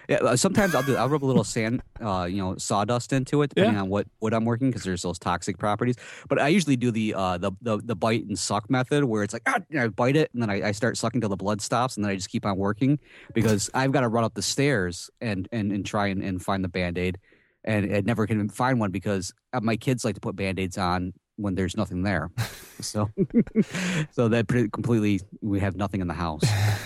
Yeah, 0.08 0.16
uh, 0.18 0.36
sometimes 0.36 0.74
I'll 0.74 0.82
do. 0.82 0.96
I'll 0.96 1.08
rub 1.08 1.24
a 1.24 1.26
little 1.26 1.44
sand, 1.44 1.82
uh, 2.00 2.26
you 2.30 2.38
know, 2.38 2.56
sawdust 2.56 3.12
into 3.12 3.42
it, 3.42 3.48
depending 3.50 3.74
Yeah. 3.74 3.82
on 3.82 3.88
what 3.88 4.06
wood 4.20 4.32
I'm 4.32 4.44
working, 4.44 4.68
because 4.68 4.82
there's 4.82 5.02
those 5.02 5.18
toxic 5.18 5.58
properties. 5.58 5.96
But 6.28 6.40
I 6.40 6.48
usually 6.48 6.76
do 6.76 6.90
the 6.90 7.14
uh, 7.14 7.38
the, 7.38 7.52
the 7.62 7.78
the 7.78 7.96
bite 7.96 8.24
and 8.26 8.38
suck 8.38 8.68
method, 8.70 9.04
where 9.04 9.22
it's 9.22 9.32
like 9.32 9.42
ah, 9.46 9.58
I 9.78 9.88
bite 9.88 10.16
it 10.16 10.30
and 10.32 10.42
then 10.42 10.50
I, 10.50 10.68
I 10.68 10.72
start 10.72 10.96
sucking 10.96 11.20
till 11.20 11.30
the 11.30 11.36
blood 11.36 11.60
stops, 11.60 11.96
and 11.96 12.04
then 12.04 12.10
I 12.12 12.14
just 12.14 12.28
keep 12.30 12.44
on 12.46 12.56
working 12.56 12.98
because 13.34 13.68
I've 13.74 13.92
got 13.92 14.00
to 14.02 14.08
run 14.08 14.24
up 14.24 14.34
the 14.34 14.42
stairs 14.42 15.10
and 15.20 15.48
and, 15.52 15.72
and 15.72 15.84
try 15.84 16.06
and, 16.08 16.22
and 16.22 16.42
find 16.42 16.62
the 16.64 16.68
band 16.68 16.96
aid, 16.98 17.18
and 17.64 17.94
I 17.94 18.00
never 18.00 18.26
can 18.26 18.48
find 18.48 18.80
one 18.80 18.90
because 18.90 19.32
uh, 19.52 19.60
my 19.60 19.76
kids 19.76 20.04
like 20.04 20.14
to 20.14 20.20
put 20.20 20.36
band 20.36 20.58
aids 20.58 20.78
on 20.78 21.12
when 21.36 21.54
there's 21.54 21.76
nothing 21.76 22.02
there. 22.02 22.30
So, 22.80 23.10
so 24.12 24.28
that 24.28 24.46
pretty 24.46 24.68
completely 24.68 25.20
we 25.40 25.60
have 25.60 25.76
nothing 25.76 26.00
in 26.00 26.08
the 26.08 26.14
house. 26.14 26.42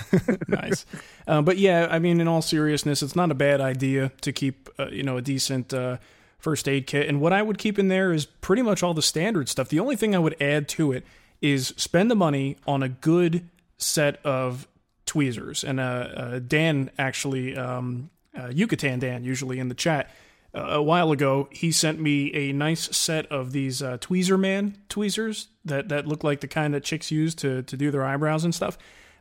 nice. 0.49 0.87
Uh, 1.27 1.43
but 1.43 1.59
yeah, 1.59 1.89
I 1.91 1.99
mean, 1.99 2.21
in 2.21 2.29
all 2.29 2.43
seriousness, 2.43 3.03
it's 3.03 3.17
not 3.17 3.31
a 3.31 3.35
bad 3.35 3.61
idea 3.61 4.13
to 4.21 4.33
keep, 4.33 4.69
uh, 4.79 4.89
you 4.89 5.03
know, 5.03 5.17
a 5.17 5.23
decent 5.23 5.75
uh, 5.75 5.99
first 6.39 6.69
aid 6.69 6.87
kit. 6.87 7.09
And 7.09 7.21
what 7.21 7.33
I 7.33 7.43
would 7.43 7.59
keep 7.59 7.79
in 7.79 7.89
there 7.89 8.13
is 8.13 8.27
pretty 8.27 8.63
much 8.63 8.83
all 8.83 8.95
the 8.95 9.03
standard 9.03 9.49
stuff. 9.49 9.69
The 9.69 9.81
only 9.81 9.97
thing 9.97 10.15
I 10.15 10.19
would 10.19 10.41
add 10.41 10.69
to 10.71 10.93
it 10.93 11.05
is 11.41 11.75
spend 11.77 12.11
the 12.11 12.17
money 12.17 12.57
on 12.67 12.83
a 12.83 12.89
good 12.89 13.49
set 13.77 14.25
of 14.25 14.69
tweezers. 15.07 15.65
And 15.65 15.81
uh, 15.81 15.83
uh, 15.83 16.39
Dan 16.39 16.91
actually, 16.99 17.57
um, 17.57 18.11
uh, 18.39 18.49
Yucatan 18.49 18.99
Dan, 18.99 19.25
usually 19.25 19.59
in 19.59 19.69
the 19.69 19.75
chat, 19.75 20.11
uh, 20.55 20.61
a 20.61 20.83
while 20.83 21.11
ago, 21.11 21.49
he 21.51 21.73
sent 21.73 22.01
me 22.01 22.33
a 22.35 22.53
nice 22.53 22.97
set 22.97 23.27
of 23.27 23.53
these 23.53 23.83
uh, 23.83 23.99
Tweezerman 23.99 24.75
tweezers 24.89 25.49
that, 25.65 25.89
that 25.89 26.07
look 26.07 26.23
like 26.23 26.41
the 26.41 26.49
kind 26.49 26.73
that 26.75 26.85
chicks 26.85 27.11
use 27.11 27.35
to, 27.37 27.63
to 27.63 27.77
do 27.77 27.91
their 27.91 28.05
eyebrows 28.05 28.45
and 28.45 28.55
stuff. 28.55 28.79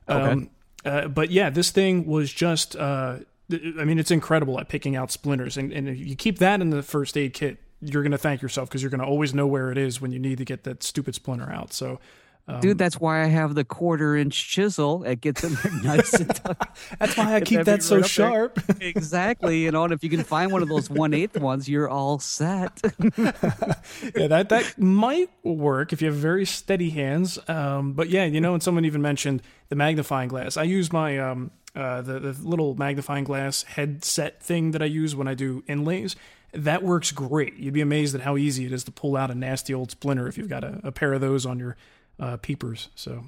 Um, 0.07 0.49
uh, 0.85 1.07
but 1.07 1.31
yeah, 1.31 1.49
this 1.49 1.71
thing 1.71 2.05
was 2.05 2.31
just, 2.31 2.75
uh, 2.75 3.17
I 3.51 3.83
mean, 3.83 3.99
it's 3.99 4.11
incredible 4.11 4.59
at 4.59 4.69
picking 4.69 4.95
out 4.95 5.11
splinters. 5.11 5.57
And, 5.57 5.71
and 5.71 5.89
if 5.89 5.97
you 5.97 6.15
keep 6.15 6.39
that 6.39 6.61
in 6.61 6.69
the 6.69 6.83
first 6.83 7.17
aid 7.17 7.33
kit, 7.33 7.57
you're 7.81 8.03
going 8.03 8.11
to 8.11 8.17
thank 8.17 8.41
yourself 8.41 8.69
because 8.69 8.81
you're 8.81 8.91
going 8.91 9.01
to 9.01 9.07
always 9.07 9.33
know 9.33 9.47
where 9.47 9.71
it 9.71 9.77
is 9.77 9.99
when 9.99 10.11
you 10.11 10.19
need 10.19 10.37
to 10.37 10.45
get 10.45 10.63
that 10.63 10.83
stupid 10.83 11.15
splinter 11.15 11.51
out. 11.51 11.73
So, 11.73 11.99
um, 12.45 12.59
Dude, 12.59 12.77
that's 12.77 12.99
why 12.99 13.23
I 13.23 13.27
have 13.27 13.55
the 13.55 13.63
quarter 13.63 14.17
inch 14.17 14.49
chisel. 14.49 15.03
It 15.05 15.21
gets 15.21 15.45
in 15.45 15.53
there 15.53 15.81
nice 15.81 16.13
and 16.13 16.35
tough. 16.35 16.97
that's 16.99 17.15
why 17.15 17.35
I 17.35 17.39
keep 17.39 17.59
that 17.59 17.65
that 17.65 17.83
so 17.83 17.97
right 17.97 18.05
sharp. 18.05 18.59
exactly. 18.81 19.63
You 19.63 19.71
know, 19.71 19.85
and 19.85 19.93
if 19.93 20.03
you 20.03 20.09
can 20.09 20.25
find 20.25 20.51
one 20.51 20.61
of 20.61 20.67
those 20.67 20.89
one 20.89 21.13
eighth 21.13 21.39
ones, 21.39 21.69
you're 21.69 21.87
all 21.87 22.19
set. 22.19 22.81
yeah, 23.17 24.27
that 24.27 24.47
that 24.49 24.77
might 24.77 25.29
work 25.43 25.93
if 25.93 26.01
you 26.01 26.09
have 26.09 26.17
very 26.17 26.45
steady 26.45 26.89
hands. 26.89 27.39
Um, 27.47 27.93
but 27.93 28.09
yeah, 28.09 28.25
you 28.25 28.41
know, 28.41 28.53
and 28.53 28.61
someone 28.61 28.83
even 28.83 29.01
mentioned 29.01 29.41
the 29.69 29.77
magnifying 29.77 30.27
glass. 30.27 30.57
I 30.57 30.63
use 30.63 30.91
my 30.91 31.17
um, 31.19 31.51
uh, 31.75 32.01
the 32.01 32.19
the 32.19 32.33
little 32.43 32.75
magnifying 32.75 33.23
glass 33.23 33.63
headset 33.63 34.43
thing 34.43 34.71
that 34.71 34.81
I 34.81 34.85
use 34.85 35.15
when 35.15 35.29
I 35.29 35.33
do 35.33 35.63
inlays. 35.65 36.17
That 36.51 36.83
works 36.83 37.13
great. 37.13 37.55
You'd 37.55 37.73
be 37.73 37.81
amazed 37.81 38.13
at 38.13 38.21
how 38.21 38.35
easy 38.35 38.65
it 38.65 38.73
is 38.73 38.83
to 38.83 38.91
pull 38.91 39.15
out 39.15 39.31
a 39.31 39.35
nasty 39.35 39.73
old 39.73 39.91
splinter 39.91 40.27
if 40.27 40.37
you've 40.37 40.49
got 40.49 40.65
a, 40.65 40.81
a 40.83 40.91
pair 40.91 41.13
of 41.13 41.21
those 41.21 41.45
on 41.45 41.57
your 41.57 41.77
uh, 42.19 42.37
peepers. 42.37 42.89
So 42.95 43.25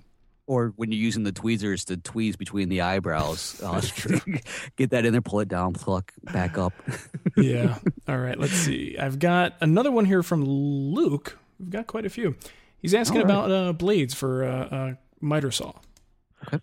or 0.47 0.73
when 0.75 0.91
you're 0.91 1.01
using 1.01 1.23
the 1.23 1.31
tweezers 1.31 1.85
to 1.85 1.97
tweeze 1.97 2.37
between 2.37 2.69
the 2.69 2.81
eyebrows. 2.81 3.53
Uh, 3.65 3.81
get 4.75 4.91
that 4.91 5.05
in 5.05 5.11
there, 5.11 5.21
pull 5.21 5.39
it 5.39 5.47
down, 5.47 5.73
pluck 5.73 6.13
back 6.23 6.57
up. 6.57 6.73
yeah. 7.37 7.77
All 8.07 8.17
right. 8.17 8.37
Let's 8.37 8.53
see. 8.53 8.95
I've 8.97 9.17
got 9.17 9.55
another 9.59 9.91
one 9.91 10.05
here 10.05 10.21
from 10.21 10.43
Luke. 10.43 11.39
We've 11.59 11.71
got 11.71 11.87
quite 11.87 12.05
a 12.05 12.09
few. 12.09 12.35
He's 12.77 12.93
asking 12.93 13.21
All 13.21 13.23
right. 13.23 13.31
about 13.31 13.51
uh, 13.51 13.73
blades 13.73 14.13
for 14.13 14.43
uh, 14.43 14.49
uh, 14.49 14.93
miter 15.19 15.51
saw. 15.51 15.73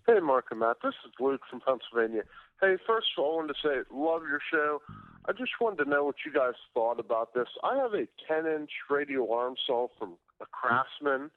Hey, 0.07 0.19
Marc 0.21 0.45
and 0.51 0.61
Matt. 0.61 0.77
This 0.81 0.93
is 1.05 1.11
Luke 1.19 1.41
from 1.49 1.59
Pennsylvania. 1.59 2.23
Hey, 2.61 2.77
first 2.87 3.07
of 3.17 3.23
all, 3.23 3.33
I 3.33 3.35
wanted 3.37 3.53
to 3.53 3.67
say, 3.67 3.75
love 3.91 4.21
your 4.29 4.39
show. 4.51 4.81
I 5.25 5.33
just 5.33 5.51
wanted 5.59 5.83
to 5.83 5.89
know 5.89 6.05
what 6.05 6.15
you 6.25 6.31
guys 6.31 6.53
thought 6.73 6.99
about 6.99 7.33
this. 7.33 7.47
I 7.63 7.75
have 7.77 7.93
a 7.93 8.07
10 8.27 8.45
inch 8.45 8.71
radial 8.89 9.33
arm 9.33 9.55
saw 9.67 9.87
from 9.99 10.13
a 10.39 10.45
Craftsman. 10.45 11.31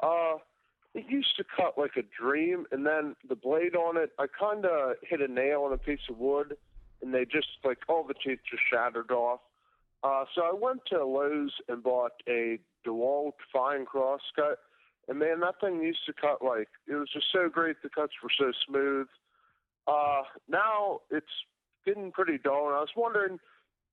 Uh, 0.00 0.36
it 0.94 1.04
used 1.08 1.36
to 1.36 1.44
cut 1.44 1.76
like 1.76 1.96
a 1.96 2.02
dream, 2.20 2.66
and 2.72 2.86
then 2.86 3.16
the 3.28 3.34
blade 3.34 3.76
on 3.76 3.96
it, 3.96 4.10
I 4.18 4.26
kind 4.26 4.64
of 4.64 4.96
hit 5.02 5.20
a 5.20 5.28
nail 5.28 5.62
on 5.62 5.72
a 5.72 5.78
piece 5.78 6.00
of 6.08 6.18
wood, 6.18 6.56
and 7.02 7.12
they 7.12 7.24
just 7.24 7.48
like 7.64 7.78
all 7.88 8.04
the 8.04 8.14
teeth 8.14 8.40
just 8.50 8.62
shattered 8.70 9.10
off. 9.10 9.40
Uh, 10.02 10.24
so 10.34 10.42
I 10.42 10.52
went 10.54 10.80
to 10.86 11.04
Lowe's 11.04 11.52
and 11.68 11.82
bought 11.82 12.12
a 12.28 12.58
DeWalt 12.86 13.32
fine 13.52 13.84
crosscut, 13.84 14.58
and 15.08 15.18
man, 15.18 15.40
that 15.40 15.60
thing 15.60 15.82
used 15.82 16.06
to 16.06 16.12
cut 16.12 16.42
like 16.42 16.68
it 16.88 16.94
was 16.94 17.10
just 17.12 17.26
so 17.32 17.48
great. 17.48 17.76
The 17.82 17.88
cuts 17.88 18.12
were 18.22 18.30
so 18.38 18.52
smooth. 18.66 19.06
Uh, 19.86 20.22
now 20.48 21.00
it's 21.10 21.26
getting 21.84 22.10
pretty 22.10 22.38
dull, 22.38 22.68
and 22.68 22.76
I 22.76 22.80
was 22.80 22.90
wondering 22.96 23.38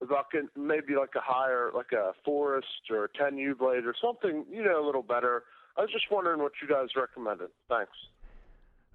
about 0.02 0.32
getting 0.32 0.50
maybe 0.56 0.96
like 0.96 1.16
a 1.16 1.22
higher, 1.22 1.72
like 1.74 1.92
a 1.92 2.14
Forrest 2.26 2.90
or 2.90 3.06
a 3.06 3.10
Tenryu 3.10 3.58
blade 3.58 3.86
or 3.86 3.96
something, 4.02 4.46
you 4.52 4.64
know, 4.64 4.84
a 4.84 4.86
little 4.86 5.04
better. 5.04 5.44
I 5.78 5.82
was 5.82 5.92
just 5.92 6.12
wondering 6.12 6.42
what 6.42 6.54
you 6.62 6.68
guys 6.68 6.90
recommended. 6.96 7.50
Thanks. 7.70 7.92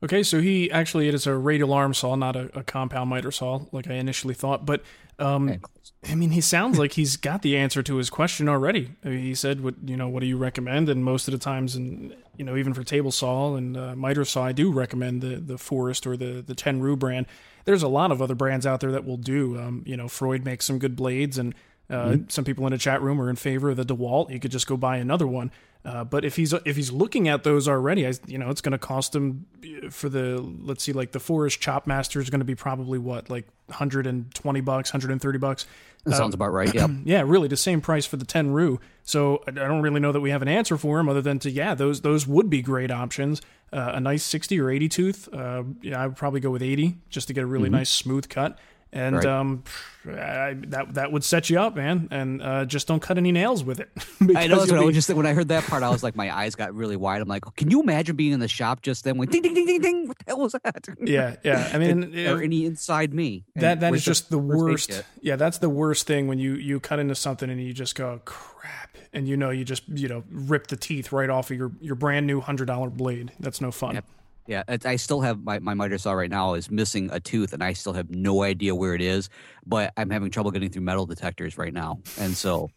Okay, 0.00 0.22
so 0.22 0.40
he 0.40 0.70
actually 0.70 1.08
it 1.08 1.14
is 1.14 1.26
a 1.26 1.34
radial 1.34 1.72
arm 1.72 1.92
saw, 1.92 2.14
not 2.14 2.36
a, 2.36 2.56
a 2.56 2.62
compound 2.62 3.10
miter 3.10 3.32
saw, 3.32 3.62
like 3.72 3.90
I 3.90 3.94
initially 3.94 4.34
thought. 4.34 4.64
But 4.64 4.82
um, 5.18 5.60
I 6.08 6.14
mean, 6.14 6.30
he 6.30 6.40
sounds 6.40 6.78
like 6.78 6.92
he's 6.92 7.16
got 7.16 7.42
the 7.42 7.56
answer 7.56 7.82
to 7.82 7.96
his 7.96 8.08
question 8.08 8.48
already. 8.48 8.92
I 9.04 9.08
mean, 9.08 9.24
he 9.24 9.34
said, 9.34 9.60
"What 9.60 9.74
you 9.84 9.96
know? 9.96 10.08
What 10.08 10.20
do 10.20 10.26
you 10.26 10.36
recommend?" 10.36 10.88
And 10.88 11.04
most 11.04 11.26
of 11.26 11.32
the 11.32 11.38
times, 11.38 11.74
and 11.74 12.14
you 12.36 12.44
know, 12.44 12.56
even 12.56 12.74
for 12.74 12.84
table 12.84 13.10
saw 13.10 13.56
and 13.56 13.76
uh, 13.76 13.96
miter 13.96 14.24
saw, 14.24 14.44
I 14.44 14.52
do 14.52 14.70
recommend 14.70 15.20
the 15.20 15.36
the 15.36 15.58
Forrest 15.58 16.06
or 16.06 16.16
the 16.16 16.44
the 16.46 16.54
Tenryu 16.54 16.96
brand. 16.96 17.26
There's 17.64 17.82
a 17.82 17.88
lot 17.88 18.12
of 18.12 18.22
other 18.22 18.36
brands 18.36 18.66
out 18.66 18.78
there 18.78 18.92
that 18.92 19.04
will 19.04 19.16
do. 19.16 19.58
Um, 19.58 19.82
you 19.84 19.96
know, 19.96 20.06
Freud 20.06 20.44
makes 20.44 20.64
some 20.64 20.78
good 20.78 20.94
blades, 20.94 21.38
and 21.38 21.56
uh, 21.90 21.94
mm-hmm. 21.94 22.28
some 22.28 22.44
people 22.44 22.66
in 22.66 22.72
the 22.72 22.78
chat 22.78 23.00
room 23.02 23.20
are 23.20 23.30
in 23.30 23.36
favor 23.36 23.70
of 23.70 23.76
the 23.76 23.84
DeWalt. 23.84 24.30
You 24.30 24.40
could 24.40 24.50
just 24.50 24.66
go 24.66 24.76
buy 24.76 24.98
another 24.98 25.26
one. 25.26 25.50
Uh, 25.84 26.04
but 26.04 26.24
if 26.24 26.36
he's 26.36 26.52
if 26.52 26.76
he's 26.76 26.90
looking 26.90 27.28
at 27.28 27.44
those 27.44 27.68
already, 27.68 28.06
I, 28.06 28.12
you 28.26 28.36
know, 28.36 28.50
it's 28.50 28.60
going 28.60 28.72
to 28.72 28.78
cost 28.78 29.14
him 29.14 29.46
uh, 29.64 29.90
for 29.90 30.08
the 30.08 30.38
let's 30.38 30.82
see, 30.82 30.92
like 30.92 31.12
the 31.12 31.20
Forrest 31.20 31.60
Chopmaster 31.60 32.20
is 32.20 32.30
going 32.30 32.40
to 32.40 32.44
be 32.44 32.54
probably 32.54 32.98
what 32.98 33.30
like 33.30 33.46
120 33.66 34.60
bucks, 34.60 34.92
130 34.92 35.38
bucks. 35.38 35.66
That 36.04 36.16
sounds 36.16 36.34
uh, 36.34 36.36
about 36.36 36.52
right. 36.52 36.74
Yeah. 36.74 36.88
yeah, 37.04 37.22
really 37.24 37.48
the 37.48 37.56
same 37.56 37.80
price 37.80 38.06
for 38.06 38.16
the 38.16 38.24
Ten 38.24 38.52
Tenryu. 38.52 38.78
So 39.04 39.42
I 39.46 39.52
don't 39.52 39.82
really 39.82 40.00
know 40.00 40.12
that 40.12 40.20
we 40.20 40.30
have 40.30 40.42
an 40.42 40.48
answer 40.48 40.76
for 40.76 40.98
him 40.98 41.08
other 41.08 41.22
than 41.22 41.38
to 41.40 41.50
yeah, 41.50 41.74
those 41.74 42.00
those 42.00 42.26
would 42.26 42.50
be 42.50 42.60
great 42.60 42.90
options. 42.90 43.40
Uh, 43.72 43.92
a 43.94 44.00
nice 44.00 44.24
60 44.24 44.60
or 44.60 44.70
80 44.70 44.88
tooth. 44.88 45.28
Uh, 45.32 45.62
yeah, 45.80 46.02
I 46.02 46.06
would 46.06 46.16
probably 46.16 46.40
go 46.40 46.50
with 46.50 46.62
80 46.62 46.98
just 47.08 47.28
to 47.28 47.34
get 47.34 47.44
a 47.44 47.46
really 47.46 47.66
mm-hmm. 47.66 47.76
nice 47.76 47.90
smooth 47.90 48.28
cut 48.28 48.58
and 48.92 49.16
right. 49.16 49.26
um, 49.26 49.64
I, 50.06 50.54
that 50.68 50.94
that 50.94 51.12
would 51.12 51.22
set 51.22 51.50
you 51.50 51.60
up, 51.60 51.76
man. 51.76 52.08
And 52.10 52.42
uh, 52.42 52.64
just 52.64 52.88
don't 52.88 53.00
cut 53.00 53.18
any 53.18 53.32
nails 53.32 53.62
with 53.62 53.80
it. 53.80 53.90
I 54.36 54.46
know. 54.46 54.64
Be... 54.64 54.74
I 54.74 54.80
was 54.80 54.94
just 54.94 55.12
when 55.12 55.26
I 55.26 55.34
heard 55.34 55.48
that 55.48 55.64
part, 55.64 55.82
I 55.82 55.90
was 55.90 56.02
like, 56.02 56.16
my 56.16 56.34
eyes 56.34 56.54
got 56.54 56.74
really 56.74 56.96
wide. 56.96 57.20
I'm 57.20 57.28
like, 57.28 57.44
can 57.56 57.70
you 57.70 57.82
imagine 57.82 58.16
being 58.16 58.32
in 58.32 58.40
the 58.40 58.48
shop 58.48 58.82
just 58.82 59.04
then? 59.04 59.18
When 59.18 59.28
ding 59.28 59.42
ding 59.42 59.54
ding 59.54 59.66
ding 59.66 59.80
ding, 59.80 60.08
what 60.08 60.18
the 60.18 60.24
hell 60.26 60.38
was 60.40 60.52
that? 60.52 60.88
Yeah, 61.08 61.36
yeah. 61.44 61.70
I 61.72 61.78
mean, 61.78 62.18
or 62.26 62.42
any 62.42 62.66
inside 62.66 63.14
me. 63.14 63.44
That 63.56 63.80
that 63.80 63.94
is 63.94 64.04
just 64.04 64.30
the 64.30 64.38
worst. 64.38 65.02
Yeah, 65.20 65.36
that's 65.36 65.58
the 65.58 65.68
worst 65.68 66.06
thing 66.06 66.26
when 66.28 66.38
you 66.38 66.54
you 66.54 66.80
cut 66.80 66.98
into 66.98 67.14
something 67.14 67.48
and 67.50 67.62
you 67.62 67.72
just 67.72 67.94
go 67.94 68.20
crap, 68.24 68.96
and 69.12 69.28
you 69.28 69.36
know 69.36 69.50
you 69.50 69.64
just 69.64 69.88
you 69.88 70.08
know 70.08 70.24
rip 70.30 70.66
the 70.68 70.76
teeth 70.76 71.12
right 71.12 71.30
off 71.30 71.50
of 71.50 71.56
your 71.56 71.72
your 71.80 71.94
brand 71.94 72.26
new 72.26 72.40
hundred 72.40 72.66
dollar 72.66 72.90
blade. 72.90 73.32
That's 73.38 73.60
no 73.60 73.70
fun. 73.70 73.96
Yep. 73.96 74.04
Yeah, 74.48 74.62
I 74.66 74.96
still 74.96 75.20
have 75.20 75.44
my, 75.44 75.58
my 75.58 75.74
miter 75.74 75.98
saw 75.98 76.12
right 76.12 76.30
now 76.30 76.54
is 76.54 76.70
missing 76.70 77.10
a 77.12 77.20
tooth, 77.20 77.52
and 77.52 77.62
I 77.62 77.74
still 77.74 77.92
have 77.92 78.08
no 78.08 78.42
idea 78.42 78.74
where 78.74 78.94
it 78.94 79.02
is. 79.02 79.28
But 79.66 79.92
I'm 79.98 80.08
having 80.08 80.30
trouble 80.30 80.50
getting 80.50 80.70
through 80.70 80.82
metal 80.82 81.04
detectors 81.04 81.58
right 81.58 81.72
now, 81.72 82.00
and 82.18 82.34
so 82.34 82.70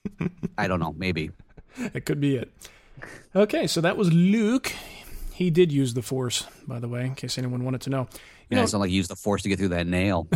I 0.58 0.68
don't 0.68 0.82
know. 0.82 0.94
Maybe 0.98 1.32
it 1.78 2.06
could 2.06 2.20
be 2.20 2.36
it. 2.36 2.52
Okay, 3.34 3.68
so 3.68 3.80
that 3.80 3.96
was 3.96 4.12
Luke. 4.12 4.74
He 5.32 5.50
did 5.50 5.72
use 5.72 5.94
the 5.94 6.02
force, 6.02 6.46
by 6.68 6.80
the 6.80 6.90
way, 6.90 7.06
in 7.06 7.16
case 7.16 7.38
anyone 7.38 7.64
wanted 7.64 7.80
to 7.82 7.90
know. 7.90 8.10
You 8.52 8.58
know, 8.58 8.64
it's 8.64 8.74
not 8.74 8.80
like 8.80 8.92
use 8.92 9.08
the 9.08 9.16
force 9.16 9.44
to 9.44 9.50
get 9.50 9.60
through 9.60 9.70
that 9.70 9.88
nail. 9.88 10.28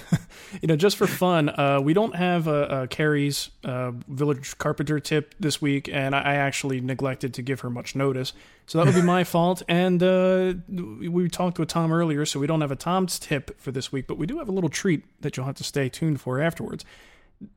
you 0.62 0.66
know, 0.66 0.76
just 0.76 0.96
for 0.96 1.06
fun, 1.06 1.50
uh, 1.50 1.78
we 1.82 1.92
don't 1.92 2.16
have 2.16 2.46
a, 2.46 2.64
a 2.64 2.88
Carrie's 2.88 3.50
uh, 3.64 3.90
village 4.08 4.56
carpenter 4.56 4.98
tip 4.98 5.34
this 5.38 5.60
week, 5.60 5.86
and 5.92 6.14
I 6.14 6.36
actually 6.36 6.80
neglected 6.80 7.34
to 7.34 7.42
give 7.42 7.60
her 7.60 7.68
much 7.68 7.94
notice, 7.94 8.32
so 8.66 8.78
that 8.78 8.86
would 8.86 8.94
be 8.94 9.02
my 9.06 9.24
fault. 9.24 9.62
And 9.68 10.02
uh, 10.02 10.54
we 10.70 11.28
talked 11.28 11.58
with 11.58 11.68
Tom 11.68 11.92
earlier, 11.92 12.24
so 12.24 12.40
we 12.40 12.46
don't 12.46 12.62
have 12.62 12.72
a 12.72 12.76
Tom's 12.76 13.18
tip 13.18 13.60
for 13.60 13.72
this 13.72 13.92
week, 13.92 14.06
but 14.06 14.16
we 14.16 14.26
do 14.26 14.38
have 14.38 14.48
a 14.48 14.52
little 14.52 14.70
treat 14.70 15.04
that 15.20 15.36
you'll 15.36 15.44
have 15.44 15.56
to 15.56 15.64
stay 15.64 15.90
tuned 15.90 16.18
for 16.18 16.40
afterwards. 16.40 16.86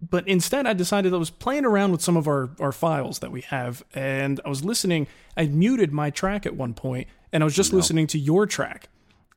But 0.01 0.27
instead, 0.27 0.67
I 0.67 0.73
decided 0.73 1.13
I 1.13 1.17
was 1.17 1.29
playing 1.29 1.63
around 1.63 1.93
with 1.93 2.01
some 2.01 2.17
of 2.17 2.27
our, 2.27 2.49
our 2.59 2.73
files 2.73 3.19
that 3.19 3.31
we 3.31 3.39
have, 3.41 3.85
and 3.93 4.41
I 4.43 4.49
was 4.49 4.65
listening. 4.65 5.07
I 5.37 5.47
muted 5.47 5.93
my 5.93 6.09
track 6.09 6.45
at 6.45 6.57
one 6.57 6.73
point, 6.73 7.07
and 7.31 7.41
I 7.41 7.45
was 7.45 7.55
just 7.55 7.71
no. 7.71 7.77
listening 7.77 8.07
to 8.07 8.19
your 8.19 8.45
track 8.45 8.89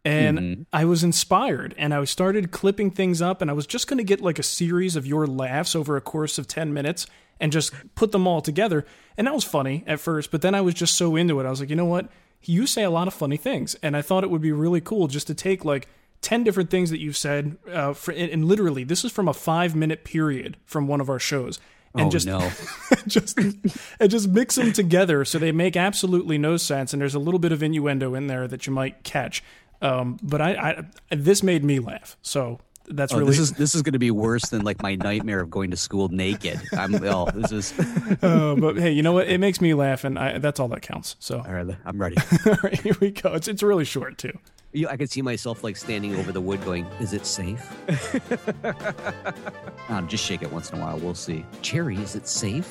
and 0.07 0.39
mm-hmm. 0.39 0.63
I 0.73 0.85
was 0.85 1.03
inspired 1.03 1.75
and 1.77 1.93
I 1.93 2.05
started 2.05 2.53
clipping 2.53 2.93
things 2.93 3.21
up 3.21 3.43
and 3.43 3.51
I 3.51 3.55
was 3.55 3.67
just 3.67 3.89
going 3.89 3.99
to 3.99 4.05
get 4.05 4.21
like 4.21 4.39
a 4.39 4.43
series 4.45 4.95
of 4.95 5.05
your 5.05 5.27
laughs 5.27 5.75
over 5.75 5.97
a 5.97 6.01
course 6.01 6.39
of 6.39 6.47
10 6.47 6.73
minutes 6.73 7.09
and 7.41 7.51
just 7.51 7.73
put 7.97 8.13
them 8.13 8.25
all 8.27 8.41
together. 8.41 8.87
And 9.17 9.27
that 9.27 9.35
was 9.35 9.43
funny 9.43 9.83
at 9.85 9.99
first, 9.99 10.31
but 10.31 10.43
then 10.43 10.55
I 10.55 10.61
was 10.61 10.75
just 10.75 10.97
so 10.97 11.17
into 11.17 11.41
it. 11.41 11.47
I 11.47 11.51
was 11.51 11.59
like, 11.59 11.71
you 11.71 11.77
know 11.77 11.87
what? 11.87 12.09
You 12.43 12.69
say 12.69 12.85
a 12.85 12.91
lot 12.91 13.09
of 13.09 13.15
funny 13.15 13.37
things. 13.37 13.75
And 13.83 13.97
I 13.97 14.03
thought 14.03 14.23
it 14.23 14.31
would 14.31 14.41
be 14.41 14.53
really 14.53 14.81
cool 14.81 15.09
just 15.09 15.27
to 15.27 15.35
take 15.35 15.65
like 15.65 15.89
10 16.21 16.45
different 16.45 16.71
things 16.71 16.91
that 16.91 17.01
you've 17.01 17.17
said. 17.17 17.57
Uh, 17.69 17.93
for, 17.93 18.13
and 18.13 18.45
literally, 18.45 18.85
this 18.85 19.05
is 19.05 19.11
from 19.11 19.27
a 19.27 19.35
five 19.35 19.75
minute 19.75 20.05
period 20.05 20.57
from 20.65 20.87
one 20.87 21.01
of 21.01 21.11
our 21.11 21.19
shows. 21.19 21.59
And 21.95 22.09
oh, 22.09 22.11
just, 22.11 22.27
no. 22.27 22.53
just 23.07 23.39
and 23.39 24.11
just 24.11 24.29
mix 24.29 24.55
them 24.55 24.73
together 24.73 25.25
so 25.25 25.39
they 25.39 25.51
make 25.51 25.77
absolutely 25.77 26.39
no 26.39 26.59
sense. 26.59 26.93
And 26.93 27.03
there's 27.03 27.15
a 27.15 27.19
little 27.19 27.41
bit 27.41 27.53
of 27.53 27.63
innuendo 27.63 28.15
in 28.15 28.29
there 28.29 28.47
that 28.47 28.67
you 28.67 28.73
might 28.73 29.03
catch. 29.03 29.43
Um, 29.83 30.19
but 30.23 30.41
I, 30.41 30.87
I, 31.11 31.15
this 31.15 31.43
made 31.43 31.65
me 31.65 31.79
laugh. 31.79 32.17
So 32.23 32.61
that's 32.89 33.13
oh, 33.13 33.19
really 33.19 33.31
this 33.31 33.39
is 33.39 33.53
this 33.53 33.75
is 33.75 33.83
going 33.83 33.95
to 33.95 33.99
be 33.99 34.11
worse 34.11 34.49
than 34.49 34.63
like 34.63 34.83
my 34.83 34.95
nightmare 34.95 35.41
of 35.41 35.51
going 35.51 35.71
to 35.71 35.77
school 35.77 36.09
naked. 36.09 36.61
I'm 36.73 36.95
oh, 37.05 37.29
this 37.35 37.53
is. 37.53 37.75
uh, 38.23 38.55
but 38.57 38.77
hey, 38.77 38.93
you 38.93 39.03
know 39.03 39.13
what? 39.13 39.29
It 39.29 39.39
makes 39.39 39.61
me 39.61 39.75
laugh, 39.75 40.05
and 40.05 40.19
I, 40.19 40.39
that's 40.39 40.61
all 40.61 40.69
that 40.69 40.83
counts. 40.83 41.17
So 41.19 41.39
all 41.39 41.53
right, 41.53 41.77
I'm 41.85 42.01
ready. 42.01 42.17
all 42.47 42.57
right, 42.63 42.81
here 42.81 42.97
we 43.01 43.11
go. 43.11 43.35
It's 43.35 43.49
it's 43.49 43.63
really 43.63 43.85
short 43.85 44.19
too. 44.19 44.39
You, 44.73 44.89
I 44.89 44.97
could 44.97 45.11
see 45.11 45.23
myself 45.23 45.65
like 45.65 45.77
standing 45.77 46.17
over 46.17 46.33
the 46.33 46.41
wood, 46.41 46.63
going, 46.65 46.85
"Is 47.01 47.13
it 47.13 47.25
safe?" 47.25 47.65
um, 49.89 50.07
just 50.09 50.25
shake 50.25 50.43
it 50.43 50.53
once 50.53 50.71
in 50.71 50.79
a 50.79 50.83
while. 50.83 50.99
We'll 50.99 51.15
see. 51.15 51.45
Cherry, 51.63 51.97
is 51.97 52.15
it 52.15 52.29
safe? 52.29 52.71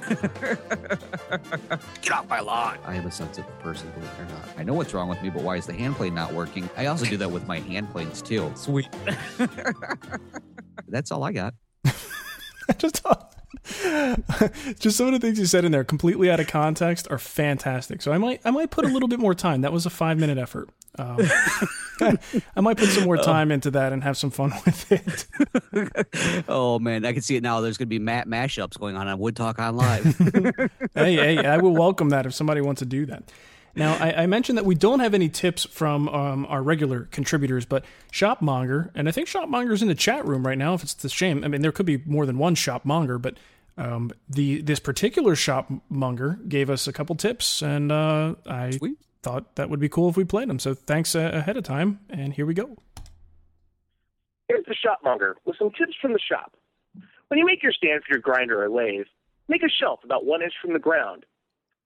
Get 2.01 2.11
off 2.11 2.29
my 2.29 2.41
lawn! 2.41 2.77
I 2.85 2.95
am 2.95 3.07
a 3.07 3.11
sensitive 3.11 3.59
person, 3.59 3.89
believe 3.91 4.09
it 4.19 4.21
or 4.21 4.25
not. 4.25 4.47
I 4.57 4.63
know 4.63 4.73
what's 4.73 4.93
wrong 4.93 5.09
with 5.09 5.21
me, 5.23 5.29
but 5.29 5.41
why 5.41 5.55
is 5.55 5.65
the 5.65 5.73
hand 5.73 5.95
plane 5.95 6.13
not 6.13 6.33
working? 6.33 6.69
I 6.77 6.87
also 6.87 7.05
do 7.05 7.17
that 7.17 7.31
with 7.31 7.47
my 7.47 7.59
hand 7.59 7.89
planes 7.91 8.21
too. 8.21 8.51
Sweet. 8.55 8.89
That's 10.87 11.11
all 11.11 11.23
I 11.23 11.31
got. 11.31 11.53
just 12.77 13.03
just 14.79 14.97
some 14.97 15.07
of 15.07 15.13
the 15.13 15.19
things 15.19 15.39
you 15.39 15.45
said 15.45 15.65
in 15.65 15.71
there 15.71 15.83
completely 15.83 16.29
out 16.29 16.39
of 16.39 16.47
context 16.47 17.07
are 17.09 17.17
fantastic 17.17 18.01
so 18.01 18.11
i 18.11 18.17
might 18.17 18.41
i 18.45 18.51
might 18.51 18.71
put 18.71 18.85
a 18.85 18.87
little 18.87 19.07
bit 19.07 19.19
more 19.19 19.33
time 19.33 19.61
that 19.61 19.71
was 19.71 19.85
a 19.85 19.89
five 19.89 20.17
minute 20.17 20.37
effort 20.37 20.69
um, 20.97 21.19
I 22.55 22.61
might 22.61 22.77
put 22.77 22.89
some 22.89 23.03
more 23.03 23.17
time 23.17 23.51
into 23.51 23.71
that 23.71 23.93
and 23.93 24.03
have 24.03 24.17
some 24.17 24.31
fun 24.31 24.53
with 24.65 24.91
it. 24.91 26.45
oh 26.47 26.79
man, 26.79 27.05
I 27.05 27.13
can 27.13 27.21
see 27.21 27.35
it 27.35 27.43
now. 27.43 27.61
There's 27.61 27.77
going 27.77 27.87
to 27.87 27.89
be 27.89 27.99
Matt 27.99 28.27
mashups 28.27 28.79
going 28.79 28.95
on 28.95 29.07
on 29.07 29.19
Wood 29.19 29.35
Talk 29.35 29.59
Online. 29.59 30.03
hey, 30.93 31.15
hey, 31.15 31.45
I 31.45 31.57
will 31.57 31.75
welcome 31.75 32.09
that 32.09 32.25
if 32.25 32.33
somebody 32.33 32.61
wants 32.61 32.79
to 32.79 32.85
do 32.85 33.05
that. 33.07 33.23
Now, 33.75 33.95
I, 33.95 34.23
I, 34.23 34.25
mentioned 34.25 34.57
that 34.57 34.63
we 34.63 34.75
don't 34.75 35.01
have 35.01 35.13
any 35.13 35.27
tips 35.27 35.65
from 35.65 36.07
um, 36.07 36.45
our 36.45 36.63
regular 36.63 37.09
contributors, 37.11 37.65
but 37.65 37.83
Shopmonger, 38.11 38.89
and 38.95 39.09
I 39.09 39.11
think 39.11 39.27
Shopmonger's 39.27 39.81
in 39.81 39.89
the 39.89 39.95
chat 39.95 40.25
room 40.25 40.47
right 40.47 40.57
now. 40.57 40.75
If 40.75 40.83
it's 40.83 40.93
the 40.93 41.09
shame, 41.09 41.43
I 41.43 41.49
mean, 41.49 41.61
there 41.61 41.73
could 41.73 41.85
be 41.85 42.01
more 42.05 42.25
than 42.25 42.37
one 42.37 42.55
Shopmonger, 42.55 43.21
but 43.21 43.37
um, 43.77 44.11
the 44.29 44.61
this 44.61 44.79
particular 44.79 45.35
Shopmonger 45.35 46.47
gave 46.47 46.69
us 46.69 46.87
a 46.87 46.93
couple 46.93 47.15
tips, 47.15 47.61
and 47.61 47.91
uh, 47.91 48.35
I 48.45 48.71
Sweet 48.71 48.97
thought 49.25 49.55
that 49.55 49.69
would 49.71 49.79
be 49.79 49.89
cool 49.89 50.07
if 50.07 50.15
we 50.15 50.23
played 50.23 50.47
them. 50.47 50.59
So 50.59 50.73
thanks 50.73 51.15
uh, 51.15 51.31
ahead 51.33 51.57
of 51.57 51.63
time, 51.63 51.99
and 52.09 52.31
here 52.31 52.45
we 52.45 52.53
go. 52.53 52.77
Here's 54.47 54.65
the 54.65 54.75
shopmonger 54.75 55.33
with 55.45 55.57
some 55.57 55.71
tips 55.71 55.95
from 55.99 56.13
the 56.13 56.19
shop. 56.19 56.55
When 57.27 57.39
you 57.39 57.45
make 57.45 57.63
your 57.63 57.71
stand 57.71 58.03
for 58.03 58.13
your 58.13 58.21
grinder 58.21 58.63
or 58.63 58.69
lathe, 58.69 59.07
make 59.47 59.63
a 59.63 59.69
shelf 59.69 59.99
about 60.03 60.25
one 60.25 60.43
inch 60.43 60.53
from 60.61 60.73
the 60.73 60.79
ground 60.79 61.25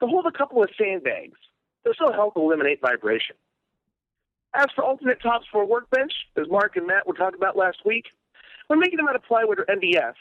to 0.02 0.08
hold 0.08 0.26
a 0.26 0.38
couple 0.38 0.62
of 0.62 0.70
sandbags. 0.78 1.40
This 1.90 1.98
will 2.00 2.14
help 2.14 2.38
eliminate 2.38 2.82
vibration. 2.82 3.36
As 4.54 4.68
for 4.76 4.84
alternate 4.84 5.20
tops 5.24 5.48
for 5.52 5.64
a 5.64 5.66
workbench, 5.66 6.14
as 6.38 6.48
Marc 6.48 6.76
and 6.76 6.86
Matt 6.86 7.08
were 7.08 7.16
talking 7.16 7.40
about 7.40 7.58
last 7.58 7.80
week, 7.84 8.06
when 8.68 8.78
making 8.78 8.98
them 8.98 9.08
out 9.08 9.16
of 9.16 9.24
plywood 9.24 9.58
or 9.58 9.66
MDF, 9.66 10.14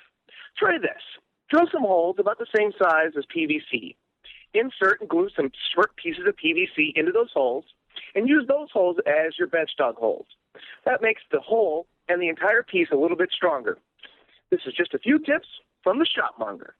try 0.56 0.78
this. 0.78 1.02
Drill 1.50 1.68
some 1.70 1.82
holes 1.82 2.16
about 2.18 2.38
the 2.38 2.46
same 2.56 2.72
size 2.80 3.12
as 3.18 3.24
PVC 3.26 3.96
insert 4.54 5.02
and 5.02 5.10
glue 5.10 5.28
some 5.36 5.52
short 5.74 5.94
pieces 5.96 6.24
of 6.26 6.36
PVC 6.36 6.96
into 6.96 7.12
those 7.12 7.30
holes 7.34 7.66
and 8.14 8.30
use 8.30 8.46
those 8.48 8.70
holes 8.72 8.96
as 9.06 9.38
your 9.38 9.48
bench 9.48 9.72
dog 9.76 9.96
holes. 9.96 10.24
That 10.86 11.02
makes 11.02 11.20
the 11.30 11.40
hole 11.40 11.86
and 12.08 12.22
the 12.22 12.30
entire 12.30 12.62
piece 12.62 12.88
a 12.90 12.96
little 12.96 13.18
bit 13.18 13.30
stronger. 13.30 13.76
This 14.50 14.60
is 14.66 14.72
just 14.72 14.94
a 14.94 14.98
few 14.98 15.18
tips 15.18 15.48
from 15.82 15.98
the 15.98 16.06
shopmonger. 16.06 16.70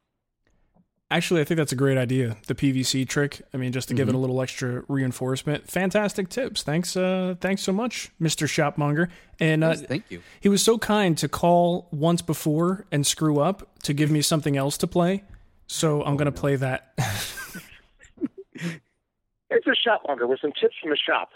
Actually, 1.10 1.40
I 1.40 1.44
think 1.44 1.56
that's 1.56 1.72
a 1.72 1.76
great 1.76 1.96
idea. 1.96 2.36
The 2.48 2.54
PVC 2.54 3.08
trick. 3.08 3.40
I 3.54 3.56
mean, 3.56 3.72
just 3.72 3.88
to 3.88 3.94
give 3.94 4.10
it 4.10 4.14
a 4.14 4.18
Mhm. 4.18 4.20
little 4.20 4.42
extra 4.42 4.82
reinforcement. 4.88 5.66
Fantastic 5.66 6.28
tips. 6.28 6.62
Thanks, 6.62 6.96
uh, 6.98 7.34
thanks 7.40 7.62
so 7.62 7.72
much, 7.72 8.10
Mister 8.18 8.44
Shopmonger. 8.46 9.08
And 9.40 9.64
uh, 9.64 9.68
Yes, 9.68 9.82
thank 9.82 10.10
you. 10.10 10.20
He 10.38 10.50
was 10.50 10.62
so 10.62 10.76
kind 10.76 11.16
to 11.16 11.26
call 11.28 11.88
once 11.92 12.20
before 12.20 12.84
and 12.92 13.06
screw 13.06 13.40
up 13.40 13.66
to 13.84 13.94
give 13.94 14.10
me 14.10 14.20
something 14.20 14.58
else 14.58 14.76
to 14.78 14.86
play. 14.86 15.24
So 15.66 16.02
I'm 16.04 16.18
gonna 16.18 16.30
play 16.32 16.56
that. 16.56 16.92
it's 19.50 19.66
a 19.66 19.88
shopmonger 19.88 20.28
with 20.28 20.40
some 20.40 20.52
tips 20.52 20.74
from 20.80 20.90
the 20.90 20.96
shop. 20.96 21.30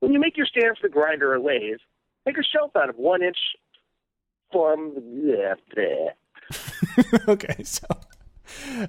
When 0.00 0.12
you 0.12 0.20
make 0.20 0.36
your 0.36 0.46
stand 0.46 0.76
for 0.78 0.88
the 0.88 0.92
grinder 0.92 1.32
or 1.32 1.40
lathe, 1.40 1.78
make 2.26 2.36
a 2.36 2.42
shelf 2.42 2.72
out 2.76 2.90
of 2.90 2.96
one 2.96 3.22
inch 3.22 3.38
from 4.52 4.92
yeah, 5.24 5.54
bleh. 5.74 6.08
okay, 7.28 7.62
so 7.62 7.86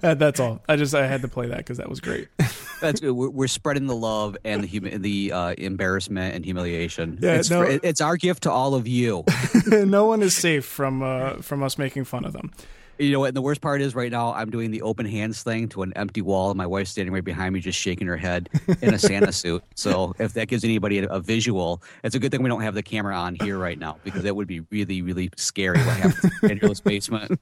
uh, 0.03 0.13
that's 0.15 0.39
all. 0.39 0.61
I 0.67 0.75
just 0.75 0.93
I 0.95 1.07
had 1.07 1.21
to 1.21 1.27
play 1.27 1.47
that 1.47 1.57
because 1.57 1.77
that 1.77 1.89
was 1.89 1.99
great. 1.99 2.27
That's 2.81 2.99
good. 2.99 3.13
We're, 3.13 3.29
we're 3.29 3.47
spreading 3.47 3.87
the 3.87 3.95
love 3.95 4.35
and 4.43 4.61
the 4.61 4.67
humi- 4.67 4.97
the 4.97 5.31
uh, 5.31 5.55
embarrassment 5.57 6.35
and 6.35 6.43
humiliation. 6.43 7.17
Yeah, 7.21 7.35
it's, 7.35 7.49
no- 7.49 7.63
fr- 7.65 7.79
it's 7.81 8.01
our 8.01 8.17
gift 8.17 8.43
to 8.43 8.51
all 8.51 8.75
of 8.75 8.85
you. 8.85 9.23
no 9.67 10.05
one 10.05 10.21
is 10.21 10.35
safe 10.35 10.65
from 10.65 11.01
uh, 11.01 11.35
from 11.41 11.63
us 11.63 11.77
making 11.77 12.03
fun 12.03 12.25
of 12.25 12.33
them. 12.33 12.51
You 12.99 13.11
know 13.11 13.19
what? 13.21 13.27
And 13.29 13.35
the 13.37 13.41
worst 13.41 13.59
part 13.59 13.81
is 13.81 13.93
right 13.95 14.11
now 14.11 14.33
I'm 14.33 14.49
doing 14.49 14.71
the 14.71 14.81
open 14.81 15.05
hands 15.05 15.41
thing 15.43 15.67
to 15.69 15.83
an 15.83 15.91
empty 15.95 16.21
wall, 16.21 16.51
and 16.51 16.57
my 16.57 16.65
wife's 16.67 16.91
standing 16.91 17.13
right 17.13 17.23
behind 17.23 17.53
me, 17.53 17.59
just 17.59 17.79
shaking 17.79 18.07
her 18.07 18.15
head 18.17 18.49
in 18.81 18.93
a 18.93 18.99
Santa 18.99 19.31
suit. 19.33 19.63
So 19.75 20.13
if 20.19 20.33
that 20.33 20.47
gives 20.47 20.63
anybody 20.63 20.99
a, 20.99 21.07
a 21.07 21.19
visual, 21.19 21.81
it's 22.03 22.15
a 22.15 22.19
good 22.19 22.31
thing 22.31 22.41
we 22.43 22.49
don't 22.49 22.61
have 22.61 22.73
the 22.75 22.83
camera 22.83 23.15
on 23.15 23.35
here 23.35 23.57
right 23.57 23.79
now 23.79 23.97
because 24.03 24.23
that 24.23 24.35
would 24.35 24.47
be 24.47 24.61
really, 24.69 25.01
really 25.01 25.29
scary 25.37 25.77
what 25.79 25.97
happens 25.97 26.31
in 26.43 26.51
Angela's 26.51 26.81
basement. 26.81 27.37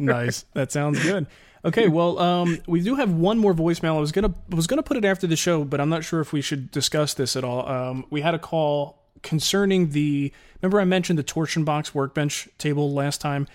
nice. 0.00 0.44
That 0.54 0.70
sounds 0.72 1.02
good. 1.02 1.26
Okay, 1.64 1.88
well, 1.88 2.18
um, 2.18 2.58
we 2.66 2.82
do 2.82 2.94
have 2.96 3.10
one 3.10 3.38
more 3.38 3.54
voicemail. 3.54 3.96
I 3.96 4.00
was 4.00 4.12
gonna 4.12 4.34
was 4.50 4.66
gonna 4.66 4.82
put 4.82 4.98
it 4.98 5.04
after 5.04 5.26
the 5.26 5.36
show, 5.36 5.64
but 5.64 5.80
I'm 5.80 5.88
not 5.88 6.04
sure 6.04 6.20
if 6.20 6.32
we 6.32 6.42
should 6.42 6.70
discuss 6.70 7.14
this 7.14 7.36
at 7.36 7.44
all. 7.44 7.66
Um, 7.66 8.04
we 8.10 8.20
had 8.20 8.34
a 8.34 8.38
call 8.38 9.02
concerning 9.22 9.90
the. 9.90 10.30
Remember, 10.60 10.80
I 10.80 10.84
mentioned 10.84 11.18
the 11.18 11.22
torsion 11.22 11.64
box 11.64 11.94
workbench 11.94 12.48
table 12.58 12.92
last 12.92 13.20
time. 13.20 13.48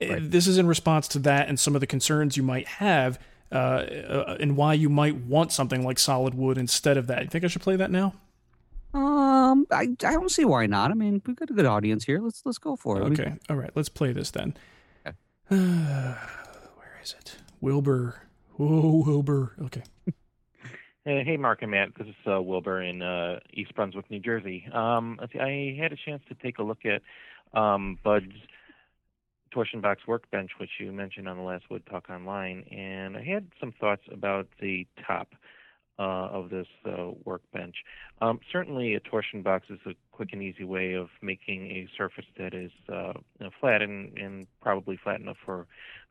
Uh, 0.00 0.16
This 0.20 0.48
is 0.48 0.58
in 0.58 0.66
response 0.66 1.06
to 1.08 1.20
that 1.20 1.48
and 1.48 1.58
some 1.60 1.76
of 1.76 1.80
the 1.80 1.86
concerns 1.86 2.36
you 2.36 2.42
might 2.42 2.66
have, 2.66 3.20
uh, 3.52 3.54
uh, 3.54 4.36
and 4.40 4.56
why 4.56 4.74
you 4.74 4.88
might 4.88 5.14
want 5.14 5.52
something 5.52 5.84
like 5.84 6.00
solid 6.00 6.34
wood 6.34 6.58
instead 6.58 6.96
of 6.96 7.06
that. 7.06 7.22
You 7.22 7.28
think 7.28 7.44
I 7.44 7.46
should 7.46 7.62
play 7.62 7.76
that 7.76 7.92
now? 7.92 8.14
Um, 8.92 9.66
I, 9.70 9.82
I 9.82 10.12
don't 10.12 10.30
see 10.30 10.44
why 10.44 10.66
not. 10.66 10.90
I 10.90 10.94
mean, 10.94 11.22
we've 11.24 11.36
got 11.36 11.48
a 11.48 11.54
good 11.54 11.66
audience 11.66 12.04
here. 12.04 12.18
Let's 12.20 12.42
let's 12.44 12.58
go 12.58 12.74
for 12.74 13.00
it. 13.00 13.04
Okay. 13.12 13.34
All 13.48 13.56
right. 13.56 13.70
Let's 13.76 13.88
play 13.88 14.12
this 14.12 14.32
then. 14.32 14.56
It? 15.06 15.14
Wilbur. 17.62 18.20
Whoa, 18.56 19.02
Wilbur. 19.06 19.54
Okay. 19.62 19.82
Hey, 21.04 21.36
Marc 21.36 21.62
and 21.62 21.72
Matt. 21.72 21.88
This 21.98 22.06
is 22.06 22.14
uh, 22.32 22.40
Wilbur 22.40 22.80
in 22.80 23.02
uh, 23.02 23.40
East 23.52 23.74
Brunswick, 23.74 24.08
New 24.08 24.20
Jersey. 24.20 24.68
Um, 24.72 25.18
I 25.20 25.76
had 25.76 25.92
a 25.92 25.96
chance 25.96 26.22
to 26.28 26.36
take 26.36 26.58
a 26.58 26.62
look 26.62 26.78
at 26.84 27.02
um, 27.58 27.98
Bud's 28.04 28.36
torsion 29.50 29.80
box 29.80 30.02
workbench, 30.06 30.52
which 30.58 30.70
you 30.78 30.92
mentioned 30.92 31.28
on 31.28 31.38
the 31.38 31.42
last 31.42 31.64
Wood 31.68 31.82
Talk 31.90 32.08
Online, 32.08 32.62
and 32.70 33.16
I 33.16 33.24
had 33.24 33.48
some 33.58 33.72
thoughts 33.80 34.02
about 34.12 34.46
the 34.60 34.86
top 35.04 35.34
uh, 35.98 36.02
of 36.02 36.50
this 36.50 36.68
uh, 36.86 37.10
workbench. 37.24 37.74
Um, 38.20 38.38
certainly, 38.52 38.94
a 38.94 39.00
torsion 39.00 39.42
box 39.42 39.66
is 39.70 39.80
a 39.86 39.94
quick 40.12 40.28
and 40.32 40.40
easy 40.40 40.62
way 40.62 40.94
of 40.94 41.08
making 41.20 41.66
a 41.66 41.88
surface 41.98 42.26
that 42.38 42.54
is 42.54 42.70
uh, 42.88 43.14
flat 43.60 43.82
and, 43.82 44.16
and 44.16 44.46
probably 44.60 45.00
flat 45.02 45.20
enough 45.20 45.38
for 45.44 45.66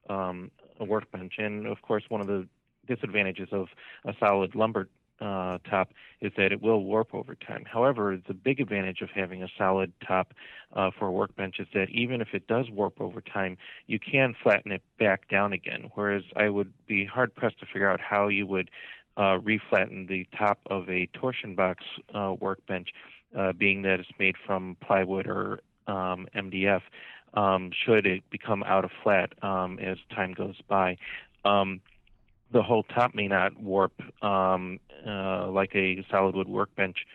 um, 0.09 0.51
a 0.81 0.85
workbench. 0.85 1.35
And 1.37 1.65
of 1.65 1.81
course, 1.81 2.03
one 2.09 2.21
of 2.21 2.27
the 2.27 2.47
disadvantages 2.87 3.49
of 3.51 3.67
a 4.05 4.13
solid 4.19 4.55
lumber 4.55 4.89
uh, 5.21 5.59
top 5.69 5.91
is 6.19 6.31
that 6.35 6.51
it 6.51 6.61
will 6.61 6.83
warp 6.83 7.13
over 7.13 7.35
time. 7.35 7.63
However, 7.71 8.19
the 8.27 8.33
big 8.33 8.59
advantage 8.59 9.01
of 9.01 9.09
having 9.11 9.43
a 9.43 9.47
solid 9.55 9.93
top 10.05 10.33
uh, 10.73 10.89
for 10.97 11.07
a 11.07 11.11
workbench 11.11 11.59
is 11.59 11.67
that 11.73 11.89
even 11.91 12.21
if 12.21 12.29
it 12.33 12.47
does 12.47 12.69
warp 12.71 12.99
over 12.99 13.21
time, 13.21 13.57
you 13.85 13.99
can 13.99 14.35
flatten 14.41 14.71
it 14.71 14.81
back 14.99 15.29
down 15.29 15.53
again. 15.53 15.91
Whereas 15.93 16.23
I 16.35 16.49
would 16.49 16.73
be 16.87 17.05
hard 17.05 17.35
pressed 17.35 17.59
to 17.59 17.67
figure 17.67 17.89
out 17.89 18.01
how 18.01 18.29
you 18.29 18.47
would 18.47 18.71
uh, 19.15 19.37
reflatten 19.37 20.07
the 20.07 20.27
top 20.35 20.59
of 20.67 20.89
a 20.89 21.07
torsion 21.13 21.53
box 21.53 21.83
uh, 22.15 22.33
workbench, 22.39 22.89
uh, 23.37 23.53
being 23.53 23.83
that 23.83 23.99
it's 23.99 24.09
made 24.17 24.35
from 24.45 24.75
plywood 24.81 25.27
or 25.27 25.59
um, 25.87 26.27
MDF. 26.35 26.81
Um, 27.33 27.71
should 27.85 28.05
it 28.05 28.23
become 28.29 28.63
out 28.63 28.83
of 28.83 28.91
flat 29.03 29.31
um, 29.41 29.79
as 29.79 29.97
time 30.13 30.33
goes 30.33 30.55
by, 30.67 30.97
um, 31.45 31.81
the 32.51 32.61
whole 32.61 32.83
top 32.83 33.15
may 33.15 33.27
not 33.27 33.57
warp 33.59 33.93
um, 34.21 34.79
uh, 35.07 35.49
like 35.49 35.73
a 35.75 36.05
solid 36.11 36.35
wood 36.35 36.49
workbench 36.49 37.05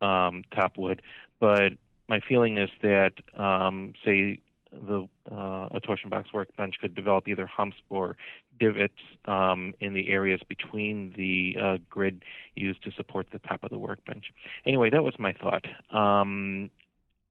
um, 0.00 0.42
top 0.54 0.76
would, 0.76 1.02
but 1.38 1.72
my 2.08 2.20
feeling 2.28 2.58
is 2.58 2.70
that 2.82 3.12
um, 3.38 3.92
say 4.04 4.40
the 4.72 5.08
uh, 5.30 5.68
a 5.72 5.80
torsion 5.80 6.10
box 6.10 6.32
workbench 6.32 6.76
could 6.80 6.94
develop 6.94 7.26
either 7.28 7.46
humps 7.46 7.76
or 7.88 8.16
divots 8.58 8.92
um, 9.24 9.74
in 9.80 9.94
the 9.94 10.08
areas 10.08 10.40
between 10.48 11.12
the 11.16 11.56
uh, 11.60 11.78
grid 11.88 12.22
used 12.54 12.82
to 12.84 12.90
support 12.92 13.26
the 13.32 13.38
top 13.40 13.62
of 13.64 13.70
the 13.70 13.78
workbench. 13.78 14.26
Anyway, 14.66 14.90
that 14.90 15.02
was 15.02 15.14
my 15.18 15.32
thought. 15.32 15.64
Um, 15.96 16.70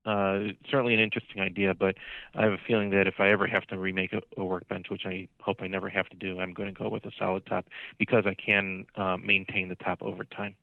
uh, 0.10 0.54
certainly 0.70 0.96
an 0.96 1.00
interesting 1.00 1.40
idea, 1.40 1.76
but 1.76 1.96
I 2.34 2.44
have 2.44 2.54
a 2.54 2.58
feeling 2.68 2.90
that 2.92 3.06
if 3.06 3.20
I 3.20 3.30
ever 3.30 3.46
have 3.46 3.66
to 3.68 3.78
remake 3.78 4.12
a, 4.14 4.22
a 4.38 4.44
workbench, 4.44 4.90
which 4.90 5.04
I 5.06 5.28
hope 5.40 5.58
I 5.62 5.68
never 5.68 5.88
have 5.88 6.10
to 6.10 6.16
do, 6.18 6.40
I'm 6.40 6.54
going 6.54 6.74
to 6.74 6.78
go 6.78 6.90
with 6.90 7.06
a 7.06 7.12
solid 7.20 7.46
top 7.46 7.68
because 8.00 8.24
I 8.26 8.34
can 8.34 8.86
uh, 8.96 9.18
maintain 9.18 9.70
the 9.70 9.76
top 9.76 10.02
over 10.02 10.24
time. 10.24 10.56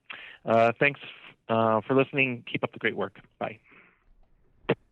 Uh, 0.45 0.73
thanks 0.81 0.99
uh, 1.49 1.81
for 1.87 1.95
listening. 1.95 2.43
Keep 2.51 2.65
up 2.65 2.73
the 2.73 2.81
great 2.81 2.97
work. 2.97 3.21
Bye. 3.39 3.61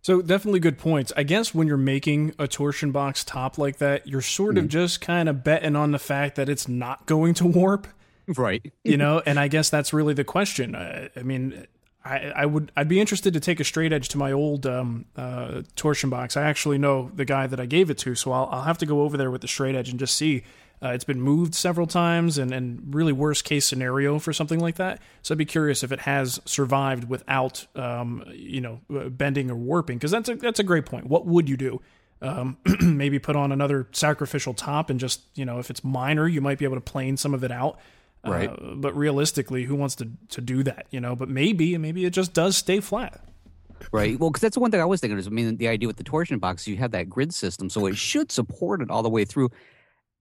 So 0.02 0.22
definitely 0.22 0.60
good 0.60 0.78
points. 0.78 1.12
I 1.16 1.24
guess 1.24 1.52
when 1.52 1.66
you're 1.66 1.76
making 1.76 2.34
a 2.38 2.46
torsion 2.46 2.92
box 2.92 3.24
top 3.24 3.58
like 3.58 3.78
that, 3.78 4.06
you're 4.06 4.20
sort 4.20 4.56
of 4.56 4.68
just 4.68 5.00
kind 5.00 5.28
of 5.28 5.42
betting 5.42 5.74
on 5.74 5.90
the 5.90 5.98
fact 5.98 6.36
that 6.36 6.48
it's 6.48 6.68
not 6.68 7.06
going 7.06 7.34
to 7.34 7.46
warp, 7.46 7.88
Right. 8.36 8.72
you 8.84 8.96
know. 8.98 9.20
and 9.26 9.40
I 9.40 9.48
guess 9.48 9.68
that's 9.70 9.92
really 9.92 10.14
the 10.14 10.22
question. 10.22 10.76
I, 10.76 11.08
I 11.16 11.22
mean, 11.22 11.66
I, 12.04 12.32
I 12.36 12.46
would 12.46 12.70
I'd 12.76 12.88
be 12.88 13.00
interested 13.00 13.32
to 13.32 13.40
take 13.40 13.60
a 13.60 13.64
straight 13.64 13.92
edge 13.92 14.08
to 14.10 14.18
my 14.18 14.30
old 14.30 14.66
um, 14.66 15.06
uh, 15.16 15.62
torsion 15.74 16.10
box. 16.10 16.36
I 16.36 16.42
actually 16.42 16.76
know 16.76 17.10
the 17.14 17.24
guy 17.24 17.46
that 17.46 17.58
I 17.58 17.66
gave 17.66 17.88
it 17.88 17.98
to, 17.98 18.14
so 18.14 18.32
I'll 18.32 18.48
I'll 18.52 18.62
have 18.62 18.78
to 18.78 18.86
go 18.86 19.02
over 19.02 19.16
there 19.16 19.30
with 19.30 19.40
the 19.40 19.48
straight 19.48 19.74
edge 19.74 19.88
and 19.88 19.98
just 19.98 20.16
see. 20.16 20.44
Uh, 20.82 20.88
it's 20.88 21.04
been 21.04 21.20
moved 21.20 21.54
several 21.54 21.86
times, 21.86 22.36
and, 22.36 22.52
and 22.52 22.94
really 22.94 23.12
worst 23.12 23.44
case 23.44 23.64
scenario 23.64 24.18
for 24.18 24.34
something 24.34 24.60
like 24.60 24.74
that. 24.74 25.00
So 25.22 25.32
I'd 25.32 25.38
be 25.38 25.46
curious 25.46 25.82
if 25.82 25.92
it 25.92 26.00
has 26.00 26.40
survived 26.44 27.08
without, 27.08 27.66
um, 27.74 28.22
you 28.34 28.60
know, 28.60 28.80
uh, 28.94 29.08
bending 29.08 29.50
or 29.50 29.54
warping. 29.54 29.96
Because 29.96 30.10
that's 30.10 30.28
a 30.28 30.34
that's 30.34 30.60
a 30.60 30.64
great 30.64 30.84
point. 30.84 31.06
What 31.06 31.24
would 31.24 31.48
you 31.48 31.56
do? 31.56 31.80
Um, 32.20 32.58
maybe 32.80 33.18
put 33.18 33.34
on 33.34 33.50
another 33.50 33.86
sacrificial 33.92 34.52
top, 34.52 34.90
and 34.90 35.00
just 35.00 35.22
you 35.36 35.46
know, 35.46 35.58
if 35.58 35.70
it's 35.70 35.82
minor, 35.82 36.28
you 36.28 36.42
might 36.42 36.58
be 36.58 36.66
able 36.66 36.76
to 36.76 36.82
plane 36.82 37.16
some 37.16 37.32
of 37.32 37.44
it 37.44 37.52
out. 37.52 37.78
Right. 38.26 38.48
Uh, 38.48 38.74
but 38.76 38.96
realistically, 38.96 39.64
who 39.64 39.74
wants 39.74 39.94
to 39.96 40.10
to 40.30 40.40
do 40.40 40.62
that? 40.62 40.86
You 40.90 41.00
know. 41.00 41.14
But 41.14 41.28
maybe 41.28 41.76
maybe 41.78 42.04
it 42.04 42.10
just 42.10 42.32
does 42.32 42.56
stay 42.56 42.80
flat. 42.80 43.20
Right. 43.92 44.18
Well, 44.18 44.30
because 44.30 44.40
that's 44.40 44.54
the 44.54 44.60
one 44.60 44.70
thing 44.70 44.80
I 44.80 44.84
was 44.84 45.00
thinking 45.00 45.18
is, 45.18 45.26
I 45.26 45.30
mean, 45.30 45.56
the 45.56 45.68
idea 45.68 45.86
with 45.86 45.96
the 45.96 46.04
torsion 46.04 46.38
box, 46.38 46.66
you 46.66 46.76
have 46.76 46.92
that 46.92 47.08
grid 47.08 47.34
system, 47.34 47.68
so 47.68 47.86
it 47.86 47.96
should 47.96 48.32
support 48.32 48.80
it 48.80 48.90
all 48.90 49.02
the 49.02 49.10
way 49.10 49.24
through. 49.24 49.50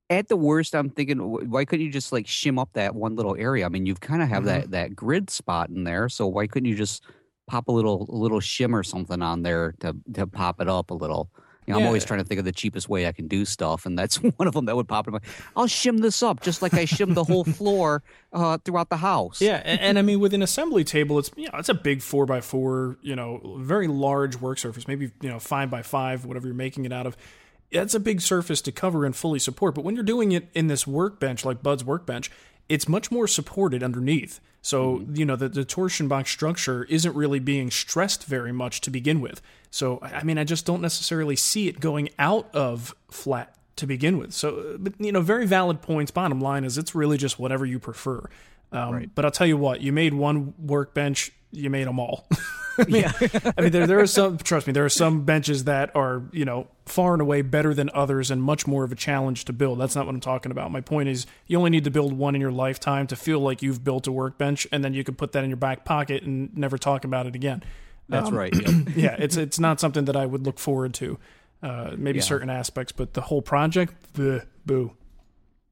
At 0.10 0.28
the 0.28 0.36
worst, 0.36 0.76
I'm 0.76 0.90
thinking, 0.90 1.18
why 1.50 1.66
couldn't 1.66 1.86
you 1.86 1.92
just 1.92 2.12
like 2.12 2.26
shim 2.26 2.60
up 2.60 2.70
that 2.74 2.94
one 2.94 3.16
little 3.16 3.36
area? 3.38 3.66
I 3.66 3.70
mean, 3.70 3.86
you've 3.86 4.02
kind 4.02 4.22
of 4.22 4.28
have 4.30 4.44
that 4.46 4.72
that 4.72 4.96
grid 4.96 5.30
spot 5.30 5.70
in 5.70 5.86
there, 5.86 6.10
so 6.10 6.28
why 6.28 6.46
couldn't 6.46 6.68
you 6.68 6.76
just 6.76 7.06
pop 7.48 7.68
a 7.68 7.72
little 7.72 8.06
a 8.10 8.16
little 8.16 8.40
shim 8.40 8.74
or 8.74 8.84
something 8.84 9.22
on 9.22 9.44
there 9.44 9.76
to 9.80 9.96
to 10.14 10.28
pop 10.28 10.60
it 10.60 10.68
up 10.68 10.92
a 10.92 10.94
little? 10.94 11.30
You 11.66 11.74
know, 11.74 11.80
I'm 11.80 11.86
always 11.86 12.06
trying 12.06 12.20
to 12.20 12.26
think 12.26 12.40
of 12.40 12.46
the 12.46 12.52
cheapest 12.52 12.90
way 12.90 13.08
I 13.08 13.12
can 13.12 13.28
do 13.28 13.46
stuff, 13.46 13.86
and 13.86 13.98
that's 13.98 14.16
one 14.38 14.48
of 14.48 14.54
them 14.54 14.66
that 14.66 14.76
would 14.76 14.88
pop 14.88 15.08
in 15.08 15.14
my. 15.14 15.20
I'll 15.56 15.68
shim 15.68 16.02
this 16.02 16.22
up 16.22 16.42
just 16.42 16.62
like 16.62 16.74
I 16.74 16.86
shim 16.86 17.14
the 17.14 17.24
whole 17.24 17.44
floor 17.44 18.04
uh, 18.32 18.58
throughout 18.64 18.90
the 18.90 18.98
house. 18.98 19.42
Yeah, 19.42 19.62
and, 19.64 19.80
and 19.80 20.00
I 20.00 20.02
mean, 20.02 20.20
with 20.20 20.34
an 20.34 20.42
assembly 20.42 20.84
table, 20.84 21.20
it's 21.20 21.32
you 21.36 21.46
know, 21.46 21.58
it's 21.58 21.70
a 21.70 21.74
big 21.74 22.02
four 22.02 22.26
by 22.26 22.42
four, 22.42 22.98
you 23.02 23.16
know, 23.16 23.58
very 23.60 23.88
large 23.88 24.36
work 24.38 24.58
surface, 24.58 24.88
maybe 24.88 25.12
you 25.22 25.30
know 25.30 25.40
five 25.40 25.70
by 25.70 25.82
five, 25.82 26.26
whatever 26.26 26.48
you're 26.48 26.56
making 26.56 26.86
it 26.86 26.94
out 26.94 27.08
of. 27.08 27.18
That's 27.72 27.96
a 27.96 28.00
big 28.00 28.22
surface 28.22 28.62
to 28.62 28.72
cover 28.72 29.04
and 29.04 29.16
fully 29.16 29.40
support. 29.40 29.74
But 29.74 29.84
when 29.84 29.96
you're 29.96 30.04
doing 30.04 30.32
it 30.32 30.48
in 30.54 30.68
this 30.68 30.86
workbench, 30.86 31.44
like 31.44 31.64
Bud's 31.64 31.84
workbench, 31.84 32.30
it's 32.70 32.88
much 32.88 33.12
more 33.12 33.28
supported 33.28 33.84
underneath. 33.84 34.40
So 34.62 35.06
you 35.14 35.26
know 35.26 35.36
the, 35.36 35.50
the 35.50 35.66
torsion 35.66 36.08
box 36.08 36.32
structure 36.32 36.86
isn't 36.86 37.16
really 37.16 37.40
being 37.40 37.70
stressed 37.70 38.24
very 38.26 38.54
much 38.54 38.80
to 38.82 38.92
begin 38.92 39.20
with. 39.20 39.42
So 39.70 40.00
I 40.02 40.24
mean, 40.24 40.38
I 40.38 40.46
just 40.46 40.66
don't 40.66 40.82
necessarily 40.82 41.36
see 41.36 41.68
it 41.68 41.80
going 41.80 42.10
out 42.18 42.54
of 42.56 42.96
flat 43.12 43.56
to 43.76 43.88
begin 43.88 44.18
with. 44.18 44.34
So, 44.34 44.60
uh, 44.60 44.78
but 44.78 44.94
you 45.00 45.12
know, 45.12 45.22
very 45.22 45.46
valid 45.46 45.82
points. 45.82 46.12
Bottom 46.12 46.40
line 46.40 46.64
is, 46.64 46.78
it's 46.78 46.96
really 46.96 47.18
just 47.18 47.40
whatever 47.40 47.66
you 47.66 47.80
prefer. 47.80 48.30
Um, 48.72 49.12
But 49.14 49.26
I'll 49.26 49.32
tell 49.32 49.48
you 49.48 49.58
what, 49.58 49.82
you 49.82 49.92
made 49.92 50.14
one 50.14 50.54
workbench, 50.60 51.32
you 51.54 51.70
made 51.70 51.88
them 51.88 52.00
all. 52.00 52.28
I 52.80 52.86
mean, 52.86 53.06
I 53.56 53.62
mean 53.62 53.72
there, 53.72 53.86
there 53.86 54.00
are 54.00 54.08
some, 54.08 54.40
trust 54.40 54.66
me, 54.66 54.74
there 54.74 54.84
are 54.84 54.90
some 54.90 55.26
benches 55.26 55.66
that 55.66 55.96
are, 55.96 56.24
you 56.32 56.44
know, 56.44 56.66
far 56.88 57.14
and 57.14 57.22
away 57.22 57.44
better 57.44 57.72
than 57.72 57.92
others 57.94 58.32
and 58.32 58.42
much 58.42 58.66
more 58.66 58.84
of 58.84 58.92
a 58.92 58.96
challenge 58.96 59.46
to 59.46 59.54
build. 59.54 59.80
That's 59.80 59.96
not 59.96 60.08
what 60.08 60.16
I'm 60.16 60.20
talking 60.22 60.52
about. 60.52 60.72
My 60.72 60.82
point 60.82 61.08
is 61.08 61.28
you 61.46 61.60
only 61.60 61.70
need 61.70 61.84
to 61.84 61.92
build 61.92 62.14
one 62.14 62.34
in 62.34 62.42
your 62.42 62.52
lifetime 62.52 63.06
to 63.08 63.16
feel 63.16 63.40
like 63.40 63.62
you've 63.62 63.84
built 63.84 64.08
a 64.08 64.12
workbench 64.12 64.66
and 64.72 64.84
then 64.84 64.96
you 64.96 65.04
can 65.04 65.14
put 65.14 65.34
that 65.34 65.44
in 65.44 65.52
your 65.52 65.58
back 65.58 65.86
pocket 65.86 66.24
and 66.24 66.50
never 66.58 66.80
talk 66.80 67.06
about 67.06 67.28
it 67.28 67.36
again. 67.36 67.62
That's 68.10 68.30
Um, 68.30 68.36
right. 68.36 68.52
Yep. 68.56 68.88
yeah, 68.96 69.16
it's 69.20 69.38
it's 69.38 69.60
not 69.60 69.80
something 69.80 70.06
that 70.06 70.16
I 70.16 70.26
would 70.26 70.44
look 70.44 70.58
forward 70.58 70.96
to. 70.96 71.20
Uh, 71.62 71.92
maybe 71.96 72.18
Yeah. 72.18 72.24
certain 72.26 72.50
aspects, 72.50 72.92
but 72.92 73.14
the 73.14 73.22
whole 73.22 73.44
project, 73.44 73.94
bleh, 74.16 74.46
boo. 74.66 74.94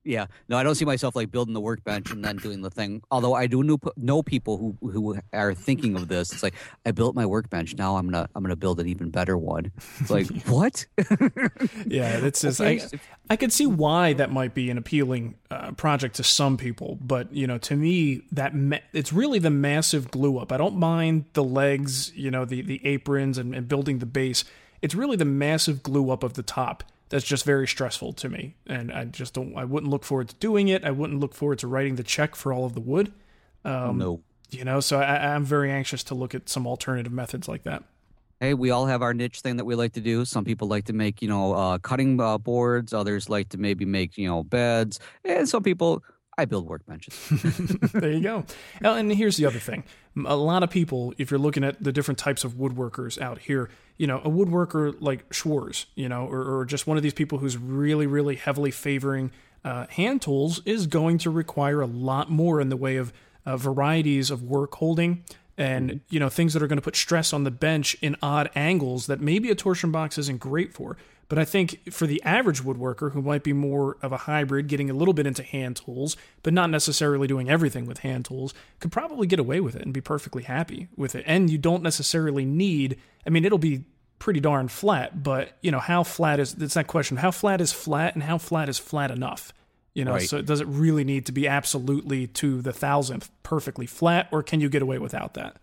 Yeah, 0.04 0.26
no, 0.50 0.58
I 0.58 0.64
don't 0.64 0.74
see 0.74 0.86
myself 0.86 1.16
like 1.16 1.30
building 1.30 1.54
the 1.54 1.60
workbench 1.62 2.10
and 2.10 2.26
then 2.26 2.38
doing 2.38 2.62
the 2.62 2.72
thing. 2.72 3.04
Although 3.12 3.36
I 3.36 3.46
do 3.46 3.62
know, 3.62 3.78
know 3.98 4.24
people 4.24 4.58
who 4.58 4.90
who 4.90 5.20
are 5.32 5.54
thinking 5.54 5.96
of 5.96 6.08
this. 6.08 6.34
It's 6.34 6.42
like 6.42 6.56
I 6.88 6.92
built 6.92 7.14
my 7.16 7.26
workbench. 7.28 7.76
Now 7.76 7.98
I'm 7.98 8.10
gonna 8.10 8.28
I'm 8.34 8.42
gonna 8.44 8.56
build 8.56 8.80
an 8.80 8.88
even 8.88 9.12
better 9.12 9.38
one. 9.38 9.72
It's 10.00 10.10
like 10.10 10.28
what? 10.48 10.86
Yeah, 11.86 12.18
it's 12.18 12.42
just 12.42 12.60
Okay, 12.62 12.82
I, 12.82 13.00
I 13.30 13.36
could 13.36 13.52
see 13.54 13.66
why 13.68 14.14
that 14.14 14.32
might 14.32 14.54
be 14.54 14.70
an 14.70 14.78
appealing 14.78 15.36
uh, 15.50 15.72
project 15.74 16.16
to 16.16 16.24
some 16.24 16.58
people, 16.58 16.98
but 17.02 17.32
you 17.34 17.46
know, 17.46 17.58
to 17.60 17.76
me, 17.76 18.24
that 18.32 18.56
ma- 18.56 18.78
it's 18.94 19.14
really 19.14 19.40
the 19.40 19.50
massive 19.50 20.10
glue 20.10 20.38
up. 20.40 20.52
I 20.52 20.58
don't 20.58 20.78
mind 20.78 21.26
the 21.34 21.44
legs, 21.44 22.12
you 22.16 22.32
know, 22.32 22.46
the 22.46 22.62
the 22.62 22.86
aprons 22.86 23.38
and, 23.38 23.54
and 23.54 23.68
building 23.68 24.00
the 24.00 24.06
base. 24.06 24.44
It's 24.82 24.96
really 24.96 25.16
the 25.16 25.26
massive 25.26 25.84
glue 25.84 26.10
up 26.10 26.24
of 26.24 26.34
the 26.34 26.44
top 26.44 26.84
that's 27.12 27.26
just 27.26 27.44
very 27.44 27.68
stressful 27.68 28.14
to 28.14 28.30
me, 28.30 28.56
and 28.66 28.92
I 28.92 29.04
just 29.04 29.34
don't. 29.34 29.56
I 29.58 29.66
wouldn't 29.66 29.92
look 29.92 30.06
forward 30.06 30.30
to 30.30 30.36
doing 30.36 30.70
it. 30.70 30.86
I 30.86 30.92
wouldn't 30.92 31.20
look 31.20 31.36
forward 31.36 31.60
to 31.60 31.68
writing 31.68 31.98
the 31.98 32.04
check 32.04 32.36
for 32.36 32.54
all 32.54 32.66
of 32.66 32.74
the 32.74 32.80
wood. 32.80 33.12
Um, 33.66 33.98
no. 33.98 34.22
You 34.50 34.64
know, 34.64 34.80
so 34.80 35.00
I, 35.00 35.36
I'm 35.36 35.44
very 35.44 35.72
anxious 35.72 36.04
to 36.06 36.16
look 36.16 36.34
at 36.34 36.48
some 36.48 36.66
alternative 36.66 37.12
methods 37.12 37.48
like 37.50 37.64
that. 37.64 37.84
Hey, 38.40 38.54
we 38.54 38.72
all 38.72 38.86
have 38.86 39.02
our 39.02 39.14
niche 39.14 39.42
thing 39.42 39.58
that 39.58 39.66
we 39.66 39.76
like 39.76 39.94
to 39.94 40.02
do. 40.02 40.26
Some 40.26 40.46
people 40.46 40.68
like 40.68 40.86
to 40.86 40.94
make, 40.94 41.22
you 41.22 41.28
know, 41.28 41.54
uh, 41.54 41.78
cutting 41.78 42.20
uh, 42.20 42.38
boards. 42.38 42.94
Others 42.94 43.30
like 43.30 43.50
to 43.50 43.58
maybe 43.58 43.86
make, 43.86 44.18
you 44.18 44.28
know, 44.28 44.44
beds. 44.44 45.00
And 45.24 45.48
some 45.48 45.64
people, 45.64 46.04
I 46.38 46.46
build 46.46 46.68
workbenches. 46.68 47.92
there 48.00 48.12
you 48.12 48.22
go. 48.22 48.46
And 48.82 49.12
here's 49.12 49.38
the 49.38 49.46
other 49.46 49.60
thing. 49.60 49.84
A 50.26 50.36
lot 50.36 50.64
of 50.64 50.70
people, 50.70 51.14
if 51.18 51.30
you're 51.30 51.40
looking 51.40 51.64
at 51.64 51.84
the 51.84 51.92
different 51.92 52.18
types 52.18 52.44
of 52.44 52.54
woodworkers 52.54 53.22
out 53.22 53.40
here, 53.40 53.70
you 53.98 54.08
know, 54.08 54.20
a 54.20 54.30
woodworker 54.30 54.96
like 55.00 55.32
Schwarz, 55.34 55.88
you 55.96 56.08
know, 56.08 56.26
or, 56.26 56.60
or 56.60 56.66
just 56.66 56.88
one 56.88 56.98
of 56.98 57.04
these 57.04 57.14
people 57.14 57.40
who's 57.40 57.58
really, 57.58 58.08
really 58.08 58.36
heavily 58.36 58.72
favoring 58.72 59.32
uh, 59.64 59.88
hand 59.88 60.22
tools 60.22 60.62
is 60.66 60.88
going 60.88 61.18
to 61.20 61.30
require 61.30 61.82
a 61.82 61.86
lot 61.86 62.30
more 62.30 62.62
in 62.62 62.70
the 62.70 62.78
way 62.78 62.96
of 62.96 63.14
uh, 63.46 63.58
varieties 63.58 64.32
of 64.32 64.44
work 64.44 64.76
holding 64.76 65.24
and 65.58 66.02
you 66.10 66.20
know 66.20 66.30
things 66.30 66.54
that 66.54 66.64
are 66.64 66.68
going 66.68 66.78
to 66.78 66.84
put 66.84 66.96
stress 66.96 67.34
on 67.34 67.44
the 67.44 67.52
bench 67.52 67.96
in 68.02 68.16
odd 68.22 68.50
angles 68.56 69.08
that 69.08 69.20
maybe 69.20 69.50
a 69.50 69.56
torsion 69.56 69.92
box 69.92 70.18
isn't 70.18 70.40
great 70.40 70.74
for 70.74 70.98
but 71.32 71.40
i 71.40 71.46
think 71.46 71.92
for 71.92 72.06
the 72.06 72.22
average 72.24 72.62
woodworker 72.62 73.14
who 73.14 73.22
might 73.22 73.42
be 73.42 73.54
more 73.54 73.96
of 74.02 74.12
a 74.12 74.18
hybrid 74.18 74.68
getting 74.68 74.90
a 74.90 74.94
little 74.94 75.14
bit 75.14 75.26
into 75.26 75.42
hand 75.44 75.78
tools 75.78 76.18
but 76.44 76.54
not 76.54 76.70
necessarily 76.70 77.26
doing 77.26 77.50
everything 77.50 77.86
with 77.86 78.00
hand 78.00 78.26
tools 78.26 78.54
could 78.82 78.92
probably 78.92 79.26
get 79.26 79.40
away 79.40 79.62
with 79.62 79.76
it 79.76 79.84
and 79.84 79.94
be 79.94 80.02
perfectly 80.02 80.44
happy 80.44 80.90
with 80.98 81.16
it 81.16 81.24
and 81.26 81.50
you 81.50 81.58
don't 81.58 81.82
necessarily 81.82 82.44
need 82.44 82.98
i 83.26 83.30
mean 83.30 83.46
it'll 83.46 83.58
be 83.58 83.86
pretty 84.20 84.42
darn 84.42 84.68
flat 84.68 85.24
but 85.24 85.58
you 85.62 85.72
know 85.72 85.80
how 85.80 86.04
flat 86.04 86.38
is 86.38 86.54
it's 86.60 86.74
that 86.74 86.88
question 86.88 87.16
how 87.16 87.32
flat 87.32 87.62
is 87.62 87.72
flat 87.72 88.14
and 88.14 88.24
how 88.24 88.38
flat 88.38 88.68
is 88.68 88.78
flat 88.78 89.10
enough 89.10 89.54
you 89.94 90.06
know, 90.06 90.14
Right. 90.14 90.22
so 90.30 90.42
does 90.42 90.62
it 90.62 90.68
really 90.68 91.04
need 91.04 91.26
to 91.26 91.34
be 91.34 91.50
absolutely 91.50 92.28
to 92.28 92.62
the 92.62 92.72
thousandth 92.72 93.30
perfectly 93.44 93.86
flat, 93.86 94.30
or 94.32 94.42
can 94.42 94.62
you 94.62 94.70
get 94.70 94.82
away 94.82 95.00
without 95.00 95.34
that? 95.34 95.58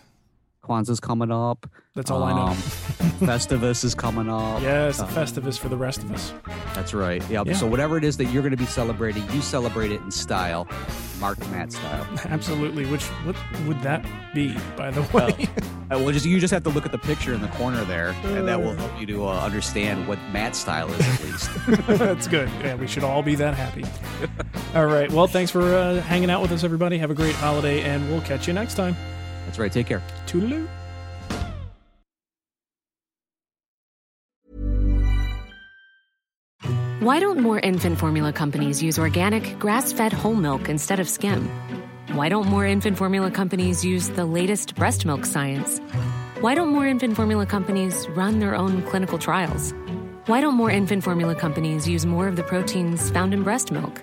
Kwanzaa's 0.65 0.99
coming 1.01 1.31
up. 1.31 1.69
That's 1.95 2.11
all 2.11 2.23
I 2.25 2.33
know. 2.33 2.47
Um, 2.49 2.57
Festivus 3.21 3.85
is 3.85 3.95
coming 3.95 4.29
up. 4.31 4.63
Yes, 4.63 4.99
Uh, 4.99 5.07
Festivus 5.07 5.59
for 5.59 5.69
the 5.69 5.77
rest 5.77 6.03
of 6.03 6.11
us. 6.11 6.33
That's 6.75 6.95
right. 6.95 7.23
Yep. 7.31 7.47
Yeah. 7.47 7.53
So 7.53 7.67
whatever 7.67 7.97
it 7.99 8.05
is 8.05 8.17
that 8.17 8.25
you're 8.27 8.43
going 8.43 8.51
to 8.53 8.57
be 8.57 8.67
celebrating, 8.67 9.29
you 9.33 9.41
celebrate 9.43 9.93
it 9.93 10.01
in 10.01 10.11
style, 10.11 10.67
Marc 11.21 11.39
Matt 11.51 11.71
style. 11.73 12.07
Absolutely. 12.25 12.87
Which 12.87 13.05
what 13.25 13.37
would 13.69 13.81
that 13.83 14.05
be, 14.35 14.57
by 14.77 14.91
the 14.91 15.03
way? 15.17 15.49
Uh, 15.91 15.99
well, 15.99 16.11
just 16.13 16.25
you 16.25 16.41
just 16.41 16.51
have 16.53 16.63
to 16.63 16.71
look 16.71 16.87
at 16.87 16.93
the 16.93 16.99
picture 16.99 17.35
in 17.35 17.43
the 17.43 17.49
corner 17.49 17.85
there, 17.85 18.17
and 18.25 18.49
that 18.49 18.59
will 18.59 18.75
help 18.75 18.99
you 18.99 19.05
to 19.05 19.27
uh, 19.27 19.39
understand 19.45 20.09
what 20.09 20.19
Matt's 20.33 20.59
style 20.59 20.91
is 20.91 21.07
at 21.07 21.25
least. 21.25 21.51
That's 21.99 22.27
good. 22.27 22.49
Yeah, 22.63 22.75
we 22.77 22.87
should 22.87 23.05
all 23.05 23.23
be 23.23 23.35
that 23.35 23.53
happy. 23.53 23.85
all 24.75 24.87
right. 24.87 25.13
Well, 25.13 25.27
thanks 25.27 25.51
for 25.51 25.75
uh, 25.75 26.01
hanging 26.01 26.31
out 26.31 26.41
with 26.41 26.53
us, 26.53 26.65
everybody. 26.65 26.97
Have 26.97 27.11
a 27.11 27.15
great 27.15 27.35
holiday, 27.35 27.83
and 27.83 28.09
we'll 28.11 28.23
catch 28.23 28.49
you 28.49 28.55
next 28.55 28.75
time. 28.77 28.97
That's 29.55 29.61
right. 29.61 29.73
Take 29.73 29.87
care. 29.87 30.03
Toodaloo. 30.27 30.67
Why 37.01 37.21
don't 37.21 37.39
more 37.39 37.61
infant 37.61 37.99
formula 37.99 38.33
companies 38.33 38.83
use 38.83 38.99
organic, 38.99 39.59
grass 39.61 39.93
fed 39.93 40.13
whole 40.13 40.35
milk 40.35 40.69
instead 40.69 40.99
of 40.99 41.09
skim? 41.09 41.49
Why 42.15 42.29
don't 42.29 42.49
more 42.49 42.67
infant 42.67 42.99
formula 42.99 43.31
companies 43.31 43.85
use 43.85 44.09
the 44.09 44.25
latest 44.25 44.75
breast 44.75 45.07
milk 45.07 45.25
science? 45.25 45.79
Why 46.41 46.57
don't 46.57 46.71
more 46.71 46.87
infant 46.89 47.15
formula 47.15 47.47
companies 47.47 48.09
run 48.17 48.41
their 48.41 48.57
own 48.57 48.83
clinical 48.83 49.19
trials? 49.19 49.73
Why 50.27 50.41
don't 50.41 50.55
more 50.55 50.71
infant 50.71 51.05
formula 51.05 51.37
companies 51.37 51.87
use 51.87 52.05
more 52.07 52.27
of 52.27 52.35
the 52.35 52.43
proteins 52.43 53.09
found 53.11 53.33
in 53.33 53.45
breast 53.45 53.71
milk? 53.71 54.03